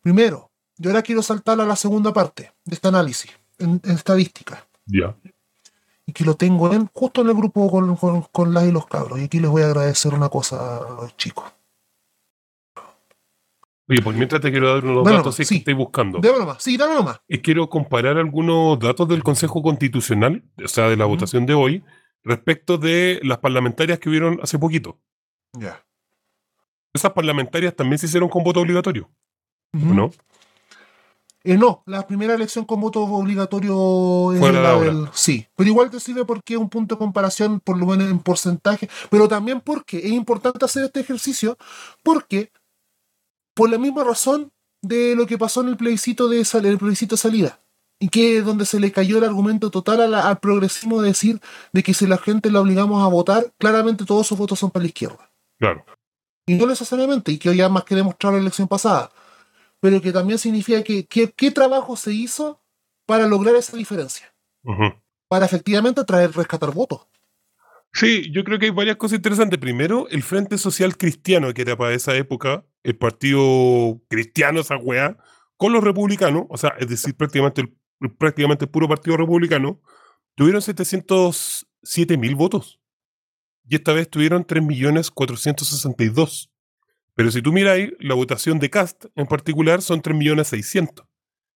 Primero, 0.00 0.50
yo 0.78 0.90
ahora 0.90 1.02
quiero 1.02 1.22
saltar 1.22 1.60
a 1.60 1.66
la 1.66 1.76
segunda 1.76 2.12
parte 2.12 2.52
de 2.64 2.74
este 2.74 2.88
análisis, 2.88 3.32
en, 3.58 3.82
estadística, 3.84 4.66
Ya. 4.86 5.14
Que 6.16 6.24
lo 6.24 6.34
tengo 6.34 6.72
en, 6.72 6.86
justo 6.94 7.20
en 7.20 7.28
el 7.28 7.34
grupo 7.34 7.70
con, 7.70 7.94
con, 7.94 8.22
con 8.32 8.54
las 8.54 8.64
y 8.64 8.72
los 8.72 8.86
cabros. 8.86 9.20
Y 9.20 9.24
aquí 9.24 9.38
les 9.38 9.50
voy 9.50 9.60
a 9.60 9.66
agradecer 9.66 10.14
una 10.14 10.30
cosa 10.30 10.78
a 10.78 11.02
los 11.02 11.14
chicos. 11.18 11.44
Oye, 13.86 14.00
pues 14.02 14.16
mientras 14.16 14.40
te 14.40 14.50
quiero 14.50 14.72
dar 14.72 14.82
unos 14.82 15.04
datos 15.04 15.36
sí. 15.36 15.44
que 15.46 15.56
estoy 15.56 15.74
buscando. 15.74 16.18
Dame 16.18 16.38
nomás, 16.38 16.62
sí, 16.62 16.78
dame 16.78 16.94
nomás. 16.94 17.20
Y 17.28 17.40
quiero 17.40 17.68
comparar 17.68 18.16
algunos 18.16 18.78
datos 18.78 19.06
del 19.08 19.22
Consejo 19.22 19.62
Constitucional, 19.62 20.42
o 20.64 20.68
sea, 20.68 20.88
de 20.88 20.96
la 20.96 21.04
votación 21.04 21.44
de 21.44 21.52
hoy, 21.52 21.84
respecto 22.24 22.78
de 22.78 23.20
las 23.22 23.36
parlamentarias 23.38 23.98
que 23.98 24.08
hubieron 24.08 24.40
hace 24.42 24.58
poquito. 24.58 24.98
Ya. 25.52 25.84
Esas 26.94 27.12
parlamentarias 27.12 27.76
también 27.76 27.98
se 27.98 28.06
hicieron 28.06 28.30
con 28.30 28.42
voto 28.42 28.60
obligatorio. 28.60 29.10
¿no? 29.72 30.10
Eh, 31.48 31.56
no, 31.56 31.82
la 31.86 32.06
primera 32.06 32.34
elección 32.34 32.64
con 32.64 32.80
voto 32.80 33.02
obligatorio 33.02 34.32
es 34.32 34.40
la 34.40 34.52
la 34.60 34.80
del. 34.80 35.08
Sí, 35.12 35.46
pero 35.54 35.68
igual 35.70 35.90
te 35.90 36.00
sirve 36.00 36.24
porque 36.24 36.54
es 36.54 36.60
un 36.60 36.68
punto 36.68 36.96
de 36.96 36.98
comparación, 36.98 37.60
por 37.60 37.78
lo 37.78 37.86
menos 37.86 38.10
en 38.10 38.18
porcentaje, 38.18 38.88
pero 39.10 39.28
también 39.28 39.60
porque 39.60 39.98
es 39.98 40.10
importante 40.12 40.64
hacer 40.64 40.84
este 40.84 41.00
ejercicio, 41.00 41.56
porque 42.02 42.50
por 43.54 43.70
la 43.70 43.78
misma 43.78 44.02
razón 44.04 44.50
de 44.82 45.14
lo 45.14 45.26
que 45.26 45.38
pasó 45.38 45.60
en 45.60 45.68
el 45.68 45.76
plebiscito 45.76 46.28
de 46.28 46.44
sal- 46.44 46.66
el 46.66 46.78
plebiscito 46.78 47.14
de 47.14 47.20
salida, 47.20 47.60
y 48.00 48.08
que 48.08 48.38
es 48.38 48.44
donde 48.44 48.66
se 48.66 48.80
le 48.80 48.90
cayó 48.92 49.18
el 49.18 49.24
argumento 49.24 49.70
total 49.70 50.00
a 50.02 50.06
la- 50.08 50.28
al 50.28 50.38
progresismo 50.38 51.00
de 51.00 51.08
decir 51.08 51.40
de 51.72 51.82
que 51.82 51.94
si 51.94 52.06
la 52.06 52.18
gente 52.18 52.50
la 52.50 52.60
obligamos 52.60 53.02
a 53.02 53.06
votar, 53.06 53.52
claramente 53.58 54.04
todos 54.04 54.26
sus 54.26 54.36
votos 54.36 54.58
son 54.58 54.70
para 54.70 54.82
la 54.82 54.88
izquierda. 54.88 55.30
Claro. 55.58 55.84
Y 56.48 56.54
no 56.54 56.66
necesariamente, 56.66 57.32
y 57.32 57.38
que 57.38 57.48
hoy 57.50 57.56
ya 57.56 57.68
más 57.68 57.84
que 57.84 57.94
demostrar 57.94 58.32
la 58.34 58.40
elección 58.40 58.68
pasada, 58.68 59.10
pero 59.80 60.00
que 60.00 60.12
también 60.12 60.38
significa 60.38 60.82
que, 60.82 61.06
qué 61.06 61.50
trabajo 61.50 61.96
se 61.96 62.12
hizo 62.12 62.62
para 63.06 63.26
lograr 63.26 63.56
esa 63.56 63.76
diferencia, 63.76 64.34
Ujú. 64.62 64.94
para 65.28 65.46
efectivamente 65.46 66.04
traer, 66.04 66.32
rescatar 66.32 66.72
votos. 66.72 67.06
Sí, 67.92 68.30
yo 68.30 68.44
creo 68.44 68.58
que 68.58 68.66
hay 68.66 68.72
varias 68.72 68.96
cosas 68.96 69.16
interesantes. 69.16 69.58
Primero, 69.58 70.06
el 70.10 70.22
Frente 70.22 70.58
Social 70.58 70.98
Cristiano, 70.98 71.54
que 71.54 71.62
era 71.62 71.76
para 71.76 71.94
esa 71.94 72.14
época 72.14 72.66
el 72.82 72.96
partido 72.96 74.02
cristiano, 74.08 74.60
esa 74.60 74.76
weá, 74.76 75.16
con 75.56 75.72
los 75.72 75.82
republicanos, 75.82 76.44
o 76.50 76.58
sea, 76.58 76.74
es 76.78 76.88
decir, 76.88 77.16
prácticamente 77.16 77.62
el, 77.62 77.74
prácticamente 78.16 78.66
el 78.66 78.70
puro 78.70 78.86
partido 78.86 79.16
republicano, 79.16 79.80
tuvieron 80.34 80.60
707 80.60 82.18
mil 82.18 82.34
votos. 82.34 82.78
Y 83.68 83.76
esta 83.76 83.94
vez 83.94 84.10
tuvieron 84.10 84.46
3.462. 84.46 86.50
Pero 87.16 87.30
si 87.30 87.40
tú 87.40 87.50
miras 87.50 87.78
la 87.98 88.14
votación 88.14 88.58
de 88.58 88.68
Cast 88.68 89.06
en 89.16 89.26
particular 89.26 89.80
son 89.80 90.02
3.600.000. 90.02 91.06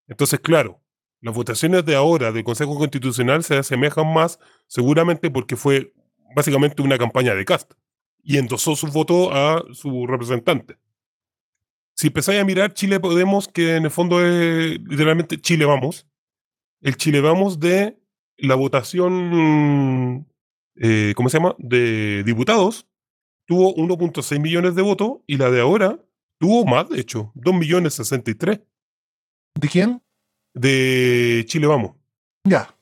Entonces, 0.08 0.40
claro, 0.40 0.82
las 1.20 1.34
votaciones 1.34 1.84
de 1.84 1.94
ahora 1.94 2.32
del 2.32 2.44
Consejo 2.44 2.76
Constitucional 2.78 3.44
se 3.44 3.58
asemejan 3.58 4.10
más 4.12 4.40
seguramente 4.66 5.30
porque 5.30 5.56
fue 5.56 5.92
básicamente 6.34 6.80
una 6.80 6.96
campaña 6.96 7.34
de 7.34 7.44
Cast 7.44 7.74
y 8.22 8.38
endosó 8.38 8.74
su 8.74 8.86
voto 8.86 9.34
a 9.34 9.62
su 9.72 10.06
representante. 10.06 10.78
Si 11.94 12.06
empezáis 12.06 12.40
a 12.40 12.44
mirar 12.44 12.72
Chile 12.72 12.98
Podemos, 12.98 13.46
que 13.46 13.76
en 13.76 13.84
el 13.84 13.90
fondo 13.90 14.24
es 14.24 14.80
literalmente 14.80 15.38
Chile 15.38 15.66
Vamos, 15.66 16.06
el 16.80 16.96
Chile 16.96 17.20
Vamos 17.20 17.60
de 17.60 17.98
la 18.38 18.54
votación, 18.54 20.26
eh, 20.76 21.12
¿cómo 21.14 21.28
se 21.28 21.36
llama?, 21.36 21.54
de 21.58 22.22
diputados, 22.24 22.86
tuvo 23.50 23.74
1.6 23.74 24.38
millones 24.38 24.76
de 24.76 24.82
votos 24.82 25.18
y 25.26 25.36
la 25.36 25.50
de 25.50 25.60
ahora 25.60 25.98
tuvo 26.38 26.64
más, 26.64 26.88
de 26.88 27.00
hecho, 27.00 27.32
2 27.34 27.52
millones 27.52 27.94
63. 27.94 28.60
¿De 29.56 29.68
quién? 29.68 30.00
De 30.54 31.44
Chile 31.48 31.66
Vamos. 31.66 31.96
Ya. 32.44 32.72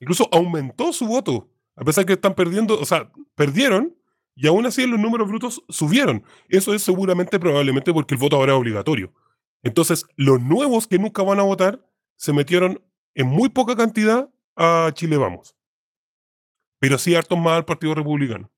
Incluso 0.00 0.28
aumentó 0.30 0.92
su 0.92 1.06
voto, 1.06 1.48
a 1.76 1.82
pesar 1.82 2.04
que 2.04 2.12
están 2.12 2.34
perdiendo, 2.34 2.78
o 2.78 2.84
sea, 2.84 3.10
perdieron 3.34 3.96
y 4.34 4.46
aún 4.48 4.66
así 4.66 4.86
los 4.86 5.00
números 5.00 5.28
brutos 5.28 5.64
subieron. 5.70 6.22
Eso 6.50 6.74
es 6.74 6.82
seguramente, 6.82 7.40
probablemente 7.40 7.90
porque 7.94 8.14
el 8.14 8.20
voto 8.20 8.36
ahora 8.36 8.52
es 8.52 8.58
obligatorio. 8.58 9.14
Entonces, 9.62 10.04
los 10.16 10.42
nuevos 10.42 10.86
que 10.86 10.98
nunca 10.98 11.22
van 11.22 11.40
a 11.40 11.44
votar 11.44 11.88
se 12.16 12.34
metieron 12.34 12.84
en 13.14 13.28
muy 13.28 13.48
poca 13.48 13.76
cantidad 13.76 14.28
a 14.56 14.90
Chile 14.92 15.16
Vamos. 15.16 15.56
Pero 16.80 16.98
sí 16.98 17.14
hartos 17.14 17.38
más 17.38 17.54
al 17.54 17.64
Partido 17.64 17.94
Republicano. 17.94 18.50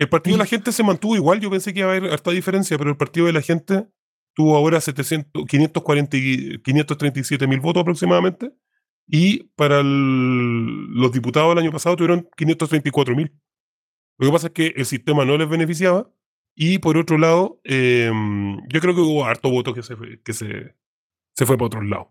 El 0.00 0.08
Partido 0.08 0.36
de 0.36 0.38
la 0.38 0.46
Gente 0.46 0.72
se 0.72 0.82
mantuvo 0.82 1.14
igual, 1.14 1.40
yo 1.40 1.50
pensé 1.50 1.74
que 1.74 1.80
iba 1.80 1.92
a 1.92 1.94
haber 1.94 2.10
harta 2.10 2.30
diferencia, 2.30 2.78
pero 2.78 2.88
el 2.88 2.96
Partido 2.96 3.26
de 3.26 3.34
la 3.34 3.42
Gente 3.42 3.86
tuvo 4.34 4.56
ahora 4.56 4.80
700, 4.80 5.44
540, 5.46 6.16
537 6.64 7.46
mil 7.46 7.60
votos 7.60 7.82
aproximadamente, 7.82 8.50
y 9.06 9.44
para 9.56 9.82
los 9.82 11.12
diputados 11.12 11.52
el 11.52 11.58
año 11.58 11.70
pasado 11.70 11.96
tuvieron 11.96 12.26
534 12.34 13.14
mil. 13.14 13.38
Lo 14.18 14.26
que 14.26 14.32
pasa 14.32 14.46
es 14.46 14.52
que 14.54 14.66
el 14.74 14.86
sistema 14.86 15.26
no 15.26 15.36
les 15.36 15.50
beneficiaba, 15.50 16.10
y 16.54 16.78
por 16.78 16.96
otro 16.96 17.18
lado, 17.18 17.60
em, 17.64 18.56
yo 18.72 18.80
creo 18.80 18.94
que 18.94 19.02
hubo 19.02 19.26
harto 19.26 19.50
voto 19.50 19.74
que 19.74 19.82
se, 19.82 19.96
que 20.24 20.32
se, 20.32 20.76
se 21.36 21.44
fue 21.44 21.58
para 21.58 21.66
otro 21.66 21.82
lado. 21.82 22.10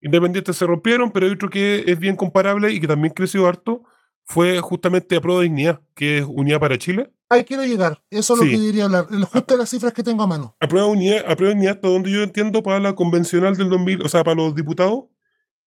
Independientes 0.00 0.56
se 0.56 0.66
rompieron, 0.66 1.10
pero 1.10 1.26
hay 1.26 1.32
otro 1.32 1.50
que 1.50 1.82
es 1.84 1.98
bien 1.98 2.14
comparable 2.14 2.70
y 2.70 2.80
que 2.80 2.86
también 2.86 3.12
creció 3.12 3.48
harto, 3.48 3.82
fue 4.24 4.60
justamente 4.60 5.16
a 5.16 5.20
prueba 5.20 5.40
de 5.40 5.48
dignidad, 5.48 5.80
que 5.94 6.18
es 6.18 6.24
Unidad 6.26 6.60
para 6.60 6.78
Chile. 6.78 7.10
Ahí 7.28 7.44
quiero 7.44 7.64
llegar, 7.64 8.02
eso 8.10 8.34
es 8.34 8.40
lo 8.40 8.46
que 8.46 8.58
diría 8.58 8.84
hablar, 8.84 9.06
justo 9.06 9.56
las 9.56 9.70
cifras 9.70 9.92
que 9.92 10.02
tengo 10.02 10.22
a 10.22 10.26
mano. 10.26 10.56
A 10.60 10.68
prueba 10.68 10.86
de 10.86 10.92
unidad, 10.92 11.24
a 11.26 11.36
prueba 11.36 11.54
dignidad, 11.54 11.76
hasta 11.76 11.88
donde 11.88 12.10
yo 12.10 12.22
entiendo, 12.22 12.62
para 12.62 12.80
la 12.80 12.94
convencional 12.94 13.56
del 13.56 13.70
2000, 13.70 14.02
o 14.02 14.08
sea, 14.08 14.24
para 14.24 14.36
los 14.36 14.54
diputados, 14.54 15.04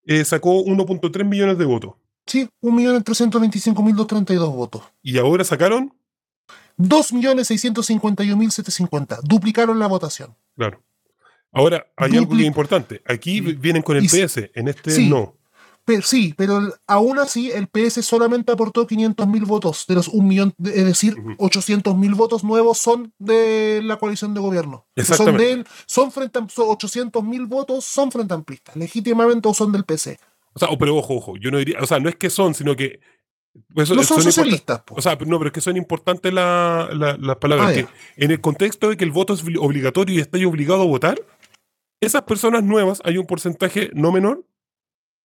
eh, 0.04 0.24
sacó 0.24 0.64
1.3 0.64 1.24
millones 1.24 1.58
de 1.58 1.64
votos. 1.64 1.94
Sí, 2.26 2.48
1.325.232 2.62 4.54
votos. 4.54 4.82
¿Y 5.02 5.18
ahora 5.18 5.42
sacaron? 5.44 5.92
2.651.750. 6.78 9.20
Duplicaron 9.22 9.78
la 9.78 9.88
votación. 9.88 10.34
Claro. 10.56 10.82
Ahora, 11.50 11.90
hay 11.96 12.14
algo 12.16 12.36
que 12.36 12.42
es 12.42 12.46
importante. 12.46 13.02
Aquí 13.06 13.40
vienen 13.40 13.82
con 13.82 13.96
el 13.96 14.04
PS, 14.04 14.50
en 14.54 14.68
este 14.68 15.08
no 15.08 15.37
sí, 16.02 16.34
pero 16.36 16.60
aún 16.86 17.18
así 17.18 17.50
el 17.50 17.68
PS 17.68 18.04
solamente 18.04 18.52
aportó 18.52 18.86
500.000 18.86 19.46
votos 19.46 19.84
de 19.86 19.94
los 19.94 20.08
un 20.08 20.28
millón, 20.28 20.54
es 20.64 20.84
decir, 20.84 21.16
800.000 21.38 22.14
votos 22.16 22.44
nuevos 22.44 22.78
son 22.78 23.12
de 23.18 23.80
la 23.82 23.96
coalición 23.96 24.34
de 24.34 24.40
gobierno. 24.40 24.86
Son 24.96 25.36
de 25.36 25.52
él, 25.52 25.66
son 25.86 26.12
frente 26.12 26.38
a 26.38 26.42
800.000 26.42 27.48
votos 27.48 27.84
son 27.84 28.12
frente 28.12 28.34
a 28.34 28.36
amplistas, 28.36 28.76
legítimamente 28.76 29.52
son 29.54 29.72
del 29.72 29.84
PC. 29.84 30.18
O 30.52 30.58
sea, 30.58 30.68
pero 30.78 30.96
ojo, 30.96 31.14
ojo, 31.14 31.36
yo 31.36 31.50
no 31.50 31.58
diría, 31.58 31.78
o 31.80 31.86
sea, 31.86 32.00
no 32.00 32.08
es 32.08 32.16
que 32.16 32.30
son, 32.30 32.54
sino 32.54 32.74
que 32.76 33.00
pues, 33.74 33.90
no 33.90 34.02
son, 34.02 34.22
socialistas. 34.22 34.82
O 34.90 35.02
sea, 35.02 35.16
no, 35.26 35.38
pero 35.38 35.48
es 35.48 35.52
que 35.52 35.60
son 35.60 35.76
importantes 35.76 36.32
las 36.32 37.36
palabras. 37.40 37.70
Ah, 37.70 37.74
que 37.74 37.86
en 38.16 38.30
el 38.30 38.40
contexto 38.40 38.90
de 38.90 38.96
que 38.96 39.04
el 39.04 39.10
voto 39.10 39.34
es 39.34 39.42
obligatorio 39.58 40.16
y 40.16 40.20
está 40.20 40.38
obligado 40.46 40.82
a 40.82 40.86
votar, 40.86 41.20
esas 42.00 42.22
personas 42.22 42.62
nuevas, 42.62 43.00
hay 43.04 43.18
un 43.18 43.26
porcentaje 43.26 43.90
no 43.94 44.12
menor 44.12 44.44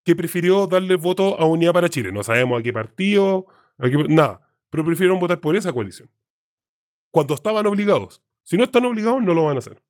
que 0.03 0.15
prefirió 0.15 0.67
darle 0.67 0.95
voto 0.95 1.39
a 1.39 1.45
Unidad 1.45 1.73
para 1.73 1.89
Chile. 1.89 2.11
No 2.11 2.23
sabemos 2.23 2.59
a 2.59 2.63
qué 2.63 2.73
partido, 2.73 3.47
nada, 4.09 4.41
pero 4.69 4.85
prefirieron 4.85 5.19
votar 5.19 5.39
por 5.39 5.55
esa 5.55 5.71
coalición. 5.71 6.09
Cuando 7.11 7.33
estaban 7.33 7.65
obligados. 7.65 8.21
Si 8.43 8.57
no 8.57 8.63
están 8.63 8.85
obligados, 8.85 9.21
no 9.23 9.33
lo 9.33 9.45
van 9.45 9.55
a 9.55 9.59
hacer. 9.59 9.81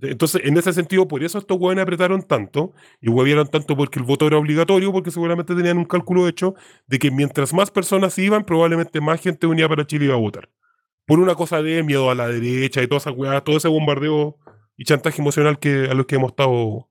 Entonces, 0.00 0.42
en 0.44 0.56
ese 0.56 0.72
sentido, 0.72 1.06
por 1.06 1.22
eso 1.22 1.38
estos 1.38 1.58
hueones 1.58 1.82
apretaron 1.82 2.22
tanto 2.22 2.72
y 3.00 3.08
huevieron 3.08 3.46
tanto 3.46 3.76
porque 3.76 4.00
el 4.00 4.04
voto 4.04 4.26
era 4.26 4.38
obligatorio, 4.38 4.90
porque 4.90 5.10
seguramente 5.10 5.54
tenían 5.54 5.78
un 5.78 5.84
cálculo 5.84 6.26
hecho 6.26 6.54
de 6.86 6.98
que 6.98 7.10
mientras 7.10 7.52
más 7.52 7.70
personas 7.70 8.18
iban, 8.18 8.44
probablemente 8.44 9.00
más 9.00 9.20
gente 9.20 9.46
unida 9.46 9.68
para 9.68 9.86
Chile 9.86 10.06
iba 10.06 10.14
a 10.14 10.18
votar. 10.18 10.50
Por 11.06 11.20
una 11.20 11.34
cosa 11.34 11.62
de 11.62 11.82
miedo 11.82 12.10
a 12.10 12.14
la 12.14 12.28
derecha 12.28 12.82
y 12.82 12.88
toda 12.88 12.98
esa 12.98 13.40
todo 13.42 13.56
ese 13.56 13.68
bombardeo 13.68 14.38
y 14.76 14.84
chantaje 14.84 15.20
emocional 15.20 15.58
que, 15.58 15.88
a 15.90 15.94
los 15.94 16.06
que 16.06 16.16
hemos 16.16 16.30
estado 16.30 16.88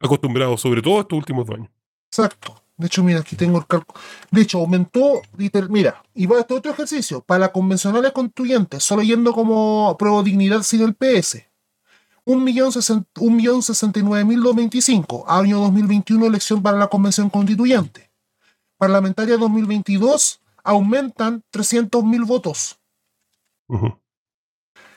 acostumbrados, 0.00 0.60
sobre 0.60 0.82
todo 0.82 1.00
estos 1.00 1.16
últimos 1.16 1.46
dos 1.46 1.56
años. 1.56 1.70
Exacto. 2.08 2.60
De 2.76 2.86
hecho, 2.86 3.02
mira, 3.04 3.20
aquí 3.20 3.36
tengo 3.36 3.58
el 3.58 3.66
cálculo. 3.66 4.00
De 4.30 4.40
hecho, 4.40 4.58
aumentó, 4.58 5.20
mira, 5.68 6.02
y 6.14 6.24
va 6.24 6.38
a 6.38 6.40
este 6.40 6.54
otro 6.54 6.72
ejercicio. 6.72 7.20
Para 7.20 7.52
convencionales 7.52 8.12
constituyentes, 8.12 8.82
solo 8.82 9.02
yendo 9.02 9.34
como 9.34 9.94
prueba 9.98 10.22
dignidad 10.22 10.62
sin 10.62 10.80
el 10.82 10.94
PS. 10.94 11.42
1.069.225, 12.24 15.24
año 15.26 15.60
2021, 15.60 16.26
elección 16.26 16.62
para 16.62 16.78
la 16.78 16.86
convención 16.86 17.28
constituyente. 17.28 18.10
Parlamentaria 18.78 19.36
2022, 19.36 20.40
aumentan 20.64 21.44
300.000 21.52 22.26
votos. 22.26 22.78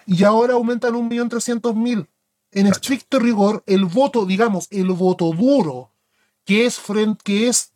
Y 0.06 0.24
ahora 0.24 0.54
aumentan 0.54 0.94
1.300.000 0.94 2.08
en 2.54 2.68
estricto 2.68 3.20
rigor, 3.20 3.64
el 3.66 3.86
voto, 3.86 4.26
digamos, 4.26 4.68
el 4.72 4.88
voto 4.92 5.32
duro, 5.32 5.92
que 6.46 6.66
es, 6.66 6.80
frente, 6.80 7.22
que 7.24 7.48
es 7.48 7.74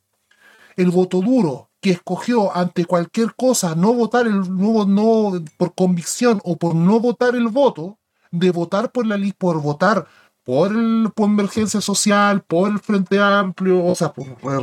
el 0.76 0.92
voto 0.92 1.22
duro 1.22 1.68
que 1.82 1.92
escogió 1.92 2.56
ante 2.56 2.86
cualquier 2.86 3.36
cosa 3.36 3.76
no 3.76 3.94
votar 3.94 4.26
el 4.26 4.54
nuevo 4.56 4.86
no 4.86 5.44
por 5.58 5.76
convicción 5.76 6.42
o 6.44 6.58
por 6.58 6.76
no 6.76 7.00
votar 7.00 7.36
el 7.36 7.48
voto, 7.48 7.98
de 8.32 8.52
votar 8.52 8.92
por 8.92 9.06
la 9.06 9.18
por 9.38 9.62
votar 9.62 10.08
por 10.44 10.72
el 10.72 11.12
por 11.14 11.30
emergencia 11.30 11.82
social, 11.82 12.42
por 12.42 12.72
el 12.72 12.80
Frente 12.80 13.20
Amplio, 13.20 13.84
o 13.86 13.96
sea, 13.96 14.14
por, 14.14 14.36
por, 14.38 14.62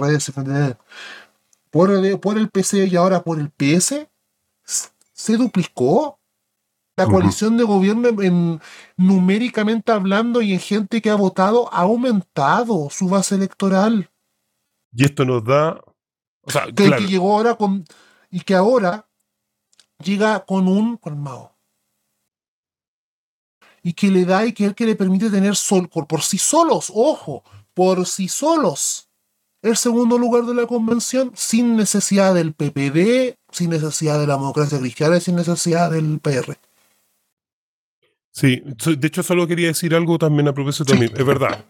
por, 1.70 2.20
por 2.20 2.38
el 2.38 2.48
PC 2.50 2.86
y 2.86 2.96
ahora 2.96 3.22
por 3.22 3.38
el 3.38 3.50
PS, 3.50 4.08
se 4.64 5.36
duplicó 5.36 6.18
la 6.96 7.06
coalición 7.06 7.56
de 7.56 7.64
gobierno, 7.64 8.08
en, 8.22 8.60
numéricamente 8.96 9.90
hablando 9.90 10.42
y 10.42 10.52
en 10.52 10.60
gente 10.60 11.02
que 11.02 11.10
ha 11.10 11.16
votado, 11.16 11.72
ha 11.72 11.80
aumentado 11.80 12.88
su 12.90 13.08
base 13.08 13.34
electoral. 13.34 14.10
Y 14.92 15.04
esto 15.04 15.24
nos 15.24 15.44
da. 15.44 15.80
O 16.42 16.50
sea, 16.50 16.66
que, 16.74 16.88
llegó 17.06 17.36
ahora 17.36 17.56
con. 17.56 17.84
Y 18.30 18.40
que 18.40 18.54
ahora 18.54 19.08
llega 20.02 20.44
con 20.44 20.68
un 20.68 20.96
colmado. 20.96 21.56
Y 23.82 23.92
que 23.92 24.10
le 24.10 24.24
da 24.24 24.46
y 24.46 24.52
que 24.52 24.66
es 24.66 24.74
que 24.74 24.86
le 24.86 24.94
permite 24.94 25.30
tener 25.30 25.56
sol, 25.56 25.88
por, 25.88 26.06
por 26.06 26.22
sí 26.22 26.38
solos, 26.38 26.90
ojo, 26.94 27.42
por 27.74 28.06
sí 28.06 28.28
solos, 28.28 29.10
el 29.62 29.76
segundo 29.76 30.16
lugar 30.16 30.44
de 30.44 30.54
la 30.54 30.66
convención 30.66 31.32
sin 31.34 31.76
necesidad 31.76 32.34
del 32.34 32.54
PPD, 32.54 33.36
sin 33.50 33.70
necesidad 33.70 34.18
de 34.18 34.26
la 34.26 34.34
democracia 34.34 34.78
cristiana 34.78 35.16
y 35.16 35.20
sin 35.20 35.36
necesidad 35.36 35.90
del 35.90 36.20
PR. 36.20 36.58
Sí, 38.34 38.64
de 38.64 39.06
hecho 39.06 39.22
solo 39.22 39.46
quería 39.46 39.68
decir 39.68 39.94
algo 39.94 40.18
también 40.18 40.48
a 40.48 40.52
propósito 40.52 40.92
de 40.92 40.98
mí. 40.98 41.06
Es 41.06 41.24
verdad, 41.24 41.64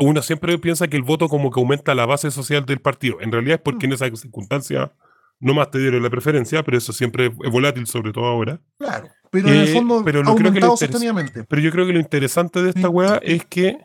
uno 0.00 0.22
siempre 0.22 0.58
piensa 0.58 0.88
que 0.88 0.96
el 0.96 1.02
voto 1.02 1.28
como 1.28 1.50
que 1.50 1.60
aumenta 1.60 1.94
la 1.94 2.06
base 2.06 2.30
social 2.30 2.64
del 2.64 2.80
partido. 2.80 3.20
En 3.20 3.30
realidad 3.30 3.56
es 3.56 3.60
porque 3.60 3.84
en 3.84 3.92
esa 3.92 4.08
circunstancia 4.16 4.90
no 5.38 5.52
más 5.52 5.70
te 5.70 5.78
dieron 5.78 6.02
la 6.02 6.08
preferencia, 6.08 6.62
pero 6.62 6.78
eso 6.78 6.94
siempre 6.94 7.26
es 7.26 7.50
volátil, 7.52 7.86
sobre 7.86 8.12
todo 8.12 8.24
ahora. 8.24 8.58
Claro, 8.78 9.10
pero 9.30 9.48
en 9.48 9.54
el 9.54 9.68
eh, 9.68 9.72
fondo 9.74 10.02
pero 10.02 10.24
no 10.24 10.34
creo 10.34 10.50
que 10.50 11.44
Pero 11.46 11.60
yo 11.60 11.70
creo 11.70 11.86
que 11.86 11.92
lo 11.92 12.00
interesante 12.00 12.62
de 12.62 12.70
esta 12.70 12.88
weá 12.88 13.20
es 13.22 13.44
que 13.44 13.76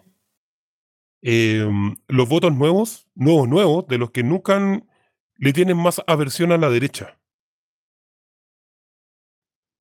em, 1.22 1.94
los 2.08 2.30
votos 2.30 2.54
nuevos, 2.54 3.06
nuevos, 3.16 3.50
nuevos, 3.50 3.86
de 3.88 3.98
los 3.98 4.12
que 4.12 4.24
nunca 4.24 4.82
le 5.36 5.52
tienen 5.52 5.76
más 5.76 6.02
aversión 6.08 6.54
a 6.54 6.58
la 6.58 6.70
derecha. 6.70 7.18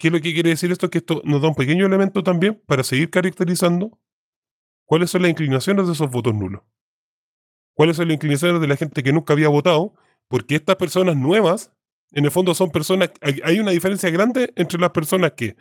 ¿Qué 0.03 0.09
es 0.09 0.13
lo 0.15 0.21
que 0.21 0.35
quiere 0.35 0.51
decir 0.51 0.73
esto? 0.73 0.91
Que 0.91 0.99
esto 0.99 1.23
nos 1.25 1.41
da 1.41 1.47
un 1.47 1.55
pequeño 1.55 1.87
elemento 1.87 2.25
también 2.25 2.61
para 2.67 2.83
seguir 2.83 3.09
caracterizando 3.09 4.01
cuáles 4.85 5.11
son 5.13 5.23
las 5.23 5.31
inclinaciones 5.31 5.87
de 5.87 5.93
esos 5.93 6.11
votos 6.11 6.35
nulos. 6.35 6.63
Cuáles 7.75 7.99
son 7.99 8.09
las 8.09 8.17
inclinaciones 8.17 8.61
de 8.61 8.67
la 8.67 8.75
gente 8.77 9.05
que 9.05 9.13
nunca 9.13 9.33
había 9.33 9.49
votado, 9.49 9.95
porque 10.27 10.57
estas 10.57 10.75
personas 10.75 11.15
nuevas, 11.17 11.71
en 12.11 12.25
el 12.25 12.33
fondo 12.33 12.53
son 12.53 12.73
personas, 12.73 13.13
hay, 13.21 13.61
una 13.61 13.71
diferencia 13.71 14.11
grande 14.11 14.53
entre 14.57 14.81
las 14.81 14.91
personas 14.91 15.35
que 15.37 15.55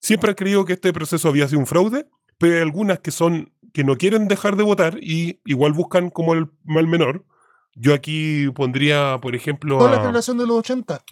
siempre 0.00 0.30
han 0.30 0.36
creído 0.36 0.64
que 0.64 0.74
este 0.74 0.92
proceso 0.92 1.28
había 1.28 1.48
sido 1.48 1.58
un 1.58 1.66
fraude, 1.66 2.08
pero 2.38 2.54
hay 2.54 2.62
algunas 2.62 3.00
que 3.00 3.10
son 3.10 3.52
que 3.72 3.82
no 3.82 3.96
quieren 3.96 4.28
dejar 4.28 4.54
de 4.54 4.62
votar 4.62 4.96
y 5.02 5.40
igual 5.44 5.72
buscan 5.72 6.10
como 6.10 6.34
el 6.34 6.46
mal 6.62 6.86
menor. 6.86 7.26
Yo 7.74 7.94
aquí 7.94 8.48
pondría, 8.54 9.18
por 9.20 9.34
ejemplo, 9.34 9.76
Toda 9.78 9.90
la 9.90 9.96
a- 9.96 10.02
generación 10.02 10.38
de 10.38 10.46
los 10.46 10.56
80. 10.58 11.02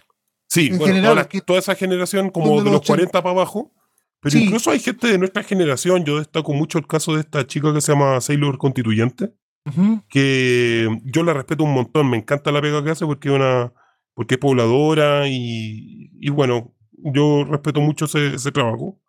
Sí, 0.61 0.67
En 0.69 0.79
bueno, 0.79 0.87
general, 0.95 1.09
ahora 1.19 1.29
que- 1.29 1.41
toda 1.41 1.59
esa 1.59 1.75
generación 1.75 2.31
como 2.31 2.59
de 2.59 2.65
los 2.65 2.73
los 2.73 2.87
40 2.87 3.23
para 3.23 3.31
abajo, 3.33 3.73
pero 4.21 4.33
Sí. 4.33 4.45
incluso 4.45 4.71
hay 4.71 4.81
gente 4.81 5.07
de 5.09 5.19
nuestra 5.19 5.43
generación, 5.43 6.05
yo 6.05 6.19
destaco 6.19 6.53
mucho 6.53 6.79
el 6.79 6.87
caso 6.87 7.15
de 7.15 7.21
esta 7.21 7.47
chica 7.47 7.73
que 7.73 7.81
se 7.81 7.93
llama 7.93 8.21
Sailor 8.21 8.59
Constituyente, 8.59 9.33
Ujú. 9.67 10.03
que 10.09 10.89
yo 11.05 11.23
la 11.23 11.33
respeto 11.35 11.65
un 11.65 11.73
montón, 11.75 12.11
me 12.11 12.17
encanta 12.17 12.51
la 12.53 12.61
pega 12.63 12.83
que 12.83 12.91
hace 12.91 13.07
porque 13.07 13.31
una 13.31 13.73
porque 14.15 14.35
es 14.35 14.41
pobladora 14.41 15.29
y, 15.29 16.11
y 16.19 16.29
bueno, 16.31 16.75
yo 16.91 17.45
respeto 17.45 17.81
mucho 17.81 18.07
ese, 18.07 18.35
ese 18.35 18.51
trabajo. 18.51 19.01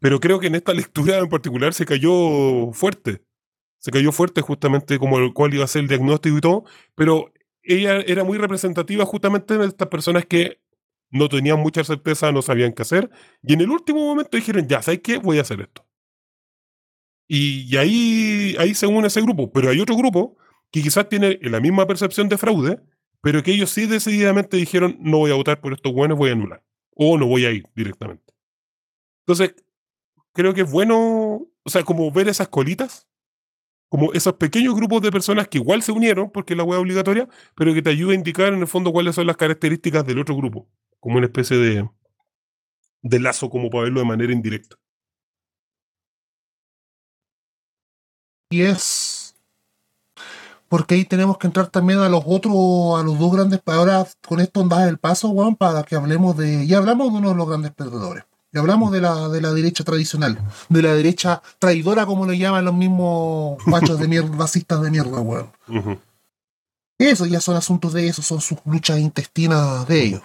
Pero 0.00 0.18
creo 0.18 0.40
que 0.40 0.46
en 0.46 0.54
esta 0.54 0.72
lectura 1.12 1.18
en 1.18 1.28
particular 1.28 1.74
se 1.74 1.84
cayó 1.84 2.72
fuerte. 2.72 3.22
Se 3.80 3.90
cayó 3.90 4.12
fuerte 4.12 4.40
justamente 4.40 4.98
como 4.98 5.18
el 5.18 5.34
cual 5.34 5.52
iba 5.52 5.64
a 5.64 5.68
ser 5.68 5.82
el 5.82 5.88
diagnóstico 5.88 6.38
y 6.38 6.40
todo, 6.40 6.64
pero 6.94 7.33
ella 7.64 8.00
era 8.06 8.24
muy 8.24 8.38
representativa 8.38 9.04
justamente 9.04 9.56
de 9.58 9.66
estas 9.66 9.88
personas 9.88 10.26
que 10.26 10.60
no 11.10 11.28
tenían 11.28 11.60
mucha 11.60 11.84
certeza, 11.84 12.32
no 12.32 12.42
sabían 12.42 12.72
qué 12.72 12.82
hacer, 12.82 13.10
y 13.42 13.54
en 13.54 13.60
el 13.60 13.70
último 13.70 14.00
momento 14.00 14.36
dijeron, 14.36 14.66
ya, 14.66 14.82
¿sabes 14.82 15.00
qué? 15.00 15.18
Voy 15.18 15.38
a 15.38 15.42
hacer 15.42 15.60
esto. 15.60 15.86
Y, 17.28 17.76
ahí, 17.76 18.56
ahí 18.58 18.74
se 18.74 18.86
une 18.86 19.06
ese 19.06 19.22
grupo, 19.22 19.50
pero 19.52 19.70
hay 19.70 19.80
otro 19.80 19.96
grupo 19.96 20.36
que 20.70 20.82
quizás 20.82 21.08
tiene 21.08 21.38
la 21.42 21.60
misma 21.60 21.86
percepción 21.86 22.28
de 22.28 22.36
fraude, 22.36 22.80
pero 23.22 23.42
que 23.42 23.52
ellos 23.52 23.70
sí 23.70 23.86
decididamente 23.86 24.56
dijeron, 24.56 24.96
no 25.00 25.18
voy 25.18 25.30
a 25.30 25.34
votar 25.34 25.60
por 25.60 25.72
estos 25.72 25.92
buenos, 25.92 26.18
voy 26.18 26.30
a 26.30 26.32
anular, 26.32 26.62
o 26.94 27.16
no 27.16 27.26
voy 27.26 27.46
a 27.46 27.52
ir 27.52 27.64
directamente. 27.74 28.34
Entonces, 29.26 29.54
creo 30.32 30.52
que 30.52 30.62
es 30.62 30.70
bueno, 30.70 31.48
o 31.62 31.70
sea, 31.70 31.84
como 31.84 32.10
ver 32.10 32.28
esas 32.28 32.48
colitas, 32.48 33.08
como 33.94 34.12
esos 34.12 34.32
pequeños 34.32 34.74
grupos 34.74 35.02
de 35.02 35.12
personas 35.12 35.46
que 35.46 35.58
igual 35.58 35.80
se 35.80 35.92
unieron, 35.92 36.28
porque 36.28 36.56
la 36.56 36.64
web 36.64 36.80
obligatoria, 36.80 37.28
pero 37.54 37.72
que 37.72 37.80
te 37.80 37.90
ayuda 37.90 38.10
a 38.10 38.16
indicar 38.16 38.52
en 38.52 38.58
el 38.58 38.66
fondo 38.66 38.90
cuáles 38.90 39.14
son 39.14 39.24
las 39.24 39.36
características 39.36 40.04
del 40.04 40.18
otro 40.18 40.34
grupo, 40.34 40.66
como 40.98 41.18
una 41.18 41.26
especie 41.26 41.56
de, 41.58 41.88
de 43.02 43.20
lazo, 43.20 43.48
como 43.48 43.70
para 43.70 43.84
verlo 43.84 44.00
de 44.00 44.06
manera 44.06 44.32
indirecta. 44.32 44.74
Y 48.50 48.62
es. 48.62 49.36
Porque 50.68 50.96
ahí 50.96 51.04
tenemos 51.04 51.38
que 51.38 51.46
entrar 51.46 51.68
también 51.68 52.00
a 52.00 52.08
los 52.08 52.24
otros, 52.26 52.98
a 52.98 53.04
los 53.04 53.16
dos 53.16 53.32
grandes. 53.32 53.62
Ahora, 53.64 54.04
con 54.26 54.40
esto 54.40 54.66
das 54.66 54.88
el 54.88 54.98
paso, 54.98 55.28
Juan, 55.28 55.54
para 55.54 55.84
que 55.84 55.94
hablemos 55.94 56.36
de. 56.36 56.66
Ya 56.66 56.78
hablamos 56.78 57.12
de 57.12 57.18
uno 57.18 57.28
de 57.28 57.36
los 57.36 57.48
grandes 57.48 57.70
perdedores. 57.70 58.24
Y 58.54 58.58
hablamos 58.58 58.92
de 58.92 59.00
la, 59.00 59.28
de 59.28 59.40
la 59.40 59.52
derecha 59.52 59.82
tradicional. 59.82 60.38
De 60.68 60.80
la 60.80 60.94
derecha 60.94 61.42
traidora, 61.58 62.06
como 62.06 62.24
le 62.24 62.38
llaman 62.38 62.64
los 62.64 62.72
mismos 62.74 63.58
machos 63.66 63.98
de 63.98 64.06
mierda, 64.06 64.34
racistas 64.38 64.80
de 64.80 64.90
mierda, 64.92 65.20
weón. 65.20 65.50
Ujú. 65.68 65.98
Eso 66.96 67.26
ya 67.26 67.40
son 67.40 67.56
asuntos 67.56 67.92
de 67.92 68.04
ellos, 68.04 68.16
son 68.24 68.40
sus 68.40 68.58
luchas 68.64 69.00
intestinas 69.00 69.86
de 69.88 70.02
ellos. 70.04 70.22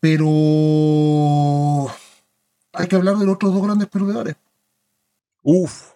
Pero 0.00 1.90
hay 2.72 2.86
que 2.88 2.96
hablar 2.96 3.16
de 3.16 3.24
los 3.26 3.34
otros 3.36 3.52
dos 3.54 3.62
grandes 3.62 3.88
perdedores. 3.88 4.36
Uf. 5.42 5.92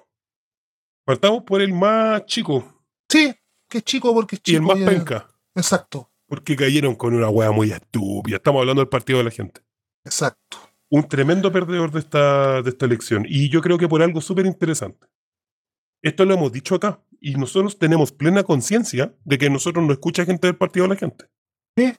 Partamos 1.05 1.43
por 1.45 1.61
el 1.61 1.73
más 1.75 2.25
chico 2.27 2.65
Sí, 3.09 3.35
que 3.69 3.79
es 3.79 3.85
chico 3.85 4.15
porque 4.15 4.37
es 4.37 4.43
y 4.47 4.55
el 4.57 4.63
chico. 4.63 4.73
más 4.75 4.81
y- 4.83 4.85
penca, 4.87 5.29
Exacto, 5.55 6.09
porque 6.27 6.57
cayeron 6.57 6.95
con 6.95 7.13
una 7.15 7.29
wea 7.29 7.51
muy 7.51 7.71
estúpida. 7.71 8.37
Estamos 8.37 8.61
hablando 8.61 8.81
del 8.81 8.89
partido 8.89 9.19
de 9.19 9.25
la 9.25 9.31
gente. 9.31 9.61
exacto. 10.05 10.59
Un 10.95 11.09
tremendo 11.09 11.51
perdedor 11.51 11.91
de 11.91 12.01
esta, 12.01 12.61
de 12.61 12.69
esta 12.69 12.85
elección. 12.85 13.25
Y 13.27 13.49
yo 13.49 13.63
creo 13.63 13.79
que 13.79 13.89
por 13.89 14.03
algo 14.03 14.21
súper 14.21 14.45
interesante. 14.45 15.07
Esto 16.03 16.25
lo 16.27 16.35
hemos 16.35 16.53
dicho 16.53 16.75
acá. 16.75 17.01
Y 17.19 17.35
nosotros 17.37 17.79
tenemos 17.79 18.13
plena 18.13 18.43
conciencia 18.43 19.15
de 19.25 19.39
que 19.39 19.49
nosotros 19.49 19.85
no 19.87 19.93
escucha 19.93 20.25
gente 20.27 20.49
del 20.49 20.57
partido 20.57 20.85
de 20.85 20.91
la 20.91 20.97
gente. 20.97 21.25
Sí. 21.77 21.95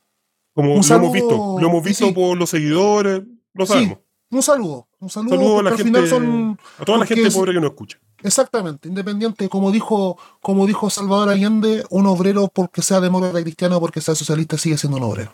Como 0.54 0.76
Un 0.76 0.82
lo 0.88 0.96
hemos 0.96 1.12
visto. 1.14 1.58
Lo 1.60 1.68
hemos 1.68 1.84
visto 1.84 2.06
sí. 2.08 2.12
por 2.14 2.38
los 2.38 2.50
seguidores. 2.52 3.24
Lo 3.54 3.66
Sí. 3.66 3.74
sabemos. 3.74 3.98
Un 4.30 4.42
saludo, 4.44 4.88
un 5.00 5.10
saludo, 5.10 5.30
Saludo 5.38 5.60
a 5.60 5.64
la 5.64 5.78
gente, 5.78 6.08
son 6.08 6.60
a 6.80 6.86
toda 6.86 6.98
la 7.00 7.06
gente 7.06 7.28
es- 7.28 7.36
pobre 7.36 7.54
que 7.54 7.60
no 7.62 7.68
escucha. 7.68 8.00
exactamente 8.24 8.88
independiente, 8.90 9.48
como 9.48 9.72
dijo, 9.72 10.18
como 10.42 10.66
dijo 10.66 10.90
Salvador 10.90 11.30
Allende, 11.30 11.84
un 11.92 12.08
obrero 12.08 12.48
porque 12.52 12.82
sea 12.82 13.00
demócrata 13.00 13.42
cristiano, 13.44 13.80
porque 13.80 14.02
sea 14.02 14.16
socialista, 14.16 14.58
sigue 14.58 14.78
siendo 14.78 14.98
un 14.98 15.04
obrero. 15.04 15.32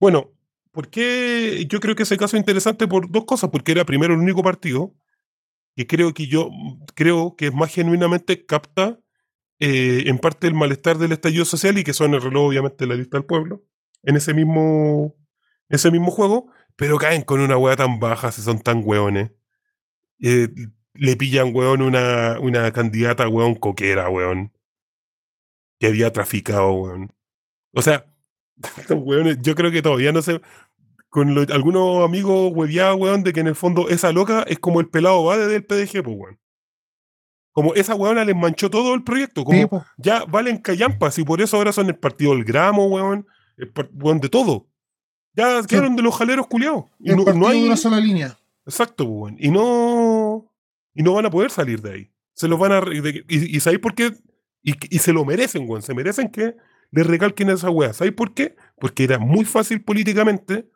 Bueno, 0.00 0.30
¿por 0.74 0.90
qué 0.90 1.64
yo 1.68 1.80
creo 1.80 1.94
que 1.94 2.02
ese 2.02 2.18
caso 2.18 2.36
es 2.36 2.40
interesante 2.40 2.86
por 2.86 3.10
dos 3.10 3.24
cosas? 3.24 3.50
Porque 3.50 3.72
era 3.72 3.86
primero 3.86 4.12
el 4.12 4.20
único 4.20 4.42
partido 4.42 4.94
que 5.76 5.86
creo 5.86 6.12
que 6.12 6.26
yo 6.26 6.50
creo 6.94 7.36
que 7.36 7.50
más 7.50 7.72
genuinamente 7.72 8.44
capta 8.44 9.00
eh, 9.60 10.04
en 10.06 10.18
parte 10.18 10.46
el 10.48 10.54
malestar 10.54 10.98
del 10.98 11.12
estallido 11.12 11.44
social 11.44 11.78
y 11.78 11.84
que 11.84 11.94
son 11.94 12.14
el 12.14 12.22
reloj 12.22 12.48
obviamente 12.48 12.86
la 12.86 12.96
lista 12.96 13.16
del 13.16 13.26
pueblo 13.26 13.64
en 14.02 14.16
ese 14.16 14.34
mismo 14.34 15.16
ese 15.68 15.90
mismo 15.90 16.10
juego, 16.10 16.50
pero 16.76 16.98
caen 16.98 17.22
con 17.22 17.40
una 17.40 17.56
hueá 17.56 17.76
tan 17.76 17.98
baja 18.00 18.32
si 18.32 18.42
son 18.42 18.60
tan 18.60 18.82
hueones. 18.84 19.32
Eh, 20.20 20.48
le 20.94 21.16
pillan, 21.16 21.54
weón, 21.54 21.82
una, 21.82 22.38
una 22.40 22.70
candidata, 22.72 23.28
weón, 23.28 23.54
coquera, 23.54 24.08
weón. 24.08 24.52
Que 25.80 25.88
había 25.88 26.12
traficado, 26.12 26.72
weón. 26.72 27.12
O 27.72 27.82
sea, 27.82 28.13
weones, 28.90 29.38
yo 29.42 29.54
creo 29.54 29.70
que 29.70 29.82
todavía 29.82 30.12
no 30.12 30.22
sé. 30.22 30.40
Con 31.08 31.34
lo- 31.34 31.42
algunos 31.54 32.04
amigos 32.04 32.50
hueveados, 32.54 32.98
weón, 33.00 33.22
de 33.22 33.32
que 33.32 33.40
en 33.40 33.46
el 33.46 33.54
fondo 33.54 33.88
esa 33.88 34.10
loca 34.12 34.44
es 34.48 34.58
como 34.58 34.80
el 34.80 34.88
pelado 34.88 35.24
Bade 35.24 35.46
del 35.46 35.64
PDG, 35.64 36.02
pues, 36.02 36.16
weón. 36.16 36.40
Como 37.52 37.74
esa 37.74 37.94
weona 37.94 38.24
les 38.24 38.34
manchó 38.34 38.68
todo 38.68 38.94
el 38.94 39.04
proyecto. 39.04 39.44
Como 39.44 39.60
Sí, 39.62 39.68
ya 39.96 40.24
valen 40.24 40.58
callampas 40.58 41.16
y 41.18 41.24
por 41.24 41.40
eso 41.40 41.56
ahora 41.56 41.72
son 41.72 41.86
el 41.86 41.96
partido 41.96 42.32
del 42.32 42.44
gramo, 42.44 42.86
weón. 42.86 43.26
El 43.56 43.72
weón, 43.94 44.18
de 44.20 44.28
todo. 44.28 44.66
Ya 45.34 45.62
quedaron 45.62 45.94
de 45.94 46.02
los 46.02 46.16
jaleros 46.16 46.48
culiados. 46.48 46.86
Y 46.98 47.10
el 47.12 47.16
no, 47.16 47.46
hay. 47.46 47.64
una 47.64 47.76
sola 47.76 48.00
línea. 48.00 48.36
Exacto, 48.66 49.04
weón. 49.04 49.36
Y 49.38 49.50
no. 49.50 50.50
Y 50.94 51.02
no 51.04 51.12
van 51.14 51.26
a 51.26 51.30
poder 51.30 51.50
salir 51.52 51.80
de 51.80 51.92
ahí. 51.92 52.10
Se 52.32 52.48
los 52.48 52.58
van 52.58 52.72
a. 52.72 52.82
y, 52.92 53.56
y 53.56 53.60
¿sabéis 53.60 53.80
por 53.80 53.94
qué? 53.94 54.12
Y, 54.62 54.74
y 54.90 54.98
se 54.98 55.12
lo 55.12 55.24
merecen, 55.24 55.68
weón. 55.68 55.82
Se 55.82 55.94
merecen 55.94 56.28
que 56.30 56.56
le 56.94 57.02
recalquen 57.02 57.50
esa 57.50 57.70
weá. 57.70 57.92
¿Sabéis 57.92 58.14
por 58.14 58.34
qué? 58.34 58.56
Porque 58.78 59.04
era 59.04 59.18
muy 59.18 59.44
fácil 59.44 59.82
políticamente. 59.82 60.70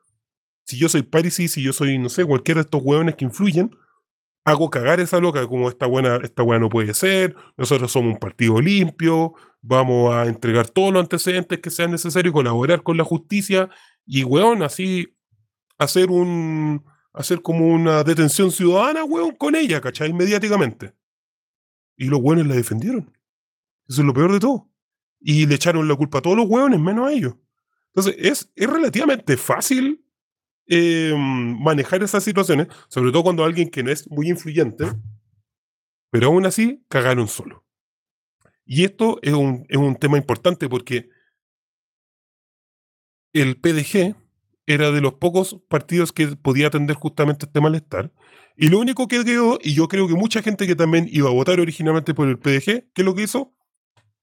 Si 0.65 0.77
yo 0.79 0.89
soy 0.89 1.03
Parisi, 1.03 1.49
si 1.49 1.63
yo 1.63 1.73
soy, 1.73 1.99
no 1.99 2.09
sé, 2.09 2.25
cualquiera 2.25 2.61
de 2.61 2.65
estos 2.65 2.83
weones 2.83 3.15
que 3.15 3.25
influyen, 3.25 3.71
hago 4.45 4.71
cagar 4.71 5.01
esa 5.01 5.21
loca 5.21 5.47
como 5.47 5.69
esta 5.69 5.87
buena, 5.87 6.17
esta 6.23 6.43
no 6.45 6.69
puede 6.69 6.95
ser, 6.95 7.37
nosotros 7.57 7.93
somos 7.93 8.15
un 8.15 8.19
partido 8.19 8.61
limpio, 8.61 9.35
vamos 9.61 10.15
a 10.15 10.27
entregar 10.27 10.69
todos 10.69 10.93
los 10.93 11.03
antecedentes 11.03 11.61
que 11.61 11.71
sean 11.71 11.91
necesarios, 11.91 12.33
colaborar 12.33 12.83
con 12.83 12.97
la 12.97 13.05
justicia, 13.05 13.71
y 14.07 14.25
weón, 14.25 14.63
así 14.63 15.17
hacer 15.79 16.11
un 16.11 16.85
hacer 17.13 17.43
como 17.43 17.67
una 17.67 18.05
detención 18.05 18.51
ciudadana, 18.51 19.05
weón, 19.05 19.35
con 19.35 19.57
ella, 19.57 19.81
¿cachai? 19.81 20.13
Mediáticamente. 20.13 20.95
Y 21.97 22.07
los 22.07 22.21
weones 22.23 22.47
la 22.47 22.55
defendieron. 22.55 23.13
Eso 23.89 24.03
es 24.03 24.07
lo 24.07 24.15
peor 24.15 24.33
de 24.33 24.41
todo. 24.41 24.71
Y 25.21 25.47
le 25.47 25.57
echaron 25.57 25.89
la 25.89 25.97
culpa 25.97 26.19
a 26.19 26.23
todos 26.23 26.37
los 26.37 26.49
weones, 26.49 26.81
menos 26.81 27.09
a 27.09 27.13
ellos. 27.13 27.35
Entonces, 27.95 28.15
es, 28.19 28.53
es 28.55 28.69
relativamente 28.69 29.37
fácil 29.37 30.05
eh, 30.67 31.15
manejar 31.17 32.03
esas 32.03 32.23
situaciones, 32.23 32.69
sobre 32.89 33.11
todo 33.11 33.23
cuando 33.23 33.45
alguien 33.45 33.71
que 33.71 33.83
no 33.83 33.91
es 33.91 34.09
muy 34.11 34.29
influyente, 34.29 34.85
pero 36.11 36.29
aún 36.29 36.47
así 36.47 36.85
cagaron 36.89 37.27
solo. 37.27 37.65
Y 38.65 38.85
esto 38.85 39.19
es 39.23 39.33
un, 39.33 39.65
es 39.69 39.79
un 39.79 39.97
tema 39.97 40.19
importante 40.19 40.69
porque 40.69 41.09
el 43.33 43.57
PDG 43.57 44.15
era 44.67 44.91
de 44.91 45.01
los 45.01 45.15
pocos 45.15 45.59
partidos 45.69 46.13
que 46.13 46.27
podía 46.37 46.67
atender 46.67 46.97
justamente 46.97 47.47
este 47.47 47.61
malestar. 47.61 48.13
Y 48.55 48.69
lo 48.69 48.79
único 48.79 49.09
que 49.09 49.25
quedó, 49.25 49.59
y 49.63 49.73
yo 49.73 49.89
creo 49.89 50.07
que 50.07 50.15
mucha 50.15 50.43
gente 50.43 50.67
que 50.67 50.77
también 50.77 51.09
iba 51.11 51.31
a 51.31 51.33
votar 51.33 51.61
originalmente 51.61 52.13
por 52.13 52.29
el 52.29 52.39
PDG, 52.39 52.93
¿qué 52.93 52.93
es 52.95 53.05
lo 53.05 53.15
que 53.15 53.23
hizo? 53.23 53.55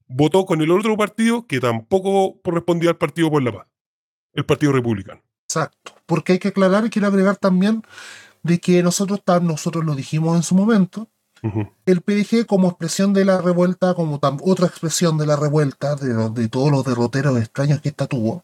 Votó 0.08 0.46
con 0.46 0.62
el 0.62 0.72
otro 0.72 0.96
partido 0.98 1.48
que 1.48 1.60
tampoco 1.60 2.40
correspondía 2.44 2.92
al 2.92 2.98
Partido 2.98 3.32
por 3.32 3.42
la 3.42 3.52
Paz, 3.52 3.68
el 4.34 4.46
Partido 4.46 4.72
Republicano. 4.72 5.22
Exacto. 5.44 5.94
Porque 6.06 6.34
hay 6.34 6.40
que 6.40 6.50
aclarar 6.50 6.86
y 6.86 6.90
quiero 6.90 7.08
agregar 7.08 7.38
también 7.38 7.84
de 8.44 8.60
que 8.60 8.84
nosotros, 8.84 9.22
nosotros 9.42 9.84
lo 9.86 9.96
dijimos 9.96 10.36
en 10.36 10.44
su 10.44 10.56
momento, 10.56 11.10
el 11.86 12.02
PDG 12.02 12.48
como 12.48 12.70
expresión 12.70 13.14
de 13.14 13.24
la 13.24 13.40
revuelta, 13.40 13.94
como 13.94 14.20
otra 14.42 14.66
expresión 14.66 15.18
de 15.20 15.28
la 15.28 15.36
revuelta, 15.36 15.96
de, 15.96 16.30
de 16.32 16.50
todos 16.50 16.72
los 16.72 16.84
derroteros 16.84 17.38
extraños 17.38 17.82
que 17.82 17.90
esta 17.90 18.08
tuvo, 18.08 18.44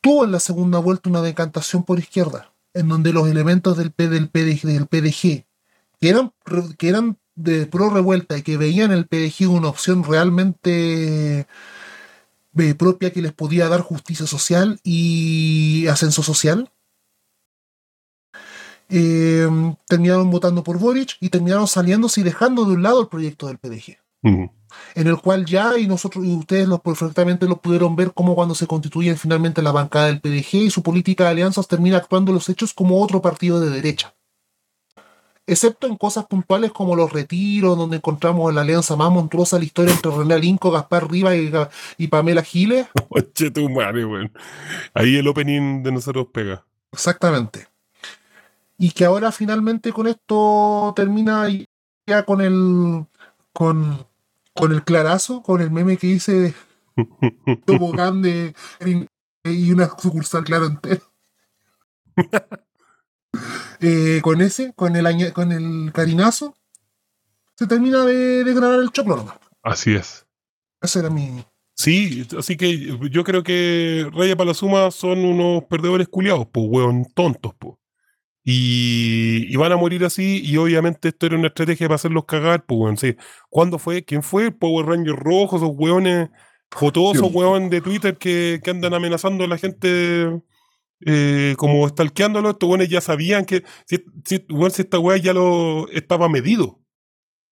tuvo 0.00 0.24
en 0.24 0.32
la 0.32 0.40
segunda 0.40 0.78
vuelta 0.78 1.10
una 1.10 1.20
decantación 1.20 1.82
por 1.82 1.98
izquierda, 1.98 2.52
en 2.72 2.88
donde 2.88 3.12
los 3.12 3.28
elementos 3.28 3.76
del, 3.76 3.90
P, 3.90 4.08
del, 4.08 4.28
PDG, 4.28 4.66
del 4.66 4.86
PDG 4.86 5.44
que 6.00 6.08
eran, 6.08 6.32
que 6.78 6.88
eran 6.88 7.18
de 7.36 7.66
pro 7.66 7.90
revuelta 7.90 8.36
y 8.36 8.42
que 8.42 8.56
veían 8.56 8.90
el 8.90 9.06
PDG 9.06 9.48
una 9.48 9.68
opción 9.68 10.02
realmente 10.02 11.46
eh, 12.58 12.74
propia 12.74 13.12
que 13.12 13.22
les 13.22 13.32
podía 13.32 13.68
dar 13.68 13.82
justicia 13.82 14.26
social 14.26 14.80
y 14.82 15.86
ascenso 15.88 16.22
social, 16.22 16.70
eh, 18.88 19.46
terminaron 19.86 20.30
votando 20.30 20.62
por 20.62 20.78
Boric 20.78 21.16
y 21.20 21.28
terminaron 21.28 21.66
saliéndose 21.66 22.20
y 22.20 22.24
dejando 22.24 22.64
de 22.64 22.72
un 22.72 22.82
lado 22.82 23.00
el 23.00 23.08
proyecto 23.08 23.46
del 23.46 23.58
PDG. 23.58 23.98
En 24.94 25.06
el 25.06 25.18
cual 25.18 25.46
ya, 25.46 25.78
y 25.78 25.86
nosotros 25.86 26.24
y 26.24 26.34
ustedes 26.34 26.66
lo, 26.66 26.78
perfectamente 26.78 27.46
lo 27.46 27.60
pudieron 27.60 27.94
ver 27.94 28.12
como 28.12 28.34
cuando 28.34 28.54
se 28.54 28.66
constituye 28.66 29.14
finalmente 29.14 29.62
la 29.62 29.70
bancada 29.70 30.06
del 30.06 30.20
PDG 30.20 30.54
y 30.56 30.70
su 30.70 30.82
política 30.82 31.24
de 31.24 31.30
alianzas 31.30 31.68
termina 31.68 31.98
actuando 31.98 32.32
los 32.32 32.48
hechos 32.48 32.74
como 32.74 33.00
otro 33.00 33.22
partido 33.22 33.60
de 33.60 33.70
derecha. 33.70 34.14
Excepto 35.48 35.86
en 35.86 35.96
cosas 35.96 36.26
puntuales 36.26 36.72
como 36.72 36.96
los 36.96 37.12
retiros, 37.12 37.78
donde 37.78 37.98
encontramos 37.98 38.52
la 38.52 38.62
alianza 38.62 38.96
más 38.96 39.12
monstruosa 39.12 39.56
de 39.56 39.60
la 39.60 39.66
historia 39.66 39.94
entre 39.94 40.10
René 40.10 40.34
Alinco, 40.34 40.72
Gaspar 40.72 41.08
Rivas 41.08 41.36
y, 41.98 42.08
Pamela 42.08 42.42
Giles. 42.42 42.88
Oye, 43.10 43.50
tu 43.52 43.70
madre, 43.70 44.04
weón. 44.04 44.32
Ahí 44.92 45.16
el 45.16 45.28
opening 45.28 45.84
de 45.84 45.92
nosotros 45.92 46.26
pega. 46.32 46.64
Exactamente. 46.90 47.68
Y 48.76 48.90
que 48.90 49.04
ahora 49.04 49.30
finalmente 49.30 49.92
con 49.92 50.08
esto 50.08 50.92
termina 50.96 51.46
ya 52.06 52.24
con 52.24 52.40
el 52.40 53.06
con, 53.52 54.04
con 54.52 54.72
el 54.72 54.82
clarazo, 54.82 55.42
con 55.42 55.60
el 55.60 55.70
meme 55.70 55.96
que 55.96 56.08
hice 56.08 56.32
de 56.32 56.54
y 59.44 59.70
una 59.70 59.88
sucursal 59.96 60.44
claro 60.44 60.66
entero. 60.66 61.02
Eh, 63.80 64.20
con 64.22 64.40
ese, 64.40 64.72
con 64.74 64.96
el 64.96 65.32
con 65.32 65.52
el 65.52 65.92
carinazo, 65.92 66.54
se 67.56 67.66
termina 67.66 68.04
de, 68.04 68.44
de 68.44 68.54
grabar 68.54 68.80
el 68.80 68.90
choclo 68.90 69.16
nomás. 69.16 69.36
Así 69.62 69.94
es. 69.94 70.26
Ese 70.80 71.00
era 71.00 71.10
mi. 71.10 71.44
Sí, 71.74 72.26
así 72.38 72.56
que 72.56 72.96
yo 73.10 73.22
creo 73.22 73.42
que 73.42 74.08
Raya 74.14 74.34
Palazuma 74.36 74.90
son 74.90 75.24
unos 75.24 75.64
perdedores 75.64 76.08
culiados, 76.08 76.46
pues, 76.50 76.66
weón, 76.70 77.04
tontos, 77.14 77.52
pues. 77.58 77.74
Y, 78.44 79.46
y 79.52 79.56
van 79.56 79.72
a 79.72 79.76
morir 79.76 80.04
así, 80.04 80.40
y 80.44 80.56
obviamente 80.56 81.08
esto 81.08 81.26
era 81.26 81.36
una 81.36 81.48
estrategia 81.48 81.88
para 81.88 81.96
hacerlos 81.96 82.24
cagar, 82.24 82.64
pues, 82.64 82.78
weón. 82.80 82.96
Sí. 82.96 83.16
¿Cuándo 83.50 83.78
fue? 83.78 84.04
¿Quién 84.04 84.22
fue? 84.22 84.52
Power 84.52 84.86
Rangers 84.86 85.18
rojos, 85.18 85.60
esos 85.60 85.74
weones 85.76 86.30
jotosos, 86.74 87.28
Sí. 87.28 87.32
weón, 87.34 87.68
de 87.68 87.80
Twitter 87.82 88.16
que, 88.16 88.60
que 88.62 88.70
andan 88.70 88.94
amenazando 88.94 89.44
a 89.44 89.48
la 89.48 89.58
gente 89.58 90.40
eh, 91.04 91.54
como 91.58 91.86
stalkeándolo. 91.88 92.50
Estos 92.50 92.68
weones 92.68 92.88
ya 92.88 93.00
sabían 93.00 93.44
que, 93.44 93.64
si, 93.86 94.04
si, 94.24 94.44
weón, 94.50 94.70
si 94.70 94.82
esta 94.82 94.98
weá 94.98 95.16
ya 95.16 95.32
lo 95.34 95.88
estaba 95.90 96.28
medido. 96.28 96.80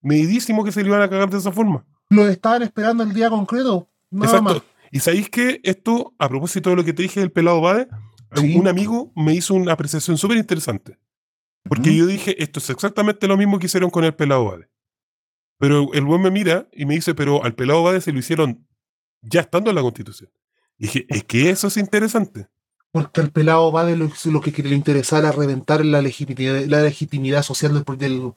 Medidísimo 0.01 0.65
que 0.65 0.73
se 0.73 0.83
le 0.83 0.89
iban 0.89 1.03
a 1.03 1.09
cagar 1.09 1.31
de 1.31 1.39
esa 1.39 1.53
forma. 1.53 1.87
Lo 2.11 2.29
estaban 2.29 2.63
esperando 2.63 3.03
el 3.05 3.13
día 3.15 3.31
concreto. 3.31 3.89
Nada 4.11 4.27
Exacto. 4.27 4.55
más. 4.55 4.63
Y 4.91 5.01
sabéis 5.01 5.29
que 5.31 5.61
esto, 5.65 6.15
a 6.19 6.29
propósito 6.29 6.71
de 6.71 6.77
lo 6.77 6.85
que 6.85 6.93
te 6.93 7.03
dije 7.03 7.21
del 7.21 7.33
pelado 7.33 7.61
Bade, 7.61 7.89
Sí. 8.37 8.57
un 8.57 8.67
amigo 8.67 9.13
me 9.15 9.33
hizo 9.33 9.55
una 9.55 9.73
apreciación 9.73 10.19
súper 10.19 10.37
interesante. 10.37 10.99
Porque 11.63 11.95
yo 11.97 12.05
dije, 12.05 12.43
esto 12.43 12.59
es 12.59 12.69
exactamente 12.69 13.27
lo 13.29 13.37
mismo 13.37 13.59
que 13.59 13.67
hicieron 13.67 13.91
con 13.91 14.05
el 14.05 14.15
pelado 14.15 14.45
Bade. 14.47 14.69
Pero 15.59 15.93
el 15.95 16.05
buen 16.05 16.21
me 16.21 16.31
mira 16.33 16.69
y 16.73 16.85
me 16.85 16.95
dice, 16.95 17.15
pero 17.15 17.45
al 17.45 17.55
pelado 17.55 17.83
Bade 17.85 18.01
se 18.01 18.13
lo 18.13 18.19
hicieron 18.19 18.67
ya 19.23 19.41
estando 19.41 19.71
en 19.71 19.77
la 19.77 19.83
constitución. 19.83 20.31
Y 20.77 20.87
dije, 20.87 21.07
es 21.09 21.25
que 21.25 21.49
eso 21.51 21.69
es 21.69 21.77
interesante. 21.77 22.49
Porque 22.95 23.21
el 23.23 23.33
pelado 23.33 23.73
va 23.73 23.85
de 23.85 23.97
lo, 23.97 24.09
lo 24.27 24.41
que 24.41 24.63
le 24.63 24.77
interesa 24.77 25.19
era 25.19 25.33
reventar 25.33 25.85
la 25.85 26.01
legitimidad, 26.01 26.65
la 26.67 26.81
legitimidad 26.81 27.43
social 27.43 27.75
del, 27.75 27.99
del, 27.99 28.33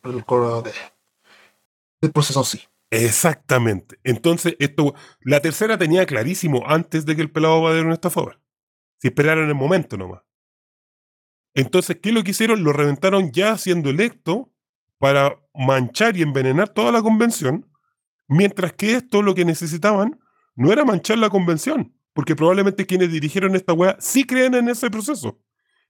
del, 2.02 2.12
proceso 2.12 2.44
sí. 2.44 2.62
Exactamente. 2.90 4.00
Entonces, 4.04 4.56
esto, 4.58 4.96
la 5.22 5.42
tercera 5.42 5.78
tenía 5.78 6.08
clarísimo 6.08 6.64
antes 6.66 7.06
de 7.06 7.16
que 7.16 7.22
el 7.22 7.30
pelado 7.30 7.62
Bade 7.62 7.78
era 7.78 7.86
un 7.86 7.94
estafador. 7.94 8.42
Si 8.98 9.10
esperaron 9.10 9.48
el 9.48 9.54
momento 9.54 9.96
nomás. 9.96 10.24
Entonces, 11.54 12.00
¿qué 12.02 12.10
es 12.10 12.16
lo 12.16 12.24
que 12.24 12.32
hicieron? 12.32 12.64
Lo 12.64 12.74
reventaron 12.74 13.32
ya 13.32 13.60
siendo 13.60 13.92
electo 13.92 14.52
para 14.98 15.40
manchar 15.54 16.18
y 16.18 16.24
envenenar 16.24 16.70
toda 16.70 16.92
la 16.92 17.04
convención, 17.04 17.70
mientras 18.28 18.74
que 18.74 18.96
esto 18.96 19.22
lo 19.22 19.36
que 19.36 19.46
necesitaban 19.46 20.20
no 20.56 20.74
era 20.74 20.84
manchar 20.84 21.20
la 21.20 21.30
convención, 21.30 21.94
porque 22.18 22.36
probablemente 22.36 22.88
quienes 22.88 23.12
dirigieron 23.12 23.56
esta 23.56 23.74
weá 23.74 23.96
sí 24.00 24.26
creen 24.26 24.56
en 24.56 24.70
ese 24.70 24.90
proceso, 24.90 25.40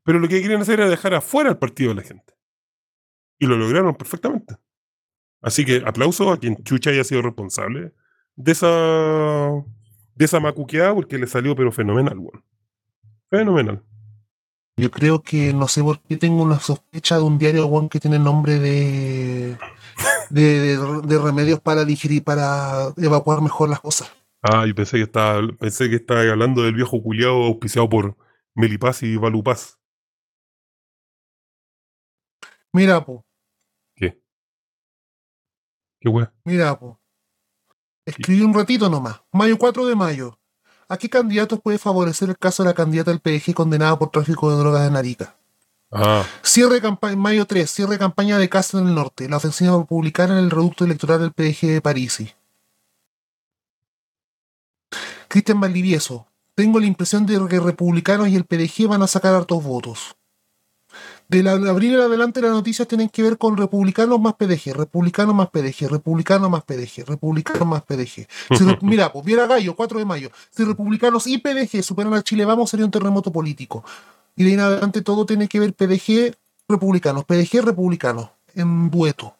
pero 0.04 0.20
lo 0.20 0.28
que 0.28 0.42
querían 0.42 0.60
hacer 0.62 0.82
era 0.82 0.90
dejar 0.90 1.14
afuera 1.14 1.50
al 1.52 1.58
partido 1.58 1.92
de 1.92 1.96
la 1.96 2.02
gente. 2.04 2.34
Y 3.40 3.46
lo 3.46 3.56
lograron 3.56 3.96
perfectamente. 3.96 4.58
Así 5.42 5.64
que 5.64 5.82
aplauso 5.86 6.30
a 6.30 6.38
quien 6.38 6.62
chucha 6.66 6.90
haya 6.90 7.06
sido 7.06 7.22
responsable 7.22 7.94
de 8.36 8.52
esa 8.52 8.68
de 10.16 10.26
esa 10.26 10.42
macuqueada 10.42 10.94
porque 10.94 11.18
le 11.18 11.28
salió 11.28 11.56
pero 11.56 11.72
fenomenal, 11.72 12.18
weón. 12.20 12.44
Fenomenal. 13.30 13.82
Yo 14.76 14.92
creo 14.92 15.22
que 15.24 15.54
no 15.54 15.70
sé 15.70 15.82
por 15.82 16.02
qué 16.02 16.18
tengo 16.18 16.44
una 16.44 16.60
sospecha 16.60 17.16
de 17.16 17.24
un 17.24 17.38
diario 17.38 17.68
weón, 17.68 17.88
que 17.88 18.02
tiene 18.02 18.20
nombre 18.20 18.60
de, 18.60 19.58
de, 20.30 20.60
de- 20.60 21.02
de 21.08 21.18
remedios 21.20 21.62
para 21.62 21.86
digerir, 21.86 22.22
para 22.26 22.94
evacuar 22.98 23.42
mejor 23.42 23.70
las 23.70 23.80
cosas. 23.80 24.12
Ah, 24.42 24.66
y 24.68 24.74
pensé 24.74 24.98
que 24.98 25.04
estaba, 25.04 25.42
pensé 25.60 25.90
que 25.90 25.96
estaba 25.96 26.22
hablando 26.22 26.62
del 26.64 26.76
viejo 26.76 27.02
culiado 27.02 27.44
auspiciado 27.46 27.90
por 27.90 28.16
Melipaz 28.56 29.04
y 29.04 29.16
Valupaz. 29.18 29.78
Mira, 32.74 33.04
po, 33.04 33.26
¿Qué? 33.96 34.22
¿Qué 36.00 36.10
weá? 36.10 36.34
mira, 36.46 36.78
po. 36.78 37.00
Escribí 38.06 38.42
un 38.42 38.54
ratito 38.54 38.90
nomás. 38.90 39.22
Mayo 39.34 39.58
4 39.58 39.86
de 39.86 39.96
mayo. 39.96 40.40
¿A 40.88 40.98
qué 40.98 41.10
candidatos 41.10 41.60
puede 41.62 41.78
favorecer 41.78 42.30
el 42.30 42.38
caso 42.38 42.64
de 42.64 42.70
la 42.70 42.76
candidata 42.76 43.12
del 43.12 43.20
PDG 43.20 43.54
condenada 43.54 44.00
por 44.00 44.12
tráfico 44.12 44.50
de 44.50 44.58
drogas 44.58 44.88
en 44.88 44.96
Arica? 44.96 45.36
Ah, 45.92 46.26
Cierre 46.42 46.80
campaña, 46.80 47.18
mayo 47.18 47.46
3, 47.46 47.70
cierre 47.70 47.98
campaña 47.98 48.38
de 48.38 48.48
Casa 48.50 48.80
en 48.80 48.88
el 48.88 48.96
Norte, 48.96 49.28
la 49.28 49.38
ofensiva 49.38 49.78
republicana 49.78 50.38
en 50.38 50.46
el 50.46 50.52
reducto 50.52 50.86
electoral 50.86 51.20
del 51.20 51.32
PDG 51.34 51.68
de 51.68 51.82
Parisi. 51.82 52.32
Cristian 55.38 55.60
Valdivieso, 55.60 56.26
tengo 56.56 56.80
la 56.80 56.88
impresión 56.88 57.28
de 57.28 57.40
que 57.48 57.60
republicanos 57.60 58.28
y 58.28 58.36
el 58.36 58.46
PDG 58.46 58.88
van 58.88 59.04
a 59.04 59.08
sacar 59.08 59.36
hartos 59.36 59.64
votos. 59.64 60.16
De 61.28 61.44
la, 61.44 61.60
de 61.60 61.70
abril 61.70 61.94
en 61.94 62.00
adelante 62.02 62.42
las 62.42 62.50
noticias 62.50 62.88
tienen 62.88 63.08
que 63.08 63.22
ver 63.22 63.38
con 63.38 63.56
republicanos 63.56 64.20
más 64.20 64.34
PDG, 64.34 64.74
republicanos 64.74 65.36
más 65.36 65.50
PDG, 65.52 65.90
republicanos 65.92 66.50
más 66.50 66.64
PDG, 66.64 67.06
republicanos 67.06 67.68
más 67.68 67.84
PDG. 67.84 68.26
Si 68.58 68.64
re- 68.66 68.80
mira, 68.82 69.14
pues 69.14 69.24
viera 69.24 69.46
Gallo, 69.46 69.76
4 69.76 70.00
de 70.00 70.06
mayo. 70.06 70.32
Si 70.50 70.64
republicanos 70.64 71.28
y 71.28 71.38
PDG 71.38 71.84
superan 71.84 72.16
a 72.16 72.24
Chile 72.24 72.44
Vamos, 72.44 72.72
sería 72.72 72.86
un 72.88 72.92
terremoto 72.92 73.32
político. 73.32 73.84
Y 74.36 74.42
de 74.44 74.50
ahí 74.50 74.54
en 74.56 74.62
adelante 74.62 75.04
todo 75.04 75.28
tiene 75.28 75.48
que 75.48 75.60
ver 75.60 75.76
PDG, 75.76 76.36
republicanos, 76.68 77.26
PDG, 77.26 77.62
republicanos, 77.64 78.32
en 78.56 78.90
dueto. 78.90 79.36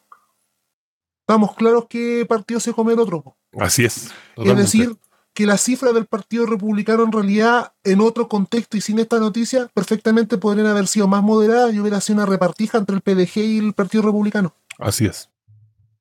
Estamos 1.22 1.56
claros 1.56 1.86
qué 1.90 2.24
partido 2.24 2.60
se 2.60 2.72
come 2.72 2.92
el 2.92 3.00
otro. 3.00 3.34
así 3.58 3.84
es. 3.84 4.12
Es 4.36 4.56
decir, 4.56 4.96
que 5.38 5.46
la 5.46 5.56
cifra 5.56 5.92
del 5.92 6.06
Partido 6.06 6.46
Republicano 6.46 7.04
en 7.04 7.12
realidad, 7.12 7.72
en 7.84 8.00
otro 8.00 8.26
contexto 8.26 8.76
y 8.76 8.80
sin 8.80 8.98
esta 8.98 9.20
noticia, 9.20 9.70
perfectamente 9.72 10.36
podrían 10.36 10.66
haber 10.66 10.88
sido 10.88 11.06
más 11.06 11.22
moderadas 11.22 11.72
y 11.72 11.78
hubiera 11.78 12.00
sido 12.00 12.16
una 12.16 12.26
repartija 12.26 12.76
entre 12.78 12.96
el 12.96 13.02
PDG 13.02 13.36
y 13.36 13.58
el 13.58 13.72
Partido 13.72 14.02
Republicano. 14.02 14.52
Así 14.80 15.06
es. 15.06 15.30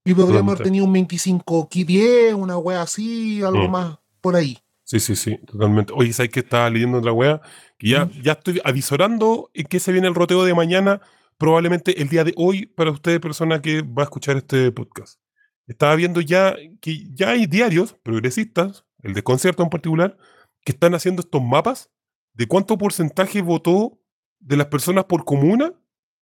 Y 0.03 0.15
podríamos 0.15 0.53
haber 0.55 0.64
tenido 0.64 0.85
un 0.85 0.91
25 0.93 1.69
10, 1.72 2.34
una 2.34 2.57
wea 2.57 2.81
así, 2.81 3.43
algo 3.43 3.68
Mm. 3.68 3.72
más 3.72 3.99
por 4.22 4.35
ahí. 4.35 4.57
Sí, 4.84 4.99
sí, 4.99 5.15
sí, 5.15 5.38
totalmente. 5.45 5.93
Oye, 5.95 6.11
¿sabes 6.14 6.31
que 6.31 6.39
estaba 6.39 6.68
leyendo 6.72 6.97
otra 6.97 7.11
weá? 7.11 7.39
Que 7.77 7.89
ya, 7.89 8.09
ya 8.23 8.31
estoy 8.31 8.59
avisorando 8.65 9.51
en 9.53 9.68
que 9.68 9.80
se 9.80 9.91
viene 9.91 10.07
el 10.07 10.15
roteo 10.15 10.45
de 10.45 10.55
mañana, 10.55 10.99
probablemente 11.38 12.01
el 12.01 12.09
día 12.09 12.23
de 12.23 12.34
hoy, 12.38 12.65
para 12.65 12.89
usted, 12.89 13.22
persona 13.22 13.61
que 13.61 13.84
va 13.84 14.01
a 14.01 14.05
escuchar 14.05 14.35
este 14.38 14.72
podcast. 14.72 15.19
Estaba 15.68 15.93
viendo 15.93 16.22
ya 16.22 16.55
que 16.81 17.07
ya 17.14 17.30
hay 17.30 17.45
diarios 17.45 17.95
progresistas, 18.01 18.86
el 19.03 19.14
de 19.14 19.24
concierto 19.24 19.64
en 19.64 19.69
particular, 19.69 20.18
que 20.64 20.72
están 20.72 20.95
haciendo 20.95 21.22
estos 21.22 21.41
mapas 21.41 21.90
de 22.34 22.48
cuánto 22.48 22.78
porcentaje 22.78 23.41
votó 23.41 23.99
de 24.40 24.57
las 24.57 24.68
personas 24.68 25.06
por 25.06 25.26
comuna 25.26 25.74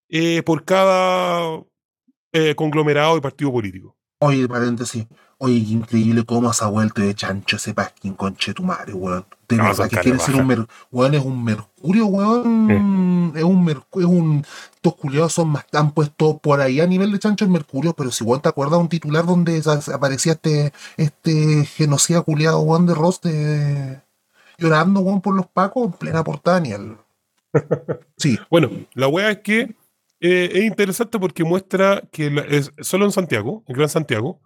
eh, 0.09 0.43
por 0.43 0.65
cada 0.65 1.63
eh, 2.31 2.55
conglomerado 2.55 3.17
y 3.17 3.21
partido 3.21 3.51
político. 3.51 3.97
Oye, 4.19 4.47
paréntesis. 4.47 5.07
Oye, 5.37 5.63
qué 5.65 5.71
increíble 5.73 6.23
cómo 6.23 6.51
se 6.53 6.63
ha 6.63 6.67
vuelto 6.67 7.01
de 7.01 7.13
chancho 7.13 7.57
ese 7.57 7.73
Pasquín 7.73 8.13
conche 8.13 8.53
tu 8.53 8.63
madre, 8.63 8.93
weón. 8.93 9.25
De 9.49 9.57
Ah, 9.59 9.63
verdad 9.67 9.89
que 9.89 9.97
quiere 9.97 10.17
ser 10.19 10.35
un 10.35 10.47
mer 10.47 10.65
weón, 10.91 11.13
es 11.13 11.23
un 11.25 11.43
mercurio, 11.43 12.05
weón. 12.07 13.33
Es 13.35 13.43
un 13.43 13.65
mercurio, 13.65 14.07
es 14.07 14.13
un. 14.13 14.45
Estos 14.75 14.95
culiados 14.95 15.33
son 15.33 15.49
más, 15.49 15.65
han 15.73 15.91
puesto 15.91 16.37
por 16.37 16.61
ahí 16.61 16.79
a 16.79 16.87
nivel 16.87 17.11
de 17.11 17.19
chancho 17.19 17.43
el 17.43 17.51
mercurio, 17.51 17.93
pero 17.93 18.11
si 18.11 18.23
weón 18.23 18.41
te 18.41 18.47
acuerdas 18.49 18.79
un 18.79 18.87
titular 18.87 19.25
donde 19.25 19.61
aparecía 19.93 20.33
este, 20.33 20.71
este 20.97 21.65
genocida 21.65 22.21
culiado, 22.21 22.61
weón, 22.61 22.85
de 22.85 22.93
Ross 22.95 23.19
de 23.21 24.01
llorando, 24.57 25.01
weón, 25.01 25.21
por 25.21 25.35
los 25.35 25.47
pacos 25.47 25.85
en 25.87 25.91
plena 25.93 26.23
portada, 26.23 26.59
ni 26.61 26.71
el- 26.71 26.95
Sí, 28.17 28.39
Bueno, 28.49 28.69
la 28.93 29.07
weá 29.09 29.31
es 29.31 29.39
que 29.39 29.75
eh, 30.21 30.49
es 30.53 30.63
interesante 30.63 31.19
porque 31.19 31.43
muestra 31.43 32.01
que 32.11 32.31
la- 32.31 32.41
es, 32.43 32.71
solo 32.79 33.03
en 33.05 33.11
Santiago, 33.11 33.63
en 33.67 33.75
Gran 33.75 33.89
Santiago, 33.89 34.39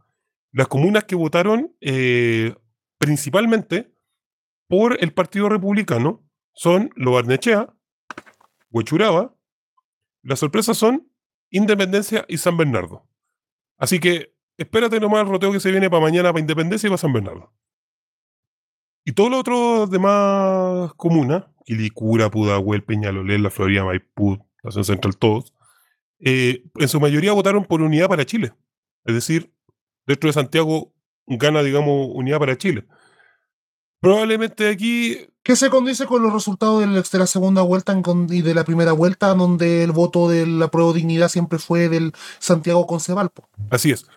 las 0.51 0.67
comunas 0.67 1.03
que 1.03 1.15
votaron 1.15 1.76
eh, 1.81 2.55
principalmente 2.97 3.93
por 4.67 5.03
el 5.03 5.13
Partido 5.13 5.49
Republicano 5.49 6.23
son 6.53 6.91
Lo 6.95 7.13
Barnechea, 7.13 7.73
Huechuraba, 8.69 9.35
las 10.21 10.39
sorpresas 10.39 10.77
son 10.77 11.11
Independencia 11.49 12.26
y 12.27 12.38
San 12.38 12.57
Bernardo. 12.57 13.07
Así 13.77 13.99
que 13.99 14.35
espérate 14.57 14.99
nomás 14.99 15.21
el 15.21 15.30
roteo 15.30 15.51
que 15.51 15.59
se 15.59 15.71
viene 15.71 15.89
para 15.89 16.03
mañana 16.03 16.30
para 16.30 16.41
Independencia 16.41 16.88
y 16.88 16.91
para 16.91 16.97
San 16.97 17.13
Bernardo. 17.13 17.51
Y 19.05 19.13
todos 19.13 19.31
los 19.31 19.39
otros 19.39 19.89
demás 19.89 20.93
comunas, 20.95 21.45
Quilicura, 21.65 22.30
Pudahuel, 22.30 22.84
Peñalolén, 22.84 23.41
La 23.41 23.49
Florida, 23.49 23.84
Maipú, 23.84 24.38
Zona 24.69 24.84
Central, 24.84 25.17
todos, 25.17 25.53
eh, 26.19 26.63
en 26.76 26.88
su 26.88 26.99
mayoría 26.99 27.31
votaron 27.31 27.65
por 27.65 27.81
Unidad 27.81 28.09
para 28.09 28.26
Chile. 28.26 28.53
Es 29.05 29.15
decir, 29.15 29.51
dentro 30.10 30.27
de 30.27 30.34
Santiago 30.34 30.91
gana, 31.27 31.61
digamos, 31.61 32.10
Unidad 32.14 32.40
para 32.40 32.57
Chile. 32.57 32.86
Probablemente 34.02 34.69
aquí, 34.69 35.18
Que 35.44 35.56
se 35.56 35.69
condice 35.69 36.07
con 36.07 36.23
los 36.23 36.34
resultados 36.34 36.81
de 36.81 37.19
la 37.19 37.27
segunda 37.27 37.61
vuelta 37.61 37.95
y 38.30 38.41
de 38.41 38.56
la 38.56 38.64
primera 38.64 38.91
vuelta, 38.94 39.36
donde 39.36 39.84
el 39.84 39.91
voto 39.91 40.27
de 40.27 40.48
la 40.48 40.69
prueba 40.72 40.91
de 40.91 40.98
dignidad 40.99 41.30
siempre 41.30 41.60
fue 41.60 41.90
del 41.90 42.14
Santiago 42.40 42.88
Concebalpo. 42.88 43.48
así 43.69 43.91
es, 43.91 44.07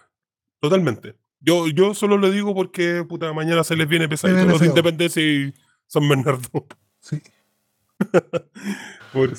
totalmente. 0.60 1.14
Yo, 1.40 1.68
yo 1.68 1.92
solo 1.92 2.16
lo 2.16 2.30
digo 2.30 2.54
porque 2.54 3.04
puta, 3.06 3.32
mañana 3.34 3.62
se 3.62 3.76
les 3.76 3.86
viene 3.86 4.08
pesadito 4.08 4.46
los. 4.46 4.62
Independencia 4.62 5.22
y 5.22 5.52
San 5.86 6.08
Bernardo. 6.08 6.66
Sí. 7.00 7.20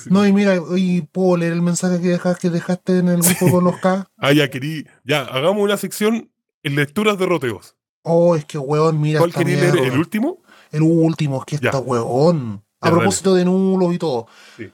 No, 0.08 0.24
y 0.24 0.32
mira, 0.32 0.54
y 0.76 1.02
puedo 1.02 1.36
leer 1.36 1.52
el 1.52 1.60
mensaje 1.60 2.00
que 2.00 2.06
dejaste, 2.06 2.42
que 2.42 2.50
dejaste 2.50 2.98
en 2.98 3.08
el 3.08 3.22
grupo 3.22 3.50
con 3.50 3.64
los 3.64 3.76
K. 3.80 4.08
Ah, 4.16 4.32
ya 4.32 4.48
querí. 4.48 4.86
Ya, 5.02 5.22
hagamos 5.22 5.64
una 5.64 5.76
sección 5.76 6.30
en 6.64 6.74
lecturas 6.74 7.16
de 7.18 7.26
roteos. 7.26 7.76
Oh, 8.02 8.34
es 8.36 8.44
que 8.44 8.58
weón, 8.58 9.00
mira. 9.00 9.20
¿Cuál 9.20 9.32
leer? 9.46 9.72
mierda. 9.72 9.86
¿El 9.86 9.98
último? 9.98 10.38
El 10.72 10.82
último, 10.82 11.38
es 11.38 11.44
que 11.44 11.58
Ya. 11.58 11.70
está 11.70 11.78
weón. 11.78 12.62
A 12.80 12.88
Ya, 12.88 12.92
propósito 12.96 13.34
de 13.34 13.44
nulos 13.44 13.94
y 13.94 13.98
todo. 13.98 14.26
Sí. 14.56 14.70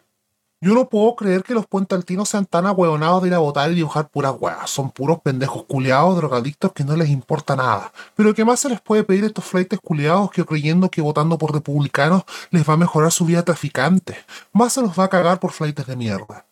Yo 0.62 0.74
no 0.74 0.88
puedo 0.90 1.14
creer 1.16 1.42
que 1.42 1.54
los 1.54 1.66
puentaltinos 1.66 2.28
sean 2.28 2.44
tan 2.44 2.66
ahueonados 2.66 3.22
de 3.22 3.28
ir 3.28 3.34
a 3.34 3.38
votar 3.38 3.70
y 3.72 3.76
dibujar 3.76 4.10
puras 4.10 4.34
weas. 4.38 4.68
Son 4.68 4.90
puros 4.90 5.20
pendejos 5.22 5.64
culiados, 5.64 6.16
drogadictos 6.16 6.72
que 6.72 6.84
no 6.84 6.96
les 6.96 7.08
importa 7.08 7.56
nada. 7.56 7.92
Pero 8.14 8.34
¿qué 8.34 8.44
más 8.44 8.60
se 8.60 8.68
les 8.68 8.80
puede 8.80 9.02
pedir 9.04 9.24
a 9.24 9.28
estos 9.28 9.44
fleites 9.44 9.78
culiados 9.82 10.30
que 10.30 10.44
creyendo 10.44 10.90
que 10.90 11.00
votando 11.00 11.38
por 11.38 11.54
republicanos 11.54 12.24
les 12.50 12.68
va 12.68 12.74
a 12.74 12.76
mejorar 12.76 13.10
su 13.10 13.24
vida 13.24 13.42
traficante? 13.42 14.18
Más 14.52 14.74
se 14.74 14.82
los 14.82 14.98
va 14.98 15.04
a 15.04 15.08
cagar 15.08 15.40
por 15.40 15.52
fleites 15.52 15.86
de 15.86 15.96
mierda. 15.96 16.44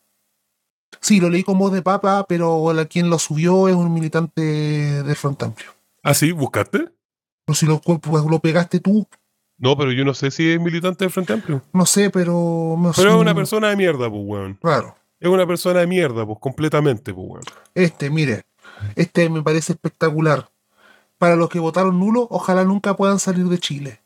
Sí, 1.00 1.20
lo 1.20 1.30
leí 1.30 1.42
con 1.44 1.58
voz 1.58 1.72
de 1.72 1.82
papa, 1.82 2.24
pero 2.28 2.72
la 2.72 2.84
quien 2.86 3.10
lo 3.10 3.18
subió 3.18 3.68
es 3.68 3.74
un 3.74 3.92
militante 3.92 4.40
del 5.02 5.16
Frente 5.16 5.44
Amplio. 5.44 5.70
Ah, 6.02 6.14
sí, 6.14 6.32
¿buscaste? 6.32 6.88
Pero 7.44 7.54
si 7.56 7.66
lo, 7.66 7.80
pues, 7.80 8.24
lo 8.24 8.38
pegaste 8.40 8.80
tú, 8.80 9.06
No, 9.58 9.76
pero 9.76 9.90
yo 9.92 10.04
no 10.04 10.14
sé 10.14 10.30
si 10.30 10.52
es 10.52 10.60
militante 10.60 11.04
del 11.04 11.10
Frente 11.12 11.32
Amplio. 11.32 11.62
no 11.72 11.86
sé, 11.86 12.10
pero... 12.10 12.76
no 12.78 12.92
Pero 12.96 13.10
sé, 13.10 13.14
es 13.16 13.20
una 13.20 13.34
persona 13.34 13.68
de 13.70 13.76
mierda, 13.76 14.08
pues, 14.10 14.22
weón. 14.24 14.54
Claro. 14.62 14.96
Es 15.20 15.28
una 15.28 15.46
persona 15.46 15.80
de 15.80 15.86
mierda, 15.86 16.24
pues, 16.26 16.38
completamente, 16.40 17.12
pues, 17.12 17.26
weón. 17.28 17.44
Este, 17.74 18.10
mire, 18.10 18.44
este 18.96 19.28
me 19.30 19.42
parece 19.42 19.72
espectacular. 19.72 20.50
Para 21.18 21.34
los 21.36 21.48
que 21.48 21.58
votaron 21.58 21.98
nulo, 21.98 22.28
ojalá 22.30 22.62
nunca 22.64 22.94
puedan 22.96 23.18
salir 23.18 23.46
de 23.46 23.58
Chile. 23.58 24.00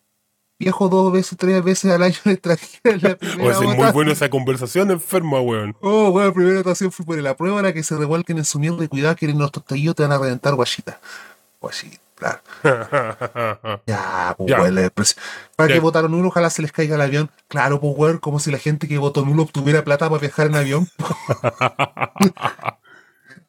Viajo 0.62 0.88
dos 0.88 1.12
veces, 1.12 1.36
tres 1.36 1.62
veces 1.64 1.90
al 1.90 2.04
año 2.04 2.14
al 2.24 2.32
extranjero 2.32 2.98
la 3.02 3.10
O 3.12 3.16
primera 3.18 3.60
muy 3.60 3.90
buena 3.92 4.12
esa 4.12 4.30
conversación 4.30 4.92
enferma, 4.92 5.40
weón. 5.40 5.76
Oh, 5.80 6.16
la 6.20 6.32
primera 6.32 6.58
votación 6.58 6.92
fui 6.92 7.04
por 7.04 7.18
la 7.18 7.36
prueba, 7.36 7.60
la 7.62 7.72
que 7.72 7.82
se 7.82 7.96
revuelquen 7.96 8.38
en 8.38 8.44
su 8.44 8.60
mierda 8.60 8.84
y 8.84 8.88
cuidado 8.88 9.16
que 9.16 9.26
en 9.26 9.38
los 9.38 9.50
tostallidos 9.50 9.96
te 9.96 10.02
van 10.04 10.12
a 10.12 10.18
reventar 10.18 10.54
guachita. 10.54 11.00
Guachita, 11.60 11.98
claro. 12.14 12.40
Ya, 13.86 14.34
pues, 14.38 14.50
Ya. 14.50 14.60
weón, 14.60 14.74
la 14.76 14.82
expresión. 14.82 15.24
Para 15.56 15.68
Ya. 15.68 15.74
que 15.74 15.80
votaron 15.80 16.12
nulo, 16.12 16.28
ojalá 16.28 16.48
se 16.50 16.62
les 16.62 16.70
caiga 16.70 16.94
el 16.94 17.00
avión. 17.00 17.28
Claro, 17.48 17.80
pues, 17.80 17.92
weón, 17.96 18.18
como 18.18 18.38
si 18.38 18.52
la 18.52 18.58
gente 18.58 18.86
que 18.86 18.98
votó 18.98 19.24
nulo 19.24 19.42
obtuviera 19.42 19.82
plata 19.82 20.08
para 20.08 20.20
viajar 20.20 20.46
en 20.46 20.54
avión. 20.54 20.88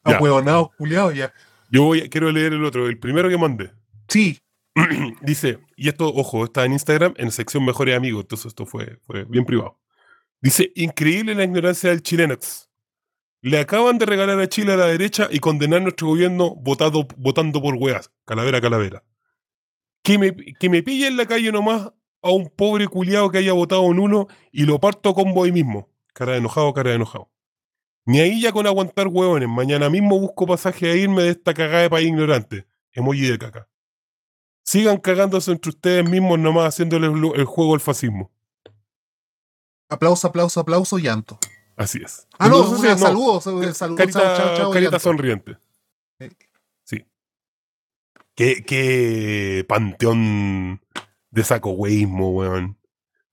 Ahueonados, 0.04 0.68
culiados, 0.76 1.14
ya. 1.14 1.32
Yo 1.70 1.84
voy, 1.84 2.08
quiero 2.08 2.30
leer 2.30 2.52
el 2.52 2.64
otro, 2.64 2.86
el 2.88 2.98
primero 2.98 3.28
que 3.28 3.38
mandé. 3.38 3.70
Sí, 4.08 4.40
Dice, 5.22 5.58
y 5.76 5.88
esto, 5.88 6.08
ojo, 6.08 6.44
está 6.44 6.64
en 6.64 6.72
Instagram, 6.72 7.14
en 7.16 7.30
sección 7.30 7.64
Mejores 7.64 7.96
Amigos, 7.96 8.22
entonces 8.22 8.46
esto 8.46 8.66
fue, 8.66 8.98
fue 9.06 9.24
bien 9.24 9.44
privado. 9.44 9.78
Dice, 10.40 10.72
increíble 10.74 11.34
la 11.34 11.44
ignorancia 11.44 11.90
del 11.90 12.02
chilenex. 12.02 12.68
Le 13.40 13.58
acaban 13.58 13.98
de 13.98 14.06
regalar 14.06 14.40
a 14.40 14.48
Chile 14.48 14.72
a 14.72 14.76
la 14.76 14.86
derecha 14.86 15.28
y 15.30 15.38
condenar 15.38 15.82
nuestro 15.82 16.08
gobierno 16.08 16.54
votado, 16.56 17.06
votando 17.16 17.60
por 17.60 17.74
weas. 17.74 18.10
Calavera, 18.24 18.60
calavera. 18.60 19.04
Que 20.02 20.18
me, 20.18 20.34
que 20.34 20.68
me 20.70 20.82
pille 20.82 21.06
en 21.06 21.16
la 21.16 21.26
calle 21.26 21.52
nomás 21.52 21.92
a 22.22 22.30
un 22.30 22.48
pobre 22.48 22.88
culiado 22.88 23.30
que 23.30 23.38
haya 23.38 23.52
votado 23.52 23.84
en 23.90 23.98
uno 23.98 24.28
y 24.50 24.64
lo 24.64 24.80
parto 24.80 25.14
con 25.14 25.34
voy 25.34 25.52
mismo. 25.52 25.90
Cara 26.14 26.32
de 26.32 26.38
enojado, 26.38 26.72
cara 26.72 26.90
de 26.90 26.96
enojado. 26.96 27.30
Ni 28.06 28.20
ahí 28.20 28.40
ya 28.40 28.52
con 28.52 28.66
aguantar 28.66 29.08
hueones. 29.08 29.48
Mañana 29.48 29.90
mismo 29.90 30.18
busco 30.18 30.46
pasaje 30.46 30.90
a 30.90 30.96
irme 30.96 31.24
de 31.24 31.30
esta 31.30 31.54
cagada 31.54 31.82
de 31.82 31.90
país 31.90 32.08
ignorante. 32.08 32.66
Emoji 32.92 33.28
de 33.28 33.38
caca. 33.38 33.68
Sigan 34.64 34.96
cagándose 34.98 35.52
entre 35.52 35.68
ustedes 35.70 36.08
mismos 36.08 36.38
nomás 36.38 36.68
haciéndole 36.74 37.06
el, 37.06 37.32
el 37.38 37.44
juego 37.44 37.74
al 37.74 37.80
fascismo. 37.80 38.30
aplauso, 39.88 40.26
aplauso, 40.26 40.60
aplauso, 40.60 40.98
llanto. 40.98 41.38
Así 41.76 42.00
es. 42.04 42.26
Ah, 42.38 42.48
no, 42.48 42.58
no, 42.64 42.98
saludos, 42.98 43.46
eh, 43.46 43.74
saludos, 43.74 43.98
Carita, 43.98 44.20
chao, 44.20 44.36
chao, 44.36 44.56
chao, 44.56 44.70
carita 44.70 44.98
sonriente. 44.98 45.56
Sí. 46.18 46.28
Sí. 46.84 47.04
Qué, 48.34 48.64
qué 48.64 49.64
panteón 49.68 50.80
de 51.30 51.44
saco 51.44 51.70
weísmo, 51.70 52.30
weón. 52.30 52.78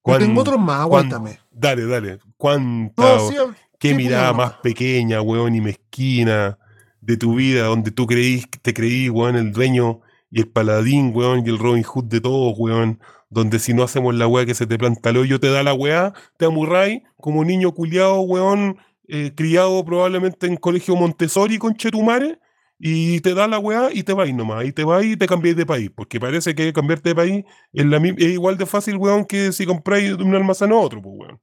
Cuán- 0.02 0.20
tengo 0.20 0.42
otros 0.42 0.60
más, 0.60 0.88
cuán- 0.88 1.12
aguántame. 1.12 1.40
Dale, 1.52 1.86
dale. 1.86 2.20
Cuánta, 2.38 3.02
No, 3.18 3.30
sí, 3.30 3.36
qué 3.80 3.90
sí, 3.90 3.96
mirada 3.96 4.34
más 4.34 4.54
pequeña, 4.56 5.22
weón, 5.22 5.56
y 5.56 5.62
mezquina 5.62 6.58
de 7.00 7.18
tu 7.18 7.36
vida, 7.36 7.66
donde 7.66 7.92
tú 7.92 8.06
creís, 8.08 8.48
te 8.62 8.74
creí, 8.74 9.08
weón, 9.10 9.36
el 9.36 9.52
dueño 9.52 10.02
y 10.32 10.40
el 10.40 10.48
paladín, 10.48 11.12
weón, 11.14 11.46
y 11.46 11.50
el 11.50 11.60
Robin 11.60 11.84
Hood 11.84 12.06
de 12.06 12.22
todos, 12.22 12.56
weón. 12.58 13.00
Donde 13.30 13.60
si 13.60 13.74
no 13.74 13.84
hacemos 13.84 14.16
la 14.16 14.28
weá 14.28 14.46
que 14.46 14.54
se 14.56 14.66
te 14.66 14.78
planta 14.78 15.10
el 15.10 15.18
hoyo, 15.18 15.40
te 15.40 15.50
da 15.50 15.64
la 15.64 15.74
weá, 15.74 16.14
te 16.38 16.46
amurráis 16.46 17.02
como 17.18 17.46
niño 17.46 17.74
culiado, 17.74 18.22
weón, 18.22 18.78
eh, 19.08 19.34
criado 19.36 19.86
probablemente 19.86 20.48
en 20.48 20.58
colegio 20.58 20.96
Montessori 20.96 21.58
con 21.58 21.76
Chetumare, 21.76 22.40
y 22.78 23.20
te 23.22 23.34
da 23.34 23.48
la 23.48 23.60
weá 23.60 23.90
y 23.94 24.04
te 24.04 24.14
vais 24.14 24.34
nomás, 24.34 24.66
y 24.66 24.72
te 24.72 24.84
vais 24.84 25.06
y 25.06 25.16
te 25.16 25.28
cambiáis 25.28 25.56
de 25.56 25.66
país, 25.66 25.92
porque 25.96 26.20
parece 26.20 26.56
que 26.56 26.74
cambiarte 26.74 27.10
de 27.10 27.16
país 27.16 27.46
es, 27.72 27.86
la, 27.86 27.98
es 27.98 28.32
igual 28.34 28.58
de 28.58 28.66
fácil, 28.66 28.98
weón, 28.98 29.26
que 29.26 29.52
si 29.52 29.66
compráis 29.66 30.18
de 30.18 30.24
un 30.24 30.34
almacén 30.34 30.72
a 30.72 30.76
otro, 30.76 31.02
pues, 31.02 31.16
weón. 31.18 31.42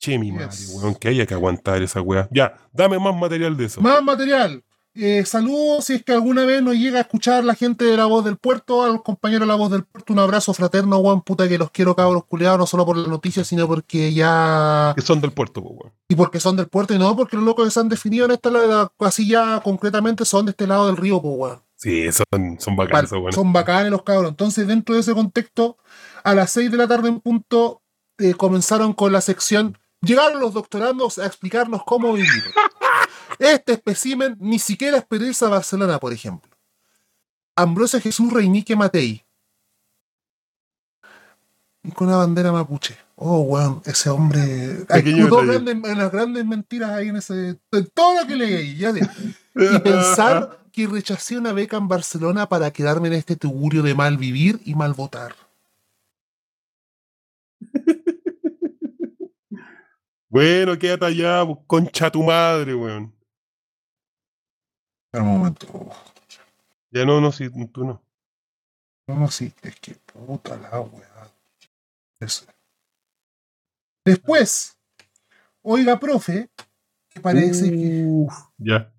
Che, 0.00 0.18
mi 0.18 0.30
madre, 0.30 0.56
weón, 0.74 0.94
que 0.94 1.08
haya 1.08 1.26
que 1.26 1.34
aguantar 1.34 1.82
esa 1.82 2.00
weá. 2.00 2.28
Ya, 2.30 2.54
dame 2.72 2.98
más 2.98 3.16
material 3.16 3.56
de 3.56 3.64
eso. 3.64 3.80
Más 3.80 4.02
material. 4.02 4.62
Eh, 4.94 5.24
saludos 5.24 5.84
si 5.84 5.94
es 5.94 6.02
que 6.04 6.12
alguna 6.12 6.44
vez 6.44 6.60
nos 6.60 6.74
llega 6.74 6.98
a 6.98 7.02
escuchar 7.02 7.44
la 7.44 7.54
gente 7.54 7.84
de 7.84 7.96
la 7.96 8.06
voz 8.06 8.24
del 8.24 8.36
puerto, 8.36 8.82
a 8.82 8.88
los 8.88 9.02
compañeros 9.02 9.42
de 9.42 9.46
la 9.46 9.54
voz 9.54 9.70
del 9.70 9.84
puerto, 9.84 10.12
un 10.12 10.18
abrazo 10.18 10.52
fraterno, 10.54 10.98
weón, 10.98 11.22
puta 11.22 11.48
que 11.48 11.56
los 11.56 11.70
quiero 11.70 11.94
cabros 11.94 12.24
culiados, 12.24 12.58
no 12.58 12.66
solo 12.66 12.84
por 12.84 12.96
las 12.96 13.06
noticias, 13.06 13.46
sino 13.46 13.68
porque 13.68 14.12
ya... 14.12 14.92
Que 14.96 15.02
son 15.02 15.20
del 15.20 15.30
puerto, 15.30 15.62
pues, 15.62 15.74
weón. 15.78 15.92
Y 16.08 16.16
porque 16.16 16.40
son 16.40 16.56
del 16.56 16.66
puerto 16.66 16.94
y 16.94 16.98
no 16.98 17.14
porque 17.14 17.36
los 17.36 17.44
locos 17.44 17.66
que 17.66 17.70
se 17.70 17.78
han 17.78 17.88
definido 17.88 18.24
en 18.24 18.32
esta 18.32 18.50
la- 18.50 18.90
así 18.98 19.28
ya 19.28 19.60
concretamente 19.62 20.24
son 20.24 20.46
de 20.46 20.50
este 20.50 20.66
lado 20.66 20.86
del 20.88 20.96
río, 20.96 21.22
pues, 21.22 21.34
weón. 21.36 21.62
Sí, 21.76 22.06
son, 22.10 22.56
son 22.58 22.74
bacanas, 22.74 23.12
weón. 23.12 23.32
Son 23.32 23.52
bacanes 23.52 23.92
los 23.92 24.02
cabros. 24.02 24.30
Entonces, 24.30 24.66
dentro 24.66 24.96
de 24.96 25.02
ese 25.02 25.14
contexto, 25.14 25.76
a 26.24 26.34
las 26.34 26.50
6 26.50 26.72
de 26.72 26.76
la 26.76 26.88
tarde 26.88 27.08
en 27.08 27.20
punto, 27.20 27.82
eh, 28.18 28.34
comenzaron 28.34 28.94
con 28.94 29.12
la 29.12 29.20
sección. 29.20 29.78
Llegaron 30.00 30.40
los 30.40 30.54
doctorandos 30.54 31.18
a 31.20 31.26
explicarnos 31.26 31.82
cómo 31.84 32.12
vivir. 32.14 32.30
Este 33.38 33.72
espécimen 33.72 34.36
ni 34.40 34.58
siquiera 34.58 34.98
es 34.98 35.20
irse 35.20 35.44
a 35.44 35.48
Barcelona, 35.48 35.98
por 35.98 36.12
ejemplo. 36.12 36.50
Ambrosio 37.56 38.00
Jesús 38.00 38.32
Reinique 38.32 38.76
Matei. 38.76 39.24
Y 41.82 41.90
con 41.92 42.08
una 42.08 42.18
bandera 42.18 42.52
mapuche. 42.52 42.96
Oh, 43.16 43.40
weón, 43.40 43.82
ese 43.84 44.10
hombre. 44.10 44.86
Hay 44.88 45.02
dos 45.22 45.46
grandes, 45.46 46.10
grandes 46.12 46.46
mentiras 46.46 46.90
ahí 46.90 47.08
en 47.08 47.16
ese. 47.16 47.58
Todo 47.94 48.20
lo 48.20 48.26
que 48.26 48.36
leí. 48.36 48.76
Ya 48.76 48.92
sé. 48.92 49.00
Y 49.60 49.78
pensar 49.80 50.60
que 50.70 50.86
rechacé 50.86 51.36
una 51.36 51.52
beca 51.52 51.76
en 51.76 51.88
Barcelona 51.88 52.48
para 52.48 52.70
quedarme 52.70 53.08
en 53.08 53.14
este 53.14 53.34
tugurio 53.34 53.82
de 53.82 53.94
mal 53.94 54.18
vivir 54.18 54.60
y 54.64 54.76
mal 54.76 54.94
votar. 54.94 55.34
Bueno, 60.30 60.78
quédate 60.78 61.06
allá, 61.06 61.44
pues, 61.46 61.58
concha 61.66 62.10
tu 62.10 62.22
madre, 62.22 62.74
weón. 62.74 63.14
Espera 65.08 65.24
un 65.24 65.38
momento. 65.38 65.66
Ya 66.90 67.04
no, 67.06 67.20
no, 67.20 67.32
sí, 67.32 67.48
tú 67.72 67.84
no. 67.84 68.02
No, 69.06 69.14
no, 69.14 69.30
sí, 69.30 69.52
es 69.62 69.76
que 69.80 69.94
puta 69.94 70.56
la 70.56 70.80
weá. 70.80 71.30
Eso. 72.20 72.44
Después, 74.04 74.76
oiga, 75.62 75.98
profe, 75.98 76.50
parece 77.22 77.70
que 77.70 78.04
Uf, 78.06 78.34
ya. 78.58 78.92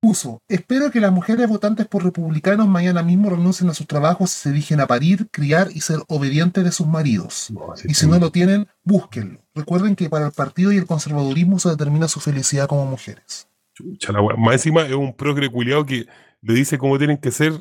puso, 0.00 0.42
espero 0.48 0.90
que 0.90 1.00
las 1.00 1.12
mujeres 1.12 1.48
votantes 1.48 1.86
por 1.86 2.04
republicanos 2.04 2.66
mañana 2.68 3.02
mismo 3.02 3.30
renuncien 3.30 3.70
a 3.70 3.74
sus 3.74 3.86
trabajos 3.86 4.32
y 4.34 4.38
se 4.38 4.50
dediquen 4.50 4.80
a 4.80 4.86
parir, 4.86 5.30
criar 5.30 5.68
y 5.70 5.80
ser 5.80 6.00
obedientes 6.08 6.62
de 6.64 6.72
sus 6.72 6.86
maridos. 6.86 7.50
No, 7.50 7.74
sí, 7.76 7.88
Y 7.90 7.94
si 7.94 8.06
no 8.06 8.18
lo 8.18 8.30
tienen, 8.30 8.68
búsquenlo. 8.82 9.40
Recuerden 9.54 9.96
que 9.96 10.10
para 10.10 10.26
el 10.26 10.32
partido 10.32 10.72
y 10.72 10.76
el 10.76 10.86
conservadurismo 10.86 11.58
se 11.58 11.70
determina 11.70 12.08
su 12.08 12.20
felicidad 12.20 12.68
como 12.68 12.84
mujeres. 12.86 13.48
Chucha 13.74 14.12
la. 14.12 14.22
Más 14.36 14.54
encima 14.54 14.82
es 14.82 14.92
un 14.92 15.14
progre 15.14 15.50
culiao 15.50 15.84
que 15.84 16.06
le 16.40 16.54
dice 16.54 16.78
cómo 16.78 16.98
tienen 16.98 17.18
que 17.18 17.30
ser 17.30 17.52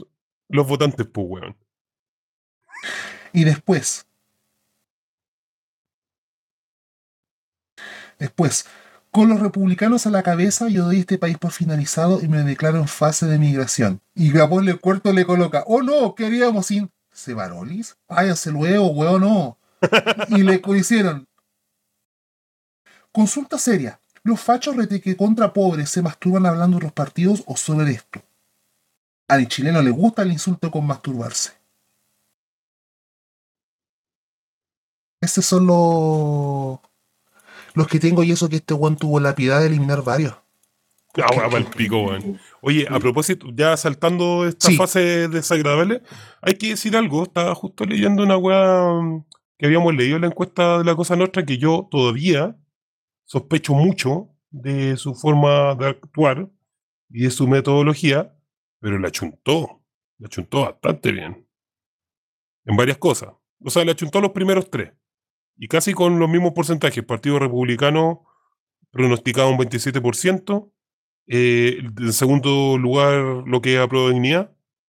los 0.47 0.67
votantes, 0.67 1.07
pues, 1.07 1.27
weón. 1.29 1.57
Y 3.33 3.43
después. 3.43 4.05
Después, 8.19 8.65
con 9.11 9.27
los 9.27 9.39
republicanos 9.39 10.05
a 10.05 10.11
la 10.11 10.23
cabeza, 10.23 10.69
yo 10.69 10.85
doy 10.85 10.99
este 10.99 11.17
país 11.17 11.37
por 11.37 11.51
finalizado 11.51 12.21
y 12.21 12.27
me 12.27 12.43
declaro 12.43 12.77
en 12.77 12.87
fase 12.87 13.25
de 13.25 13.39
migración. 13.39 14.01
Y 14.15 14.31
Gabón 14.31 14.65
le 14.65 14.75
cuarto 14.75 15.11
le 15.11 15.25
coloca, 15.25 15.63
oh 15.67 15.81
no, 15.81 16.15
¿qué 16.15 16.27
haríamos 16.27 16.67
sin 16.67 16.91
Cebarolis? 17.11 17.97
Váyanse 18.07 18.51
luego, 18.51 18.87
weón, 18.87 19.21
no. 19.21 19.57
y 20.29 20.43
le 20.43 20.61
hicieron. 20.77 21.27
Consulta 23.11 23.57
seria. 23.57 23.99
¿Los 24.25 24.39
fachos 24.39 24.75
reteque 24.77 25.17
contra 25.17 25.51
pobres 25.51 25.89
se 25.89 26.01
masturban 26.01 26.45
hablando 26.45 26.77
de 26.77 26.83
los 26.83 26.93
partidos 26.93 27.43
o 27.45 27.57
sobre 27.57 27.91
esto? 27.91 28.21
Al 29.27 29.47
chileno 29.47 29.81
le 29.81 29.91
gusta 29.91 30.21
el 30.21 30.31
insulto 30.31 30.71
con 30.71 30.85
masturbarse. 30.85 31.51
Estos 35.21 35.45
son 35.45 35.65
los, 35.67 36.79
los 37.73 37.87
que 37.87 37.99
tengo 37.99 38.23
y 38.23 38.31
eso 38.31 38.49
que 38.49 38.57
este 38.57 38.73
one 38.73 38.95
tuvo 38.97 39.19
la 39.19 39.35
piedad 39.35 39.59
de 39.61 39.67
eliminar 39.67 40.03
varios. 40.03 40.35
Ah, 41.15 41.27
weón, 41.35 41.51
pa'l 41.51 41.65
pico, 41.65 42.01
weón. 42.03 42.39
Oye, 42.61 42.87
a 42.89 42.99
propósito, 42.99 43.47
ya 43.53 43.77
saltando 43.77 44.47
esta 44.47 44.69
Sí. 44.69 44.75
fase 44.77 45.27
desagradable, 45.27 46.01
hay 46.41 46.55
que 46.55 46.69
decir 46.69 46.97
algo. 46.97 47.23
Estaba 47.23 47.53
justo 47.55 47.85
leyendo 47.85 48.23
una 48.23 48.35
weá 48.37 49.21
que 49.57 49.65
habíamos 49.65 49.93
leído 49.93 50.15
en 50.15 50.21
la 50.23 50.27
encuesta 50.27 50.79
de 50.79 50.83
la 50.85 50.95
Cosa 50.95 51.15
Nuestra 51.15 51.45
que 51.45 51.57
yo 51.57 51.87
todavía 51.89 52.57
sospecho 53.33 53.73
mucho 53.73 54.29
de 54.51 54.95
su 54.95 55.15
forma 55.15 55.73
de 55.73 55.87
actuar 55.87 56.51
y 57.09 57.23
de 57.23 57.31
su 57.31 57.47
metodología, 57.47 58.37
pero 58.79 58.99
la 58.99 59.09
chuntó. 59.09 59.81
La 60.19 60.29
chuntó 60.29 60.61
bastante 60.61 61.11
bien. 61.11 61.47
En 62.65 62.77
varias 62.77 62.99
cosas. 62.99 63.33
O 63.59 63.71
sea, 63.71 63.83
la 63.85 63.95
chuntó 63.95 64.21
los 64.21 64.33
primeros 64.33 64.69
tres. 64.69 64.91
Y 65.57 65.67
casi 65.67 65.93
con 65.95 66.19
los 66.19 66.29
mismos 66.29 66.53
porcentajes. 66.53 67.03
Partido 67.03 67.39
Republicano 67.39 68.23
pronosticaba 68.91 69.49
un 69.49 69.57
27%. 69.57 70.71
Eh, 71.25 71.79
en 71.81 72.13
segundo 72.13 72.77
lugar, 72.77 73.47
lo 73.47 73.61
que 73.61 73.73
es 73.73 73.79
a 73.79 73.87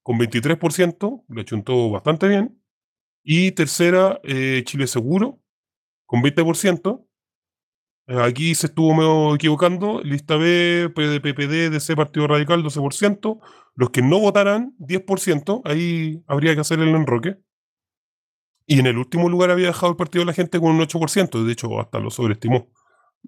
con 0.02 0.18
23%, 0.18 1.24
le 1.30 1.44
chuntó 1.46 1.90
bastante 1.90 2.28
bien. 2.28 2.60
Y 3.22 3.52
tercera, 3.52 4.20
eh, 4.22 4.62
Chile 4.66 4.86
Seguro, 4.86 5.40
con 6.04 6.20
20%. 6.22 7.06
Eh, 8.06 8.20
aquí 8.20 8.54
se 8.54 8.66
estuvo 8.66 8.94
medio 8.94 9.34
equivocando. 9.34 10.00
Lista 10.02 10.36
B, 10.36 10.90
PD, 10.94 11.20
PPD, 11.20 11.70
DC, 11.70 11.96
Partido 11.96 12.26
Radical, 12.26 12.62
12%. 12.62 13.40
Los 13.74 13.90
que 13.90 14.02
no 14.02 14.20
votaran, 14.20 14.74
10%. 14.78 15.62
Ahí 15.64 16.22
habría 16.26 16.54
que 16.54 16.60
hacer 16.60 16.80
el 16.80 16.88
enroque. 16.94 17.38
Y 18.66 18.80
en 18.80 18.86
el 18.86 18.98
último 18.98 19.28
lugar 19.28 19.50
había 19.50 19.68
dejado 19.68 19.90
el 19.92 19.96
Partido 19.96 20.22
de 20.22 20.26
la 20.26 20.32
Gente 20.32 20.60
con 20.60 20.72
un 20.72 20.80
8%. 20.80 21.44
De 21.44 21.52
hecho, 21.52 21.80
hasta 21.80 21.98
lo 21.98 22.10
sobreestimó. 22.10 22.68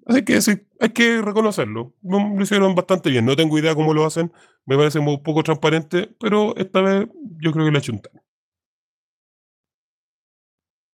Así 0.05 0.23
que 0.23 0.39
hay 0.79 0.89
que 0.89 1.21
reconocerlo. 1.21 1.95
No, 2.01 2.35
Lo 2.35 2.41
hicieron 2.41 2.75
bastante 2.75 3.09
bien. 3.09 3.25
No 3.25 3.35
tengo 3.35 3.57
idea 3.57 3.75
cómo 3.75 3.93
lo 3.93 4.05
hacen. 4.05 4.31
Me 4.65 4.77
parece 4.77 4.99
un 4.99 5.23
poco 5.23 5.43
transparente, 5.43 6.15
pero 6.19 6.55
esta 6.55 6.81
vez 6.81 7.07
yo 7.41 7.51
creo 7.51 7.65
que 7.65 7.71
le 7.71 7.81
chuntaron. 7.81 8.21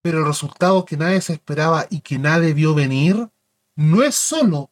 Pero 0.01 0.19
el 0.19 0.25
resultado 0.25 0.85
que 0.85 0.97
nadie 0.97 1.21
se 1.21 1.33
esperaba 1.33 1.85
y 1.89 2.01
que 2.01 2.17
nadie 2.17 2.53
vio 2.53 2.73
venir 2.73 3.29
no 3.75 4.03
es 4.03 4.15
solo 4.15 4.71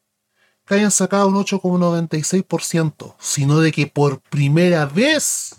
que 0.65 0.75
hayan 0.75 0.91
sacado 0.91 1.27
un 1.27 1.35
8,96%, 1.35 3.15
sino 3.19 3.59
de 3.59 3.71
que 3.71 3.87
por 3.87 4.21
primera 4.21 4.85
vez 4.85 5.55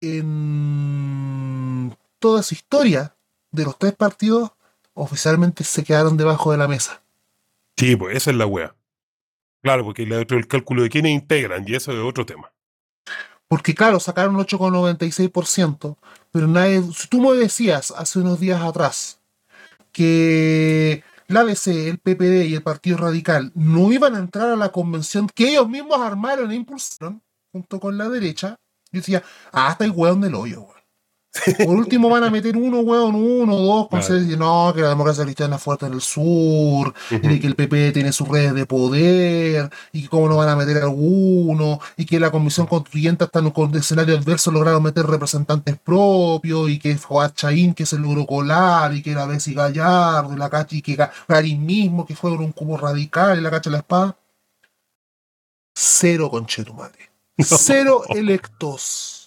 en 0.00 1.96
toda 2.18 2.42
su 2.42 2.54
historia 2.54 3.16
de 3.50 3.64
los 3.64 3.78
tres 3.78 3.94
partidos 3.94 4.52
oficialmente 4.94 5.64
se 5.64 5.84
quedaron 5.84 6.16
debajo 6.16 6.52
de 6.52 6.58
la 6.58 6.68
mesa. 6.68 7.02
Sí, 7.76 7.96
pues 7.96 8.16
esa 8.16 8.30
es 8.30 8.36
la 8.36 8.46
wea. 8.46 8.74
Claro, 9.62 9.84
porque 9.84 10.02
el, 10.02 10.48
cálculo 10.48 10.82
de 10.82 10.90
quiénes 10.90 11.12
integran, 11.12 11.64
y 11.66 11.74
eso 11.74 11.92
es 11.92 11.98
otro 11.98 12.26
tema. 12.26 12.52
Porque 13.48 13.74
claro, 13.74 13.98
sacaron 13.98 14.36
un 14.36 14.44
8,96%, 14.44 15.96
pero 16.30 16.46
nadie, 16.46 16.82
si 16.94 17.08
tú 17.08 17.20
me 17.20 17.36
decías 17.36 17.90
hace 17.92 18.18
unos 18.18 18.40
días 18.40 18.62
atrás 18.62 19.20
que 19.92 21.02
la 21.28 21.40
ADC, 21.40 21.66
el 21.66 21.98
PPD 21.98 22.46
y 22.46 22.54
el 22.54 22.62
Partido 22.62 22.96
Radical 22.96 23.52
no 23.54 23.92
iban 23.92 24.14
a 24.14 24.18
entrar 24.18 24.48
a 24.48 24.56
la 24.56 24.72
convención 24.72 25.28
que 25.28 25.50
ellos 25.50 25.68
mismos 25.68 26.00
armaron 26.00 26.50
e 26.50 26.54
impulsaron 26.54 27.22
junto 27.52 27.78
con 27.80 27.98
la 27.98 28.08
derecha, 28.08 28.56
yo 28.90 29.00
decía, 29.00 29.22
ah, 29.52 29.68
está 29.72 29.84
el 29.84 29.90
hueón 29.90 30.22
del 30.22 30.34
hoyo. 30.34 30.66
Por 31.64 31.76
último 31.76 32.08
van 32.08 32.24
a 32.24 32.30
meter 32.30 32.56
uno, 32.56 32.80
hueón, 32.80 33.14
uno, 33.14 33.54
dos, 33.56 33.88
con 33.88 34.00
Claro. 34.00 34.36
no, 34.38 34.72
que 34.74 34.80
la 34.80 34.88
democracia 34.88 35.24
cristiana 35.24 35.56
es 35.56 35.62
fuerte 35.62 35.86
en 35.86 35.92
el 35.92 36.00
sur, 36.00 36.92
y 37.10 37.18
de 37.18 37.28
Ujú. 37.28 37.40
que 37.40 37.46
el 37.46 37.54
PP 37.54 37.92
tiene 37.92 38.12
sus 38.12 38.26
redes 38.28 38.54
de 38.54 38.66
poder, 38.66 39.70
y 39.92 40.02
que 40.02 40.08
cómo 40.08 40.28
no 40.28 40.36
van 40.36 40.48
a 40.48 40.56
meter 40.56 40.78
alguno, 40.78 41.80
y 41.96 42.06
que 42.06 42.18
la 42.18 42.30
comisión 42.30 42.66
constituyente 42.66 43.24
hasta 43.24 43.38
en 43.40 43.52
un 43.54 43.76
escenario 43.76 44.16
adverso 44.16 44.50
lograron 44.50 44.82
meter 44.82 45.06
representantes 45.06 45.76
propios, 45.78 46.70
y 46.70 46.78
que 46.78 46.96
fue 46.96 47.24
a 47.24 47.32
Chaín 47.32 47.74
que 47.74 47.86
se 47.86 47.98
logró 47.98 48.26
colar, 48.26 48.94
y 48.94 49.02
que 49.02 49.14
la 49.14 49.26
Bessie 49.26 49.54
Gallardo, 49.54 50.32
y 50.32 50.36
la 50.36 50.48
Cachi, 50.50 50.78
y 50.78 50.82
que 50.82 50.96
Ga- 50.96 51.10
Garín 51.28 51.64
mismo, 51.64 52.04
que 52.06 52.16
fue 52.16 52.32
un 52.32 52.52
cubo 52.52 52.76
radical, 52.78 53.38
y 53.38 53.42
la 53.42 53.50
Cacha 53.50 53.68
de 53.70 53.72
la 53.72 53.78
espada. 53.78 54.16
Cero 55.74 56.30
conchetumare. 56.30 57.10
Cero 57.38 58.02
electos. 58.08 59.17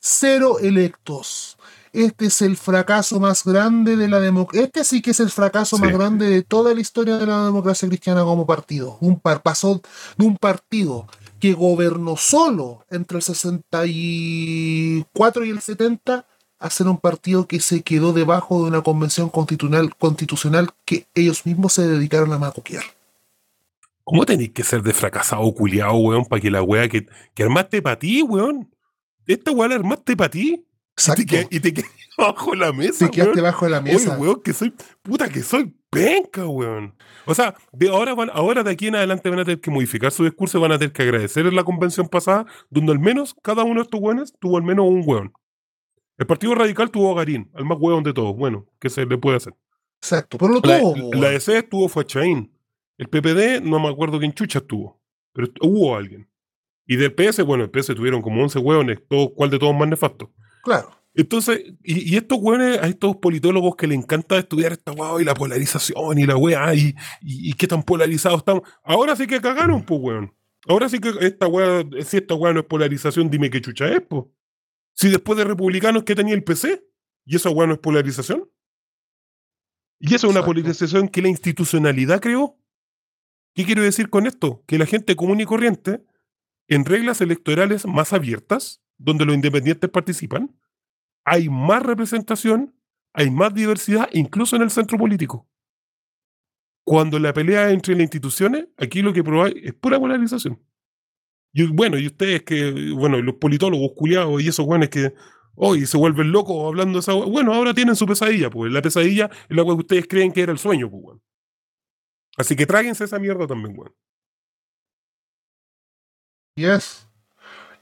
Cero 0.00 0.58
electos. 0.60 1.56
Este 1.92 2.26
es 2.26 2.42
el 2.42 2.56
fracaso 2.56 3.18
más 3.18 3.44
grande 3.44 3.96
de 3.96 4.08
la 4.08 4.20
democracia. 4.20 4.64
Este 4.66 4.84
sí 4.84 5.00
que 5.02 5.10
es 5.12 5.20
el 5.20 5.30
fracaso 5.30 5.76
Sí. 5.76 5.82
más 5.82 5.92
grande 5.92 6.28
de 6.28 6.42
toda 6.42 6.74
la 6.74 6.80
historia 6.80 7.16
de 7.16 7.26
la 7.26 7.46
democracia 7.46 7.88
cristiana 7.88 8.22
como 8.24 8.46
partido. 8.46 8.98
Un 9.00 9.18
par 9.18 9.42
pasó 9.42 9.80
de 10.16 10.26
un 10.26 10.36
partido 10.36 11.06
que 11.40 11.54
gobernó 11.54 12.16
solo 12.16 12.84
entre 12.90 13.16
el 13.18 13.22
64 13.22 15.44
y 15.44 15.50
el 15.50 15.60
70 15.60 16.26
a 16.60 16.70
ser 16.70 16.88
un 16.88 16.98
partido 16.98 17.46
que 17.46 17.60
se 17.60 17.82
quedó 17.82 18.12
debajo 18.12 18.62
de 18.62 18.68
una 18.68 18.82
convención 18.82 19.28
constitucional, 19.28 19.94
constitucional 19.96 20.70
que 20.84 21.06
ellos 21.14 21.46
mismos 21.46 21.72
se 21.72 21.86
dedicaron 21.86 22.32
a 22.32 22.38
macuquear. 22.38 22.82
¿Cómo 24.04 24.24
tenéis 24.26 24.50
que 24.52 24.64
ser 24.64 24.82
de 24.82 24.92
fracasado 24.92 25.52
culiado, 25.54 25.94
weón, 25.96 26.24
para 26.24 26.40
que 26.40 26.50
la 26.50 26.62
wea 26.62 26.88
que, 26.88 27.06
que 27.34 27.42
armaste 27.42 27.82
para 27.82 27.98
ti, 27.98 28.22
weón? 28.22 28.68
Esta 29.28 29.52
wea 29.52 29.68
la 29.68 29.74
armaste 29.76 30.16
para 30.16 30.30
ti. 30.30 30.54
Y 30.54 30.64
Exacto. 31.00 31.22
te, 31.24 31.28
qued- 31.28 31.48
y 31.50 31.60
te 31.60 31.72
quedaste 31.74 31.96
bajo 32.18 32.54
la 32.56 32.72
mesa, 32.72 33.04
Te 33.06 33.10
quedaste 33.12 33.22
weón. 33.22 33.36
debajo 33.36 33.64
de 33.66 33.70
la 33.70 33.80
mesa. 33.80 34.12
Oye, 34.14 34.20
weón, 34.20 34.42
que 34.42 34.52
soy. 34.52 34.74
Puta, 35.02 35.28
que 35.28 35.42
soy 35.42 35.72
penca, 35.90 36.46
weón. 36.46 36.94
O 37.24 37.34
sea, 37.34 37.54
de 37.72 37.88
ahora, 37.88 38.14
van, 38.14 38.30
ahora 38.34 38.62
de 38.64 38.72
aquí 38.72 38.88
en 38.88 38.96
adelante 38.96 39.30
van 39.30 39.38
a 39.38 39.44
tener 39.44 39.60
que 39.60 39.70
modificar 39.70 40.10
su 40.10 40.24
discurso 40.24 40.58
y 40.58 40.60
van 40.62 40.72
a 40.72 40.78
tener 40.78 40.92
que 40.92 41.02
agradecer 41.02 41.46
en 41.46 41.54
la 41.54 41.62
convención 41.62 42.08
pasada, 42.08 42.46
donde 42.70 42.90
al 42.92 42.98
menos 42.98 43.36
cada 43.42 43.62
uno 43.62 43.74
de 43.76 43.82
estos 43.82 44.00
weones 44.00 44.34
tuvo 44.40 44.56
al 44.56 44.64
menos 44.64 44.86
un 44.88 45.02
weón. 45.06 45.32
El 46.16 46.26
Partido 46.26 46.54
Radical 46.56 46.90
tuvo 46.90 47.12
a 47.12 47.14
Garín, 47.14 47.48
al 47.54 47.64
más 47.64 47.78
weón 47.80 48.02
de 48.02 48.12
todos. 48.12 48.34
Bueno, 48.36 48.66
¿qué 48.80 48.90
se 48.90 49.06
le 49.06 49.16
puede 49.18 49.36
hacer? 49.36 49.54
Exacto. 50.02 50.36
Pero 50.38 50.54
lo 50.54 50.60
La, 50.64 50.80
tuvo. 50.80 50.96
la 50.96 51.02
weón. 51.04 51.20
DC 51.20 51.58
estuvo 51.58 51.88
fue 51.88 52.02
a 52.02 52.06
Chaín. 52.06 52.50
El 52.96 53.08
PPD, 53.08 53.62
no 53.62 53.78
me 53.78 53.88
acuerdo 53.88 54.18
quién 54.18 54.32
chucha 54.32 54.58
estuvo, 54.58 55.00
pero 55.32 55.46
hubo 55.60 55.94
alguien. 55.96 56.28
Y 56.88 56.96
del 56.96 57.14
PS, 57.14 57.42
bueno, 57.44 57.64
el 57.64 57.70
PS 57.70 57.94
tuvieron 57.94 58.22
como 58.22 58.42
11 58.42 58.58
hueones, 58.60 58.98
todo, 59.08 59.34
¿cuál 59.34 59.50
de 59.50 59.58
todos 59.58 59.76
más 59.76 59.86
nefasto? 59.88 60.32
Claro. 60.62 60.90
Entonces, 61.14 61.62
y, 61.82 62.14
y 62.14 62.16
estos 62.16 62.38
hueones, 62.40 62.78
a 62.78 62.86
estos 62.88 63.16
politólogos 63.16 63.76
que 63.76 63.86
le 63.86 63.94
encanta 63.94 64.38
estudiar 64.38 64.72
esta 64.72 64.92
hueá 64.92 65.20
y 65.20 65.24
la 65.24 65.34
polarización 65.34 66.18
y 66.18 66.24
la 66.26 66.36
weá 66.36 66.74
y, 66.74 66.94
y, 67.20 67.50
y 67.50 67.52
qué 67.52 67.66
tan 67.66 67.82
polarizados 67.82 68.38
estamos. 68.38 68.62
Ahora 68.82 69.14
sí 69.16 69.26
que 69.26 69.40
cagaron, 69.40 69.84
pues, 69.84 70.00
weón. 70.00 70.34
Ahora 70.66 70.88
sí 70.88 70.98
que 70.98 71.10
esta 71.20 71.46
weá, 71.46 71.84
si 72.04 72.16
esta 72.16 72.34
weá 72.34 72.52
no 72.54 72.60
es 72.60 72.66
polarización, 72.66 73.28
dime 73.30 73.50
qué 73.50 73.60
chucha 73.60 73.86
es, 73.92 74.00
pues. 74.08 74.24
Si 74.94 75.10
después 75.10 75.36
de 75.36 75.44
republicanos 75.44 76.04
que 76.04 76.14
tenía 76.14 76.34
el 76.34 76.42
PC, 76.42 76.82
y 77.26 77.36
esa 77.36 77.50
weá 77.50 77.66
no 77.66 77.74
es 77.74 77.80
polarización. 77.80 78.48
Y 80.00 80.06
esa 80.08 80.16
es 80.16 80.24
una 80.24 80.30
Exacto. 80.40 80.46
polarización 80.46 81.08
que 81.08 81.20
la 81.22 81.28
institucionalidad 81.28 82.20
creó. 82.20 82.56
¿Qué 83.54 83.64
quiero 83.64 83.82
decir 83.82 84.08
con 84.08 84.26
esto? 84.26 84.62
Que 84.66 84.78
la 84.78 84.86
gente 84.86 85.16
común 85.16 85.40
y 85.40 85.44
corriente, 85.44 86.04
en 86.68 86.84
reglas 86.84 87.20
electorales 87.20 87.86
más 87.86 88.12
abiertas, 88.12 88.82
donde 88.98 89.24
los 89.26 89.34
independientes 89.34 89.90
participan, 89.90 90.56
hay 91.24 91.48
más 91.48 91.82
representación, 91.82 92.74
hay 93.14 93.30
más 93.30 93.54
diversidad, 93.54 94.08
incluso 94.12 94.56
en 94.56 94.62
el 94.62 94.70
centro 94.70 94.98
político. 94.98 95.48
cuando 96.84 97.18
la 97.18 97.32
pelea 97.32 97.70
entre 97.70 97.94
las 97.94 98.02
instituciones, 98.02 98.66
aquí 98.76 99.02
lo 99.02 99.12
que 99.12 99.22
probáis 99.24 99.54
es 99.62 99.74
pura 99.74 99.98
polarización. 100.00 100.58
Y 101.52 101.66
bueno, 101.66 101.98
y 101.98 102.06
ustedes 102.06 102.42
que, 102.44 102.92
bueno, 102.92 103.20
los 103.22 103.36
politólogos 103.36 103.92
culiados 103.96 104.42
y 104.42 104.48
esos 104.48 104.66
güeyes 104.66 104.90
que 104.90 105.14
hoy 105.56 105.86
se 105.86 105.96
vuelven 105.98 106.32
locos 106.32 106.66
hablando 106.68 106.94
de 106.94 107.00
esa 107.00 107.12
Bueno, 107.14 107.54
ahora 107.54 107.74
tienen 107.74 107.96
su 107.96 108.06
pesadilla, 108.06 108.50
pues 108.50 108.72
la 108.72 108.82
pesadilla 108.82 109.30
es 109.48 109.56
la 109.56 109.64
que 109.64 109.70
ustedes 109.72 110.06
creen 110.08 110.32
que 110.32 110.42
era 110.42 110.52
el 110.52 110.58
sueño, 110.58 110.90
pues, 110.90 111.02
weón. 111.04 111.22
Así 112.38 112.56
que 112.56 112.66
tráguense 112.66 113.04
esa 113.04 113.18
mierda 113.18 113.46
también, 113.46 113.74
weón. 113.78 113.94
Yes. 116.58 117.06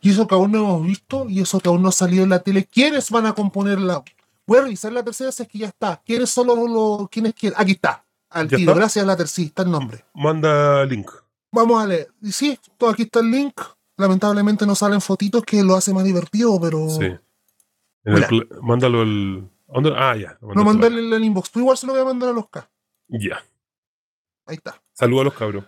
Y 0.03 0.11
eso 0.11 0.27
que 0.27 0.35
aún 0.35 0.53
no 0.53 0.59
hemos 0.59 0.83
visto, 0.87 1.27
y 1.29 1.41
eso 1.41 1.59
que 1.61 1.69
aún 1.69 1.83
no 1.83 1.89
ha 1.89 1.93
salido 1.93 2.23
en 2.25 2.31
la 2.31 2.41
tele. 2.41 2.67
¿Quiénes 2.67 3.11
van 3.11 3.27
a 3.27 3.33
componer 3.33 3.81
la.? 3.81 4.05
Voy 4.47 4.59
a 4.59 4.63
revisar 4.63 4.93
la 4.93 5.03
tercera 5.03 5.33
si 5.33 5.43
es 5.43 5.49
que 5.49 5.59
ya 5.59 5.67
está. 5.69 6.01
¿Quiénes 6.05 6.31
son 6.31 6.47
los. 6.47 6.59
los- 6.71 7.09
¿Quiénes 7.09 7.35
quieren? 7.35 7.59
Aquí 7.59 7.73
está. 7.73 8.05
Al 8.29 8.49
¿Ya 8.49 8.57
tiro. 8.59 8.75
Gracias 8.75 9.03
a 9.03 9.07
la 9.07 9.17
tercera. 9.17 9.47
Está 9.49 9.63
el 9.63 9.71
nombre. 9.71 10.05
Manda 10.15 10.85
link. 10.85 11.11
Vamos 11.51 11.83
a 11.83 11.87
leer. 11.87 12.09
Y 12.21 12.33
sí, 12.33 12.59
todo 12.77 12.91
aquí 12.91 13.03
está 13.05 13.21
el 13.21 13.31
link. 13.31 13.59
Lamentablemente 13.97 14.67
no 14.67 14.75
salen 14.75 15.01
fotitos 15.01 15.43
que 15.43 15.63
lo 15.63 15.75
hace 15.75 15.93
más 15.95 16.05
divertido, 16.05 16.61
pero. 16.61 16.89
Sí. 16.91 17.07
El 18.05 18.49
mándalo 18.63 19.03
el. 19.03 19.49
Ah, 19.97 20.15
ya. 20.17 20.39
lo 20.41 20.55
No 20.55 20.65
mandarle 20.65 21.01
en 21.05 21.13
el 21.13 21.25
inbox. 21.25 21.49
Pero 21.51 21.63
igual 21.65 21.77
se 21.79 21.87
lo 21.87 21.95
voy 21.95 22.03
a 22.03 22.05
mandar 22.05 22.29
a 22.29 22.33
los 22.33 22.49
K. 22.51 22.71
Ya. 23.09 23.43
Ahí 24.47 24.57
está. 24.57 24.81
Saludos 24.93 25.23
a 25.23 25.25
los 25.25 25.35
cabros. 25.35 25.65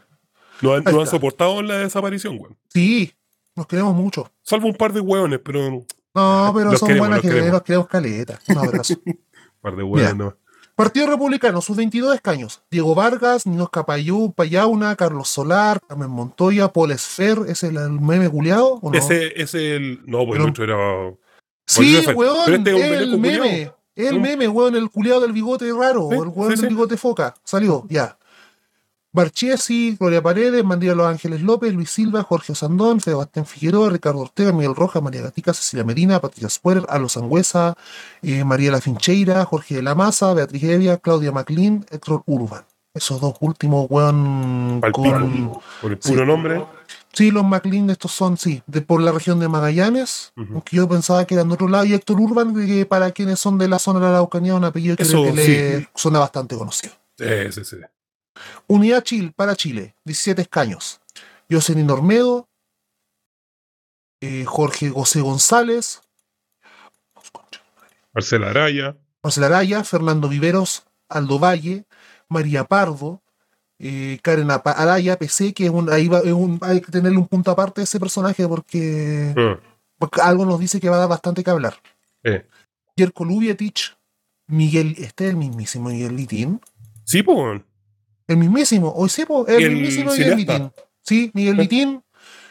Nos 0.60 0.86
han, 0.86 1.06
soportado 1.06 1.60
en 1.60 1.68
la 1.68 1.78
desaparición, 1.78 2.38
weón. 2.38 2.56
Sí, 2.72 3.12
nos 3.54 3.66
queremos 3.66 3.94
mucho. 3.94 4.30
Salvo 4.42 4.68
un 4.68 4.74
par 4.74 4.92
de 4.92 5.00
hueones, 5.00 5.40
pero 5.44 5.66
un 5.66 5.86
No, 6.14 6.52
pero 6.56 6.76
son 6.76 6.88
queremos, 6.88 7.08
buenas 7.08 7.22
queremos. 7.22 7.52
nos 7.52 7.62
queremos 7.62 7.88
caleta. 7.88 8.40
Un 8.48 8.58
abrazo. 8.58 8.94
par 9.60 9.76
de 9.76 9.82
hueones 9.82 10.16
nomás. 10.16 10.34
Partido 10.78 11.08
Republicano, 11.08 11.60
sus 11.60 11.76
22 11.76 12.14
escaños. 12.14 12.62
Diego 12.70 12.94
Vargas, 12.94 13.48
Ninos 13.48 13.68
Capayú, 13.68 14.32
Payauna, 14.32 14.94
Carlos 14.94 15.28
Solar, 15.28 15.80
Carmen 15.84 16.08
Montoya, 16.08 16.68
Paul 16.68 16.92
Esfer, 16.92 17.38
¿es 17.48 17.64
el, 17.64 17.74
meme 17.90 18.28
culiado? 18.28 18.74
¿o 18.80 18.92
no? 18.92 18.96
Ese 18.96 19.32
es 19.42 19.54
el. 19.54 20.02
No, 20.06 20.24
pues 20.24 20.38
el 20.38 20.48
otro 20.48 20.62
era. 20.62 21.16
sí, 21.66 21.98
weón, 22.14 22.54
este 22.54 22.70
es 22.70 22.76
un 22.76 22.94
el 22.94 23.18
meme. 23.18 23.38
culiao. 23.38 23.78
El 23.96 24.20
meme, 24.20 24.46
weón, 24.46 24.76
el 24.76 24.88
culiado 24.88 25.20
del 25.22 25.32
bigote 25.32 25.72
raro, 25.72 26.10
Sí, 26.12 26.14
el 26.14 26.28
weón 26.28 26.52
sí, 26.52 26.60
del 26.60 26.60
sí. 26.60 26.66
bigote 26.68 26.96
foca. 26.96 27.34
Salió, 27.42 27.84
ya. 27.88 28.16
Barchiesi, 29.18 29.96
Gloria 29.98 30.22
Paredes, 30.22 30.64
Mandía 30.64 30.94
Los 30.94 31.06
Ángeles 31.08 31.42
López, 31.42 31.74
Luis 31.74 31.90
Silva, 31.90 32.22
Jorge 32.22 32.52
Osandón, 32.52 33.00
Sebastián 33.00 33.46
Figueroa, 33.46 33.90
Ricardo 33.90 34.20
Ortega, 34.20 34.52
Miguel 34.52 34.76
Rojas, 34.76 35.02
María 35.02 35.22
Gatica, 35.22 35.52
Cecilia 35.52 35.84
Medina, 35.84 36.20
Patricia 36.20 36.48
Spuer, 36.48 36.84
Alo 36.88 37.08
Sangüesa, 37.08 37.74
eh, 38.22 38.44
Mariela 38.44 38.80
Fincheira, 38.80 39.44
Jorge 39.44 39.74
de 39.74 39.82
la 39.82 39.96
Maza, 39.96 40.32
Beatriz 40.34 40.62
Evia, 40.62 40.98
Claudia 40.98 41.32
MacLean, 41.32 41.84
Héctor 41.90 42.22
Urban. 42.26 42.64
Esos 42.94 43.20
dos 43.20 43.34
últimos, 43.40 43.86
weón, 43.90 44.80
con... 44.92 45.60
Por 45.80 45.92
el 45.92 45.98
Sí. 46.00 46.12
puro 46.12 46.24
nombre. 46.24 46.64
Sí, 47.12 47.30
los 47.32 47.44
MacLean 47.44 47.90
estos 47.90 48.12
son, 48.12 48.36
sí, 48.38 48.62
de 48.66 48.82
por 48.82 49.02
la 49.02 49.10
región 49.10 49.40
de 49.40 49.48
Magallanes, 49.48 50.32
aunque 50.36 50.76
yo 50.76 50.88
pensaba 50.88 51.24
que 51.26 51.34
eran 51.34 51.48
de 51.48 51.54
otro 51.54 51.68
lado, 51.68 51.84
y 51.84 51.92
Héctor 51.94 52.20
Urban, 52.20 52.54
que 52.54 52.86
para 52.86 53.10
quienes 53.10 53.40
son 53.40 53.58
de 53.58 53.66
la 53.66 53.78
zona 53.80 53.98
de 53.98 54.04
la 54.06 54.10
Araucanía, 54.10 54.54
un 54.54 54.64
apellido 54.64 54.96
que, 54.96 55.02
Eso, 55.02 55.22
creo 55.22 55.34
que 55.34 55.42
le 55.80 55.88
suena 55.94 56.20
bastante 56.20 56.56
conocido. 56.56 56.92
Sí, 57.18 57.26
sí, 57.50 57.64
sí. 57.64 57.76
Unidad 58.66 59.02
Chile 59.02 59.32
para 59.34 59.56
Chile, 59.56 59.94
17 60.04 60.42
escaños. 60.42 61.00
Jocelyn 61.50 61.90
Ormedo, 61.90 62.48
eh, 64.20 64.44
Jorge 64.46 64.90
José 64.90 65.20
González, 65.20 66.02
Marcela 68.12 68.50
Araya. 68.50 68.96
Marcela 69.22 69.46
Araya, 69.46 69.84
Fernando 69.84 70.28
Viveros, 70.28 70.84
Aldo 71.08 71.38
Valle, 71.38 71.84
María 72.28 72.64
Pardo, 72.64 73.22
eh, 73.78 74.18
Karen 74.22 74.50
Araya, 74.50 75.18
PC, 75.18 75.52
que 75.54 75.66
es 75.66 75.70
un, 75.70 75.90
ahí 75.92 76.08
va- 76.08 76.20
es 76.20 76.32
un- 76.32 76.58
hay 76.62 76.80
que 76.80 76.90
tenerle 76.92 77.18
un 77.18 77.28
punto 77.28 77.50
aparte 77.50 77.80
a 77.80 77.84
ese 77.84 78.00
personaje 78.00 78.46
porque, 78.48 79.34
Ah, 79.36 79.58
porque 79.98 80.20
algo 80.20 80.44
nos 80.44 80.58
dice 80.60 80.80
que 80.80 80.88
va 80.88 80.96
a 80.96 81.00
dar 81.00 81.08
bastante 81.08 81.42
que 81.44 81.50
hablar. 81.50 81.74
eh. 82.24 82.46
Jerko 82.96 83.24
Lubietich, 83.24 83.96
Miguel, 84.48 84.96
este 84.98 85.26
es 85.26 85.30
el 85.30 85.36
mismísimo 85.36 85.88
Miguel 85.88 86.16
Litín. 86.16 86.60
Sí, 87.04 87.22
pues. 87.22 87.62
El 88.28 88.36
mismísimo, 88.36 88.92
hoy 88.94 89.08
sí, 89.08 89.24
po, 89.24 89.46
el, 89.46 89.62
El 89.62 89.72
mismísimo 89.72 90.12
Miguel. 90.12 90.36
Litín. 90.36 90.72
Sí, 91.02 91.30
Miguel 91.32 91.56
Litín, 91.56 92.02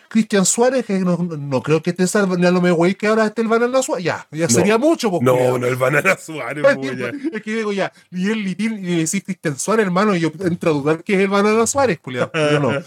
Cristian 0.10 0.44
Suárez, 0.44 0.84
que 0.86 1.00
no, 1.00 1.16
no 1.18 1.62
creo 1.62 1.84
que 1.84 1.92
esté 1.92 2.08
salvo, 2.08 2.36
ya 2.38 2.52
no 2.52 2.62
me 2.62 2.96
que 2.96 3.08
ahora 3.08 3.28
esté 3.28 3.44
el 3.44 3.48
Banana 3.48 3.84
Suárez. 3.84 4.04
Ya, 4.06 4.28
ya 4.32 4.48
No. 4.48 4.54
sería 4.54 4.78
mucho, 4.80 5.12
po, 5.12 5.20
No, 5.22 5.60
no, 5.60 5.68
el 5.68 5.76
Banana 5.76 6.18
Suárez, 6.18 6.64
ya. 6.98 7.12
Es 7.32 7.42
que 7.44 7.56
digo 7.56 7.72
ya, 7.72 7.94
Miguel 8.10 8.44
Litín 8.44 8.74
y 8.84 8.98
decís 9.04 9.24
Cristian 9.24 9.60
Suárez, 9.60 9.86
hermano, 9.86 10.16
y 10.16 10.20
yo 10.22 10.32
entro 10.40 10.72
a 10.72 10.74
dudar 10.74 11.04
que 11.04 11.14
es 11.14 11.20
el 11.20 11.28
Banana 11.28 11.68
Suárez, 11.68 12.00
culiao. 12.00 12.32
Yo 12.34 12.60
no. 12.60 12.72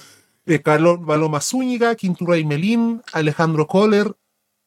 Eh, 0.47 0.63
Carlos 0.63 0.99
Paloma 1.07 1.41
Zúñiga, 1.41 1.95
Quintura 1.95 2.35
Melín, 2.45 3.03
Alejandro 3.13 3.69
Kohler, 3.69 4.11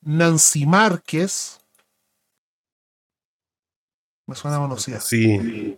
Nancy 0.01 0.65
Márquez. 0.65 1.59
Me 4.27 4.35
suena 4.35 4.59
conocida. 4.59 5.01
Sí. 5.01 5.77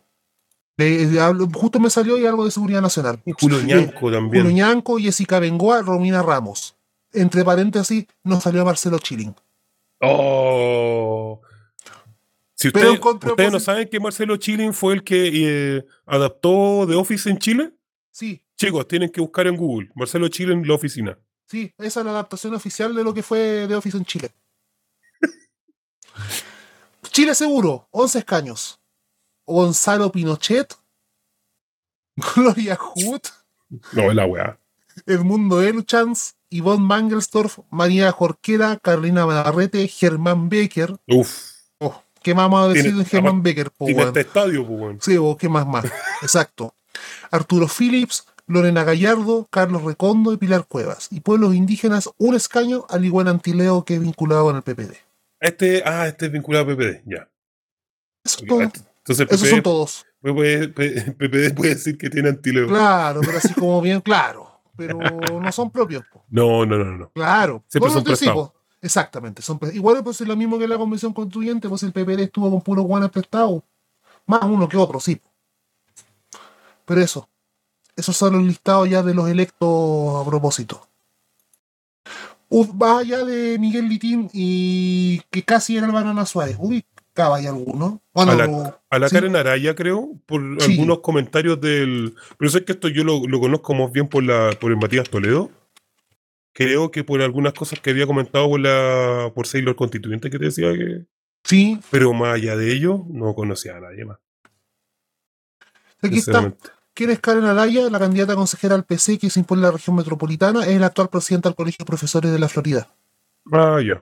Le- 0.78 1.20
hablo- 1.22 1.48
justo 1.54 1.80
me 1.80 1.90
salió 1.90 2.18
y 2.18 2.26
algo 2.26 2.44
de 2.46 2.52
seguridad 2.52 2.82
nacional. 2.82 3.22
Julio 3.40 3.60
Eh, 3.60 3.64
Ñanco 3.64 4.00
Julio 4.00 4.20
también. 4.20 4.48
Ñanco, 4.54 4.98
Jessica 4.98 5.40
Bengoa, 5.40 5.82
Romina 5.82 6.22
Ramos. 6.22 6.76
Entre 7.14 7.46
paréntesis, 7.46 8.06
nos 8.24 8.44
salió 8.44 8.66
Marcelo 8.66 9.00
Chilling. 9.00 9.34
Oh. 10.02 11.42
Si 12.56 12.68
ustedes, 12.70 13.00
no 13.52 13.60
saben 13.60 13.88
que 13.90 14.00
Marcelo 14.00 14.38
Chilin 14.38 14.74
fue 14.74 14.96
el 14.96 15.04
que 15.04 15.78
eh, 15.78 15.86
adaptó 16.06 16.86
The 16.88 16.96
Office 16.96 17.30
en 17.30 17.38
Chile, 17.38 17.72
Sí, 18.12 18.42
chicos, 18.58 18.88
tienen 18.88 19.10
que 19.10 19.20
buscar 19.22 19.46
en 19.48 19.58
Google. 19.58 19.90
Marcelo 19.94 20.28
Chilin, 20.30 20.66
la 20.68 20.74
oficina. 20.76 21.18
sí, 21.48 21.74
esa 21.78 22.00
es 22.00 22.06
la 22.06 22.12
adaptación 22.14 22.54
oficial 22.54 22.96
de 22.96 23.04
lo 23.04 23.14
que 23.14 23.24
fue 23.24 23.66
The 23.68 23.76
Office 23.76 23.98
en 23.98 24.06
Chile. 24.06 24.32
Chile 27.12 27.36
Seguro, 27.36 27.88
11 27.92 28.20
escaños. 28.20 28.80
Gonzalo 29.46 30.12
Pinochet, 30.12 30.76
Gloria 32.36 32.76
Hood, 32.76 33.22
No, 33.94 34.12
la 34.14 34.26
weá. 34.26 34.58
Edmundo 35.06 35.62
Elchans, 35.62 36.36
Ivonne 36.50 36.84
Mangelsdorf, 36.86 37.60
María 37.70 38.12
Jorquera, 38.12 38.78
Carolina 38.82 39.26
Navarrete, 39.26 39.88
Germán 39.88 40.48
Becker. 40.50 40.98
Uf. 41.08 41.52
Oh, 41.80 42.02
¿Qué 42.24 42.34
más 42.34 42.50
vamos 42.50 42.70
a 42.70 42.74
decir 42.74 42.96
de 42.96 43.04
Germán 43.04 43.44
Becker? 43.44 43.72
po, 43.72 43.86
Tiene 43.86 44.04
este 44.04 44.22
estadio. 44.22 44.66
Sí, 45.02 45.18
vos, 45.18 45.36
¿qué 45.38 45.50
más 45.50 45.68
más? 45.68 45.86
Exacto. 46.22 46.74
Arturo 47.30 47.68
Phillips, 47.68 48.26
Lorena 48.48 48.84
Gallardo, 48.84 49.48
Carlos 49.50 49.84
Recondo 49.84 50.32
y 50.32 50.38
Pilar 50.38 50.66
Cuevas. 50.66 51.10
Y 51.12 51.20
pueblos 51.20 51.56
indígenas, 51.56 52.10
un 52.18 52.36
escaño, 52.36 52.86
al 52.90 53.04
igual 53.04 53.28
Antileo 53.28 53.84
que 53.84 53.96
es 53.96 54.02
vinculado 54.02 54.46
con 54.46 54.56
el 54.56 54.62
PPD. 54.62 54.96
Este, 55.42 55.84
ah, 55.86 56.08
este 56.08 56.28
es 56.28 56.32
vinculado 56.32 56.72
a 56.72 56.76
PPD, 56.76 57.02
ya. 57.06 57.28
Eso 58.24 58.40
es 58.42 58.48
todo. 58.48 58.72
Entonces, 59.08 59.28
Esos 59.30 59.48
son 59.50 59.60
PPD, 59.60 59.64
todos. 59.64 60.06
PPD 60.22 61.54
puede 61.54 61.76
decir 61.76 61.96
que 61.96 62.10
tiene 62.10 62.30
antileo. 62.30 62.68
Claro, 62.68 63.22
pero 63.24 63.38
así 63.38 63.54
como 63.60 63.80
bien 63.80 64.02
claro. 64.02 64.52
Pero 64.76 65.00
no 65.00 65.52
son 65.52 65.70
propios. 65.70 66.04
po. 66.12 66.26
No, 66.30 66.66
no, 66.66 66.78
no, 66.78 66.98
no. 66.98 67.10
Claro. 67.12 67.64
Siempre 67.68 67.92
son 67.92 68.04
prestados. 68.04 68.52
Exactamente. 68.82 69.42
Son 69.42 69.60
Igual 69.74 70.04
pues 70.04 70.20
es 70.22 70.28
lo 70.28 70.36
mismo 70.36 70.58
que 70.58 70.68
la 70.68 70.78
convención 70.78 71.14
constituyente, 71.14 71.70
pues 71.70 71.84
el 71.84 71.92
PPD 71.92 72.22
estuvo 72.22 72.50
con 72.50 72.62
puros 72.62 72.86
guanes 72.86 73.12
prestados. 73.12 73.62
Más 74.26 74.42
uno 74.44 74.68
que 74.68 74.78
otro, 74.78 75.00
sí. 75.00 75.22
Pero 76.86 77.02
eso. 77.02 77.30
Esos 77.96 78.18
son 78.18 78.34
los 78.34 78.44
listados 78.44 78.90
ya 78.90 79.04
de 79.04 79.14
los 79.14 79.30
electos 79.30 80.22
a 80.22 80.28
propósito. 80.28 80.88
Uf, 82.50 82.74
más 82.74 83.02
allá 83.02 83.24
de 83.24 83.58
Miguel 83.60 83.88
Litín 83.88 84.30
y 84.34 85.22
que 85.30 85.44
casi 85.44 85.78
era 85.78 85.86
el 85.86 85.92
Banana 85.94 86.26
Suárez. 86.26 86.58
Ubicaba 86.60 86.95
ahí 87.18 87.48
alguno. 87.48 88.02
Bueno, 88.14 88.32
A 88.32 88.36
la- 88.36 88.80
A 88.90 89.00
la 89.00 89.10
sí. 89.10 89.16
Karen 89.16 89.36
Araya, 89.36 89.74
creo, 89.76 90.20
por 90.26 90.42
Sí. 90.62 90.72
algunos 90.74 91.00
comentarios 91.00 91.60
del. 91.62 92.16
Pero 92.38 92.52
sé 92.52 92.64
que 92.66 92.74
esto 92.74 92.88
yo 92.90 93.04
lo, 93.04 93.26
lo 93.28 93.40
conozco 93.40 93.74
más 93.74 93.92
bien 93.92 94.08
por 94.08 94.24
la 94.24 94.52
por 94.60 94.72
el 94.72 94.78
Matías 94.78 95.10
Toledo. 95.10 95.50
Creo 96.54 96.92
que 96.92 97.04
por 97.04 97.22
algunas 97.22 97.54
cosas 97.54 97.80
que 97.80 97.90
había 97.90 98.08
comentado 98.08 98.48
por 98.50 98.60
la 98.60 99.32
por 99.34 99.48
Sailor 99.48 99.76
Constituyente 99.76 100.30
que 100.30 100.40
te 100.40 100.46
decía 100.46 100.72
que. 100.74 101.06
Sí, 101.44 101.80
Pero 101.92 102.12
más 102.14 102.36
allá 102.36 102.56
de 102.56 102.72
ello, 102.74 103.04
no 103.10 103.34
conocía 103.36 103.78
a 103.78 103.80
nadie 103.80 104.04
más. 104.06 104.18
aquí 106.02 106.18
está. 106.18 106.54
¿Quién 106.94 107.10
es 107.10 107.20
Karen 107.20 107.44
Araya? 107.44 107.90
La 107.90 108.00
candidata 108.00 108.36
consejera 108.36 108.74
al 108.76 108.86
PC 108.86 109.18
que 109.20 109.30
se 109.30 109.42
impone 109.42 109.60
en 109.60 109.64
la 109.66 109.72
región 109.72 109.96
metropolitana. 109.98 110.66
Es 110.66 110.80
la 110.80 110.88
actual 110.88 111.10
presidenta 111.10 111.50
del 111.50 111.56
Colegio 111.56 111.80
de 111.84 111.86
Profesores 111.86 112.32
de 112.32 112.40
la 112.40 112.48
Florida. 112.48 112.90
Ah, 113.52 113.80
ya. 113.86 114.02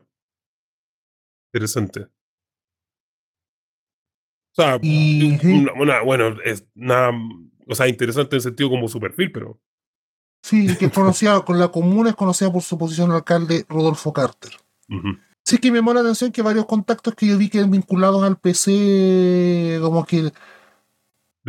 Interesante. 1.52 2.08
O 4.56 4.62
sea, 4.62 4.78
Y- 4.82 5.40
una- 5.46 5.74
una- 5.74 6.02
bueno, 6.02 6.38
es 6.44 6.66
nada. 6.76 7.12
O 7.68 7.76
sea, 7.76 7.88
interesante 7.88 8.36
en 8.36 8.42
sentido 8.42 8.70
como 8.70 8.88
su 8.88 9.00
perfil, 9.00 9.32
pero. 9.32 9.60
Sí, 10.44 10.76
que 10.78 10.86
es 10.88 10.92
conocida 10.92 11.40
con 11.46 11.58
la 11.58 11.70
comuna, 11.70 12.10
es 12.10 12.16
conocida 12.16 12.52
por 12.52 12.62
su 12.62 12.78
posición 12.78 13.10
al 13.12 13.18
alcalde 13.18 13.66
Rodolfo 13.70 14.12
Carter. 14.14 14.52
ujú. 14.90 15.18
Sí 15.46 15.58
que 15.58 15.72
me 15.72 15.78
llamó 15.80 15.94
la 15.94 16.00
atención 16.02 16.32
que 16.32 16.42
varios 16.42 16.66
contactos 16.66 17.16
que 17.16 17.28
yo 17.28 17.38
vi 17.38 17.50
que 17.50 17.62
vinculados 17.64 18.24
al 18.24 18.38
PC, 18.38 19.78
como 19.82 20.06
que 20.06 20.24
Le 20.24 20.32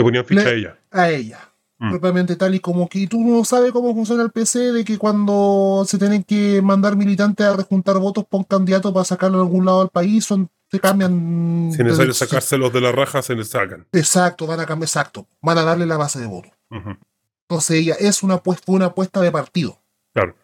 ponían 0.02 0.24
ficha 0.24 0.42
Le- 0.44 0.48
a 0.50 0.52
ella. 0.54 0.78
a 0.90 1.10
ella. 1.10 1.52
Mm. 1.86 1.90
propiamente 1.90 2.36
tal 2.36 2.54
y 2.54 2.60
como 2.60 2.88
que 2.88 3.06
tú 3.06 3.20
no 3.20 3.44
sabes 3.44 3.72
cómo 3.72 3.92
funciona 3.94 4.22
el 4.22 4.30
PC, 4.30 4.72
de 4.72 4.84
que 4.84 4.96
cuando 4.98 5.84
se 5.86 5.98
tienen 5.98 6.22
que 6.24 6.62
mandar 6.62 6.96
militantes 6.96 7.46
a 7.46 7.56
rejuntar 7.56 7.98
votos 7.98 8.24
por 8.24 8.38
un 8.40 8.44
candidato 8.44 8.92
para 8.92 9.04
sacarlo 9.04 9.38
de 9.38 9.44
algún 9.44 9.64
lado 9.66 9.80
del 9.80 9.88
país, 9.90 10.24
son, 10.24 10.48
se 10.70 10.80
cambian. 10.80 11.68
Si 11.72 11.78
es 11.80 11.84
necesario 11.84 12.12
de- 12.12 12.18
sacárselos 12.18 12.72
de 12.72 12.80
la 12.80 12.92
raja, 12.92 13.20
se 13.22 13.34
les 13.34 13.48
sacan. 13.48 13.86
Exacto, 13.92 14.46
van 14.46 14.60
a 14.60 14.66
cambiar, 14.66 14.86
exacto. 14.88 15.26
Van 15.42 15.58
a 15.58 15.62
darle 15.64 15.86
la 15.86 15.96
base 15.96 16.20
de 16.20 16.26
voto. 16.26 16.48
Entonces 16.70 17.76
ella 17.80 17.94
es 17.98 18.22
una 18.22 18.34
apuesta, 18.34 18.72
una 18.72 18.86
apuesta 18.86 19.20
de 19.20 19.30
partido. 19.30 19.78
Claro. 20.14 20.34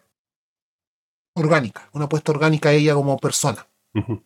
Orgánica, 1.35 1.89
una 1.93 2.05
apuesta 2.07 2.33
orgánica 2.33 2.69
a 2.71 2.73
ella 2.73 2.95
como 2.95 3.17
persona. 3.19 3.67
Ujú. 3.95 4.23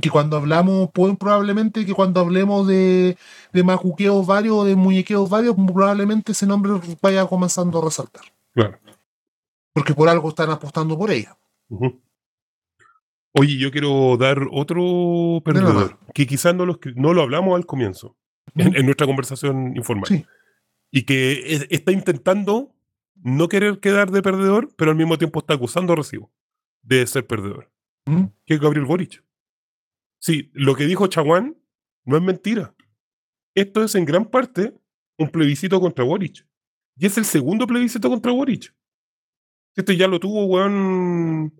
Que 0.00 0.10
cuando 0.10 0.36
hablamos, 0.36 0.90
pueden 0.92 1.16
probablemente 1.16 1.86
que 1.86 1.94
cuando 1.94 2.20
hablemos 2.20 2.66
de, 2.66 3.16
de 3.52 3.62
macuqueos 3.62 4.26
varios 4.26 4.56
o 4.56 4.64
de 4.64 4.76
muñequeos 4.76 5.30
varios, 5.30 5.54
probablemente 5.56 6.32
ese 6.32 6.46
nombre 6.46 6.72
vaya 7.00 7.26
comenzando 7.26 7.80
a 7.80 7.84
resaltar. 7.84 8.24
Claro. 8.52 8.78
Porque 9.72 9.94
por 9.94 10.08
algo 10.08 10.28
están 10.28 10.50
apostando 10.50 10.96
por 10.98 11.10
ella. 11.10 11.36
Oye, 13.32 13.58
yo 13.58 13.70
quiero 13.72 14.16
dar 14.16 14.46
otro 14.52 15.40
perdedor, 15.44 15.98
que 16.14 16.26
quizás 16.26 16.54
no 16.54 16.66
lo, 16.66 16.78
escri- 16.78 16.94
no 16.94 17.12
lo 17.14 17.22
hablamos 17.22 17.56
al 17.56 17.66
comienzo, 17.66 18.16
en, 18.54 18.76
en 18.76 18.84
nuestra 18.84 19.06
conversación 19.06 19.76
informal. 19.76 20.06
Sí. 20.06 20.24
Y 20.92 21.02
que 21.02 21.54
es- 21.54 21.66
está 21.70 21.90
intentando 21.90 22.70
no 23.16 23.48
querer 23.48 23.80
quedar 23.80 24.10
de 24.12 24.22
perdedor, 24.22 24.68
pero 24.76 24.92
al 24.92 24.96
mismo 24.96 25.18
tiempo 25.18 25.40
está 25.40 25.54
acusando 25.54 25.92
a 25.92 25.96
Recibo 25.96 26.30
de 26.82 27.04
ser 27.06 27.26
perdedor, 27.26 27.70
que 28.44 28.54
es 28.54 28.60
Gabriel 28.60 28.84
Boric. 28.86 29.24
Sí, 30.24 30.50
lo 30.54 30.74
que 30.74 30.86
dijo 30.86 31.06
Chaguán 31.06 31.58
no 32.06 32.16
es 32.16 32.22
mentira. 32.22 32.74
Esto 33.54 33.84
es 33.84 33.94
en 33.94 34.06
gran 34.06 34.24
parte 34.30 34.72
un 35.18 35.28
plebiscito 35.28 35.78
contra 35.82 36.02
Boric. 36.02 36.48
Y 36.96 37.04
es 37.04 37.18
el 37.18 37.26
segundo 37.26 37.66
plebiscito 37.66 38.08
contra 38.08 38.32
Boric. 38.32 38.74
Esto 39.76 39.92
ya 39.92 40.08
lo 40.08 40.18
tuvo, 40.20 40.46
weón. 40.46 41.52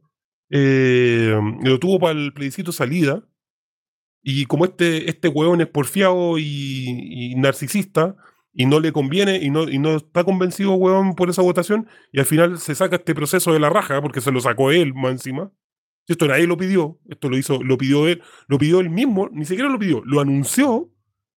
eh, 0.49 1.39
lo 1.63 1.79
tuvo 1.79 1.99
para 1.99 2.19
el 2.19 2.33
plebiscito 2.33 2.73
salida. 2.73 3.29
Y 4.23 4.47
como 4.47 4.65
este, 4.65 5.11
este 5.11 5.29
weón 5.29 5.61
es 5.61 5.67
porfiado 5.67 6.39
y, 6.39 7.35
narcisista, 7.37 8.17
y 8.55 8.65
no 8.65 8.81
le 8.81 8.93
conviene, 8.93 9.41
y 9.43 9.51
no, 9.51 9.69
y 9.69 9.79
no 9.79 9.97
está 9.97 10.25
convencido, 10.25 10.73
weón, 10.73 11.17
por 11.17 11.29
esa 11.29 11.43
votación, 11.43 11.87
y 12.13 12.21
al 12.21 12.25
final 12.25 12.59
se 12.59 12.75
saca 12.75 12.97
este 12.97 13.15
proceso 13.15 13.53
de 13.53 13.61
la 13.61 13.69
raja, 13.69 14.01
porque 14.01 14.23
se 14.23 14.33
lo 14.33 14.41
sacó 14.41 14.71
él 14.71 14.95
más 14.95 15.13
encima. 15.13 15.53
Esto 16.07 16.27
nadie 16.27 16.47
lo 16.47 16.57
pidió, 16.57 16.99
esto 17.09 17.29
lo 17.31 17.37
hizo, 17.39 17.63
lo 17.63 17.79
pidió 17.79 18.07
él, 18.09 18.23
lo 18.47 18.59
pidió 18.59 18.81
él 18.81 18.91
mismo, 18.91 19.29
ni 19.33 19.45
siquiera 19.47 19.71
lo 19.71 19.79
pidió, 19.79 20.03
lo 20.05 20.21
anunció 20.21 20.91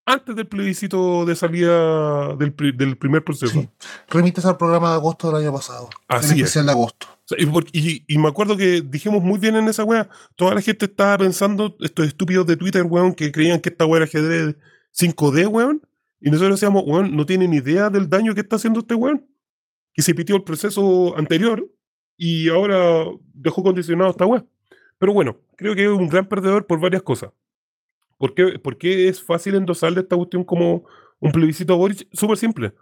antes 0.06 0.36
del 0.36 0.48
plebiscito 0.48 1.26
de 1.26 1.36
salida 1.36 2.36
del, 2.36 2.54
del 2.76 2.98
primer 2.98 3.24
proceso. 3.24 3.62
Sí. 3.62 3.70
Remites 4.10 4.46
al 4.46 4.58
programa 4.58 4.90
de 4.92 4.96
agosto 4.96 5.28
del 5.32 5.44
año 5.44 5.54
pasado. 5.54 5.90
Así 6.08 6.28
en 6.34 6.36
es. 6.38 6.44
especial 6.44 6.66
de 6.66 6.72
agosto. 6.72 7.08
Y, 7.38 7.46
y- 7.78 8.06
y 8.08 8.18
me 8.18 8.30
acuerdo 8.30 8.56
que 8.56 8.82
dijimos 8.82 9.22
muy 9.22 9.38
bien 9.38 9.58
en 9.58 9.68
esa 9.68 9.84
weá. 9.84 10.10
Toda 10.38 10.56
la 10.56 10.62
gente 10.62 10.86
estaba 10.86 11.18
pensando, 11.18 11.76
estos 11.82 12.08
estúpidos 12.08 12.46
de 12.48 12.56
Twitter, 12.56 12.84
weón, 12.84 13.14
que 13.14 13.32
creían 13.34 13.60
que 13.60 13.68
esta 13.70 13.86
weá 13.86 13.98
era 13.98 14.06
ajedrez 14.06 14.56
5D, 14.98 15.48
weón. 15.50 15.82
Y 16.22 16.30
nosotros 16.32 16.58
decíamos, 16.60 16.84
weón, 16.86 17.14
no 17.16 17.26
tienen 17.26 17.54
idea 17.54 17.90
del 17.90 18.10
daño 18.10 18.34
que 18.34 18.42
está 18.42 18.56
haciendo 18.56 18.80
este 18.80 18.96
weón. 18.96 19.28
Que 19.94 20.02
se 20.04 20.16
pitió 20.16 20.38
el 20.38 20.44
proceso 20.44 21.18
anterior 21.18 21.70
y 22.16 22.48
ahora 22.48 23.04
dejó 23.34 23.62
condicionado 23.62 24.12
esta 24.12 24.26
weá. 24.26 24.46
Pero 25.00 25.14
bueno, 25.14 25.38
creo 25.56 25.76
que 25.76 25.86
es 25.86 25.90
un 25.90 26.08
gran 26.08 26.28
perdedor 26.28 26.66
por 26.66 26.80
varias 26.80 27.04
cosas. 27.04 27.32
¿Por 28.18 28.34
qué, 28.78 29.08
es 29.08 29.24
fácil 29.24 29.56
endosarle 29.56 30.02
esta 30.02 30.16
cuestión 30.16 30.44
como 30.44 30.86
un 31.20 31.32
plebiscito 31.32 31.74
a 31.74 31.78
Boric? 31.78 32.08
Súper 32.14 32.38
simple. 32.38 32.74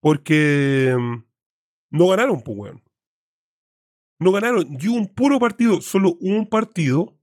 Porque 0.00 0.94
mm, 0.96 1.24
no 1.90 2.08
ganaron, 2.08 2.42
pues. 2.42 2.74
No 4.20 4.30
ganaron. 4.30 4.66
Y 4.80 4.86
un 4.86 5.08
puro 5.08 5.40
partido, 5.40 5.80
solo 5.80 6.16
un 6.20 6.48
partido, 6.48 7.18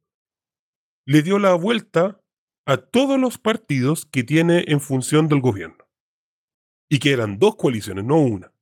le 1.05 1.21
dio 1.21 1.39
la 1.39 1.53
vuelta 1.53 2.21
a 2.65 2.77
todos 2.77 3.19
los 3.19 3.37
partidos 3.37 4.05
que 4.05 4.23
tiene 4.23 4.65
en 4.67 4.81
función 4.81 5.27
del 5.27 5.39
gobierno. 5.39 5.87
Y 6.89 6.99
que 6.99 7.13
eran 7.13 7.39
dos 7.39 7.55
coaliciones, 7.55 8.03
no 8.03 8.17
una. 8.17 8.53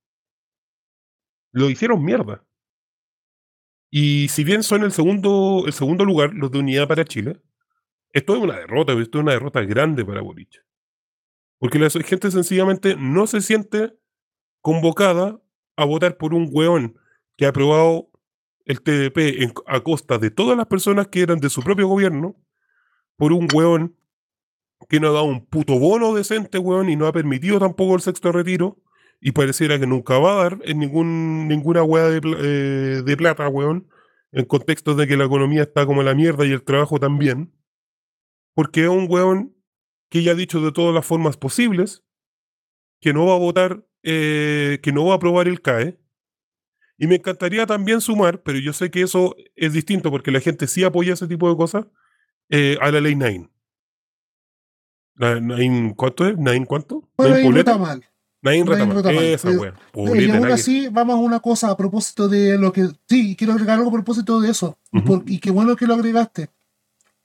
Lo 1.51 1.69
hicieron 1.69 2.03
mierda. 2.03 2.45
Y 3.89 4.27
si 4.27 4.43
bien 4.43 4.63
son 4.63 4.83
el 4.83 4.91
segundo, 4.91 5.63
el 5.65 5.73
segundo 5.73 6.05
lugar, 6.05 6.33
los 6.33 6.51
de 6.51 6.59
Unidad 6.59 6.87
para 6.87 7.05
Chile, 7.05 7.41
esto 8.13 8.35
es 8.35 8.41
una 8.41 8.57
derrota, 8.57 8.93
esto 8.93 9.17
es 9.19 9.23
una 9.23 9.33
derrota 9.33 9.61
grande 9.61 10.05
para 10.05 10.21
Boric. 10.21 10.63
Porque 11.57 11.79
la 11.79 11.89
gente 11.89 12.31
sencillamente 12.31 12.95
no 12.95 13.27
se 13.27 13.41
siente 13.41 13.93
convocada 14.61 15.41
a 15.75 15.85
votar 15.85 16.17
por 16.17 16.33
un 16.33 16.49
weón 16.51 16.97
que 17.35 17.45
ha 17.45 17.49
aprobado 17.49 18.09
el 18.65 18.81
TDP 18.81 19.51
a 19.65 19.81
costa 19.81 20.17
de 20.17 20.29
todas 20.29 20.57
las 20.57 20.67
personas 20.67 21.07
que 21.07 21.21
eran 21.21 21.39
de 21.39 21.49
su 21.49 21.61
propio 21.61 21.87
gobierno, 21.87 22.35
por 23.15 23.33
un 23.33 23.47
weón 23.53 23.95
que 24.87 24.99
no 24.99 25.09
ha 25.09 25.11
dado 25.11 25.25
un 25.25 25.45
puto 25.45 25.77
bono 25.77 26.13
decente, 26.13 26.57
weón, 26.57 26.89
y 26.89 26.95
no 26.95 27.07
ha 27.07 27.11
permitido 27.11 27.59
tampoco 27.59 27.95
el 27.95 28.01
sexto 28.01 28.31
retiro, 28.31 28.77
y 29.21 29.31
pareciera 29.31 29.79
que 29.79 29.87
nunca 29.87 30.17
va 30.17 30.31
a 30.33 30.43
dar 30.43 30.59
en 30.63 30.79
ningún, 30.79 31.47
ninguna 31.47 31.81
de, 31.81 32.21
pla- 32.21 32.37
eh, 32.39 33.01
de 33.05 33.17
plata, 33.17 33.47
weón, 33.49 33.89
en 34.31 34.45
contexto 34.45 34.95
de 34.95 35.07
que 35.07 35.17
la 35.17 35.25
economía 35.25 35.63
está 35.63 35.85
como 35.85 36.03
la 36.03 36.13
mierda 36.15 36.45
y 36.45 36.51
el 36.51 36.63
trabajo 36.63 36.99
también, 36.99 37.53
porque 38.53 38.83
es 38.83 38.89
un 38.89 39.07
weón 39.09 39.55
que 40.09 40.23
ya 40.23 40.31
ha 40.31 40.35
dicho 40.35 40.61
de 40.61 40.71
todas 40.71 40.93
las 40.93 41.05
formas 41.05 41.37
posibles 41.37 42.03
que 43.01 43.13
no 43.13 43.25
va 43.25 43.35
a 43.35 43.39
votar, 43.39 43.85
eh, 44.03 44.79
que 44.81 44.91
no 44.91 45.05
va 45.05 45.13
a 45.13 45.15
aprobar 45.17 45.47
el 45.47 45.61
CAE. 45.61 45.99
Y 46.97 47.07
me 47.07 47.15
encantaría 47.15 47.65
también 47.65 48.01
sumar, 48.01 48.41
pero 48.43 48.59
yo 48.59 48.73
sé 48.73 48.91
que 48.91 49.01
eso 49.01 49.35
es 49.55 49.71
distinto 49.71 50.11
porque 50.11 50.31
la 50.31 50.41
gente 50.41 50.67
sí 50.67 50.83
apoya 50.83 51.13
ese 51.13 51.27
tipo 51.27 51.49
de 51.49 51.55
cosas, 51.55 51.85
eh, 52.49 52.77
a 52.81 52.91
la 52.91 52.99
ley 52.99 53.15
Nine. 53.15 53.49
La 55.15 55.39
Nine, 55.39 55.93
¿Cuánto 55.95 56.27
es? 56.27 56.37
¿Nine 56.37 56.65
cuánto? 56.65 57.09
Bueno, 57.17 57.35
¿Nine 57.35 57.47
ahí 57.47 57.53
no 57.53 57.59
está 57.59 57.77
mal. 57.77 58.05
Nine 58.41 58.63
Retamal. 58.63 58.97
Esa 59.23 59.49
Eh, 59.51 59.57
wea. 59.57 59.73
y 59.95 60.29
aún 60.31 60.51
así, 60.51 60.87
vamos 60.87 61.15
a 61.15 61.19
una 61.19 61.39
cosa 61.41 61.69
a 61.71 61.77
propósito 61.77 62.27
de 62.29 62.57
lo 62.57 62.71
que. 62.71 62.89
Sí, 63.07 63.35
quiero 63.35 63.53
agregar 63.53 63.77
algo 63.77 63.89
a 63.89 63.93
propósito 63.93 64.39
de 64.39 64.51
eso. 64.51 64.77
Y 64.91 64.99
Ujú. 64.99 65.07
por- 65.07 65.23
y 65.29 65.39
qué 65.39 65.51
bueno 65.51 65.75
que 65.75 65.85
lo 65.87 65.95
agregaste. 65.95 66.49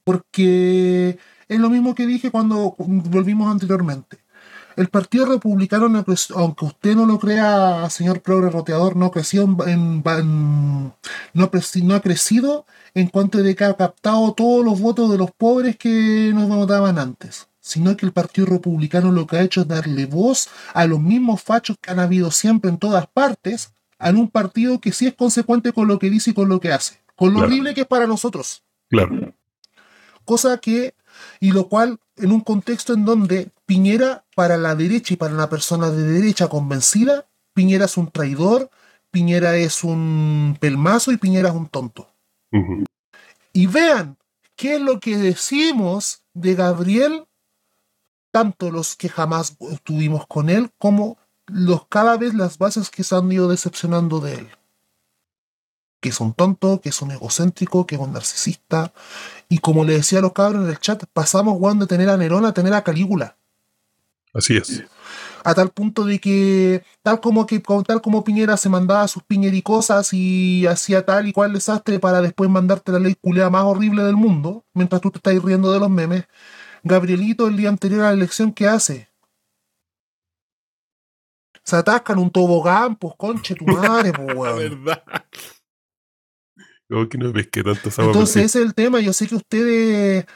Porque 0.03 1.17
es 1.47 1.59
lo 1.59 1.69
mismo 1.69 1.95
que 1.95 2.05
dije 2.05 2.31
cuando 2.31 2.75
volvimos 2.77 3.51
anteriormente. 3.51 4.17
El 4.75 4.89
Partido 4.89 5.25
Republicano, 5.25 5.85
aunque 6.35 6.65
usted 6.65 6.95
no 6.95 7.05
lo 7.05 7.17
crea, 7.17 7.89
señor 7.89 8.21
progre 8.21 8.49
roteador, 8.49 8.97
no 8.97 9.09
creció 9.09 9.43
en, 9.43 9.55
en- 9.67 10.03
en- 10.05 10.93
no, 11.33 11.49
no 11.83 11.95
ha 11.95 12.01
crecido 12.01 12.65
en 12.93 13.07
cuanto 13.07 13.41
de 13.41 13.55
que 13.55 13.63
ha 13.63 13.73
captado 13.75 14.33
todos 14.33 14.65
los 14.65 14.79
votos 14.81 15.09
de 15.11 15.17
los 15.17 15.31
pobres 15.31 15.77
que 15.77 16.31
nos 16.35 16.49
votaban 16.49 16.99
antes, 16.99 17.47
sino 17.65 17.97
que 17.97 18.05
el 18.05 18.11
Partido 18.11 18.45
Republicano 18.45 19.11
lo 19.11 19.25
que 19.25 19.37
ha 19.37 19.41
hecho 19.41 19.61
es 19.61 19.67
darle 19.67 20.05
voz 20.05 20.49
a 20.75 20.85
los 20.85 20.99
mismos 20.99 21.41
fachos 21.41 21.77
que 21.81 21.89
han 21.89 21.99
habido 21.99 22.29
siempre 22.29 22.69
en 22.69 22.77
todas 22.77 23.07
partes, 23.07 23.73
en 23.99 24.17
un 24.17 24.29
partido 24.29 24.79
que 24.79 24.91
sí 24.91 25.07
es 25.07 25.15
consecuente 25.15 25.73
con 25.73 25.87
lo 25.87 25.97
que 25.97 26.11
dice 26.11 26.29
y 26.29 26.33
con 26.35 26.47
lo 26.47 26.59
que 26.59 26.71
hace, 26.71 27.01
con 27.15 27.29
lo 27.29 27.39
Claro. 27.39 27.47
horrible 27.47 27.73
que 27.73 27.81
es 27.81 27.87
para 27.87 28.05
nosotros 28.05 28.61
Claro. 28.87 29.33
cosa 30.25 30.59
que, 30.59 30.93
y 31.39 31.51
lo 31.53 31.67
cual 31.67 31.97
en 32.17 32.31
un 32.31 32.41
contexto 32.41 32.93
en 32.93 33.03
donde 33.03 33.49
Piñera, 33.65 34.25
para 34.35 34.57
la 34.57 34.75
derecha 34.75 35.15
y 35.15 35.17
para 35.17 35.33
una 35.33 35.49
persona 35.49 35.89
de 35.89 36.03
derecha 36.03 36.47
convencida, 36.47 37.25
Piñera 37.55 37.85
es 37.85 37.97
un 37.97 38.11
traidor, 38.11 38.69
Piñera 39.09 39.57
es 39.57 39.83
un 39.83 40.55
pelmazo 40.59 41.11
y 41.11 41.17
Piñera 41.17 41.49
es 41.49 41.55
un 41.55 41.67
tonto. 41.67 42.07
Y 43.53 43.65
vean 43.65 44.17
qué 44.55 44.75
es 44.75 44.81
lo 44.81 44.99
que 44.99 45.17
decimos 45.17 46.21
de 46.35 46.53
Gabriel, 46.53 47.25
tanto 48.35 48.69
los 48.69 48.97
que 48.97 49.07
jamás 49.07 49.55
estuvimos 49.71 50.27
con 50.27 50.49
él, 50.49 50.69
como 50.77 51.17
los 51.47 51.87
cada 51.87 52.17
vez 52.17 52.33
las 52.33 52.57
bases 52.57 52.89
que 52.89 53.05
se 53.05 53.15
han 53.15 53.31
ido 53.31 53.47
decepcionando 53.47 54.19
de 54.19 54.33
él. 54.33 54.49
Que 56.01 56.09
es 56.09 56.19
un 56.19 56.33
tonto, 56.33 56.81
que 56.81 56.89
es 56.89 57.01
un 57.01 57.11
egocéntrico, 57.11 57.87
que 57.87 57.95
es 57.95 58.01
un 58.01 58.11
narcisista. 58.11 58.91
Y 59.47 59.59
como 59.59 59.85
le 59.85 59.93
decía 59.93 60.19
a 60.19 60.21
los 60.21 60.33
cabros 60.33 60.65
en 60.65 60.69
el 60.69 60.79
chat, 60.81 61.05
pasamos 61.13 61.55
weón, 61.57 61.79
de 61.79 61.87
tener 61.87 62.09
a 62.09 62.17
Nerón 62.17 62.43
a 62.43 62.53
tener 62.53 62.73
a 62.73 62.83
Calígula. 62.83 63.37
Así 64.33 64.57
es. 64.57 64.83
A 65.45 65.53
tal 65.53 65.69
punto 65.69 66.03
de 66.03 66.19
que, 66.19 66.83
tal 67.03 67.21
como 67.21 67.45
que 67.45 67.63
tal 67.87 68.01
como 68.01 68.25
Piñera 68.25 68.57
se 68.57 68.67
mandaba 68.67 69.07
sus 69.07 69.23
piñericosas 69.23 70.11
y 70.11 70.67
hacía 70.67 71.05
tal 71.05 71.25
y 71.25 71.31
cual 71.31 71.53
desastre 71.53 71.99
para 71.99 72.19
después 72.19 72.49
mandarte 72.49 72.91
la 72.91 72.99
ley 72.99 73.15
culea 73.15 73.49
más 73.49 73.63
horrible 73.63 74.03
del 74.03 74.17
mundo, 74.17 74.65
mientras 74.73 74.99
tú 74.99 75.09
te 75.09 75.19
estás 75.19 75.41
riendo 75.41 75.71
de 75.71 75.79
los 75.79 75.89
memes, 75.89 76.25
Gabrielito 76.85 77.47
el 77.47 77.57
día 77.57 77.69
anterior 77.69 78.01
a 78.01 78.09
la 78.09 78.13
elección, 78.13 78.53
¿qué 78.53 78.67
hace? 78.67 79.09
Se 81.63 81.75
atascan 81.75 82.19
un 82.19 82.29
tobogán, 82.29 82.95
pues 82.95 83.15
conche 83.17 83.55
tu 83.55 83.65
madre, 83.65 84.13
pues 84.13 84.27
weón. 84.37 84.57
verdad. 84.57 85.03
No, 86.87 87.09
que 87.09 87.17
no 87.17 87.33
ves 87.33 87.47
que 87.47 87.63
tanto 87.63 87.89
Entonces 87.97 88.45
ese 88.45 88.59
es 88.59 88.65
el 88.67 88.75
tema. 88.75 88.99
Yo 88.99 89.13
sé 89.13 89.25
que 89.25 89.33
ustedes, 89.33 90.27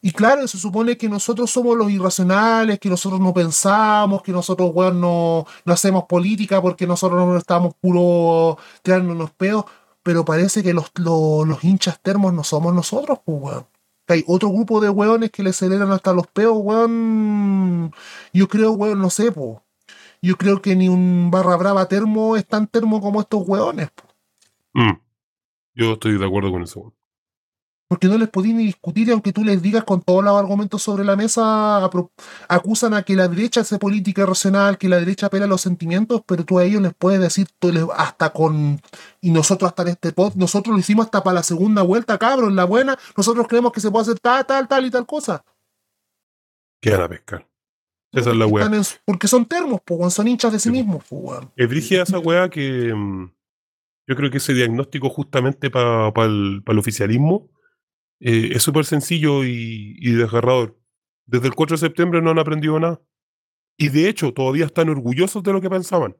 Y 0.00 0.12
claro, 0.12 0.46
se 0.46 0.58
supone 0.58 0.96
que 0.96 1.08
nosotros 1.08 1.50
somos 1.50 1.76
los 1.76 1.90
irracionales, 1.90 2.78
que 2.78 2.88
nosotros 2.88 3.20
no 3.20 3.34
pensamos, 3.34 4.22
que 4.22 4.30
nosotros, 4.30 4.70
weón, 4.72 5.00
no, 5.00 5.44
no 5.64 5.72
hacemos 5.72 6.04
política 6.04 6.62
porque 6.62 6.86
nosotros 6.86 7.26
no 7.26 7.36
estamos 7.36 7.74
puro 7.74 8.58
tirándonos 8.82 9.32
peos, 9.32 9.64
pero 10.04 10.24
parece 10.24 10.62
que 10.62 10.72
los, 10.72 10.92
los, 10.94 11.48
los 11.48 11.64
hinchas 11.64 11.98
termos 12.00 12.32
no 12.32 12.44
somos 12.44 12.72
nosotros, 12.72 13.18
pues, 13.24 13.38
weón. 13.42 13.75
Que 14.06 14.14
hay 14.14 14.24
otro 14.26 14.50
grupo 14.50 14.80
de 14.80 14.88
weones 14.88 15.30
que 15.30 15.42
le 15.42 15.50
aceleran 15.50 15.90
hasta 15.90 16.12
los 16.12 16.26
peos, 16.28 16.56
weón. 16.58 17.92
Yo 18.32 18.48
creo, 18.48 18.72
weón, 18.72 19.00
no 19.00 19.10
sé, 19.10 19.32
pues. 19.32 19.58
Yo 20.22 20.36
creo 20.36 20.62
que 20.62 20.74
ni 20.74 20.88
un 20.88 21.30
barra 21.30 21.56
brava 21.56 21.86
termo 21.88 22.36
es 22.36 22.46
tan 22.46 22.66
termo 22.66 23.00
como 23.00 23.20
estos 23.20 23.46
weones, 23.46 23.90
po. 23.90 24.04
Mm. 24.72 25.00
Yo 25.74 25.92
estoy 25.92 26.18
de 26.18 26.24
acuerdo 26.24 26.50
con 26.50 26.62
eso. 26.62 26.94
Porque 27.88 28.08
no 28.08 28.18
les 28.18 28.28
podí 28.28 28.52
ni 28.52 28.64
discutir, 28.64 29.06
y 29.06 29.12
aunque 29.12 29.32
tú 29.32 29.44
les 29.44 29.62
digas 29.62 29.84
con 29.84 30.02
todos 30.02 30.24
los 30.24 30.36
argumentos 30.36 30.82
sobre 30.82 31.04
la 31.04 31.14
mesa, 31.14 31.88
acusan 32.48 32.94
a 32.94 33.02
que 33.04 33.14
la 33.14 33.28
derecha 33.28 33.60
hace 33.60 33.78
política 33.78 34.26
racional, 34.26 34.76
que 34.76 34.88
la 34.88 34.98
derecha 34.98 35.26
apela 35.26 35.44
a 35.44 35.48
los 35.48 35.60
sentimientos, 35.60 36.22
pero 36.26 36.44
tú 36.44 36.58
a 36.58 36.64
ellos 36.64 36.82
les 36.82 36.92
puedes 36.94 37.20
decir 37.20 37.46
tú 37.60 37.70
les- 37.72 37.84
hasta 37.96 38.30
con. 38.30 38.80
Y 39.20 39.30
nosotros 39.30 39.68
hasta 39.68 39.82
en 39.82 39.88
este 39.88 40.10
pod, 40.12 40.34
nosotros 40.34 40.74
lo 40.74 40.80
hicimos 40.80 41.04
hasta 41.06 41.22
para 41.22 41.34
la 41.34 41.42
segunda 41.44 41.82
vuelta, 41.82 42.18
cabrón, 42.18 42.56
la 42.56 42.64
buena, 42.64 42.98
nosotros 43.16 43.46
creemos 43.48 43.70
que 43.72 43.80
se 43.80 43.90
puede 43.90 44.02
hacer 44.02 44.18
tal, 44.18 44.44
tal, 44.44 44.66
tal 44.66 44.84
y 44.84 44.90
tal 44.90 45.06
cosa. 45.06 45.44
¿Qué 46.80 46.92
a 46.92 47.08
pescar? 47.08 47.46
Esa 48.12 48.30
es 48.30 48.36
la 48.36 48.46
weá. 48.46 48.82
Su- 48.82 48.96
porque 49.04 49.28
son 49.28 49.44
termos, 49.46 49.80
weón, 49.88 50.10
son 50.10 50.26
hinchas 50.28 50.50
de 50.52 50.58
sí 50.58 50.64
Sí, 50.64 50.70
po. 50.70 50.74
mismos, 50.74 51.04
weón. 51.10 51.52
Es 51.56 51.68
brígida 51.68 52.02
esa 52.02 52.18
weá 52.18 52.48
que 52.48 52.92
mm, 52.94 53.30
yo 54.08 54.16
creo 54.16 54.30
que 54.30 54.38
ese 54.38 54.54
diagnóstico 54.54 55.08
justamente 55.08 55.70
para 55.70 56.08
el, 56.24 56.62
pa 56.64 56.72
el 56.72 56.78
oficialismo 56.78 57.48
eh, 58.20 58.50
es 58.54 58.62
súper 58.62 58.84
sencillo 58.84 59.44
y, 59.44 59.96
y 59.98 60.12
desgarrador. 60.12 60.78
Desde 61.26 61.48
el 61.48 61.54
4 61.54 61.76
de 61.76 61.80
septiembre 61.80 62.22
no 62.22 62.30
han 62.30 62.38
aprendido 62.38 62.78
nada. 62.78 63.00
Y 63.76 63.88
de 63.90 64.08
hecho 64.08 64.32
todavía 64.32 64.64
están 64.66 64.88
orgullosos 64.88 65.42
de 65.42 65.52
lo 65.52 65.60
que 65.60 65.70
pensaban. 65.70 66.16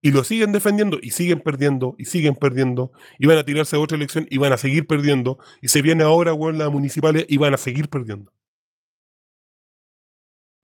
Y 0.00 0.12
lo 0.12 0.22
siguen 0.22 0.52
defendiendo 0.52 0.98
y 1.02 1.10
siguen 1.10 1.40
perdiendo 1.40 1.96
y 1.98 2.04
siguen 2.04 2.36
perdiendo. 2.36 2.92
Y 3.18 3.26
van 3.26 3.38
a 3.38 3.44
tirarse 3.44 3.76
a 3.76 3.80
otra 3.80 3.96
elección 3.96 4.26
y 4.30 4.38
van 4.38 4.52
a 4.52 4.56
seguir 4.56 4.86
perdiendo. 4.86 5.38
Y 5.60 5.68
se 5.68 5.82
viene 5.82 6.04
ahora, 6.04 6.34
weón, 6.34 6.58
las 6.58 6.70
municipales 6.70 7.26
y 7.28 7.36
van 7.36 7.54
a 7.54 7.56
seguir 7.56 7.88
perdiendo. 7.88 8.32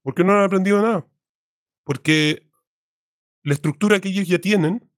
Porque 0.03 0.23
no 0.23 0.33
han 0.33 0.43
aprendido 0.43 0.81
nada. 0.81 1.05
Porque 1.83 2.47
la 3.43 3.53
estructura 3.53 3.99
que 3.99 4.09
ellos 4.09 4.27
ya 4.27 4.39
tienen, 4.39 4.89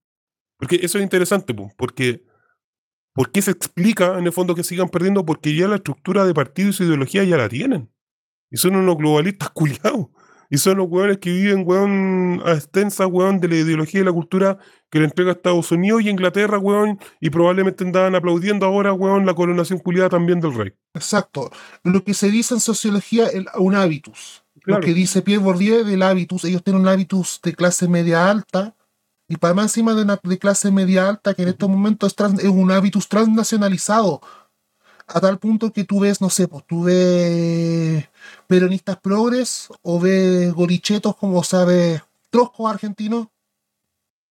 porque 0.56 0.76
eso 0.82 0.98
es 0.98 1.04
interesante, 1.04 1.52
po, 1.52 1.72
porque 1.76 2.24
¿por 3.18 3.32
qué 3.32 3.42
se 3.42 3.50
explica 3.50 4.16
en 4.16 4.26
el 4.26 4.32
fondo 4.32 4.54
que 4.54 4.62
sigan 4.62 4.88
perdiendo? 4.88 5.26
Porque 5.26 5.52
ya 5.54 5.66
la 5.66 5.74
estructura 5.76 6.24
de 6.24 6.32
partido 6.34 6.68
y 6.68 6.72
su 6.72 6.84
ideología 6.84 7.24
ya 7.24 7.36
la 7.36 7.48
tienen. 7.48 7.90
Y 8.48 8.56
son 8.58 8.76
unos 8.76 8.96
globalistas 8.96 9.50
culiados. 9.54 10.06
Y 10.50 10.56
son 10.58 10.78
los 10.78 10.88
hueones 10.88 11.18
que 11.18 11.30
viven, 11.30 11.64
weón, 11.66 12.40
a 12.46 12.52
extensa, 12.52 13.06
weón, 13.08 13.40
de 13.40 13.48
la 13.48 13.56
ideología 13.56 14.00
y 14.00 14.04
la 14.04 14.12
cultura 14.12 14.56
que 14.88 14.98
le 15.00 15.06
entrega 15.06 15.32
Estados 15.32 15.70
Unidos 15.72 16.00
y 16.02 16.08
Inglaterra, 16.08 16.58
weón, 16.58 16.98
y 17.20 17.28
probablemente 17.28 17.84
andaban 17.84 18.14
aplaudiendo 18.14 18.64
ahora, 18.64 18.92
weón, 18.94 19.26
la 19.26 19.34
coronación 19.34 19.78
culiada 19.80 20.08
también 20.08 20.40
del 20.40 20.54
rey. 20.54 20.72
Exacto. 20.94 21.50
Lo 21.82 22.02
que 22.02 22.14
se 22.14 22.30
dice 22.30 22.54
en 22.54 22.60
sociología, 22.60 23.26
el- 23.26 23.48
un 23.58 23.74
hábitus. 23.74 24.44
Claro. 24.62 24.80
Lo 24.80 24.86
que 24.86 24.94
dice 24.94 25.20
Pierre 25.22 25.42
Bourdieu 25.42 25.84
del 25.84 26.02
hábitus, 26.02 26.44
ellos 26.44 26.62
tienen 26.62 26.82
un 26.82 26.88
hábitus 26.88 27.40
de 27.42 27.54
clase 27.54 27.88
media 27.88 28.30
alta, 28.30 28.74
y 29.28 29.36
para 29.36 29.54
más 29.54 29.66
encima 29.66 29.94
de 29.94 30.02
una 30.02 30.18
de 30.22 30.38
clase 30.38 30.70
media 30.70 31.08
alta, 31.08 31.34
que 31.34 31.42
en 31.42 31.48
estos 31.48 31.68
momentos 31.68 32.08
es, 32.12 32.16
trans- 32.16 32.40
es 32.42 32.48
un 32.48 32.70
hábitus 32.72 33.08
transnacionalizado, 33.08 34.20
a 35.06 35.20
tal 35.20 35.38
punto 35.38 35.72
que 35.72 35.84
tú 35.84 36.00
ves, 36.00 36.20
no 36.20 36.30
sé, 36.30 36.48
pues 36.48 36.64
tú 36.66 36.84
ves 36.84 38.08
peronistas 38.46 38.98
progres, 38.98 39.68
o 39.82 40.00
ves 40.00 40.52
gorichetos 40.52 41.16
como 41.16 41.42
sabe 41.44 42.02
troscos 42.30 42.70
argentinos, 42.70 43.28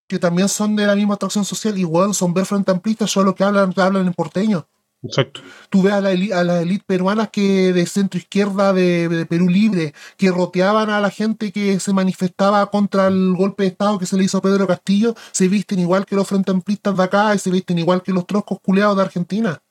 que 0.08 0.20
también 0.20 0.48
son 0.50 0.76
de 0.76 0.86
la 0.88 0.96
misma 0.96 1.16
atracción 1.16 1.46
social, 1.46 1.78
igual 1.78 2.14
son 2.14 2.34
ver 2.34 2.46
frente 2.46 2.72
amplistas, 2.72 3.12
solo 3.12 3.36
que 3.36 3.44
hablan, 3.44 3.74
hablan 3.78 4.08
en 4.08 4.14
porteño 4.14 4.68
Exacto. 5.08 5.42
tú 5.70 5.82
ves 5.82 5.94
a 5.94 6.02
la, 6.02 6.12
eli- 6.12 6.32
a 6.32 6.44
las 6.44 6.62
élites 6.62 6.86
peruanas 6.86 7.30
que 7.32 7.74
de 7.74 7.86
centro 7.86 8.18
izquierda 8.20 8.74
de, 8.74 9.26
Perú 9.30 9.50
Libre, 9.50 9.94
que 10.18 10.30
roteaban 10.32 10.90
a 10.90 11.00
la 11.02 11.10
gente 11.10 11.52
que 11.52 11.80
se 11.80 11.94
manifestaba 11.94 12.70
contra 12.70 13.08
el 13.08 13.34
golpe 13.36 13.64
de 13.64 13.70
Estado 13.70 13.98
que 14.00 14.06
se 14.06 14.18
le 14.18 14.24
hizo 14.24 14.38
a 14.38 14.42
Pedro 14.42 14.68
Castillo, 14.68 15.16
se 15.32 15.48
visten 15.48 15.80
igual 15.80 16.06
que 16.06 16.16
los 16.16 16.28
frente 16.28 16.52
amplistas 16.52 16.96
de 16.96 17.04
acá 17.04 17.34
y 17.36 17.40
se 17.40 17.50
visten 17.52 17.80
igual 17.80 18.04
que 18.04 18.14
los 18.14 18.28
troscos 18.28 18.60
culeados 18.62 18.98
de 18.98 19.04
Argentina. 19.04 19.62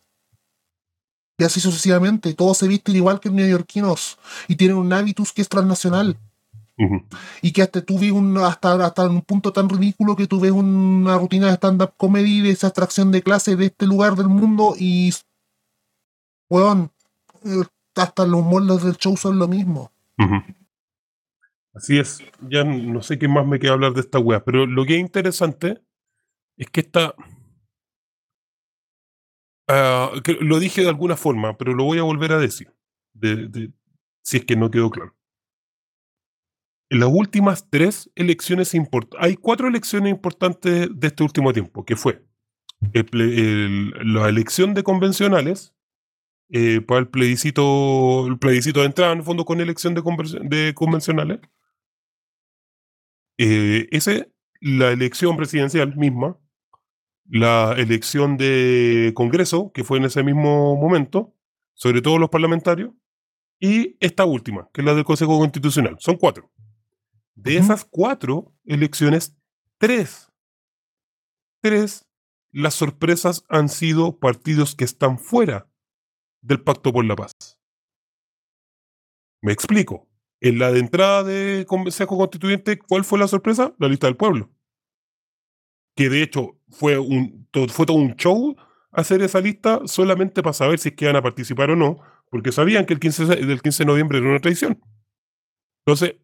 Y 1.38 1.44
así 1.44 1.60
sucesivamente, 1.60 2.32
todos 2.34 2.56
se 2.58 2.66
visten 2.66 2.96
igual 2.96 3.20
que 3.20 3.28
los 3.28 3.36
neoyorquinos 3.36 4.18
y 4.48 4.56
tienen 4.56 4.78
un 4.78 4.92
hábitus 4.92 5.32
que 5.32 5.42
es 5.42 5.48
transnacional 5.48 6.18
Y 7.40 7.52
que 7.52 7.62
hasta 7.62 7.80
tú 7.82 7.98
ves 7.98 8.12
un, 8.12 8.36
hasta, 8.38 8.74
hasta 8.84 9.08
un 9.08 9.22
punto 9.22 9.52
tan 9.52 9.68
ridículo 9.68 10.14
que 10.14 10.26
tú 10.26 10.38
ves 10.40 10.52
una 10.52 11.16
rutina 11.18 11.46
de 11.48 11.54
stand-up 11.54 11.94
comedy 11.96 12.40
de 12.42 12.50
esa 12.50 12.66
atracción 12.66 13.10
de 13.12 13.22
clase 13.22 13.56
de 13.56 13.66
este 13.66 13.86
lugar 13.86 14.14
del 14.14 14.28
mundo 14.28 14.74
y 14.78 15.10
weón, 16.50 16.90
eh, 17.44 17.64
hasta 17.94 18.26
los 18.26 18.44
moldes 18.44 18.82
del 18.84 18.96
show 18.96 19.16
son 19.16 19.38
lo 19.38 19.48
mismo. 19.48 19.90
Así 21.74 21.98
es, 21.98 22.22
ya 22.48 22.64
no 22.64 23.02
sé 23.02 23.18
qué 23.18 23.28
más 23.28 23.46
me 23.46 23.58
queda 23.58 23.72
hablar 23.72 23.92
de 23.92 24.00
esta 24.00 24.18
wea, 24.18 24.44
pero 24.44 24.66
lo 24.66 24.84
que 24.86 24.94
es 24.94 25.00
interesante 25.00 25.82
es 26.56 26.68
que 26.70 26.80
esta. 26.80 27.14
ah, 29.68 30.12
que 30.24 30.34
lo 30.40 30.58
dije 30.58 30.82
de 30.82 30.88
alguna 30.88 31.16
forma, 31.16 31.56
pero 31.56 31.74
lo 31.74 31.84
voy 31.84 31.98
a 31.98 32.02
volver 32.02 32.32
a 32.32 32.38
decir, 32.38 32.72
de- 33.14 33.48
de- 33.48 33.72
si 34.22 34.36
es 34.38 34.44
que 34.44 34.56
no 34.56 34.70
quedó 34.70 34.90
claro. 34.90 35.15
En 36.88 37.00
las 37.00 37.08
últimas 37.12 37.68
tres 37.68 38.10
elecciones 38.14 38.74
importantes, 38.74 39.18
hay 39.20 39.36
cuatro 39.36 39.66
elecciones 39.66 40.10
importantes 40.10 40.88
de 40.92 41.06
este 41.06 41.22
último 41.24 41.52
tiempo, 41.52 41.84
que 41.84 41.96
fue 41.96 42.24
la 42.92 44.28
elección 44.28 44.74
de 44.74 44.82
convencionales, 44.82 45.74
eh, 46.48 46.80
para 46.80 47.00
el 47.00 47.08
plebiscito, 47.08 48.26
el 48.28 48.38
plebiscito 48.38 48.80
de 48.80 48.86
entrada, 48.86 49.12
en 49.12 49.18
el 49.18 49.24
fondo, 49.24 49.44
con 49.44 49.60
elección 49.60 49.94
de 49.94 50.74
convencionales. 50.74 51.40
Eh, 53.38 53.88
ese, 53.90 54.30
la 54.60 54.92
elección 54.92 55.36
presidencial 55.36 55.96
misma, 55.96 56.38
la 57.28 57.74
elección 57.76 58.36
de 58.36 59.12
Congreso, 59.14 59.72
que 59.72 59.82
fue 59.82 59.98
en 59.98 60.04
ese 60.04 60.22
mismo 60.22 60.76
momento, 60.76 61.34
sobre 61.74 62.00
todo 62.00 62.18
los 62.18 62.30
parlamentarios, 62.30 62.92
y 63.58 63.96
esta 64.00 64.24
última, 64.24 64.68
que 64.72 64.82
es 64.82 64.84
la 64.84 64.94
del 64.94 65.04
Consejo 65.04 65.38
Constitucional. 65.38 65.96
Son 65.98 66.16
cuatro. 66.16 66.50
De 67.36 67.56
esas 67.58 67.84
cuatro 67.84 68.52
elecciones, 68.64 69.36
tres, 69.78 70.32
tres, 71.62 72.06
las 72.50 72.74
sorpresas 72.74 73.44
han 73.48 73.68
sido 73.68 74.18
partidos 74.18 74.74
que 74.74 74.84
están 74.84 75.18
fuera 75.18 75.70
del 76.42 76.62
Pacto 76.62 76.92
por 76.92 77.04
la 77.04 77.14
Paz. 77.14 77.60
Me 79.42 79.52
explico. 79.52 80.08
En 80.40 80.58
la 80.58 80.70
de 80.70 80.80
entrada 80.80 81.24
de 81.24 81.64
Consejo 81.66 82.16
Constituyente, 82.18 82.78
¿cuál 82.78 83.04
fue 83.04 83.18
la 83.18 83.28
sorpresa? 83.28 83.74
La 83.78 83.88
lista 83.88 84.06
del 84.06 84.16
pueblo. 84.16 84.50
Que 85.94 86.08
de 86.10 86.22
hecho 86.22 86.58
fue, 86.68 86.98
un, 86.98 87.48
fue 87.68 87.86
todo 87.86 87.96
un 87.96 88.16
show 88.16 88.54
hacer 88.92 89.22
esa 89.22 89.40
lista 89.40 89.80
solamente 89.86 90.42
para 90.42 90.52
saber 90.52 90.78
si 90.78 90.90
es 90.90 90.94
que 90.96 91.06
van 91.06 91.16
a 91.16 91.22
participar 91.22 91.70
o 91.70 91.76
no, 91.76 91.98
porque 92.30 92.52
sabían 92.52 92.86
que 92.86 92.94
el 92.94 93.00
15, 93.00 93.24
de- 93.26 93.46
del 93.46 93.62
15 93.62 93.82
de 93.84 93.86
noviembre 93.86 94.18
era 94.18 94.28
una 94.28 94.40
traición. 94.40 94.80
Entonces, 95.86 96.16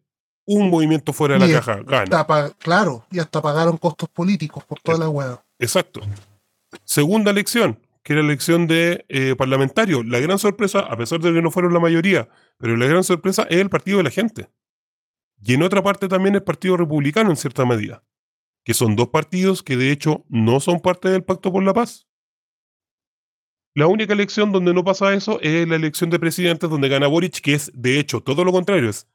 un 0.45 0.69
movimiento 0.69 1.13
fuera 1.13 1.37
de 1.37 1.47
la 1.47 1.53
caja 1.53 1.81
gana. 1.83 2.51
claro, 2.59 3.05
y 3.11 3.19
hasta 3.19 3.41
pagaron 3.41 3.77
costos 3.77 4.09
políticos 4.09 4.63
por 4.65 4.79
toda 4.79 4.97
la 4.97 5.09
weá. 5.09 5.43
Exacto. 5.59 6.01
Segunda 6.83 7.31
elección, 7.31 7.79
que 8.03 8.13
era 8.13 8.21
la 8.21 8.29
elección 8.29 8.67
de 8.67 9.05
eh, 9.09 9.35
parlamentario. 9.37 10.03
La 10.03 10.19
gran 10.19 10.39
sorpresa, 10.39 10.79
a 10.79 10.97
pesar 10.97 11.19
de 11.19 11.33
que 11.33 11.41
no 11.41 11.51
fueron 11.51 11.73
la 11.73 11.79
mayoría, 11.79 12.27
pero 12.57 12.75
la 12.75 12.85
gran 12.85 13.03
sorpresa 13.03 13.43
es 13.49 13.57
el 13.57 13.69
partido 13.69 13.97
de 13.97 14.03
la 14.03 14.09
gente. 14.09 14.49
Y 15.41 15.53
en 15.53 15.63
otra 15.63 15.83
parte 15.83 16.07
también 16.07 16.35
el 16.35 16.43
Partido 16.43 16.77
Republicano, 16.77 17.29
en 17.29 17.35
cierta 17.35 17.65
medida. 17.65 18.03
Que 18.63 18.73
son 18.73 18.95
dos 18.95 19.09
partidos 19.09 19.61
que 19.61 19.75
de 19.75 19.91
hecho 19.91 20.23
no 20.29 20.61
son 20.61 20.79
parte 20.79 21.09
del 21.09 21.23
Pacto 21.23 21.51
por 21.51 21.63
la 21.63 21.73
Paz. 21.73 22.07
La 23.75 23.87
única 23.87 24.13
elección 24.13 24.51
donde 24.51 24.73
no 24.73 24.83
pasa 24.83 25.13
eso 25.13 25.39
es 25.41 25.67
la 25.67 25.75
elección 25.75 26.09
de 26.11 26.19
presidentes 26.19 26.69
donde 26.69 26.89
gana 26.89 27.07
Boric, 27.07 27.41
que 27.41 27.55
es 27.55 27.71
de 27.73 27.99
hecho 27.99 28.21
todo 28.21 28.45
lo 28.45 28.51
contrario. 28.51 28.89
Es 28.89 29.07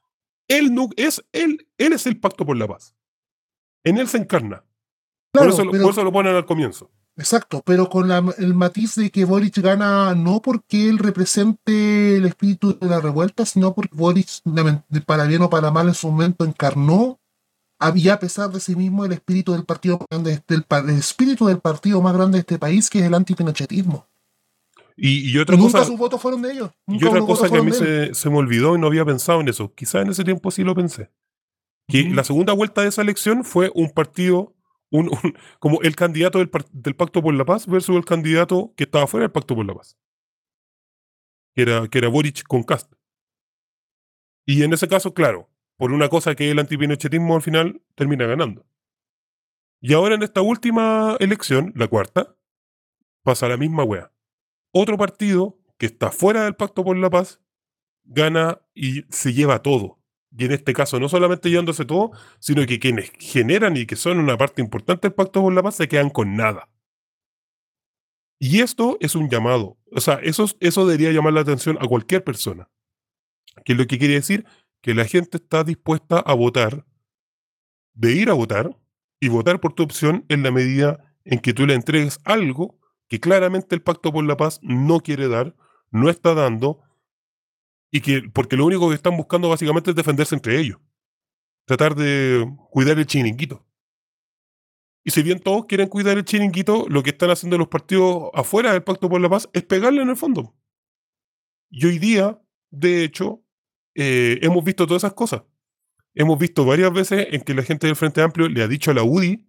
él, 0.49 0.73
nu- 0.73 0.89
es 0.97 1.23
él, 1.31 1.67
él 1.77 1.93
es 1.93 2.05
el 2.05 2.19
Pacto 2.19 2.45
por 2.45 2.57
la 2.57 2.67
Paz. 2.67 2.93
En 3.85 3.97
él 3.97 4.07
se 4.09 4.17
encarna. 4.17 4.65
Claro, 5.33 5.51
por, 5.51 5.61
eso, 5.61 5.71
pero- 5.71 5.83
por 5.83 5.91
eso 5.93 6.03
lo 6.03 6.11
ponen 6.11 6.35
al 6.35 6.45
comienzo. 6.45 6.91
Exacto, 7.15 7.61
pero 7.65 7.89
con 7.89 8.07
la- 8.07 8.23
el 8.37 8.53
matiz 8.53 8.95
de 8.95 9.09
que 9.11 9.25
Boric 9.25 9.57
gana 9.59 10.15
no 10.15 10.41
porque 10.41 10.89
él 10.89 10.97
represente 10.99 12.15
el 12.17 12.25
espíritu 12.25 12.77
de 12.79 12.87
la 12.87 12.99
revuelta, 12.99 13.45
sino 13.45 13.73
porque 13.73 13.95
Boric, 13.95 14.27
para 15.05 15.25
bien 15.25 15.41
o 15.41 15.49
para 15.49 15.69
mal, 15.71 15.87
en 15.89 15.93
su 15.93 16.09
momento 16.11 16.45
encarnó, 16.45 17.19
había 17.81 18.15
a 18.15 18.19
pesar 18.19 18.49
de 18.51 18.59
sí 18.59 18.75
mismo 18.75 19.05
el 19.05 19.11
espíritu 19.13 19.53
del 19.53 19.63
partido 19.65 19.97
más 19.99 20.07
grande, 20.09 20.43
del, 20.47 20.63
pa- 20.63 20.79
el 20.79 20.89
espíritu 20.91 21.45
del 21.47 21.59
partido 21.59 22.01
más 22.01 22.13
grande 22.13 22.37
de 22.37 22.41
este 22.41 22.57
país, 22.59 22.89
que 22.89 22.99
es 22.99 23.05
el 23.05 23.13
antipinochetismo. 23.13 24.07
Y, 25.01 25.31
y 25.31 25.37
otra 25.37 25.55
Y 25.55 25.59
nunca 25.59 25.73
cosa, 25.79 25.85
sus 25.85 25.97
votos 25.97 26.21
fueron 26.21 26.41
de 26.41 26.51
ellos. 26.51 26.71
y 26.87 27.03
otra 27.05 27.21
cosa 27.21 27.49
que 27.49 27.57
a 27.57 27.63
mí 27.63 27.71
se, 27.71 28.13
se 28.13 28.29
me 28.29 28.37
olvidó 28.37 28.75
y 28.75 28.79
no 28.79 28.87
había 28.87 29.05
pensado 29.05 29.39
en 29.41 29.47
eso. 29.47 29.73
Quizás 29.73 30.01
en 30.03 30.09
ese 30.09 30.23
tiempo 30.23 30.51
sí 30.51 30.63
lo 30.63 30.75
pensé. 30.75 31.11
Que 31.87 32.03
la 32.09 32.23
segunda 32.23 32.53
vuelta 32.53 32.81
de 32.81 32.89
esa 32.89 33.01
elección 33.01 33.43
fue 33.43 33.71
un 33.73 33.89
partido, 33.91 34.55
un, 34.91 35.07
un- 35.09 35.33
como 35.59 35.81
el 35.81 35.95
candidato 35.95 36.37
del, 36.39 36.51
del 36.71 36.95
Pacto 36.95 37.21
por 37.21 37.33
la 37.33 37.45
Paz 37.45 37.65
versus 37.65 37.95
el 37.95 38.05
candidato 38.05 38.73
que 38.75 38.83
estaba 38.83 39.07
fuera 39.07 39.23
del 39.23 39.31
Pacto 39.31 39.55
por 39.55 39.65
la 39.65 39.73
Paz. 39.73 39.97
Que 41.55 41.63
era, 41.63 41.87
que 41.87 41.97
era 41.97 42.07
Boric 42.09 42.43
con 42.43 42.63
Cast. 42.63 42.91
Y 44.45 44.63
en 44.63 44.73
ese 44.73 44.87
caso, 44.87 45.13
claro, 45.13 45.49
por 45.77 45.91
una 45.91 46.09
cosa 46.09 46.35
que 46.35 46.51
el 46.51 46.59
antipinochetismo 46.59 47.35
al 47.35 47.41
final 47.41 47.81
termina 47.95 48.25
ganando. 48.25 48.65
Y 49.81 49.93
ahora 49.93 50.15
en 50.15 50.23
esta 50.23 50.41
última 50.41 51.15
elección, 51.19 51.71
la 51.75 51.87
cuarta, 51.87 52.35
pasa 53.23 53.47
la 53.47 53.57
misma 53.57 53.83
wea. 53.83 54.11
Otro 54.71 54.97
partido 54.97 55.57
que 55.77 55.85
está 55.85 56.11
fuera 56.11 56.43
del 56.43 56.55
Pacto 56.55 56.83
por 56.83 56.97
la 56.97 57.09
Paz 57.09 57.41
gana 58.03 58.61
y 58.73 59.03
se 59.09 59.33
lleva 59.33 59.61
todo. 59.61 59.99
Y 60.37 60.45
en 60.45 60.51
este 60.51 60.73
caso, 60.73 60.99
no 60.99 61.09
solamente 61.09 61.49
llevándose 61.49 61.85
todo, 61.85 62.11
sino 62.39 62.65
que 62.65 62.79
quienes 62.79 63.11
generan 63.17 63.77
y 63.77 63.85
que 63.85 63.95
son 63.95 64.19
una 64.19 64.37
parte 64.37 64.61
importante 64.61 65.07
del 65.07 65.15
Pacto 65.15 65.41
por 65.41 65.53
la 65.53 65.63
Paz 65.63 65.75
se 65.75 65.87
quedan 65.87 66.09
con 66.09 66.35
nada. 66.35 66.69
Y 68.39 68.61
esto 68.61 68.97
es 69.01 69.15
un 69.15 69.29
llamado. 69.29 69.77
O 69.91 69.99
sea, 69.99 70.15
eso, 70.15 70.45
eso 70.59 70.85
debería 70.85 71.11
llamar 71.11 71.33
la 71.33 71.41
atención 71.41 71.77
a 71.81 71.87
cualquier 71.87 72.23
persona. 72.23 72.69
Que 73.65 73.75
lo 73.75 73.85
que 73.87 73.97
quiere 73.97 74.13
decir 74.13 74.45
que 74.81 74.93
la 74.93 75.05
gente 75.05 75.37
está 75.37 75.63
dispuesta 75.63 76.19
a 76.19 76.33
votar, 76.33 76.85
de 77.93 78.13
ir 78.13 78.29
a 78.29 78.33
votar 78.33 78.77
y 79.19 79.27
votar 79.27 79.59
por 79.59 79.73
tu 79.73 79.83
opción 79.83 80.25
en 80.29 80.43
la 80.43 80.51
medida 80.51 81.15
en 81.25 81.39
que 81.39 81.53
tú 81.53 81.65
le 81.65 81.73
entregues 81.73 82.19
algo 82.23 82.78
que 83.09 83.19
claramente 83.19 83.75
el 83.75 83.81
Pacto 83.81 84.13
por 84.13 84.23
la 84.23 84.37
Paz 84.37 84.59
no 84.61 85.01
quiere 85.01 85.27
dar, 85.27 85.55
no 85.91 86.09
está 86.09 86.33
dando, 86.33 86.81
y 87.91 88.01
que 88.01 88.21
porque 88.33 88.55
lo 88.55 88.65
único 88.65 88.87
que 88.87 88.95
están 88.95 89.17
buscando 89.17 89.49
básicamente 89.49 89.89
es 89.89 89.95
defenderse 89.95 90.35
entre 90.35 90.59
ellos. 90.59 90.79
Tratar 91.65 91.95
de 91.95 92.47
cuidar 92.69 92.97
el 92.99 93.07
chiringuito. 93.07 93.65
Y 95.03 95.11
si 95.11 95.23
bien 95.23 95.39
todos 95.39 95.65
quieren 95.65 95.87
cuidar 95.87 96.17
el 96.17 96.25
chiringuito, 96.25 96.85
lo 96.87 97.01
que 97.01 97.09
están 97.09 97.31
haciendo 97.31 97.57
los 97.57 97.67
partidos 97.67 98.29
afuera 98.33 98.73
del 98.73 98.83
Pacto 98.83 99.09
por 99.09 99.19
la 99.19 99.29
Paz 99.29 99.49
es 99.53 99.63
pegarle 99.63 100.03
en 100.03 100.09
el 100.09 100.15
fondo. 100.15 100.55
Y 101.71 101.85
hoy 101.87 101.97
día, 101.97 102.39
de 102.69 103.03
hecho, 103.03 103.43
eh, 103.95 104.37
hemos 104.43 104.63
visto 104.63 104.85
todas 104.85 105.03
esas 105.03 105.13
cosas. 105.13 105.43
Hemos 106.13 106.37
visto 106.37 106.63
varias 106.63 106.93
veces 106.93 107.27
en 107.31 107.41
que 107.41 107.55
la 107.55 107.63
gente 107.63 107.87
del 107.87 107.95
Frente 107.95 108.21
Amplio 108.21 108.49
le 108.49 108.61
ha 108.61 108.67
dicho 108.67 108.91
a 108.91 108.93
la 108.93 109.03
UDI 109.03 109.48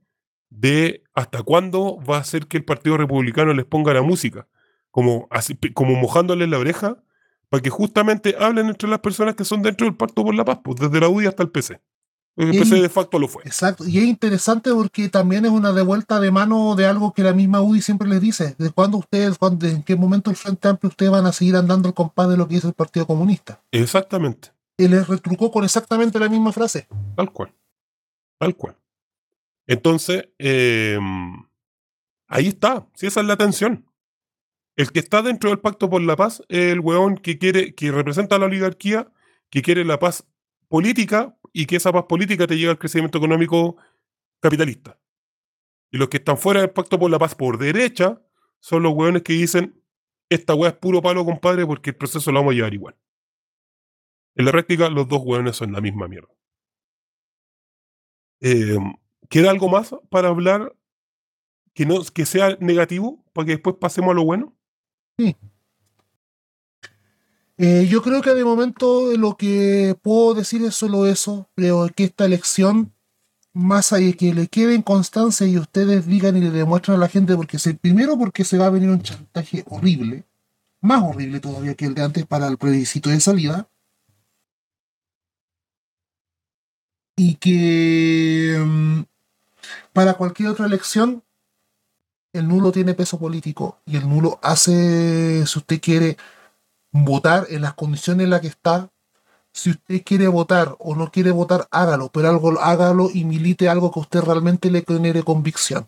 de 0.50 1.02
hasta 1.14 1.42
cuándo 1.42 1.98
va 2.08 2.18
a 2.18 2.24
ser 2.24 2.46
que 2.46 2.56
el 2.56 2.64
Partido 2.64 2.96
Republicano 2.96 3.52
les 3.54 3.64
ponga 3.64 3.94
la 3.94 4.02
música, 4.02 4.46
como, 4.90 5.26
así, 5.30 5.56
como 5.74 5.94
mojándoles 5.94 6.48
la 6.48 6.58
oreja, 6.58 7.02
para 7.48 7.62
que 7.62 7.70
justamente 7.70 8.36
hablen 8.38 8.68
entre 8.68 8.88
las 8.88 9.00
personas 9.00 9.34
que 9.34 9.44
son 9.44 9.62
dentro 9.62 9.86
del 9.86 9.96
Pacto 9.96 10.24
por 10.24 10.34
la 10.34 10.44
Paz, 10.44 10.58
pues 10.62 10.76
desde 10.80 11.00
la 11.00 11.08
UDI 11.08 11.26
hasta 11.26 11.42
el 11.42 11.50
PC. 11.50 11.80
El 12.36 12.54
Y- 12.54 12.58
PC 12.60 12.80
de 12.80 12.88
facto 12.88 13.18
lo 13.18 13.26
fue. 13.28 13.42
Exacto, 13.44 13.86
y 13.86 13.98
es 13.98 14.04
interesante 14.04 14.72
porque 14.72 15.08
también 15.08 15.44
es 15.44 15.50
una 15.50 15.72
devuelta 15.72 16.20
de 16.20 16.30
mano 16.30 16.74
de 16.76 16.86
algo 16.86 17.12
que 17.12 17.22
la 17.24 17.32
misma 17.32 17.60
UDI 17.60 17.82
siempre 17.82 18.08
les 18.08 18.20
dice, 18.20 18.54
de 18.56 18.70
cuándo 18.70 18.98
ustedes, 18.98 19.36
cuándo, 19.36 19.66
en 19.66 19.82
qué 19.82 19.96
momento 19.96 20.30
el 20.30 20.36
Frente 20.36 20.68
Amplio 20.68 20.88
ustedes 20.90 21.10
van 21.10 21.26
a 21.26 21.32
seguir 21.32 21.56
andando 21.56 21.88
el 21.88 21.94
compás 21.94 22.28
de 22.28 22.36
lo 22.36 22.46
que 22.48 22.56
es 22.56 22.64
el 22.64 22.72
Partido 22.72 23.06
Comunista. 23.06 23.60
Exactamente, 23.72 24.50
Y 24.78 24.86
les 24.88 25.06
retrucó 25.08 25.50
con 25.50 25.64
exactamente 25.64 26.18
la 26.20 26.28
misma 26.28 26.52
frase. 26.52 26.86
tal 27.16 27.32
cual. 27.32 27.52
Tal 28.38 28.54
cual. 28.56 28.76
Entonces, 29.70 30.28
eh, 30.40 30.98
ahí 32.26 32.48
está, 32.48 32.88
si 32.96 33.06
esa 33.06 33.20
es 33.20 33.26
la 33.26 33.36
tensión. 33.36 33.86
El 34.74 34.90
que 34.90 34.98
está 34.98 35.22
dentro 35.22 35.50
del 35.50 35.60
Pacto 35.60 35.88
por 35.88 36.02
la 36.02 36.16
Paz 36.16 36.42
es 36.48 36.72
el 36.72 36.80
weón 36.80 37.16
que 37.16 37.38
quiere, 37.38 37.72
que 37.76 37.92
representa 37.92 38.34
a 38.34 38.40
la 38.40 38.46
oligarquía, 38.46 39.12
que 39.48 39.62
quiere 39.62 39.84
la 39.84 40.00
paz 40.00 40.26
política 40.66 41.38
y 41.52 41.66
que 41.66 41.76
esa 41.76 41.92
paz 41.92 42.06
política 42.08 42.48
te 42.48 42.58
lleva 42.58 42.72
al 42.72 42.80
crecimiento 42.80 43.18
económico 43.18 43.76
capitalista. 44.40 44.98
Y 45.92 45.98
los 45.98 46.08
que 46.08 46.16
están 46.16 46.36
fuera 46.36 46.62
del 46.62 46.70
Pacto 46.70 46.98
por 46.98 47.08
la 47.08 47.20
Paz 47.20 47.36
por 47.36 47.56
derecha 47.56 48.20
son 48.58 48.82
los 48.82 48.92
weones 48.92 49.22
que 49.22 49.34
dicen, 49.34 49.80
esta 50.28 50.52
weá 50.56 50.70
es 50.70 50.76
puro 50.78 51.00
palo, 51.00 51.24
compadre, 51.24 51.64
porque 51.64 51.90
el 51.90 51.96
proceso 51.96 52.32
lo 52.32 52.40
vamos 52.40 52.54
a 52.54 52.56
llevar 52.56 52.74
igual. 52.74 52.96
En 54.34 54.46
la 54.46 54.50
práctica, 54.50 54.90
los 54.90 55.06
dos 55.06 55.22
weones 55.24 55.54
son 55.54 55.70
la 55.72 55.80
misma 55.80 56.08
mierda. 56.08 56.34
Eh, 58.40 58.76
¿Queda 59.30 59.52
algo 59.52 59.68
más 59.68 59.94
para 60.10 60.28
hablar 60.28 60.74
que, 61.72 61.86
no, 61.86 62.02
que 62.12 62.26
sea 62.26 62.56
negativo 62.60 63.24
para 63.32 63.46
que 63.46 63.52
después 63.52 63.76
pasemos 63.80 64.10
a 64.10 64.14
lo 64.14 64.24
bueno? 64.24 64.52
Eh, 67.56 67.86
yo 67.88 68.02
creo 68.02 68.22
que 68.22 68.34
de 68.34 68.44
momento 68.44 69.16
lo 69.16 69.36
que 69.36 69.96
puedo 70.02 70.34
decir 70.34 70.64
es 70.64 70.74
solo 70.74 71.06
eso. 71.06 71.48
Creo 71.54 71.88
que 71.94 72.04
esta 72.04 72.24
elección, 72.24 72.92
más 73.52 73.92
allá 73.92 74.06
de 74.06 74.16
que 74.16 74.34
le 74.34 74.48
quede 74.48 74.74
en 74.74 74.82
constancia 74.82 75.46
y 75.46 75.58
ustedes 75.58 76.06
digan 76.06 76.36
y 76.36 76.40
le 76.40 76.50
demuestren 76.50 76.96
a 76.96 77.00
la 77.00 77.08
gente, 77.08 77.36
porque 77.36 77.60
se, 77.60 77.74
primero 77.74 78.18
porque 78.18 78.42
se 78.42 78.58
va 78.58 78.66
a 78.66 78.70
venir 78.70 78.90
un 78.90 79.02
chantaje 79.02 79.62
horrible, 79.68 80.24
más 80.80 81.04
horrible 81.04 81.38
todavía 81.38 81.76
que 81.76 81.84
el 81.86 81.94
de 81.94 82.02
antes 82.02 82.26
para 82.26 82.48
el 82.48 82.58
plebiscito 82.58 83.10
de 83.10 83.20
salida. 83.20 83.68
Y 87.16 87.34
que 87.34 88.56
mm, 88.58 89.02
para 89.92 90.14
cualquier 90.14 90.50
otra 90.50 90.66
elección, 90.66 91.22
el 92.32 92.46
nulo 92.46 92.72
tiene 92.72 92.94
peso 92.94 93.18
político 93.18 93.78
y 93.86 93.96
el 93.96 94.08
nulo 94.08 94.38
hace, 94.42 95.44
si 95.46 95.58
usted 95.58 95.80
quiere, 95.80 96.16
votar 96.92 97.46
en 97.50 97.62
las 97.62 97.74
condiciones 97.74 98.24
en 98.24 98.30
las 98.30 98.40
que 98.40 98.48
está. 98.48 98.90
Si 99.52 99.70
usted 99.70 100.02
quiere 100.04 100.28
votar 100.28 100.76
o 100.78 100.94
no 100.94 101.10
quiere 101.10 101.32
votar, 101.32 101.66
hágalo, 101.72 102.10
pero 102.12 102.28
algo, 102.28 102.60
hágalo 102.60 103.10
y 103.12 103.24
milite 103.24 103.68
algo 103.68 103.90
que 103.90 103.98
usted 103.98 104.20
realmente 104.20 104.70
le 104.70 104.84
genere 104.86 105.24
convicción, 105.24 105.86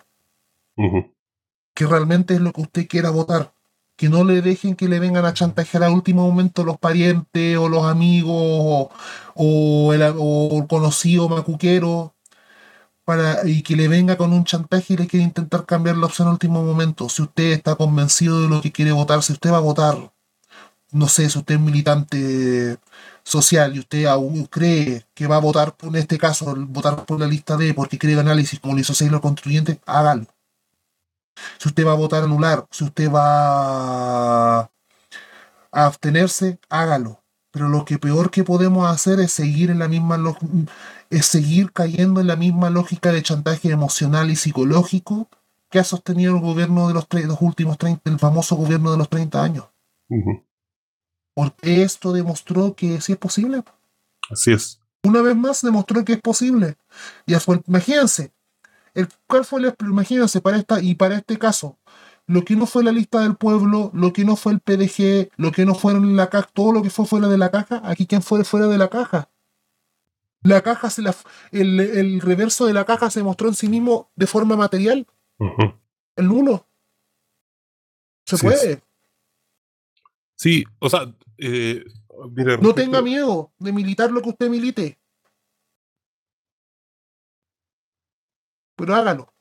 que 1.75 1.87
realmente 1.87 2.35
es 2.35 2.41
lo 2.41 2.53
que 2.53 2.63
usted 2.63 2.89
quiera 2.89 3.11
votar. 3.11 3.55
Que 3.95 4.09
no 4.09 4.25
le 4.25 4.43
dejen 4.43 4.75
que 4.75 4.89
le 4.89 4.99
vengan 4.99 5.25
a 5.27 5.35
chantajear 5.35 5.85
al 5.85 5.93
último 5.93 6.27
momento 6.27 6.65
los 6.65 6.79
parientes 6.79 7.57
o 7.57 7.69
los 7.69 7.85
amigos 7.85 8.35
o, 8.35 8.91
o 9.35 9.93
el, 9.93 10.03
o 10.19 10.59
el 10.61 10.67
conocido 10.67 11.29
macuquero 11.29 12.15
para, 13.05 13.47
y 13.49 13.63
que 13.63 13.77
le 13.77 13.89
venga 13.89 14.17
con 14.17 14.33
un 14.33 14.45
chantaje 14.45 14.95
y 14.95 14.97
le 14.97 15.07
quiere 15.07 15.25
intentar 15.25 15.67
cambiar 15.67 15.97
la 15.97 16.07
opción 16.07 16.29
al 16.29 16.35
último 16.35 16.63
momento. 16.65 17.09
Si 17.09 17.23
usted 17.23 17.53
está 17.53 17.77
convencido 17.77 18.41
de 18.41 18.49
lo 18.49 18.61
que 18.63 18.73
quiere 18.73 18.93
votar, 18.93 19.23
si 19.23 19.33
usted 19.33 19.53
va 19.53 19.59
a 19.59 19.61
votar 19.61 20.13
no 20.93 21.09
sé, 21.09 21.29
si 21.31 21.39
usted 21.39 21.57
es 21.57 21.61
militante 21.61 22.79
social 23.25 23.75
y 23.75 23.81
usted 23.81 24.07
aún 24.07 24.47
cree 24.47 25.07
que 25.15 25.27
va 25.27 25.37
a 25.37 25.41
votar, 25.41 25.75
en 25.83 25.97
este 25.97 26.19
caso, 26.19 26.55
votar 26.69 27.05
por 27.07 27.19
la 27.21 27.27
lista 27.27 27.57
D 27.57 27.75
porque 27.75 27.99
cree 27.99 28.15
el 28.15 28.21
análisis 28.21 28.61
como 28.61 28.75
lo 28.75 28.81
hizo 28.81 28.95
Sailor 28.95 29.21
Constituyente, 29.21 29.81
hágalo. 29.87 30.27
Si 31.59 31.69
usted 31.69 31.87
va 31.87 31.93
a 31.93 31.95
votar 31.95 32.23
anular, 32.25 32.67
si 32.71 32.85
usted 32.85 33.11
va 33.11 34.61
a 34.61 34.71
abstenerse, 35.73 36.59
hágalo. 36.69 37.21
Pero 37.51 37.69
lo 37.69 37.85
que 37.85 37.99
peor 37.99 38.31
que 38.31 38.45
podemos 38.45 38.91
hacer 38.91 39.21
es 39.21 39.33
seguir 39.33 39.71
en 39.71 39.79
la 39.79 39.89
misma 39.89 40.19
es 41.13 41.27
seguir 41.27 41.73
cayendo 41.73 42.23
en 42.23 42.27
la 42.27 42.37
misma 42.37 42.71
lógica 42.71 43.13
de 43.13 43.23
chantaje 43.23 43.71
emocional 43.71 44.31
y 44.31 44.37
psicológico 44.37 45.29
que 45.69 45.79
ha 45.79 45.85
sostenido 45.85 46.35
el 46.35 46.41
gobierno 46.41 46.89
de 46.89 46.95
los, 46.95 47.07
los 47.11 47.43
últimos 47.43 47.77
30, 47.77 48.11
el 48.11 48.19
famoso 48.19 48.57
gobierno 48.57 48.91
de 48.91 48.97
los 48.97 49.11
30 49.11 49.43
años. 49.43 49.67
Porque 51.35 51.83
esto 51.83 52.13
demostró 52.13 52.75
que 52.75 53.01
sí 53.03 53.13
es 53.13 53.19
posible. 53.19 53.63
Así 54.31 54.53
es. 54.53 54.81
Una 55.03 55.21
vez 55.21 55.37
más 55.37 55.61
demostró 55.61 56.03
que 56.03 56.15
es 56.15 56.21
posible. 56.21 56.77
Fue, 57.41 57.61
imagínense, 57.67 58.33
el, 58.95 59.07
¿cuál 59.27 59.45
fue 59.45 59.61
el, 59.61 59.75
imagínense 59.81 60.41
para 60.41 60.57
esta, 60.57 60.81
y 60.81 60.95
para 60.95 61.17
este 61.17 61.39
caso, 61.39 61.79
lo 62.27 62.43
que 62.43 62.57
no 62.57 62.67
fue 62.67 62.85
la 62.85 62.93
lista 62.93 63.21
del 63.21 63.37
pueblo, 63.37 63.91
lo 63.93 64.15
que 64.15 64.25
no 64.25 64.37
fue 64.37 64.53
el 64.53 64.61
PDG, 64.61 65.31
lo 65.37 65.53
que 65.53 65.67
no 65.67 65.75
fueron 65.75 66.17
la 66.17 66.31
caja, 66.31 66.49
todo 66.55 66.73
lo 66.73 66.83
que 66.83 66.89
fue 66.89 67.05
fuera 67.05 67.29
de 67.29 67.37
la 67.37 67.51
caja, 67.51 67.83
aquí 67.85 68.07
quién 68.07 68.23
fue 68.23 68.45
fuera 68.45 68.67
de 68.67 68.79
la 68.79 68.89
caja. 68.89 69.29
La 70.43 70.61
caja 70.63 70.91
se 70.91 71.03
la, 71.03 71.15
el, 71.53 71.79
el 71.81 72.21
reverso 72.21 72.67
de 72.67 72.73
la 72.73 72.85
caja 72.85 73.11
se 73.11 73.23
mostró 73.23 73.49
en 73.49 73.55
sí 73.55 73.69
mismo 73.69 74.11
de 74.17 74.27
forma 74.27 74.57
material, 74.57 75.07
el 76.17 76.27
nulo. 76.29 76.67
Se 78.27 78.37
Sí, 78.37 78.47
puede. 78.47 78.83
Sí, 80.37 80.65
o 80.81 80.91
sea, 80.91 81.15
eh, 81.39 81.85
mira, 82.31 82.57
No 82.57 82.71
respecto- 82.71 82.75
tenga 82.75 83.03
miedo 83.03 83.53
de 83.59 83.73
militar 83.73 84.11
lo 84.11 84.21
que 84.23 84.31
usted 84.31 84.49
milite. 84.49 84.99
Pero 88.77 88.95
hágalo. 88.95 89.33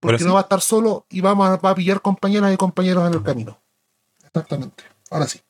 Porque 0.00 0.18
sí. 0.18 0.24
no 0.24 0.34
va 0.34 0.40
a 0.40 0.42
estar 0.42 0.60
solo 0.60 1.06
y 1.08 1.20
vamos 1.20 1.48
a, 1.48 1.56
va 1.56 1.70
a 1.70 1.74
pillar 1.74 2.02
compañeras 2.02 2.52
y 2.52 2.56
compañeros 2.56 3.06
en 3.06 3.14
el 3.14 3.22
camino. 3.22 3.62
Exactamente. 4.22 4.84
Ahora 5.10 5.26
sí. 5.26 5.40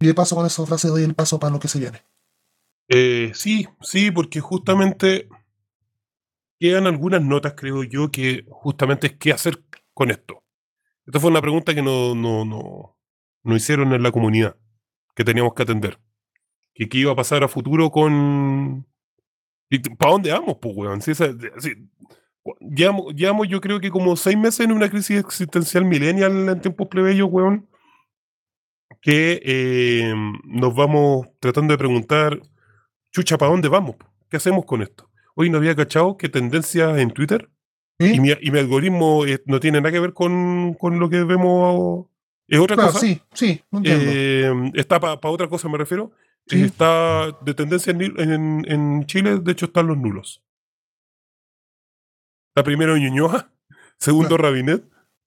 Y 0.00 0.06
de 0.06 0.14
paso 0.14 0.36
con 0.36 0.46
esa 0.46 0.64
frase 0.64 0.88
doy 0.88 1.02
el 1.02 1.14
paso 1.14 1.38
para 1.38 1.52
lo 1.52 1.58
que 1.58 1.68
se 1.68 1.80
viene. 1.80 2.02
Eh, 2.88 3.32
sí, 3.34 3.66
sí, 3.80 4.10
porque 4.10 4.40
justamente 4.40 5.28
quedan 6.58 6.86
algunas 6.86 7.22
notas, 7.22 7.54
creo 7.56 7.82
yo, 7.84 8.10
que 8.10 8.44
justamente 8.48 9.08
es 9.08 9.12
qué 9.18 9.32
hacer 9.32 9.62
con 9.92 10.10
esto. 10.10 10.42
Esta 11.06 11.20
fue 11.20 11.30
una 11.30 11.40
pregunta 11.40 11.74
que 11.74 11.82
no, 11.82 12.14
no, 12.14 12.44
no, 12.44 13.56
hicieron 13.56 13.92
en 13.92 14.02
la 14.02 14.12
comunidad, 14.12 14.56
que 15.14 15.24
teníamos 15.24 15.54
que 15.54 15.62
atender. 15.62 15.98
Qué 16.74 16.88
iba 16.92 17.12
a 17.12 17.16
pasar 17.16 17.42
a 17.42 17.48
futuro 17.48 17.90
con... 17.90 18.86
¿Para 19.98 20.12
dónde 20.12 20.30
vamos, 20.32 20.58
pues, 20.60 20.74
weón? 20.76 21.02
Si 21.02 21.10
esa- 21.10 21.34
si- 21.58 21.74
llevamos, 22.60 23.14
llevamos, 23.14 23.48
yo 23.48 23.60
creo 23.60 23.80
que 23.80 23.90
como 23.90 24.16
seis 24.16 24.38
meses 24.38 24.60
en 24.60 24.72
una 24.72 24.88
crisis 24.88 25.18
existencial 25.18 25.84
millennial 25.84 26.48
en 26.48 26.60
tiempos 26.60 26.88
plebeyos, 26.88 27.28
weón, 27.30 27.67
que 29.00 29.40
eh, 29.44 30.14
nos 30.44 30.74
vamos 30.74 31.28
tratando 31.40 31.72
de 31.72 31.78
preguntar, 31.78 32.40
chucha, 33.12 33.38
¿para 33.38 33.52
dónde 33.52 33.68
vamos? 33.68 33.96
¿Qué 34.28 34.36
hacemos 34.36 34.64
con 34.64 34.82
esto? 34.82 35.10
Hoy 35.34 35.50
no 35.50 35.58
había 35.58 35.76
cachado 35.76 36.16
que 36.16 36.28
tendencias 36.28 36.98
en 36.98 37.10
Twitter 37.12 37.48
y 37.98 38.20
mi, 38.20 38.30
y 38.40 38.50
mi 38.50 38.58
algoritmo 38.58 39.24
eh, 39.26 39.42
no 39.46 39.60
tiene 39.60 39.80
nada 39.80 39.90
que 39.92 40.00
ver 40.00 40.12
con, 40.12 40.74
con 40.74 40.98
lo 40.98 41.08
que 41.10 41.24
vemos. 41.24 42.06
Es 42.46 42.58
otra 42.60 42.76
Claro, 42.76 42.92
cosa. 42.92 43.00
sí, 43.06 43.20
sí, 43.34 43.60
no 43.70 43.78
entiendo. 43.78 44.04
Eh, 44.08 44.72
está 44.74 44.98
para 45.00 45.18
otra 45.30 45.48
cosa, 45.48 45.68
me 45.68 45.78
refiero. 45.78 46.12
Sí. 46.46 46.62
Está 46.62 47.30
de 47.42 47.54
tendencia 47.54 47.90
en, 47.90 48.00
en- 48.20 48.64
en 48.66 49.06
Chile, 49.06 49.38
de 49.38 49.52
hecho, 49.52 49.66
están 49.66 49.86
los 49.86 49.98
nulos. 49.98 50.42
Está 52.54 52.64
primero 52.64 52.96
Ñuñoa, 52.96 53.50
segundo 53.98 54.36
Rabinet, 54.36 54.84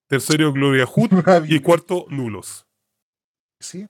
tercero 0.08 0.52
Gloria 0.52 0.86
Hood 0.86 1.10
y 1.48 1.60
cuarto 1.60 2.06
nulos. 2.10 2.66
Sí. 3.62 3.86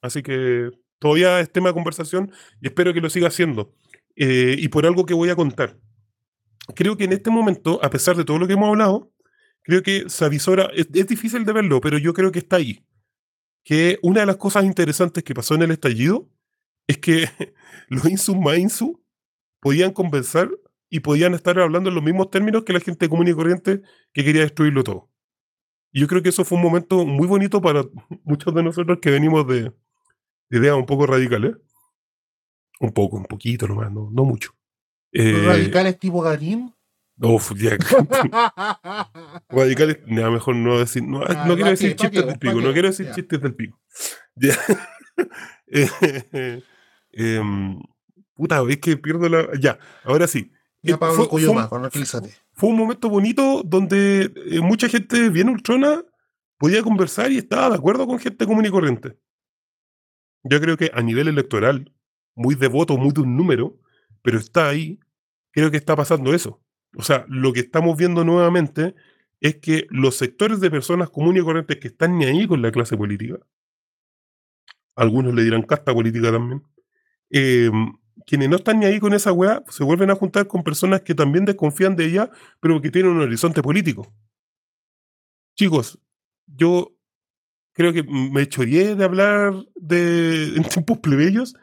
Así 0.00 0.22
que 0.22 0.70
todavía 0.98 1.40
es 1.40 1.52
tema 1.52 1.68
de 1.68 1.74
conversación 1.74 2.32
y 2.60 2.68
espero 2.68 2.94
que 2.94 3.00
lo 3.00 3.10
siga 3.10 3.28
haciendo. 3.28 3.74
Eh, 4.16 4.56
y 4.58 4.68
por 4.68 4.86
algo 4.86 5.04
que 5.06 5.14
voy 5.14 5.30
a 5.30 5.36
contar. 5.36 5.78
Creo 6.74 6.96
que 6.96 7.04
en 7.04 7.12
este 7.12 7.30
momento, 7.30 7.80
a 7.82 7.90
pesar 7.90 8.16
de 8.16 8.24
todo 8.24 8.38
lo 8.38 8.46
que 8.46 8.52
hemos 8.54 8.68
hablado, 8.68 9.12
creo 9.62 9.82
que 9.82 10.08
se 10.08 10.24
avisora, 10.24 10.70
es, 10.74 10.90
difícil 10.90 11.44
de 11.44 11.52
verlo, 11.52 11.80
pero 11.80 11.98
yo 11.98 12.14
creo 12.14 12.32
que 12.32 12.38
está 12.40 12.56
ahí. 12.56 12.84
Que 13.64 13.98
una 14.02 14.20
de 14.20 14.26
las 14.26 14.36
cosas 14.36 14.64
interesantes 14.64 15.24
que 15.24 15.34
pasó 15.34 15.54
en 15.54 15.62
el 15.62 15.70
estallido 15.70 16.28
es 16.86 16.98
que 16.98 17.28
los 17.88 18.04
Insu 18.04 19.02
podían 19.60 19.92
conversar 19.92 20.50
y 20.88 21.00
podían 21.00 21.34
estar 21.34 21.58
hablando 21.58 21.88
en 21.88 21.94
los 21.94 22.04
mismos 22.04 22.30
términos 22.30 22.64
que 22.64 22.72
la 22.72 22.80
gente 22.80 23.08
común 23.08 23.28
y 23.28 23.32
corriente 23.32 23.82
que 24.12 24.24
quería 24.24 24.42
destruirlo 24.42 24.84
todo. 24.84 25.11
Yo 25.92 26.06
creo 26.08 26.22
que 26.22 26.30
eso 26.30 26.44
fue 26.44 26.56
un 26.56 26.64
momento 26.64 27.04
muy 27.04 27.26
bonito 27.26 27.60
para 27.60 27.84
muchos 28.24 28.54
de 28.54 28.62
nosotros 28.62 28.98
que 29.00 29.10
venimos 29.10 29.46
de, 29.46 29.72
de 30.50 30.58
ideas 30.58 30.74
un 30.76 30.86
poco 30.86 31.06
radicales. 31.06 31.56
Un 32.80 32.92
poco, 32.92 33.16
un 33.16 33.24
poquito 33.26 33.68
nomás, 33.68 33.92
no, 33.92 34.08
no 34.12 34.24
mucho. 34.24 34.52
Eh, 35.12 35.44
Radicales 35.46 35.98
tipo 35.98 36.20
Garín. 36.22 36.74
uf, 37.20 37.52
ya, 37.56 37.76
radicales, 39.48 39.98
nada, 40.06 40.30
mejor 40.30 40.56
no 40.56 40.78
decir, 40.78 41.02
no, 41.04 41.22
Ah, 41.22 41.44
no 41.46 41.54
quiero 41.54 41.64
¿pa' 41.64 41.70
decir 41.70 41.94
chistes 41.96 42.10
qué? 42.22 42.26
del 42.26 42.38
pico, 42.38 42.54
¿pa' 42.56 42.66
no 42.66 42.72
quiero 42.72 42.88
decir 42.88 43.06
Ya. 43.06 43.12
chistes 43.14 43.40
del 43.40 43.54
pico. 43.54 43.78
Ya. 44.36 44.54
Eh, 45.74 46.62
em, 47.12 47.80
puta, 48.34 48.62
es 48.68 48.76
que 48.78 48.96
pierdo 48.98 49.26
la. 49.28 49.48
Ya, 49.58 49.78
ahora 50.04 50.26
sí. 50.26 50.52
Ya 50.82 50.98
Pablo 50.98 51.14
fue- 51.16 51.26
fue 51.28 51.40
un- 51.40 51.46
Coyoma, 51.56 51.68
tranquilízate. 51.68 52.34
fue 52.52 52.70
un 52.70 52.76
momento 52.76 53.08
bonito 53.08 53.62
donde 53.64 54.32
eh, 54.50 54.60
mucha 54.60 54.88
gente 54.88 55.28
bien 55.30 55.48
ultrona 55.48 56.04
podía 56.58 56.82
conversar 56.82 57.30
y 57.32 57.38
estaba 57.38 57.70
de 57.70 57.76
acuerdo 57.76 58.06
con 58.06 58.18
gente 58.18 58.46
común 58.46 58.64
y 58.66 58.70
corriente. 58.70 59.16
Yo 60.44 60.60
creo 60.60 60.76
que 60.76 60.90
a 60.92 61.02
nivel 61.02 61.28
electoral, 61.28 61.92
muy 62.34 62.54
de 62.56 62.66
voto, 62.68 62.96
muy 62.96 63.12
de 63.12 63.20
un 63.20 63.36
número, 63.36 63.78
pero 64.22 64.38
está 64.38 64.68
ahí, 64.68 64.98
creo 65.52 65.70
que 65.70 65.76
está 65.76 65.94
pasando 65.94 66.34
eso. 66.34 66.60
O 66.96 67.02
sea, 67.02 67.24
lo 67.28 67.52
que 67.52 67.60
estamos 67.60 67.96
viendo 67.96 68.24
nuevamente 68.24 68.94
es 69.40 69.56
que 69.56 69.86
los 69.90 70.16
sectores 70.16 70.60
de 70.60 70.70
personas 70.70 71.10
comunes 71.10 71.42
y 71.42 71.44
corrientes 71.44 71.78
que 71.78 71.88
están 71.88 72.18
ni 72.18 72.24
ahí 72.24 72.46
con 72.46 72.60
la 72.62 72.70
clase 72.72 72.96
política, 72.96 73.38
algunos 74.94 75.34
le 75.34 75.42
dirán 75.44 75.62
casta 75.62 75.92
política 75.94 76.30
también, 76.32 76.62
eh, 77.30 77.70
quienes 78.26 78.48
no 78.48 78.56
están 78.56 78.78
ni 78.80 78.86
ahí 78.86 79.00
con 79.00 79.12
esa 79.14 79.32
weá 79.32 79.62
se 79.68 79.84
vuelven 79.84 80.10
a 80.10 80.14
juntar 80.14 80.46
con 80.46 80.62
personas 80.62 81.02
que 81.02 81.14
también 81.14 81.44
desconfían 81.44 81.96
de 81.96 82.06
ella, 82.06 82.30
pero 82.60 82.80
que 82.80 82.90
tienen 82.90 83.12
un 83.12 83.20
horizonte 83.20 83.62
político. 83.62 84.12
Chicos, 85.56 85.98
yo 86.46 86.92
creo 87.72 87.92
que 87.92 88.02
me 88.02 88.48
choreé 88.48 88.94
de 88.94 89.04
hablar 89.04 89.54
de 89.74 90.44
en 90.56 90.64
tiempos 90.64 90.98
plebeyos, 90.98 91.54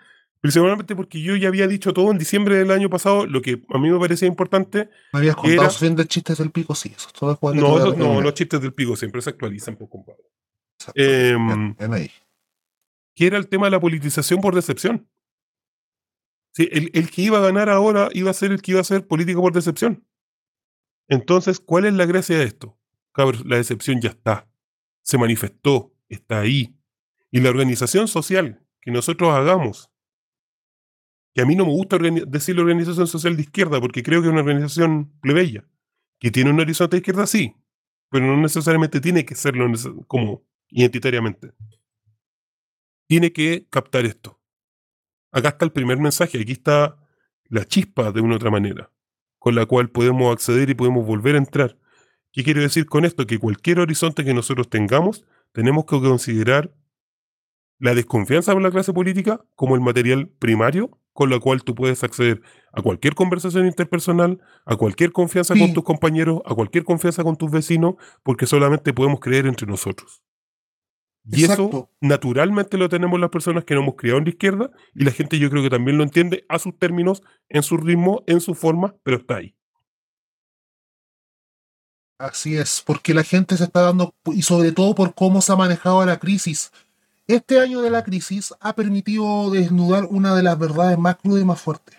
principalmente 0.42 0.96
porque 0.96 1.22
yo 1.22 1.36
ya 1.36 1.48
había 1.48 1.68
dicho 1.68 1.94
todo 1.94 2.12
en 2.12 2.18
diciembre 2.18 2.56
del 2.58 2.72
año 2.72 2.90
pasado, 2.90 3.26
lo 3.26 3.42
que 3.42 3.62
a 3.70 3.78
mí 3.78 3.90
me 3.90 4.00
parecía 4.00 4.28
importante. 4.28 4.90
Me 5.14 5.20
habías 5.20 5.36
¿Qué 5.36 5.42
contado 5.42 5.62
era? 5.62 5.70
suficientes 5.70 6.08
chistes 6.08 6.38
del 6.38 6.52
pico, 6.52 6.76
sí. 6.76 6.94
Eso 6.96 7.08
es 7.08 7.14
todo 7.14 7.38
que 7.40 7.58
No, 7.60 7.78
a 7.78 7.96
no, 7.96 8.22
los 8.22 8.34
chistes 8.34 8.62
del 8.62 8.74
pico 8.74 8.96
siempre 8.96 9.22
se 9.22 9.32
actualizan, 9.32 9.76
pues, 9.76 9.90
compadre. 9.90 10.24
Ahí. 10.96 12.12
que 13.16 13.28
era 13.28 13.38
el 13.38 13.48
tema 13.48 13.68
de 13.68 13.72
la 13.72 13.80
politización 13.80 14.40
por 14.40 14.56
decepción. 14.56 15.08
Sí, 16.52 16.68
el, 16.72 16.90
el 16.94 17.10
que 17.10 17.22
iba 17.22 17.38
a 17.38 17.42
ganar 17.42 17.70
ahora 17.70 18.10
iba 18.14 18.32
a 18.32 18.34
ser 18.34 18.52
el 18.52 18.62
que 18.62 18.72
iba 18.72 18.82
a 18.82 18.86
ser 18.86 19.08
político 19.08 19.42
por 19.42 19.54
decepción. 19.54 20.06
Entonces, 21.08 21.60
¿cuál 21.60 21.86
es 21.86 21.94
la 21.94 22.06
gracia 22.06 22.38
de 22.38 22.46
esto? 22.46 22.78
Cabros, 23.14 23.46
la 23.46 23.58
decepción 23.58 24.00
ya 24.00 24.10
está. 24.10 24.48
Se 25.02 25.18
manifestó, 25.18 25.94
está 26.08 26.40
ahí. 26.40 26.76
Y 27.32 27.42
la 27.42 27.50
organización 27.50 28.08
social 28.08 28.64
que 28.82 28.92
nosotros 28.92 29.32
hagamos, 29.32 29.92
que 31.34 31.42
a 31.42 31.46
mí 31.46 31.56
no 31.56 31.66
me 31.66 31.72
gusta 31.72 31.98
decir 31.98 32.56
la 32.56 32.62
organización 32.62 33.08
social 33.08 33.36
de 33.36 33.44
izquierda, 33.44 33.80
porque 33.80 34.04
creo 34.04 34.22
que 34.22 34.28
es 34.28 34.32
una 34.32 34.42
organización 34.42 35.12
plebeya, 35.22 35.68
que 36.20 36.32
tiene 36.32 36.52
un 36.52 36.60
horizonte 36.60 36.96
de 36.96 37.00
izquierda, 37.00 37.28
sí, 37.28 37.56
pero 38.10 38.26
no 38.26 38.38
necesariamente 38.38 39.00
tiene 39.00 39.26
que 39.26 39.36
serlo 39.36 39.66
como 40.08 40.44
identitariamente. 40.70 41.54
Tiene 43.08 43.32
que 43.32 43.68
captar 43.70 44.06
esto. 44.06 44.39
Acá 45.32 45.50
está 45.50 45.66
el 45.66 45.72
primer 45.72 45.98
mensaje, 46.00 46.40
aquí 46.42 46.54
está 46.54 46.98
la 47.50 47.66
chispa 47.66 48.12
de 48.12 48.22
una 48.22 48.34
u 48.34 48.36
otra 48.38 48.52
manera, 48.52 48.92
con 49.38 49.56
la 49.56 49.66
cual 49.66 49.90
podemos 49.90 50.32
acceder 50.32 50.70
y 50.70 50.74
podemos 50.76 51.06
volver 51.06 51.36
a 51.36 51.40
entrar. 51.40 51.78
¿Qué 52.32 52.44
quiero 52.44 52.62
decir 52.62 52.86
con 52.86 53.06
esto? 53.06 53.26
Que 53.26 53.40
cualquier 53.40 53.80
horizonte 53.80 54.24
que 54.24 54.34
nosotros 54.34 54.70
tengamos, 54.70 55.26
tenemos 55.52 55.86
que 55.86 56.00
considerar 56.00 56.74
la 57.80 57.96
desconfianza 57.96 58.54
por 58.54 58.62
la 58.62 58.72
clase 58.72 58.94
política 58.94 59.44
como 59.56 59.76
el 59.76 59.82
material 59.82 60.28
primario 60.40 61.00
con 61.14 61.30
la 61.30 61.40
cual 61.40 61.64
tú 61.64 61.76
puedes 61.76 62.02
acceder 62.04 62.42
a 62.72 62.82
cualquier 62.82 63.14
conversación 63.14 63.66
interpersonal, 63.66 64.40
a 64.66 64.78
cualquier 64.78 65.12
confianza 65.12 65.54
Sí. 65.54 65.60
con 65.60 65.74
tus 65.74 65.84
compañeros, 65.84 66.42
a 66.46 66.56
cualquier 66.56 66.86
confianza 66.86 67.24
con 67.24 67.36
tus 67.36 67.52
vecinos, 67.52 67.96
porque 68.24 68.46
solamente 68.46 68.94
podemos 68.94 69.20
creer 69.20 69.46
entre 69.46 69.68
nosotros. 69.68 70.24
Y 71.32 71.44
eso 71.44 71.90
naturalmente 72.02 72.78
lo 72.78 72.90
tenemos 72.90 73.20
las 73.20 73.30
personas 73.30 73.64
que 73.64 73.76
nos 73.76 73.84
hemos 73.84 73.96
criado 73.96 74.18
en 74.18 74.26
la 74.26 74.32
izquierda 74.32 74.72
y 74.96 75.04
la 75.04 75.12
gente 75.12 75.38
yo 75.38 75.50
creo 75.50 75.62
que 75.62 75.70
también 75.70 75.98
lo 75.98 76.04
entiende 76.04 76.46
a 76.50 76.58
sus 76.58 76.78
términos, 76.78 77.22
en 77.50 77.62
su 77.62 77.78
ritmo, 77.78 78.24
en 78.26 78.42
su 78.42 78.56
forma, 78.56 78.96
pero 79.04 79.18
está 79.18 79.36
ahí. 79.38 79.56
Así 82.18 82.58
es, 82.58 82.84
porque 82.86 83.14
la 83.14 83.24
gente 83.24 83.56
se 83.56 83.64
está 83.64 83.82
dando, 83.82 84.14
y 84.26 84.42
sobre 84.42 84.74
todo 84.74 84.94
por 84.94 85.14
cómo 85.14 85.42
se 85.42 85.54
ha 85.54 85.56
manejado 85.56 86.06
la 86.06 86.20
crisis. 86.20 86.72
Este 87.28 87.60
año 87.60 87.82
de 87.82 87.90
la 87.90 88.04
crisis 88.04 88.54
ha 88.60 88.74
permitido 88.74 89.52
desnudar 89.52 90.06
una 90.10 90.36
de 90.36 90.44
las 90.44 90.58
verdades 90.60 90.98
más 90.98 91.16
crudas 91.18 91.44
y 91.44 91.46
más 91.46 91.62
fuertes. 91.62 91.96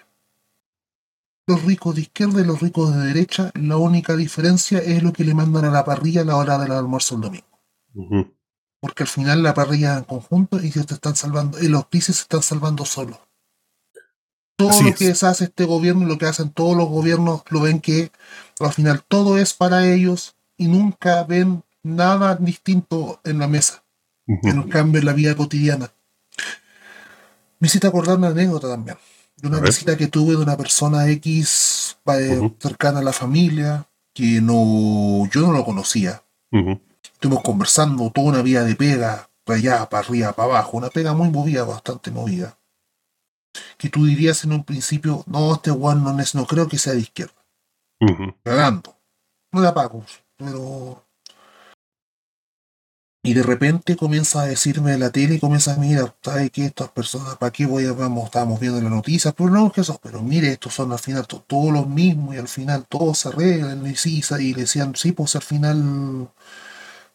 Los 1.46 1.64
ricos 1.64 1.94
de 1.94 2.02
izquierda 2.02 2.40
y 2.40 2.44
los 2.44 2.60
ricos 2.60 2.94
de 2.94 3.06
derecha, 3.06 3.50
la 3.54 3.76
única 3.76 4.14
diferencia 4.14 4.78
es 4.78 5.02
lo 5.02 5.12
que 5.12 5.24
le 5.24 5.34
mandan 5.34 5.64
a 5.64 5.70
la 5.70 5.84
parrilla 5.84 6.20
a 6.22 6.24
la 6.24 6.36
hora 6.36 6.58
del 6.58 6.72
almuerzo 6.72 7.14
el 7.14 7.20
domingo. 7.22 8.39
Porque 8.80 9.02
al 9.02 9.08
final 9.08 9.42
la 9.42 9.54
parrilla 9.54 9.98
en 9.98 10.04
conjunto 10.04 10.60
y 10.60 10.72
se 10.72 10.84
te 10.84 10.94
están 10.94 11.14
salvando, 11.16 11.60
y 11.60 11.68
los 11.68 11.86
crisis 11.88 12.16
se 12.16 12.22
están 12.22 12.42
salvando 12.42 12.84
solos. 12.84 13.18
Todo 14.56 14.70
Así 14.70 14.84
lo 14.84 14.90
es. 14.90 14.96
que 14.96 15.14
se 15.14 15.26
hace 15.26 15.44
este 15.44 15.64
gobierno 15.64 16.02
y 16.02 16.06
lo 16.06 16.18
que 16.18 16.26
hacen 16.26 16.50
todos 16.50 16.76
los 16.76 16.88
gobiernos 16.88 17.42
lo 17.48 17.60
ven 17.60 17.80
que 17.80 18.10
al 18.58 18.72
final 18.72 19.02
todo 19.06 19.38
es 19.38 19.54
para 19.54 19.86
ellos 19.86 20.34
y 20.56 20.68
nunca 20.68 21.24
ven 21.24 21.62
nada 21.82 22.36
distinto 22.36 23.20
en 23.24 23.38
la 23.38 23.48
mesa, 23.48 23.82
el 24.26 24.68
cambio 24.68 25.00
en 25.00 25.06
la 25.06 25.14
vida 25.14 25.34
cotidiana. 25.34 25.92
Me 27.58 27.68
hiciste 27.68 27.86
acordar 27.86 28.18
una 28.18 28.28
anécdota 28.28 28.68
también, 28.68 28.98
de 29.36 29.48
una 29.48 29.60
visita 29.60 29.96
que 29.96 30.08
tuve 30.08 30.32
de 30.32 30.42
una 30.42 30.56
persona 30.56 31.08
X 31.08 31.96
eh, 32.06 32.50
cercana 32.58 33.00
a 33.00 33.02
la 33.02 33.12
familia, 33.12 33.86
que 34.12 34.40
no, 34.42 35.26
yo 35.30 35.40
no 35.42 35.52
lo 35.52 35.64
conocía. 35.64 36.22
Estuvimos 37.04 37.42
conversando 37.42 38.10
toda 38.10 38.28
una 38.28 38.42
vida 38.42 38.64
de 38.64 38.76
pega, 38.76 39.28
para 39.44 39.58
allá, 39.58 39.88
para 39.88 40.06
arriba, 40.06 40.32
para 40.32 40.48
abajo, 40.54 40.76
una 40.76 40.90
pega 40.90 41.12
muy 41.14 41.30
movida, 41.30 41.64
bastante 41.64 42.10
movida. 42.10 42.58
Que 43.78 43.88
tú 43.88 44.04
dirías 44.06 44.44
en 44.44 44.52
un 44.52 44.64
principio, 44.64 45.24
no, 45.26 45.54
este 45.54 45.70
one 45.70 46.00
no, 46.02 46.18
es, 46.20 46.34
no 46.34 46.46
creo 46.46 46.68
que 46.68 46.78
sea 46.78 46.92
de 46.92 47.00
izquierda, 47.00 47.34
cagando. 48.44 48.96
No 49.52 49.60
la 49.60 49.74
pago, 49.74 50.04
pero. 50.36 51.04
Y 53.22 53.34
de 53.34 53.42
repente 53.42 53.96
comienza 53.96 54.40
a 54.42 54.46
decirme 54.46 54.94
en 54.94 55.00
la 55.00 55.10
tele 55.10 55.34
y 55.34 55.40
comienza 55.40 55.74
a 55.74 55.76
mirar, 55.76 56.16
¿sabe 56.22 56.48
qué? 56.48 56.64
Estas 56.66 56.88
personas, 56.90 57.36
¿para 57.36 57.52
qué 57.52 57.66
voy 57.66 57.84
a, 57.84 57.92
vamos, 57.92 58.24
estábamos 58.26 58.58
viendo 58.60 58.80
las 58.80 58.90
noticias? 58.90 59.34
Pero 59.36 59.50
no, 59.50 59.70
que 59.70 59.82
eso, 59.82 60.00
pero 60.02 60.22
mire, 60.22 60.52
estos 60.52 60.72
son 60.72 60.90
al 60.92 60.98
final 60.98 61.26
to- 61.26 61.44
todos 61.46 61.70
los 61.70 61.86
mismos 61.86 62.34
y 62.34 62.38
al 62.38 62.48
final 62.48 62.86
todos 62.88 63.18
se 63.18 63.28
arreglan 63.28 63.86
y 63.86 63.94
sí, 63.96 64.22
sa- 64.22 64.40
y 64.40 64.54
le 64.54 64.62
decían, 64.62 64.94
sí, 64.96 65.12
pues 65.12 65.36
al 65.36 65.42
final 65.42 66.30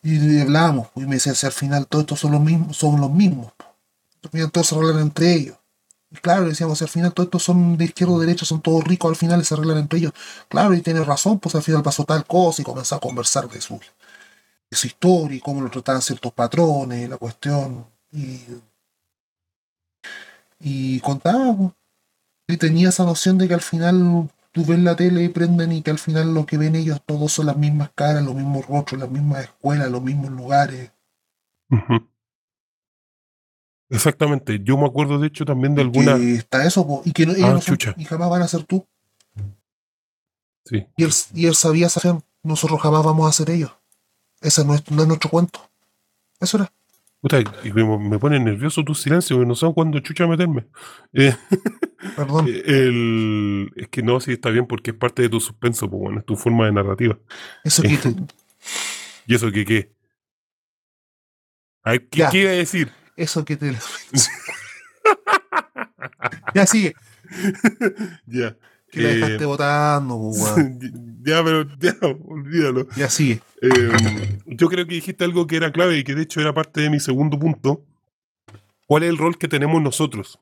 Y 0.08 0.40
hablábamos, 0.40 0.90
y 0.96 1.00
me 1.00 1.16
decía, 1.16 1.34
si 1.34 1.48
al 1.48 1.52
final 1.52 1.88
todos 1.88 2.04
estos 2.04 2.20
son 2.20 2.34
los 2.34 2.42
mismos, 2.42 2.78
son 2.78 3.02
los 3.02 3.10
mismos. 3.10 3.52
Todos 4.52 4.68
se 4.68 4.76
arreglan 4.76 5.00
entre 5.00 5.34
ellos. 5.34 5.58
Y 6.12 6.18
claro, 6.18 6.48
decíamos, 6.48 6.78
si 6.78 6.84
al 6.84 6.92
final 6.92 7.12
todos 7.12 7.26
estos 7.26 7.42
son 7.42 7.76
de 7.76 7.86
izquierda 7.86 8.14
o 8.14 8.20
derecha, 8.20 8.46
son 8.46 8.62
todos 8.62 8.84
ricos, 8.84 9.10
al 9.10 9.16
final 9.16 9.44
se 9.44 9.56
arreglan 9.56 9.80
entre 9.80 9.98
ellos. 9.98 10.14
Claro, 10.48 10.76
y 10.76 10.82
tiene 10.82 11.04
razón, 11.04 11.40
pues 11.40 11.56
al 11.56 11.64
final 11.64 11.82
pasó 11.82 12.04
tal 12.04 12.24
cosa 12.28 12.62
y 12.62 12.66
comenzó 12.66 12.94
a 12.94 13.00
conversar 13.00 13.50
de 13.50 13.60
su, 13.60 13.80
de 14.70 14.78
su 14.78 14.86
historia 14.86 15.38
y 15.38 15.40
cómo 15.40 15.62
lo 15.62 15.72
trataban 15.72 16.04
ciertos 16.04 16.32
patrones, 16.34 17.10
la 17.10 17.18
cuestión. 17.18 17.88
Y, 18.12 18.42
y 20.60 21.00
contaba, 21.00 21.58
pues. 21.58 21.72
y 22.48 22.58
tenía 22.58 22.90
esa 22.90 23.06
noción 23.06 23.40
de 23.40 23.48
que 23.48 23.56
al 23.56 23.62
final 23.62 24.30
tú 24.56 24.64
ves 24.66 24.80
la 24.80 24.96
tele 24.96 25.22
y 25.22 25.28
prenden 25.28 25.74
y 25.74 25.82
que 25.82 25.92
al 25.92 26.00
final 26.00 26.34
lo 26.34 26.46
que 26.46 26.58
ven 26.58 26.76
ellos 26.78 27.02
todos 27.06 27.34
son 27.34 27.48
las 27.48 27.58
mismas 27.58 27.90
caras, 27.94 28.24
los 28.24 28.34
mismos 28.34 28.66
rostros, 28.66 29.02
las 29.02 29.12
mismas 29.12 29.44
escuelas, 29.44 29.92
los 29.92 30.02
mismos 30.02 30.32
lugares. 30.32 30.94
Exactamente. 33.90 34.62
Yo 34.64 34.78
me 34.78 34.86
acuerdo, 34.88 35.20
de 35.20 35.28
hecho, 35.28 35.44
también 35.46 35.76
de 35.76 35.82
Y 35.82 35.86
alguna. 35.86 36.16
que 36.16 36.36
está 36.36 36.66
eso, 36.66 36.88
po, 36.88 37.02
y 37.06 37.12
que 37.12 37.26
no- 37.26 37.34
ellos 37.34 37.50
Ah, 37.50 37.54
no 37.54 37.62
son- 37.62 37.78
y 37.98 38.06
jamás 38.06 38.30
van 38.30 38.42
a 38.44 38.48
ser 38.48 38.64
tú. 38.64 38.88
Sí. 40.66 40.88
Y 40.98 41.04
él, 41.04 41.12
y 41.34 41.46
él 41.48 41.56
sabía 41.56 41.90
saber, 41.90 42.22
nosotros 42.42 42.82
jamás 42.82 43.04
vamos 43.04 43.28
a 43.30 43.34
ser 43.34 43.50
ellos. 43.52 43.72
Ese 44.42 44.64
no 44.64 44.74
es, 44.74 44.90
no 44.90 45.02
es 45.02 45.08
nuestro 45.08 45.30
cuento. 45.30 45.60
Eso 46.40 46.58
era. 46.58 46.72
Puta, 47.26 47.40
me, 47.74 48.20
pone 48.20 48.40
nervioso 48.40 48.84
tu 48.84 48.94
silencio, 48.94 49.36
porque 49.36 49.48
no 49.48 49.56
sé 49.56 49.66
cuándo 49.74 50.00
chucha 50.00 50.28
meterme. 50.28 50.68
Eh, 51.12 51.36
Perdón. 52.16 52.46
el, 52.48 53.72
es 53.76 53.88
que 53.88 54.04
no, 54.04 54.20
sí 54.20 54.34
está 54.34 54.52
bien 54.52 54.68
porque 54.68 54.92
es 54.92 54.98
parte 54.98 55.24
de 55.24 55.30
tu 55.30 55.40
suspenso, 55.40 55.90
pues 55.90 56.00
bueno, 56.00 56.20
es 56.20 56.26
tu 56.28 56.36
forma 56.36 56.68
de 56.68 56.74
narrativa. 56.74 57.18
Eso 57.64 57.82
que 57.82 57.98
te- 57.98 58.14
¿Y 59.26 59.34
eso 59.34 59.52
que 59.52 59.66
qué? 59.66 59.92
A 61.82 61.94
ver, 61.94 62.08
¿qué, 62.10 62.20
Ya. 62.20 62.30
qué 62.30 62.42
iba 62.44 62.52
a 62.52 62.54
decir? 62.54 62.92
eso 63.18 63.44
que 63.44 63.58
te. 63.58 63.74
ya 66.54 66.68
sigue. 66.68 66.94
Ya. 68.28 68.56
Que 68.96 69.02
la 69.04 69.10
Eh, 69.12 69.16
dejaste 69.16 69.46
votando, 69.46 70.16
weón. 70.18 70.80
ya, 71.24 71.44
pero 71.44 71.68
ya, 71.80 71.96
olvídalo. 72.26 72.88
Ya 72.96 73.10
sigue. 73.10 73.42
Eh, 73.62 73.92
yo 74.48 74.70
creo 74.70 74.88
que 74.88 74.96
dijiste 74.96 75.24
algo 75.24 75.46
que 75.48 75.58
era 75.58 75.72
clave 75.72 75.98
y 75.98 76.04
que 76.04 76.16
de 76.16 76.24
hecho 76.24 76.40
era 76.42 76.54
parte 76.54 76.82
de 76.82 76.90
mi 76.90 77.00
segundo 77.00 77.38
punto. 77.38 77.84
¿Cuál 78.88 79.04
es 79.04 79.10
el 79.10 79.18
rol 79.18 79.38
que 79.38 79.48
tenemos 79.48 79.82
nosotros? 79.82 80.40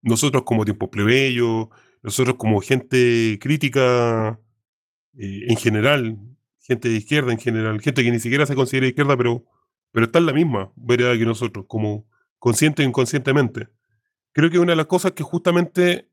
Nosotros 0.00 0.42
como 0.44 0.64
tiempo 0.64 0.90
plebeyo, 0.90 1.70
nosotros 2.02 2.36
como 2.36 2.60
gente 2.60 3.38
crítica 3.40 4.40
eh, 5.16 5.44
en 5.48 5.56
general, 5.56 6.18
gente 6.60 6.88
de 6.88 6.96
izquierda 6.96 7.30
en 7.32 7.38
general, 7.38 7.80
gente 7.80 8.02
que 8.02 8.10
ni 8.10 8.18
siquiera 8.20 8.46
se 8.46 8.54
considera 8.54 8.84
de 8.84 8.88
izquierda, 8.90 9.16
pero, 9.16 9.44
pero 9.92 10.06
está 10.06 10.18
en 10.18 10.26
la 10.26 10.32
misma 10.32 10.72
vereda 10.76 11.16
que 11.16 11.24
nosotros, 11.26 11.66
como 11.68 12.06
consciente 12.38 12.82
e 12.82 12.86
inconscientemente. 12.86 13.68
Creo 14.32 14.50
que 14.50 14.58
una 14.58 14.72
de 14.72 14.76
las 14.76 14.86
cosas 14.86 15.12
que 15.12 15.22
justamente 15.22 16.08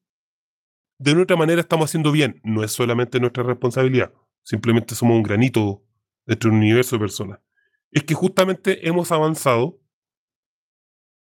de 1.00 1.16
nuestra 1.16 1.38
manera 1.38 1.62
estamos 1.62 1.90
haciendo 1.90 2.12
bien, 2.12 2.42
no 2.44 2.64
es 2.64 2.72
solamente 2.72 3.20
nuestra 3.20 3.44
responsabilidad, 3.44 4.14
simplemente 4.44 4.96
somos 4.96 5.16
un 5.16 5.24
granito 5.24 5.84
dentro 6.26 6.50
de 6.50 6.58
un 6.58 6.62
universo 6.62 6.96
de 6.96 7.00
personas. 7.00 7.40
Es 7.92 8.04
que 8.04 8.14
justamente 8.14 8.88
hemos 8.88 9.12
avanzado 9.12 9.80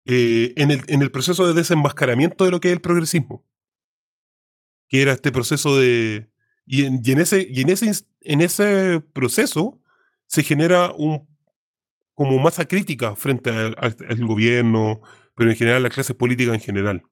eh, 0.05 0.53
en, 0.57 0.71
el, 0.71 0.81
en 0.87 1.01
el 1.01 1.11
proceso 1.11 1.47
de 1.47 1.53
desenmascaramiento 1.53 2.43
de 2.43 2.51
lo 2.51 2.59
que 2.59 2.69
es 2.69 2.73
el 2.73 2.81
progresismo. 2.81 3.45
Que 4.89 5.01
era 5.01 5.13
este 5.13 5.31
proceso 5.31 5.77
de. 5.77 6.29
Y 6.65 6.85
en, 6.85 7.19
ese, 7.19 7.47
y 7.49 7.61
en, 7.61 7.69
ese, 7.69 7.91
en 8.21 8.41
ese 8.41 9.01
proceso 9.13 9.81
se 10.27 10.43
genera 10.43 10.91
un 10.91 11.27
como 12.13 12.37
masa 12.39 12.65
crítica 12.65 13.15
frente 13.15 13.49
al 13.49 14.25
gobierno, 14.25 15.01
pero 15.35 15.49
en 15.49 15.55
general 15.55 15.77
a 15.77 15.83
las 15.83 15.93
clases 15.93 16.15
políticas 16.15 16.53
en 16.53 16.61
general. 16.61 17.03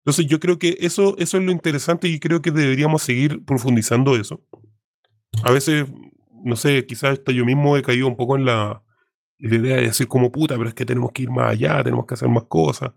Entonces 0.00 0.26
yo 0.26 0.40
creo 0.40 0.58
que 0.58 0.76
eso, 0.80 1.16
eso 1.18 1.38
es 1.38 1.44
lo 1.44 1.52
interesante 1.52 2.08
y 2.08 2.18
creo 2.20 2.40
que 2.40 2.50
deberíamos 2.50 3.02
seguir 3.02 3.44
profundizando 3.44 4.16
eso. 4.16 4.42
A 5.44 5.52
veces, 5.52 5.86
no 6.42 6.56
sé, 6.56 6.86
quizás 6.86 7.18
hasta 7.18 7.32
yo 7.32 7.44
mismo 7.44 7.76
he 7.76 7.82
caído 7.82 8.06
un 8.06 8.16
poco 8.16 8.36
en 8.36 8.46
la, 8.46 8.82
en 9.38 9.50
la 9.50 9.56
idea 9.56 9.76
de 9.76 9.82
decir 9.82 10.08
como 10.08 10.32
puta, 10.32 10.56
pero 10.56 10.68
es 10.68 10.74
que 10.74 10.86
tenemos 10.86 11.12
que 11.12 11.22
ir 11.22 11.30
más 11.30 11.52
allá, 11.52 11.82
tenemos 11.84 12.06
que 12.06 12.14
hacer 12.14 12.28
más 12.28 12.44
cosas. 12.44 12.92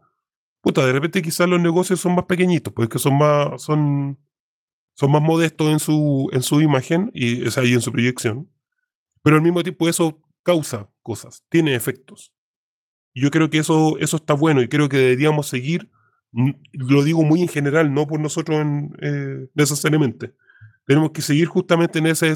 Puta, 0.62 0.86
de 0.86 0.94
repente 0.94 1.22
quizás 1.22 1.48
los 1.50 1.60
negocios 1.60 2.00
son 2.00 2.16
más 2.16 2.26
pequeñitos, 2.26 2.74
pues 2.74 2.88
que 2.88 3.00
son 3.00 3.18
más, 3.18 3.62
son, 3.62 4.18
son 4.96 5.12
más 5.12 5.22
modestos 5.22 5.70
en 5.70 5.80
su, 5.80 6.30
en 6.32 6.42
su 6.42 6.62
imagen 6.62 7.12
y, 7.14 7.46
o 7.46 7.52
sea, 7.52 7.66
y 7.66 7.74
en 7.74 7.82
su 7.82 7.92
proyección. 7.92 8.50
Pero 9.24 9.36
al 9.36 9.42
mismo 9.42 9.62
tiempo 9.62 9.90
eso 9.90 10.22
causa 10.42 10.90
cosas, 11.02 11.44
tiene 11.50 11.76
efectos. 11.76 12.34
Yo 13.14 13.30
creo 13.30 13.50
que 13.50 13.60
eso, 13.60 13.98
eso 14.00 14.18
está 14.18 14.34
bueno 14.34 14.62
y 14.62 14.70
creo 14.70 14.90
que 14.90 14.98
deberíamos 14.98 15.48
seguir, 15.48 15.90
lo 16.74 17.04
digo 17.04 17.24
muy 17.24 17.42
en 17.42 17.48
general, 17.48 17.94
no 17.94 18.08
por 18.08 18.20
nosotros 18.20 18.60
en, 18.60 18.96
eh, 19.02 19.48
necesariamente. 19.54 20.34
Tenemos 20.86 21.12
que 21.12 21.22
seguir 21.22 21.48
justamente 21.48 22.00
en 22.00 22.08
ese 22.08 22.34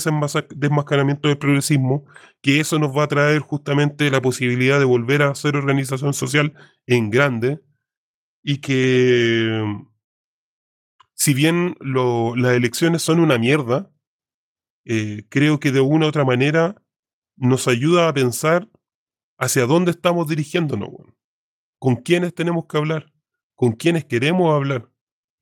desmascaramiento 0.55 1.27
del 1.27 1.37
progresismo, 1.37 2.05
que 2.41 2.59
eso 2.61 2.79
nos 2.79 2.95
va 2.95 3.03
a 3.03 3.07
traer 3.07 3.39
justamente 3.39 4.09
la 4.09 4.21
posibilidad 4.21 4.79
de 4.79 4.85
volver 4.85 5.21
a 5.21 5.31
hacer 5.31 5.55
organización 5.57 6.13
social 6.13 6.53
en 6.85 7.09
grande 7.09 7.59
y 8.43 8.59
que 8.59 9.63
si 11.13 11.33
bien 11.33 11.75
lo- 11.79 12.35
las 12.35 12.53
elecciones 12.53 13.01
son 13.01 13.19
una 13.19 13.37
mierda, 13.37 13.91
eh, 14.85 15.25
creo 15.29 15.59
que 15.59 15.71
de 15.71 15.81
una 15.81 16.05
u 16.05 16.09
otra 16.09 16.23
manera 16.23 16.81
nos 17.35 17.67
ayuda 17.67 18.07
a 18.07 18.13
pensar 18.13 18.69
hacia 19.37 19.65
dónde 19.65 19.91
estamos 19.91 20.27
dirigiéndonos, 20.27 20.89
con 21.79 21.97
quiénes 21.97 22.33
tenemos 22.33 22.65
que 22.67 22.77
hablar, 22.77 23.11
con 23.57 23.71
quiénes 23.71 24.05
queremos 24.05 24.53
hablar, 24.53 24.89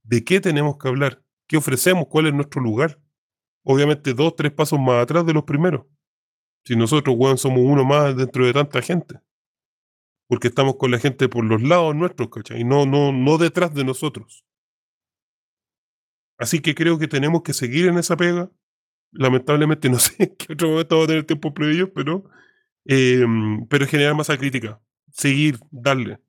de 0.03 0.23
qué 0.23 0.39
tenemos 0.39 0.77
que 0.77 0.87
hablar, 0.87 1.21
qué 1.47 1.57
ofrecemos, 1.57 2.07
cuál 2.09 2.27
es 2.27 2.33
nuestro 2.33 2.61
lugar. 2.61 2.99
Obviamente 3.63 4.13
dos, 4.13 4.35
tres 4.37 4.53
pasos 4.53 4.79
más 4.79 5.03
atrás 5.03 5.25
de 5.25 5.33
los 5.33 5.43
primeros. 5.43 5.85
Si 6.63 6.77
nosotros, 6.77 7.15
weón, 7.19 7.37
somos 7.37 7.59
uno 7.59 7.83
más 7.83 8.15
dentro 8.15 8.45
de 8.45 8.53
tanta 8.53 8.81
gente. 8.81 9.19
Porque 10.27 10.47
estamos 10.47 10.77
con 10.77 10.91
la 10.91 10.97
gente 10.97 11.27
por 11.27 11.43
los 11.43 11.61
lados 11.61 11.93
nuestros, 11.93 12.29
¿cachai? 12.29 12.63
No, 12.63 12.85
no, 12.85 13.11
no 13.11 13.37
detrás 13.37 13.73
de 13.73 13.83
nosotros. 13.83 14.45
Así 16.37 16.61
que 16.61 16.73
creo 16.73 16.97
que 16.97 17.09
tenemos 17.09 17.43
que 17.43 17.53
seguir 17.53 17.87
en 17.87 17.97
esa 17.97 18.15
pega. 18.15 18.49
Lamentablemente 19.11 19.89
no 19.91 19.99
sé 19.99 20.15
en 20.19 20.35
qué 20.37 20.53
otro 20.53 20.69
momento 20.69 20.97
va 20.99 21.03
a 21.03 21.07
tener 21.07 21.25
tiempo 21.25 21.53
previo, 21.53 21.91
pero, 21.93 22.23
eh, 22.85 23.25
pero 23.69 23.85
generar 23.87 24.15
masa 24.15 24.37
crítica. 24.37 24.81
Seguir, 25.11 25.59
darle. 25.69 26.21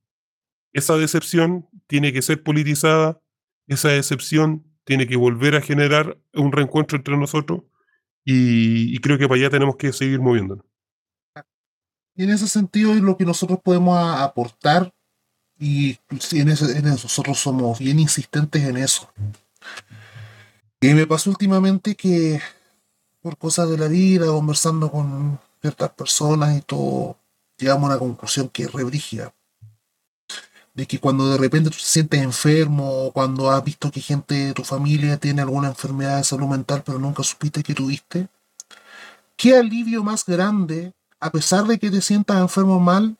Esa 0.76 0.94
decepción 0.98 1.66
tiene 1.86 2.12
que 2.12 2.20
ser 2.20 2.42
politizada, 2.42 3.18
esa 3.66 3.88
decepción 3.88 4.62
tiene 4.84 5.06
que 5.06 5.16
volver 5.16 5.54
a 5.56 5.62
generar 5.62 6.18
un 6.34 6.52
reencuentro 6.52 6.98
entre 6.98 7.16
nosotros 7.16 7.62
y, 8.26 8.98
creo 8.98 9.16
que 9.16 9.26
para 9.26 9.40
allá 9.40 9.48
tenemos 9.48 9.76
que 9.76 9.90
seguir 9.94 10.20
moviéndonos. 10.20 10.66
Y 12.14 12.24
en 12.24 12.30
ese 12.30 12.46
sentido 12.46 12.92
es 12.92 13.00
lo 13.00 13.16
que 13.16 13.24
nosotros 13.24 13.58
podemos 13.64 13.96
aportar 14.20 14.92
y 15.58 15.96
ese, 16.10 16.40
en 16.40 16.50
eso 16.50 16.66
nosotros 16.66 17.38
somos 17.38 17.78
bien 17.78 17.98
insistentes 17.98 18.62
en 18.62 18.76
eso. 18.76 19.10
Y 20.82 20.92
me 20.92 21.06
pasó 21.06 21.30
últimamente 21.30 21.94
que 21.94 22.38
por 23.22 23.38
cosas 23.38 23.70
de 23.70 23.78
la 23.78 23.88
vida, 23.88 24.26
conversando 24.26 24.90
con 24.90 25.40
ciertas 25.62 25.88
personas 25.92 26.58
y 26.58 26.60
todo, 26.60 27.16
llegamos 27.56 27.84
a 27.84 27.92
una 27.94 27.98
conclusión 27.98 28.50
que 28.50 28.64
es 28.64 28.72
rebrígida. 28.72 29.32
De 30.76 30.86
que 30.86 31.00
cuando 31.00 31.30
de 31.30 31.38
repente 31.38 31.70
tú 31.70 31.78
te 31.78 31.82
sientes 31.84 32.22
enfermo 32.22 33.06
o 33.06 33.12
cuando 33.12 33.50
has 33.50 33.64
visto 33.64 33.90
que 33.90 34.00
gente 34.00 34.34
de 34.34 34.52
tu 34.52 34.62
familia 34.62 35.16
tiene 35.16 35.42
alguna 35.42 35.68
enfermedad 35.68 36.18
de 36.18 36.24
salud 36.24 36.46
mental 36.46 36.82
pero 36.86 36.98
nunca 36.98 37.24
supiste 37.24 37.64
que 37.64 37.74
tuviste, 37.74 38.28
qué 39.36 39.56
alivio 39.56 40.04
más 40.04 40.24
grande 40.24 40.92
a 41.18 41.30
pesar 41.30 41.64
de 41.64 41.78
que 41.78 41.90
te 41.90 42.00
sientas 42.00 42.38
enfermo 42.40 42.78
mal 42.78 43.16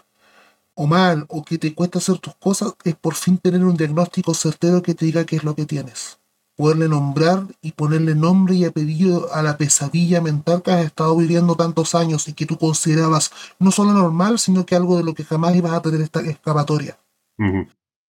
o 0.75 0.87
mal 0.87 1.25
o 1.29 1.43
que 1.45 1.59
te 1.59 1.75
cuesta 1.75 1.99
hacer 1.99 2.19
tus 2.19 2.35
cosas, 2.37 2.75
es 2.85 2.95
por 2.95 3.15
fin 3.15 3.39
tener 3.39 3.65
un 3.65 3.77
diagnóstico 3.77 4.35
certero 4.35 4.83
que 4.83 4.95
te 4.95 5.07
diga 5.07 5.25
qué 5.25 5.37
es 5.37 5.45
lo 5.45 5.55
que 5.55 5.65
tienes. 5.65 6.19
Poderle 6.57 6.89
nombrar 6.89 7.47
y 7.63 7.73
ponerle 7.73 8.15
nombre 8.15 8.55
y 8.55 8.65
apellido 8.65 9.33
a 9.33 9.43
la 9.43 9.57
pesadilla 9.57 10.21
mental 10.21 10.63
que 10.63 10.73
has 10.73 10.85
estado 10.85 11.17
viviendo 11.17 11.55
tantos 11.55 11.95
años 11.95 12.29
y 12.29 12.35
que 12.35 12.47
tú 12.47 12.59
considerabas 12.59 13.31
no 13.59 13.71
solo 13.71 13.93
normal, 13.93 14.39
sino 14.39 14.65
que 14.65 14.77
algo 14.77 14.97
de 14.97 15.05
lo 15.05 15.15
que 15.15 15.25
jamás 15.25 15.57
ibas 15.57 15.73
a 15.73 15.83
tener 15.83 16.01
esta 16.01 16.21
escapatoria. 16.21 16.99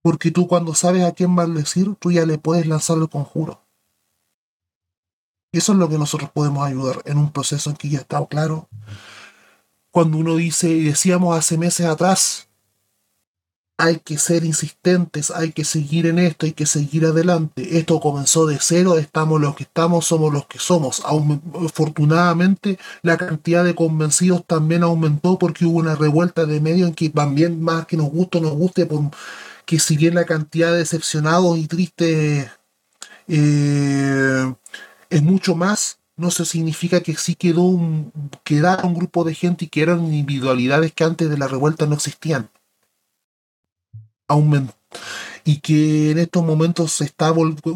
Porque 0.01 0.31
tú 0.31 0.47
cuando 0.47 0.73
sabes 0.73 1.03
a 1.03 1.11
quién 1.11 1.31
maldecir, 1.31 1.95
tú 1.95 2.11
ya 2.11 2.25
le 2.25 2.37
puedes 2.37 2.65
lanzar 2.65 2.97
el 2.97 3.09
conjuro. 3.09 3.61
Y 5.51 5.59
eso 5.59 5.73
es 5.73 5.77
lo 5.77 5.89
que 5.89 5.97
nosotros 5.97 6.29
podemos 6.31 6.65
ayudar 6.65 7.01
en 7.05 7.17
un 7.17 7.31
proceso 7.31 7.69
en 7.69 7.77
que 7.77 7.89
ya 7.89 7.99
está 7.99 8.25
claro. 8.25 8.69
Cuando 9.91 10.17
uno 10.17 10.35
dice, 10.35 10.69
y 10.69 10.83
decíamos 10.83 11.37
hace 11.37 11.57
meses 11.57 11.85
atrás, 11.85 12.46
hay 13.77 13.99
que 13.99 14.17
ser 14.17 14.43
insistentes, 14.43 15.29
hay 15.29 15.51
que 15.51 15.63
seguir 15.63 16.07
en 16.07 16.17
esto, 16.17 16.47
hay 16.47 16.53
que 16.53 16.65
seguir 16.65 17.05
adelante. 17.05 17.77
Esto 17.77 17.99
comenzó 17.99 18.47
de 18.47 18.57
cero, 18.59 18.97
estamos 18.97 19.39
los 19.39 19.55
que 19.55 19.63
estamos, 19.63 20.05
somos 20.05 20.33
los 20.33 20.47
que 20.47 20.57
somos. 20.57 21.03
afortunadamente, 21.65 22.79
la 23.03 23.17
cantidad 23.17 23.63
de 23.63 23.75
convencidos 23.75 24.43
también 24.47 24.83
aumentó 24.83 25.37
porque 25.37 25.65
hubo 25.65 25.77
una 25.79 25.95
revuelta 25.95 26.45
de 26.45 26.59
medio 26.59 26.87
en 26.87 26.95
que 26.95 27.09
también 27.09 27.61
más 27.61 27.85
que 27.85 27.97
nos 27.97 28.09
guste 28.09 28.41
nos 28.41 28.53
guste, 28.53 28.87
por, 28.87 29.11
que 29.65 29.79
si 29.79 29.97
bien 29.97 30.15
la 30.15 30.25
cantidad 30.25 30.71
de 30.71 30.79
decepcionados 30.79 31.57
y 31.57 31.67
tristes 31.67 32.49
eh, 33.27 34.53
es 35.09 35.23
mucho 35.23 35.55
más, 35.55 35.99
no 36.15 36.31
se 36.31 36.45
significa 36.45 37.01
que 37.01 37.15
sí 37.15 37.35
quedó 37.35 37.61
un, 37.63 38.11
quedara 38.43 38.85
un 38.87 38.95
grupo 38.95 39.23
de 39.23 39.35
gente 39.35 39.65
y 39.65 39.67
que 39.69 39.83
eran 39.83 40.13
individualidades 40.13 40.93
que 40.93 41.03
antes 41.03 41.29
de 41.29 41.37
la 41.37 41.47
revuelta 41.47 41.85
no 41.85 41.95
existían 41.95 42.49
y 45.45 45.59
que 45.61 46.11
en 46.11 46.19
estos 46.19 46.43
momentos 46.43 46.91
se 46.91 47.05
está 47.05 47.33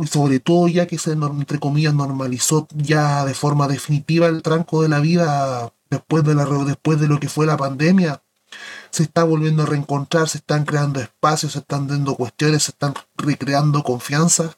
sobre 0.10 0.40
todo 0.40 0.68
ya 0.68 0.88
que 0.88 0.98
se 0.98 1.14
entre 1.14 1.60
comillas 1.60 1.94
normalizó 1.94 2.68
ya 2.76 3.24
de 3.26 3.34
forma 3.34 3.68
definitiva 3.68 4.28
el 4.28 4.42
tranco 4.42 4.82
de 4.82 4.90
la 4.90 5.00
vida 5.00 5.74
después 5.90 6.24
de 6.26 6.36
la 6.36 6.46
después 6.66 7.00
de 7.00 7.08
lo 7.08 7.20
que 7.20 7.30
fue 7.30 7.46
la 7.46 7.58
pandemia 7.58 8.22
se 8.90 9.04
está 9.04 9.24
volviendo 9.24 9.64
a 9.64 9.66
reencontrar 9.66 10.28
se 10.28 10.40
están 10.40 10.66
creando 10.66 11.00
espacios 11.00 11.54
se 11.54 11.60
están 11.60 11.88
dando 11.88 12.16
cuestiones 12.16 12.64
se 12.64 12.72
están 12.72 12.94
recreando 13.16 13.84
confianza 13.84 14.58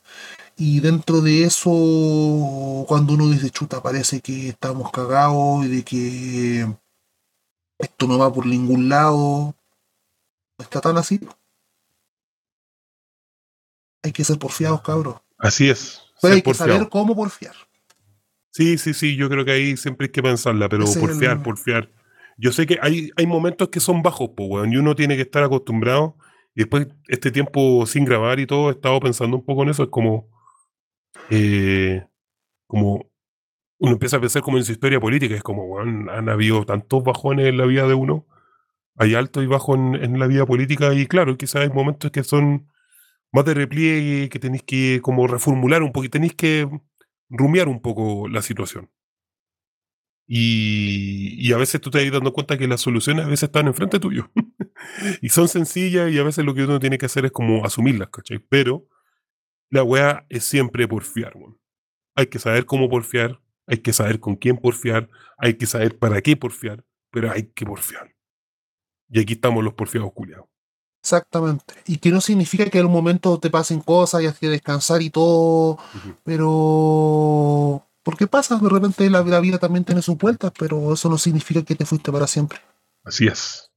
y 0.57 0.79
dentro 0.79 1.21
de 1.21 1.43
eso 1.43 2.85
cuando 2.87 3.13
uno 3.13 3.29
dice 3.29 3.51
chuta 3.51 3.83
parece 3.83 4.21
que 4.21 4.49
estamos 4.49 4.91
cagados 4.91 5.65
y 5.65 5.67
de 5.67 5.83
que 5.83 6.75
esto 7.77 8.07
no 8.07 8.17
va 8.17 8.33
por 8.33 8.47
ningún 8.47 8.89
lado 8.89 9.55
está 10.57 10.81
tan 10.81 10.97
así 10.97 11.19
hay 14.03 14.11
que 14.11 14.23
ser 14.23 14.37
porfiados, 14.37 14.81
cabros. 14.81 15.15
Así 15.37 15.69
es. 15.69 16.01
hay 16.21 16.41
que 16.41 16.53
saber 16.53 16.89
cómo 16.89 17.15
porfiar. 17.15 17.55
Sí, 18.51 18.77
sí, 18.77 18.93
sí, 18.93 19.15
yo 19.15 19.29
creo 19.29 19.43
que 19.45 19.51
ahí 19.51 19.77
siempre 19.77 20.05
hay 20.05 20.11
que 20.11 20.21
pensarla, 20.21 20.69
pero 20.69 20.85
porfiar, 20.85 21.41
porfiar. 21.41 21.89
Yo 22.37 22.51
sé 22.51 22.67
que 22.67 22.77
hay, 22.81 23.09
hay 23.15 23.25
momentos 23.25 23.69
que 23.69 23.79
son 23.79 24.03
bajos, 24.03 24.31
pues, 24.35 24.47
weón, 24.49 24.71
y 24.71 24.77
uno 24.77 24.95
tiene 24.95 25.15
que 25.15 25.23
estar 25.23 25.43
acostumbrado. 25.43 26.17
Y 26.55 26.61
después, 26.61 26.87
este 27.07 27.31
tiempo 27.31 27.85
sin 27.87 28.05
grabar 28.05 28.39
y 28.39 28.45
todo, 28.45 28.69
he 28.69 28.73
estado 28.73 28.99
pensando 28.99 29.37
un 29.37 29.45
poco 29.45 29.63
en 29.63 29.69
eso. 29.69 29.83
Es 29.83 29.89
como. 29.89 30.29
Eh, 31.29 32.05
como. 32.67 33.09
Uno 33.79 33.93
empieza 33.93 34.17
a 34.17 34.21
pensar 34.21 34.43
como 34.43 34.57
en 34.57 34.65
su 34.65 34.71
historia 34.71 34.99
política. 34.99 35.35
Es 35.35 35.43
como, 35.43 35.65
weón, 35.65 36.09
han 36.09 36.29
habido 36.29 36.63
tantos 36.65 37.03
bajones 37.03 37.47
en 37.47 37.57
la 37.57 37.65
vida 37.65 37.87
de 37.87 37.95
uno. 37.95 38.27
Hay 38.97 39.15
alto 39.15 39.41
y 39.41 39.47
bajo 39.47 39.73
en, 39.75 39.95
en 39.95 40.19
la 40.19 40.27
vida 40.27 40.45
política. 40.45 40.93
Y 40.93 41.07
claro, 41.07 41.37
quizás 41.37 41.63
hay 41.63 41.69
momentos 41.69 42.11
que 42.11 42.23
son 42.23 42.67
más 43.33 43.45
de 43.45 43.55
repliegue, 43.55 44.29
que 44.29 44.39
tenéis 44.39 44.63
que 44.63 45.01
como 45.01 45.27
reformular 45.27 45.83
un 45.83 45.91
poco, 45.91 46.09
tenéis 46.09 46.35
que 46.35 46.69
rumiar 47.29 47.67
un 47.67 47.81
poco 47.81 48.27
la 48.29 48.41
situación. 48.41 48.89
Y, 50.25 51.51
a 51.51 51.57
veces 51.57 51.81
tú 51.81 51.89
te 51.89 52.01
vas 52.01 52.11
dando 52.11 52.31
cuenta 52.31 52.57
que 52.57 52.67
las 52.67 52.81
soluciones 52.81 53.25
a 53.25 53.27
veces 53.27 53.43
están 53.43 53.67
enfrente 53.67 53.99
tuyo. 53.99 54.31
y 55.21 55.29
son 55.29 55.47
sencillas 55.47 56.11
y 56.11 56.19
a 56.19 56.23
veces 56.23 56.45
lo 56.45 56.53
que 56.53 56.63
uno 56.63 56.79
tiene 56.79 56.97
que 56.97 57.07
hacer 57.07 57.25
es 57.25 57.31
como 57.31 57.65
asumirlas, 57.65 58.09
¿cachai? 58.09 58.39
Pero 58.39 58.87
la 59.69 59.83
weá 59.83 60.25
es 60.29 60.45
siempre 60.45 60.87
porfiar, 60.87 61.33
weón. 61.35 61.59
Hay 62.15 62.27
que 62.27 62.39
saber 62.39 62.65
cómo 62.65 62.89
porfiar, 62.89 63.41
hay 63.65 63.79
que 63.79 63.93
saber 63.93 64.19
con 64.19 64.35
quién 64.35 64.57
porfiar, 64.57 65.09
hay 65.37 65.55
que 65.55 65.65
saber 65.65 65.97
para 65.97 66.21
qué 66.21 66.37
porfiar, 66.37 66.85
pero 67.11 67.31
hay 67.31 67.51
que 67.51 67.65
porfiar. 67.65 68.15
Y 69.09 69.19
aquí 69.19 69.33
estamos 69.33 69.63
los 69.63 69.73
porfiados 69.73 70.13
culiados. 70.13 70.52
Exactamente. 71.03 71.73
Y 71.85 71.97
que 71.97 72.11
no 72.11 72.21
significa 72.21 72.69
que 72.69 72.79
en 72.79 72.85
un 72.85 72.93
momento 72.93 73.37
te 73.37 73.49
pasen 73.49 73.81
cosas 73.81 74.21
y 74.21 74.27
hay 74.27 74.33
que 74.33 74.47
descansar 74.47 75.01
y 75.01 75.09
todo, 75.09 75.77
pero... 76.23 77.85
Porque 78.03 78.25
pasa, 78.25 78.57
de 78.57 78.69
repente 78.69 79.09
la, 79.09 79.21
vida 79.21 79.57
también 79.57 79.83
tiene 79.83 80.01
sus 80.01 80.17
vueltas, 80.17 80.53
pero 80.57 80.93
eso 80.93 81.09
no 81.09 81.17
significa 81.17 81.61
que 81.63 81.75
te 81.75 81.85
fuiste 81.85 82.09
para 82.09 82.25
siempre. 82.25 82.59
Así 83.03 83.27
es. 83.27 83.69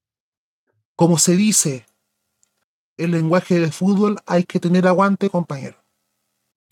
Como 0.94 1.18
se 1.18 1.34
dice, 1.34 1.84
el 2.96 3.10
lenguaje 3.10 3.58
del 3.58 3.72
fútbol 3.72 4.18
hay 4.24 4.44
que 4.44 4.60
tener 4.60 4.86
aguante, 4.86 5.28
compañero. 5.28 5.76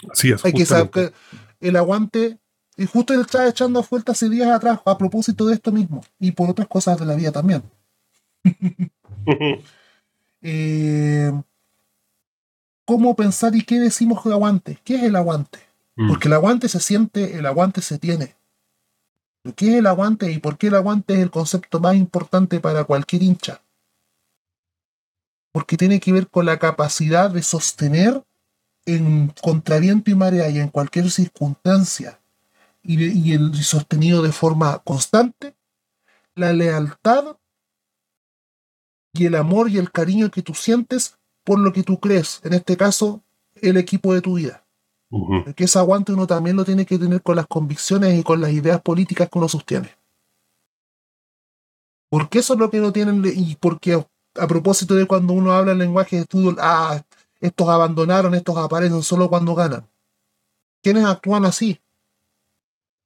Así 0.09 0.31
es. 0.31 0.45
Hay 0.45 0.53
que 0.53 0.67
saber 0.67 0.91
que 0.91 1.13
el 1.61 1.75
aguante, 1.75 2.39
y 2.77 2.87
justo 2.87 3.13
él 3.13 3.23
estaba 3.23 3.49
echando 3.49 3.85
vueltas 3.89 4.17
hace 4.17 4.29
días 4.29 4.51
atrás 4.51 4.81
a 4.85 4.99
propósito 4.99 5.47
de 5.47 5.55
esto 5.55 5.73
mismo, 5.73 6.05
y 6.21 6.31
por 6.31 6.49
otras 6.49 6.69
cosas 6.69 6.99
de 6.99 7.07
la 7.07 7.15
vida 7.15 7.33
también. 7.33 7.65
Eh, 10.47 11.33
cómo 12.85 13.17
pensar 13.17 13.57
y 13.57 13.63
qué 13.63 13.81
decimos 13.81 14.23
de 14.25 14.33
aguante. 14.33 14.79
¿Qué 14.85 14.97
es 14.97 15.03
el 15.05 15.17
aguante? 15.17 15.59
Mm. 15.97 16.09
Porque 16.09 16.29
el 16.29 16.35
aguante 16.35 16.69
se 16.69 16.81
siente, 16.81 17.39
el 17.39 17.47
aguante 17.47 17.81
se 17.81 17.99
tiene. 17.99 18.37
¿Qué 19.57 19.73
es 19.73 19.75
el 19.77 19.87
aguante 19.87 20.31
y 20.31 20.39
por 20.39 20.59
qué 20.59 20.67
el 20.67 20.75
aguante 20.75 21.15
es 21.15 21.21
el 21.21 21.31
concepto 21.31 21.81
más 21.81 21.97
importante 21.97 22.61
para 22.61 22.85
cualquier 22.85 23.23
hincha? 23.23 23.63
Porque 25.51 25.79
tiene 25.79 25.99
que 25.99 26.13
ver 26.13 26.29
con 26.29 26.45
la 26.45 26.59
capacidad 26.59 27.31
de 27.31 27.43
sostener 27.43 28.23
en 28.85 29.33
contraviento 29.43 30.11
y 30.11 30.15
marea 30.15 30.51
y 30.51 30.59
en 30.59 30.69
cualquier 30.69 31.11
circunstancia 31.11 32.21
y, 32.83 33.03
y 33.03 33.33
el 33.33 33.55
sostenido 33.63 34.21
de 34.23 34.33
forma 34.33 34.79
constante 34.81 35.57
la 36.35 36.53
lealtad 36.53 37.37
y 39.15 39.27
el 39.27 39.37
amor 39.37 39.71
y 39.71 39.79
el 39.79 39.91
cariño 39.91 40.31
que 40.31 40.43
tú 40.43 40.55
sientes 40.55 41.17
por 41.45 41.59
lo 41.59 41.73
que 41.73 41.83
tú 41.83 42.01
crees, 42.01 42.41
en 42.43 42.53
este 42.53 42.77
caso, 42.77 43.23
el 43.63 43.77
equipo 43.77 44.13
de 44.13 44.21
tu 44.21 44.35
vida. 44.35 44.65
Que 45.55 45.65
ese 45.65 45.79
aguante 45.79 46.13
uno 46.13 46.27
también 46.27 46.57
lo 46.57 46.65
tiene 46.65 46.85
que 46.85 46.99
tener 46.99 47.23
con 47.23 47.37
las 47.37 47.47
convicciones 47.47 48.19
y 48.19 48.25
con 48.25 48.41
las 48.41 48.51
ideas 48.51 48.81
políticas 48.83 49.31
que 49.31 49.39
uno 49.39 49.49
sostiene. 49.49 49.89
Porque 52.11 52.41
eso 52.41 52.55
es 52.55 52.61
lo 52.61 52.69
que 52.69 52.81
no 52.81 52.93
tienen, 52.93 53.23
y 53.25 53.55
porque 53.57 53.95
a 53.95 54.47
propósito 54.49 54.97
de 54.97 55.07
cuando 55.07 55.33
uno 55.33 55.53
habla 55.53 55.73
el 55.73 55.79
lenguaje 55.79 56.17
de 56.17 56.23
estudio, 56.23 56.57
ah, 56.59 57.01
estos 57.41 57.69
abandonaron, 57.69 58.35
estos 58.35 58.57
aparecen 58.57 59.03
solo 59.03 59.29
cuando 59.29 59.55
ganan. 59.55 59.87
¿Quiénes 60.83 61.05
actúan 61.05 61.45
así? 61.45 61.81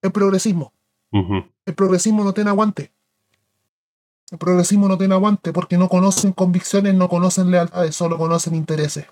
El 0.00 0.12
progresismo. 0.12 0.72
El 1.12 1.74
progresismo 1.74 2.24
no 2.24 2.32
tiene 2.32 2.50
aguante. 2.50 2.92
El 4.30 4.38
progresismo 4.38 4.88
no 4.88 4.98
tiene 4.98 5.14
aguante 5.14 5.52
porque 5.52 5.78
no 5.78 5.88
conocen 5.88 6.32
convicciones, 6.32 6.94
no 6.94 7.08
conocen 7.08 7.50
lealtades, 7.50 7.94
solo 7.96 8.18
conocen 8.18 8.54
intereses. 8.54 9.06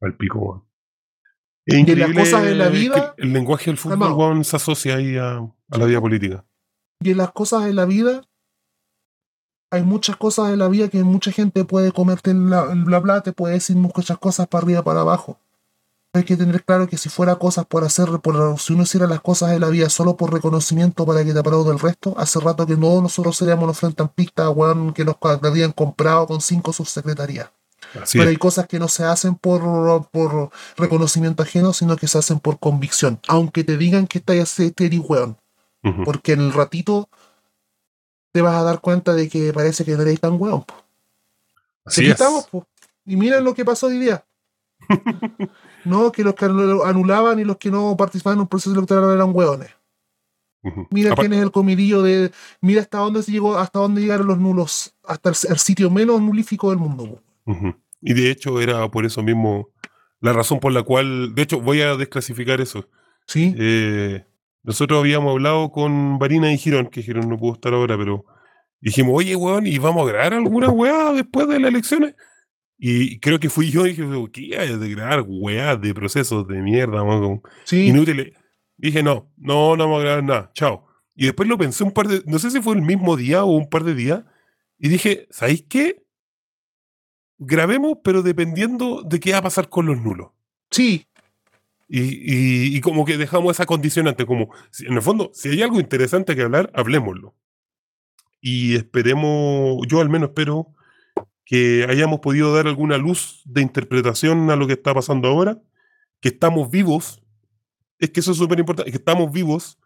Al 0.00 0.16
pico, 0.16 0.66
Es 1.64 1.96
las 1.96 2.12
cosas 2.12 2.42
de 2.42 2.56
la 2.56 2.68
vida. 2.68 3.14
El, 3.18 3.32
lenguaje 3.32 3.66
del 3.66 3.78
fútbol, 3.78 4.44
se 4.44 4.56
asocia 4.56 4.96
ahí 4.96 5.16
a, 5.16 5.48
la 5.68 5.84
vida 5.84 6.00
política. 6.00 6.44
Y 7.00 7.12
en 7.12 7.18
las 7.18 7.30
cosas 7.30 7.64
de 7.64 7.72
la 7.72 7.84
vida, 7.84 8.22
hay 9.70 9.84
muchas 9.84 10.16
cosas 10.16 10.50
de 10.50 10.56
la 10.56 10.66
vida 10.66 10.88
que 10.88 11.04
mucha 11.04 11.30
gente 11.30 11.64
puede 11.64 11.92
comerte 11.92 12.32
en 12.32 12.50
la, 12.50 12.64
bla 12.64 12.98
bla, 12.98 13.20
te 13.20 13.32
puede 13.32 13.54
decir 13.54 13.76
muchas 13.76 14.18
cosas 14.18 14.48
para 14.48 14.64
arriba, 14.64 14.82
para 14.82 15.02
abajo 15.02 15.38
hay 16.14 16.24
que 16.24 16.36
tener 16.36 16.62
claro 16.64 16.86
que 16.88 16.98
si 16.98 17.08
fuera 17.08 17.36
cosas 17.36 17.64
por 17.64 17.84
hacer, 17.84 18.08
por, 18.20 18.58
si 18.58 18.74
uno 18.74 18.82
hiciera 18.82 19.06
las 19.06 19.20
cosas 19.20 19.50
de 19.50 19.58
la 19.58 19.68
vida 19.68 19.88
solo 19.88 20.16
por 20.16 20.32
reconocimiento 20.32 21.06
para 21.06 21.24
que 21.24 21.32
te 21.32 21.38
aplaude 21.38 21.70
del 21.70 21.78
resto, 21.78 22.14
hace 22.18 22.38
rato 22.38 22.66
que 22.66 22.76
no 22.76 23.00
nosotros 23.00 23.36
seríamos 23.36 23.66
los 23.66 23.78
frente 23.78 24.04
pistas, 24.14 24.50
weón, 24.54 24.92
que 24.92 25.04
nos 25.04 25.16
habían 25.22 25.72
comprado 25.72 26.26
con 26.26 26.40
cinco 26.40 26.72
subsecretarías. 26.72 27.50
Pero 28.12 28.28
hay 28.28 28.36
cosas 28.36 28.66
que 28.66 28.78
no 28.78 28.88
se 28.88 29.04
hacen 29.04 29.34
por, 29.34 30.06
por 30.08 30.50
reconocimiento 30.76 31.42
ajeno, 31.42 31.72
sino 31.72 31.96
que 31.96 32.08
se 32.08 32.18
hacen 32.18 32.40
por 32.40 32.58
convicción. 32.58 33.20
Aunque 33.28 33.64
te 33.64 33.76
digan 33.76 34.06
que 34.06 34.18
estás 34.18 34.58
y 34.60 34.98
weón. 34.98 35.36
Porque 36.04 36.32
en 36.32 36.40
el 36.40 36.52
ratito 36.52 37.08
te 38.32 38.40
vas 38.40 38.54
a 38.54 38.62
dar 38.62 38.80
cuenta 38.80 39.14
de 39.14 39.28
que 39.28 39.52
parece 39.52 39.84
que 39.84 39.96
no 39.96 40.02
eres 40.02 40.20
tan 40.20 40.40
weón. 40.40 40.64
Así 41.84 42.06
estamos, 42.06 42.48
Y 43.04 43.16
miren 43.16 43.44
lo 43.44 43.54
que 43.54 43.64
pasó 43.64 43.88
hoy 43.88 43.98
día. 43.98 44.24
No, 45.84 46.12
que 46.12 46.24
los 46.24 46.34
que 46.34 46.44
anulaban 46.44 47.38
y 47.38 47.44
los 47.44 47.56
que 47.56 47.70
no 47.70 47.96
participaban 47.96 48.38
en 48.38 48.42
un 48.42 48.48
proceso 48.48 48.74
electoral 48.74 49.14
eran 49.14 49.34
hueones. 49.34 49.70
Mira 50.90 51.14
quién 51.16 51.32
es 51.32 51.42
el 51.42 51.50
comidillo 51.50 52.02
de. 52.02 52.30
Mira 52.60 52.82
hasta 52.82 52.98
dónde 52.98 53.22
se 53.22 53.32
llegó, 53.32 53.58
hasta 53.58 53.80
dónde 53.80 54.00
llegaron 54.00 54.28
los 54.28 54.38
nulos, 54.38 54.94
hasta 55.04 55.30
el, 55.30 55.58
sitio 55.58 55.90
menos 55.90 56.20
nulífico 56.20 56.70
del 56.70 56.78
mundo. 56.78 57.20
Y 58.00 58.14
de 58.14 58.30
hecho 58.30 58.60
era 58.60 58.88
por 58.88 59.04
eso 59.04 59.22
mismo 59.22 59.70
la 60.20 60.32
razón 60.32 60.60
por 60.60 60.72
la 60.72 60.84
cual. 60.84 61.34
De 61.34 61.42
hecho, 61.42 61.60
voy 61.60 61.80
a 61.80 61.96
desclasificar 61.96 62.60
eso. 62.60 62.88
Sí. 63.26 63.54
Eh, 63.58 64.24
nosotros 64.62 65.00
habíamos 65.00 65.32
hablado 65.32 65.72
con 65.72 66.18
Barina 66.20 66.52
y 66.52 66.58
Girón, 66.58 66.86
que 66.86 67.02
Girón 67.02 67.28
no 67.28 67.36
pudo 67.36 67.54
estar 67.54 67.74
ahora, 67.74 67.98
pero 67.98 68.24
dijimos, 68.80 69.14
oye, 69.16 69.34
weón, 69.34 69.66
¿y 69.66 69.78
vamos 69.78 70.06
a 70.06 70.12
grabar 70.12 70.34
alguna 70.34 70.68
weá 70.70 71.12
después 71.12 71.48
de 71.48 71.58
las 71.58 71.70
elecciones? 71.70 72.14
Y 72.84 73.20
creo 73.20 73.38
que 73.38 73.48
fui 73.48 73.70
yo 73.70 73.86
y 73.86 73.90
dije, 73.90 74.02
¿qué 74.32 74.58
hay 74.58 74.76
de 74.76 74.90
grabar 74.90 75.24
weá 75.24 75.76
de 75.76 75.94
procesos 75.94 76.48
de 76.48 76.60
mierda, 76.60 77.00
sí. 77.62 77.86
inútiles? 77.86 78.32
Dije, 78.76 79.04
no, 79.04 79.30
no, 79.36 79.76
no 79.76 79.84
vamos 79.84 80.00
a 80.00 80.02
grabar 80.02 80.24
nada, 80.24 80.50
chao. 80.52 80.88
Y 81.14 81.26
después 81.26 81.48
lo 81.48 81.56
pensé 81.56 81.84
un 81.84 81.92
par 81.92 82.08
de, 82.08 82.24
no 82.26 82.40
sé 82.40 82.50
si 82.50 82.60
fue 82.60 82.74
el 82.74 82.82
mismo 82.82 83.16
día 83.16 83.44
o 83.44 83.52
un 83.56 83.70
par 83.70 83.84
de 83.84 83.94
días, 83.94 84.24
Y 84.80 84.88
dije, 84.88 85.28
¿sabéis 85.30 85.64
qué? 85.68 86.02
Grabemos, 87.38 87.98
pero 88.02 88.20
dependiendo 88.22 89.02
de 89.04 89.20
qué 89.20 89.30
va 89.30 89.38
a 89.38 89.42
pasar 89.42 89.68
con 89.68 89.86
los 89.86 90.00
nulos. 90.00 90.30
Sí, 90.68 91.06
Y, 91.88 92.00
y- 92.00 92.76
y 92.76 92.80
como 92.80 93.04
que 93.04 93.16
dejamos 93.16 93.52
esa 93.54 93.64
condicionante, 93.66 94.26
como, 94.26 94.52
en 94.80 94.94
el 94.94 95.02
fondo, 95.02 95.30
si 95.34 95.50
hay 95.50 95.62
algo 95.62 95.78
interesante 95.78 96.34
que 96.34 96.42
hablar, 96.42 96.68
hablemoslo. 96.74 97.36
Y 98.40 98.74
esperemos, 98.74 99.86
yo 99.86 100.00
al 100.00 100.08
menos 100.08 100.30
espero 100.30 100.74
que 101.52 101.84
hayamos 101.86 102.20
podido 102.20 102.54
dar 102.54 102.66
alguna 102.66 102.96
luz 102.96 103.42
de 103.44 103.60
interpretación 103.60 104.50
a 104.50 104.56
lo 104.56 104.66
que 104.66 104.72
está 104.72 104.94
pasando 104.94 105.28
ahora, 105.28 105.60
que 106.18 106.30
estamos 106.30 106.70
vivos, 106.70 107.22
es 107.98 108.08
que 108.08 108.20
eso 108.20 108.32
es 108.32 108.38
súper 108.38 108.58
importante, 108.58 108.90
que 108.90 108.96
estamos 108.96 109.30
vivos 109.30 109.78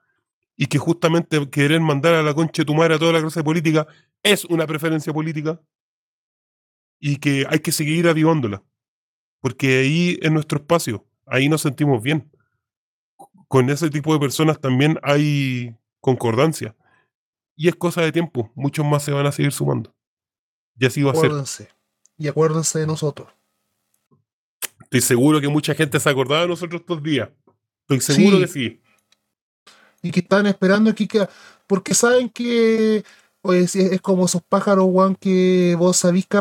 y 0.56 0.66
que 0.66 0.78
justamente 0.78 1.50
querer 1.50 1.80
mandar 1.80 2.14
a 2.14 2.22
la 2.22 2.34
concha 2.34 2.62
de 2.62 2.66
tu 2.66 2.74
madre 2.76 2.94
a 2.94 3.00
toda 3.00 3.14
la 3.14 3.20
clase 3.20 3.42
política 3.42 3.84
es 4.22 4.44
una 4.44 4.64
preferencia 4.64 5.12
política 5.12 5.60
y 7.00 7.16
que 7.16 7.44
hay 7.50 7.58
que 7.58 7.72
seguir 7.72 8.06
avivándola, 8.06 8.62
porque 9.40 9.78
ahí 9.78 10.20
es 10.22 10.30
nuestro 10.30 10.60
espacio, 10.60 11.04
ahí 11.26 11.48
nos 11.48 11.62
sentimos 11.62 12.00
bien. 12.00 12.30
Con 13.48 13.70
ese 13.70 13.90
tipo 13.90 14.12
de 14.12 14.20
personas 14.20 14.60
también 14.60 15.00
hay 15.02 15.74
concordancia. 15.98 16.76
Y 17.56 17.66
es 17.66 17.74
cosa 17.74 18.02
de 18.02 18.12
tiempo, 18.12 18.52
muchos 18.54 18.86
más 18.86 19.02
se 19.02 19.10
van 19.10 19.26
a 19.26 19.32
seguir 19.32 19.50
sumando. 19.50 19.95
Y 20.78 20.86
así 20.86 21.02
va 21.02 21.12
a 21.12 21.14
ser. 21.14 21.26
acuérdense. 21.26 21.68
Y 22.18 22.28
acuérdense 22.28 22.78
de 22.78 22.86
nosotros. 22.86 23.28
Estoy 24.82 25.00
seguro 25.00 25.40
que 25.40 25.48
mucha 25.48 25.74
gente 25.74 25.98
se 26.00 26.08
acordaba 26.08 26.42
de 26.42 26.48
nosotros 26.48 26.80
estos 26.80 27.02
días. 27.02 27.28
Estoy 27.88 28.00
seguro 28.00 28.36
Sí. 28.36 28.42
que 28.42 28.48
sí. 28.48 28.82
y 30.02 30.10
que 30.10 30.20
están 30.20 30.46
esperando 30.46 30.90
aquí 30.90 31.08
que 31.08 31.26
porque 31.66 31.92
saben 31.94 32.28
que 32.28 33.02
es, 33.42 33.74
es 33.76 34.00
como 34.00 34.26
esos 34.26 34.42
pájaros 34.42 34.86
Juan 34.90 35.16
que 35.16 35.74
vos 35.78 35.96
sabís 35.96 36.26
que, 36.26 36.38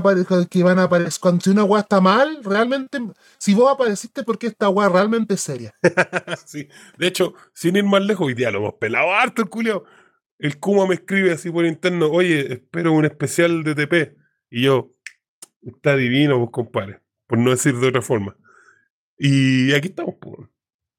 que 0.50 0.64
van 0.64 0.78
a 0.80 0.84
aparecer 0.84 1.20
cuando 1.20 1.42
si 1.42 1.50
una 1.52 1.64
weá 1.64 1.82
está 1.82 2.00
mal 2.02 2.40
realmente 2.44 3.00
si 3.40 3.54
vos 3.56 3.72
apareciste 3.72 4.24
porque 4.24 4.48
esta 4.48 4.70
weá 4.70 4.90
realmente 4.90 5.34
es 5.36 5.42
seria 5.42 5.74
Sí. 6.46 6.68
De 6.98 7.08
hecho, 7.08 7.34
sin 7.54 7.76
ir 7.76 7.86
más 7.86 8.04
lejos, 8.04 8.28
hoy 8.28 8.34
día 8.36 8.52
lo 8.52 8.60
hemos 8.60 8.74
pelado 8.76 9.12
harto 9.14 9.42
el 9.42 9.50
culio. 9.50 9.84
El 10.38 10.60
Kuma 10.60 10.86
me 10.86 10.96
escribe 10.96 11.32
así 11.32 11.50
por 11.50 11.66
interno, 11.66 12.08
oye, 12.12 12.54
espero 12.54 12.92
un 12.92 13.06
especial 13.06 13.64
de 13.64 13.74
TP. 13.76 14.18
Y 14.56 14.62
yo, 14.62 14.90
está 15.64 15.98
divino, 15.98 16.38
pues, 16.40 16.52
compadre. 16.52 17.02
Por 17.28 17.40
no 17.40 17.52
decir 17.52 17.76
de 17.76 17.90
otra 17.90 18.02
forma. 18.02 18.38
Y 19.18 19.74
aquí 19.74 19.90
estamos, 19.90 20.16
pues. 20.22 20.48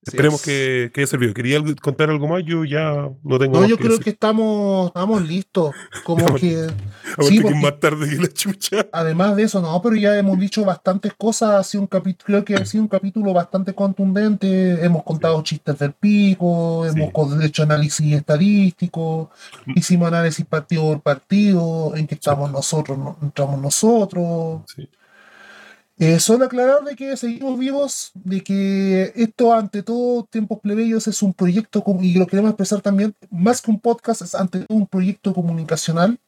Esperemos 0.06 0.40
es. 0.40 0.46
que, 0.46 0.90
que 0.94 1.00
haya 1.00 1.06
servido. 1.08 1.34
¿Quería 1.34 1.60
contar 1.82 2.10
algo 2.10 2.28
más? 2.28 2.42
Yo 2.44 2.64
ya 2.64 3.08
no 3.24 3.38
tengo 3.38 3.54
no 3.54 3.60
más 3.62 3.68
yo 3.68 3.76
que 3.76 3.82
creo 3.82 3.90
decir. 3.98 4.04
que 4.04 4.10
estamos 4.10 4.86
estamos 4.88 5.22
listos 5.26 5.74
como 6.04 6.34
que 6.36 6.66
sí, 7.22 7.40
porque- 7.40 7.54
más 7.60 7.80
tarde 7.80 8.08
que 8.08 8.16
la 8.16 8.28
chucha. 8.28 8.86
además 8.92 9.34
de 9.36 9.42
eso 9.44 9.60
no 9.60 9.80
pero 9.82 9.96
ya 9.96 10.16
hemos 10.16 10.38
dicho 10.38 10.64
bastantes 10.64 11.12
cosas 11.18 11.50
ha 11.50 11.62
sido 11.64 11.82
un 11.82 11.86
capítulo 11.88 12.24
creo 12.26 12.44
que 12.44 12.54
ha 12.54 12.64
sido 12.64 12.82
un 12.82 12.88
capítulo 12.88 13.32
bastante 13.32 13.74
contundente 13.74 14.84
hemos 14.84 15.02
contado 15.02 15.42
chistes 15.42 15.78
del 15.78 15.92
pico 15.92 16.86
hemos 16.86 17.10
hecho 17.44 17.62
análisis 17.64 18.14
estadístico 18.14 19.30
hicimos 19.74 20.08
análisis 20.08 20.44
partido 20.46 20.84
por 20.84 21.00
partido 21.02 21.92
en 21.96 22.06
que 22.06 22.14
estamos 22.14 22.50
nosotros 22.50 22.96
no 22.98 23.16
entramos 23.22 23.60
nosotros 23.60 24.62
Sí. 24.74 24.88
Eh, 25.98 26.20
solo 26.20 26.44
aclarar 26.44 26.84
de 26.84 26.94
que 26.94 27.16
seguimos 27.16 27.58
vivos, 27.58 28.10
de 28.14 28.42
que 28.42 29.12
esto 29.16 29.54
ante 29.54 29.82
todo 29.82 30.24
tiempos 30.24 30.60
plebeyos 30.60 31.06
es 31.08 31.22
un 31.22 31.32
proyecto 31.32 31.82
y 32.02 32.18
lo 32.18 32.26
queremos 32.26 32.50
expresar 32.50 32.82
también, 32.82 33.14
más 33.30 33.62
que 33.62 33.70
un 33.70 33.80
podcast, 33.80 34.20
es 34.20 34.34
ante 34.34 34.60
todo 34.60 34.76
un 34.76 34.86
proyecto 34.86 35.32
comunicacional 35.32 36.18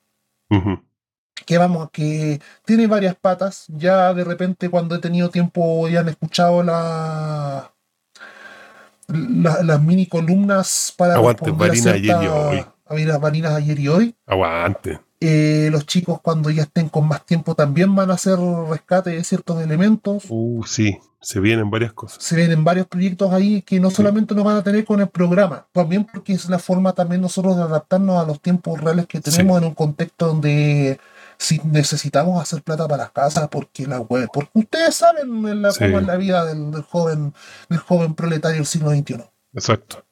que 1.45 1.59
vamos, 1.59 1.91
que 1.91 2.41
tiene 2.65 2.87
varias 2.87 3.15
patas. 3.15 3.67
Ya 3.69 4.15
de 4.15 4.25
repente 4.25 4.71
cuando 4.71 4.95
he 4.95 5.01
tenido 5.01 5.29
tiempo 5.29 5.87
ya 5.89 6.01
han 6.01 6.09
escuchado 6.09 6.63
la, 6.63 7.71
la- 9.09 9.63
las 9.63 9.83
mini 9.83 10.07
columnas 10.07 10.95
para 10.97 11.15
Aguante, 11.15 11.51
Vanina 11.51 11.93
ayer 11.93 12.17
y 12.23 12.27
hoy. 12.27 12.65
a 12.87 12.95
ver, 12.95 13.07
las 13.07 13.21
Varinas 13.21 13.53
ayer 13.53 13.79
y 13.79 13.89
hoy. 13.89 14.15
Aguante. 14.27 15.01
Eh, 15.21 15.69
los 15.73 15.85
chicos 15.87 16.21
cuando 16.23 16.49
ya 16.51 16.63
estén 16.63 16.89
con 16.89 17.09
más 17.09 17.27
tiempo 17.27 17.57
también 17.57 17.93
van 17.97 18.11
a 18.11 18.15
hacer 18.15 18.39
rescate 18.71 19.11
de 19.11 19.25
ciertos 19.25 19.61
elementos. 19.61 20.25
Uh, 20.29 20.63
sí, 20.65 20.97
se 21.21 21.41
vienen 21.41 21.71
varias 21.71 21.93
cosas. 21.93 22.23
se 22.23 22.37
ven 22.37 22.53
en 22.53 22.63
varios 22.63 22.87
proyectos 22.87 23.33
ahí 23.33 23.63
que 23.63 23.81
no 23.81 23.91
solamente 23.91 24.35
nos 24.37 24.45
van 24.45 24.57
a 24.59 24.63
tener 24.63 24.85
con 24.85 25.01
el 25.01 25.09
programa, 25.09 25.67
también 25.73 26.05
porque 26.05 26.35
es 26.35 26.49
la 26.49 26.61
forma 26.61 26.93
también 26.93 27.21
nosotros 27.21 27.57
de 27.57 27.63
adaptarnos 27.65 28.23
a 28.23 28.27
los 28.29 28.41
tiempos 28.41 28.81
reales 28.81 29.07
que 29.07 29.21
tenemos 29.21 29.59
en 29.59 29.65
un 29.69 29.75
contexto 29.75 30.29
donde 30.29 31.01
si 31.37 31.61
necesitamos 31.65 32.41
hacer 32.41 32.63
plata 32.63 32.87
para 32.87 33.03
las 33.05 33.11
casas, 33.13 33.49
porque 33.49 33.87
la 33.89 34.01
web, 34.01 34.29
porque 34.33 34.51
ustedes 34.55 34.95
saben 34.95 35.47
en 35.49 35.63
la, 35.63 35.73
Sí. 35.73 35.85
cómo 35.85 35.99
es 35.99 36.07
la 36.07 36.17
vida 36.17 36.45
del, 36.45 36.71
del 36.71 36.83
joven, 36.83 37.35
del 37.69 37.79
joven 37.81 38.15
proletario 38.15 38.59
del 38.59 38.67
siglo 38.67 38.91
XXI. 38.91 39.25
Exacto. 39.55 40.05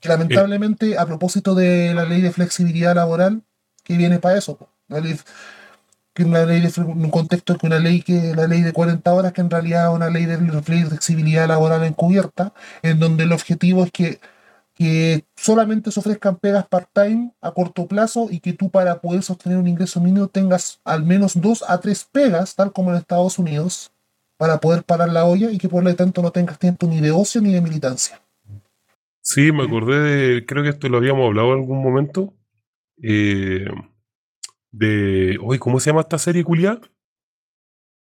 Que 0.00 0.08
lamentablemente, 0.08 0.98
a 0.98 1.06
propósito 1.06 1.54
de 1.56 1.94
la 1.94 2.04
ley 2.04 2.20
de 2.20 2.30
flexibilidad 2.32 2.94
laboral, 2.94 3.42
que 3.82 3.96
viene 3.96 4.18
para 4.18 4.38
eso, 4.38 4.58
la 4.88 5.00
ley, 5.00 5.18
que 6.14 6.24
una 6.24 6.44
ley 6.44 6.60
de 6.60 6.80
un 6.80 7.10
contexto 7.10 7.56
que 7.56 7.66
una 7.66 7.78
ley 7.78 8.02
que 8.02 8.34
la 8.34 8.46
ley 8.46 8.62
de 8.62 8.72
40 8.72 9.12
horas, 9.12 9.32
que 9.32 9.40
en 9.40 9.50
realidad 9.50 9.88
es 9.88 9.94
una 9.94 10.10
ley 10.10 10.26
de 10.26 10.38
flexibilidad 10.86 11.48
laboral 11.48 11.84
encubierta, 11.84 12.52
en 12.82 12.98
donde 12.98 13.24
el 13.24 13.32
objetivo 13.32 13.84
es 13.84 13.90
que, 13.90 14.20
que 14.74 15.24
solamente 15.36 15.90
se 15.90 16.00
ofrezcan 16.00 16.36
pegas 16.36 16.66
part-time 16.66 17.32
a 17.40 17.52
corto 17.52 17.86
plazo 17.86 18.28
y 18.30 18.40
que 18.40 18.52
tú 18.52 18.70
para 18.70 19.00
poder 19.00 19.22
sostener 19.22 19.58
un 19.58 19.68
ingreso 19.68 20.00
mínimo 20.00 20.28
tengas 20.28 20.80
al 20.84 21.04
menos 21.04 21.40
dos 21.40 21.64
a 21.66 21.80
tres 21.80 22.06
pegas, 22.10 22.54
tal 22.54 22.72
como 22.72 22.90
en 22.90 22.96
Estados 22.96 23.38
Unidos, 23.38 23.92
para 24.36 24.58
poder 24.60 24.82
parar 24.82 25.08
la 25.08 25.24
olla 25.24 25.50
y 25.50 25.58
que 25.58 25.68
por 25.68 25.82
lo 25.82 25.94
tanto 25.94 26.20
no 26.20 26.30
tengas 26.30 26.58
tiempo 26.58 26.86
ni 26.86 27.00
de 27.00 27.10
ocio 27.10 27.40
ni 27.40 27.52
de 27.52 27.60
militancia. 27.60 28.20
Sí, 29.22 29.52
me 29.52 29.62
acordé 29.62 30.00
de, 30.00 30.46
creo 30.46 30.64
que 30.64 30.70
esto 30.70 30.88
lo 30.88 30.98
habíamos 30.98 31.26
hablado 31.26 31.52
en 31.52 31.60
algún 31.60 31.80
momento, 31.80 32.34
eh, 33.02 33.66
de, 34.70 35.38
¿cómo 35.58 35.80
se 35.80 35.90
llama 35.90 36.00
esta 36.00 36.18
serie 36.18 36.44
culiada? 36.44 36.80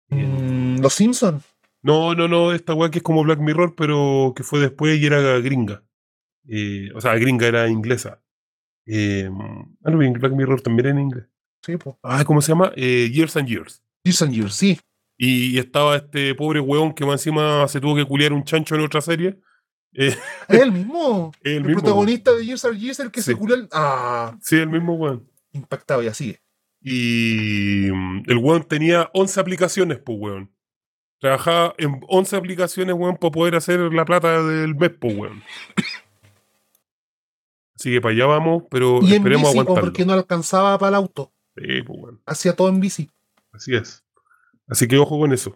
Mm, 0.10 0.80
Los 0.80 0.94
Simpsons. 0.94 1.44
No, 1.82 2.16
no, 2.16 2.28
no, 2.30 2.54
esta 2.54 2.74
weá 2.74 2.90
que 2.90 3.00
es 3.00 3.04
como 3.04 3.24
Black 3.24 3.40
Mirror, 3.40 3.76
pero 3.76 4.34
que 4.36 4.44
fue 4.44 4.60
después 4.60 4.98
y 4.98 5.06
era 5.06 5.20
gringa. 5.40 5.84
Eh, 6.48 6.90
o 6.96 7.02
sea, 7.02 7.16
gringa 7.16 7.48
era 7.48 7.68
inglesa. 7.68 8.22
Eh, 8.86 9.30
ah, 9.84 9.92
no, 9.92 9.98
Black 9.98 10.32
Mirror 10.32 10.62
también 10.62 10.88
era 10.88 10.96
en 10.96 11.04
inglés. 11.04 11.26
Sí, 11.62 11.76
pues. 11.78 11.96
Ah, 12.04 12.24
¿cómo 12.26 12.42
se 12.42 12.54
llama? 12.54 12.72
Eh, 12.76 13.10
Years 13.12 13.36
and 13.36 13.48
Years. 13.48 13.84
Years 14.04 14.22
and 14.22 14.34
Years, 14.34 14.56
sí. 14.56 14.80
Y, 15.18 15.56
y 15.56 15.58
estaba 15.58 15.98
este 15.98 16.34
pobre 16.36 16.60
weón 16.60 16.94
que 16.94 17.06
más 17.06 17.22
encima 17.22 17.68
se 17.68 17.82
tuvo 17.82 17.96
que 17.96 18.06
culiar 18.06 18.34
un 18.34 18.44
chancho 18.44 18.76
en 18.76 18.82
otra 18.82 19.02
serie. 19.02 19.40
Eh, 19.96 20.16
Es 20.48 20.60
el 20.62 20.72
mismo. 20.72 21.32
el 21.44 21.54
El, 21.58 21.64
mismo. 21.66 21.82
protagonista 21.82 22.32
de 22.34 22.46
Years 22.46 22.66
and 22.66 22.78
Years, 22.80 23.00
el 23.00 23.12
que 23.12 23.22
Sí. 23.22 23.32
se 23.32 23.38
culó 23.38 23.56
el. 23.56 23.68
Ah, 23.72 24.38
Sí, 24.42 24.56
el 24.58 24.70
mismo 24.70 24.94
weón. 24.96 25.30
impactado, 25.52 26.02
ya 26.02 26.14
sigue. 26.14 26.42
Y 26.82 27.90
mm, 27.94 28.24
el 28.28 28.38
weón 28.38 28.64
tenía 28.64 29.10
11 29.14 29.40
aplicaciones, 29.40 30.00
pues 30.00 30.18
weón. 30.20 30.52
Trabajaba 31.20 31.74
en 31.78 32.02
11 32.10 32.36
aplicaciones, 32.36 32.96
weón, 32.96 33.16
para 33.18 33.32
poder 33.32 33.56
hacer 33.56 33.80
la 33.94 34.04
plata 34.04 34.44
del 34.44 34.76
mes, 34.76 34.92
pues 35.00 35.16
weón. 35.16 35.42
Así 37.76 37.92
que 37.92 38.02
para 38.02 38.14
allá 38.14 38.26
vamos, 38.26 38.64
pero 38.70 39.00
Y 39.02 39.14
esperemos 39.14 39.50
aguantarlo. 39.50 39.82
porque 39.82 40.06
no 40.06 40.14
alcanzaba 40.14 40.78
para 40.78 40.90
el 40.90 40.96
auto. 40.96 41.32
Sí, 41.56 41.82
pues 41.86 42.00
weón. 42.00 42.22
Hacía 42.26 42.56
todo 42.56 42.70
en 42.70 42.80
bici. 42.80 43.10
Así 43.52 43.76
es. 43.76 44.04
Así 44.68 44.88
que 44.88 44.98
ojo 44.98 45.20
con 45.20 45.32
eso. 45.34 45.56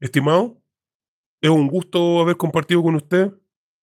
Estimado, 0.00 0.60
es 1.42 1.50
un 1.50 1.68
gusto 1.68 2.20
haber 2.20 2.36
compartido 2.36 2.82
con 2.82 2.94
usted. 2.94 3.26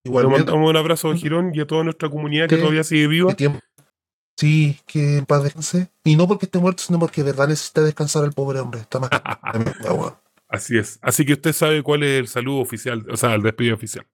Le 0.03 0.09
Igualmente. 0.09 0.45
mandamos 0.45 0.69
un 0.69 0.77
abrazo 0.77 1.11
a 1.11 1.15
Girón 1.15 1.51
y 1.53 1.59
a 1.59 1.67
toda 1.67 1.83
nuestra 1.83 2.09
comunidad 2.09 2.47
que 2.47 2.57
todavía 2.57 2.83
sigue 2.83 3.07
viva. 3.07 3.35
Sí, 4.37 4.79
que 4.87 5.17
en 5.17 5.25
paz 5.25 5.43
descanse. 5.43 5.91
Y 6.05 6.15
no 6.15 6.25
porque 6.25 6.45
esté 6.45 6.59
muerto, 6.59 6.81
sino 6.81 6.97
porque 6.97 7.21
de 7.21 7.31
verdad 7.31 7.49
necesita 7.49 7.81
descansar 7.81 8.23
el 8.23 8.31
pobre 8.31 8.61
hombre. 8.61 8.79
Está 8.79 8.99
más. 8.99 9.09
Así 10.47 10.77
es. 10.77 10.97
Así 11.01 11.25
que 11.25 11.33
usted 11.33 11.51
sabe 11.51 11.83
cuál 11.83 12.03
es 12.03 12.19
el 12.19 12.27
saludo 12.29 12.61
oficial, 12.61 13.05
o 13.11 13.17
sea, 13.17 13.35
el 13.35 13.43
despido 13.43 13.75
oficial. 13.75 14.07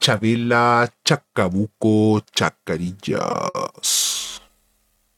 Chavila, 0.00 0.92
Chacabuco, 1.04 2.20
Chacarillas. 2.34 4.09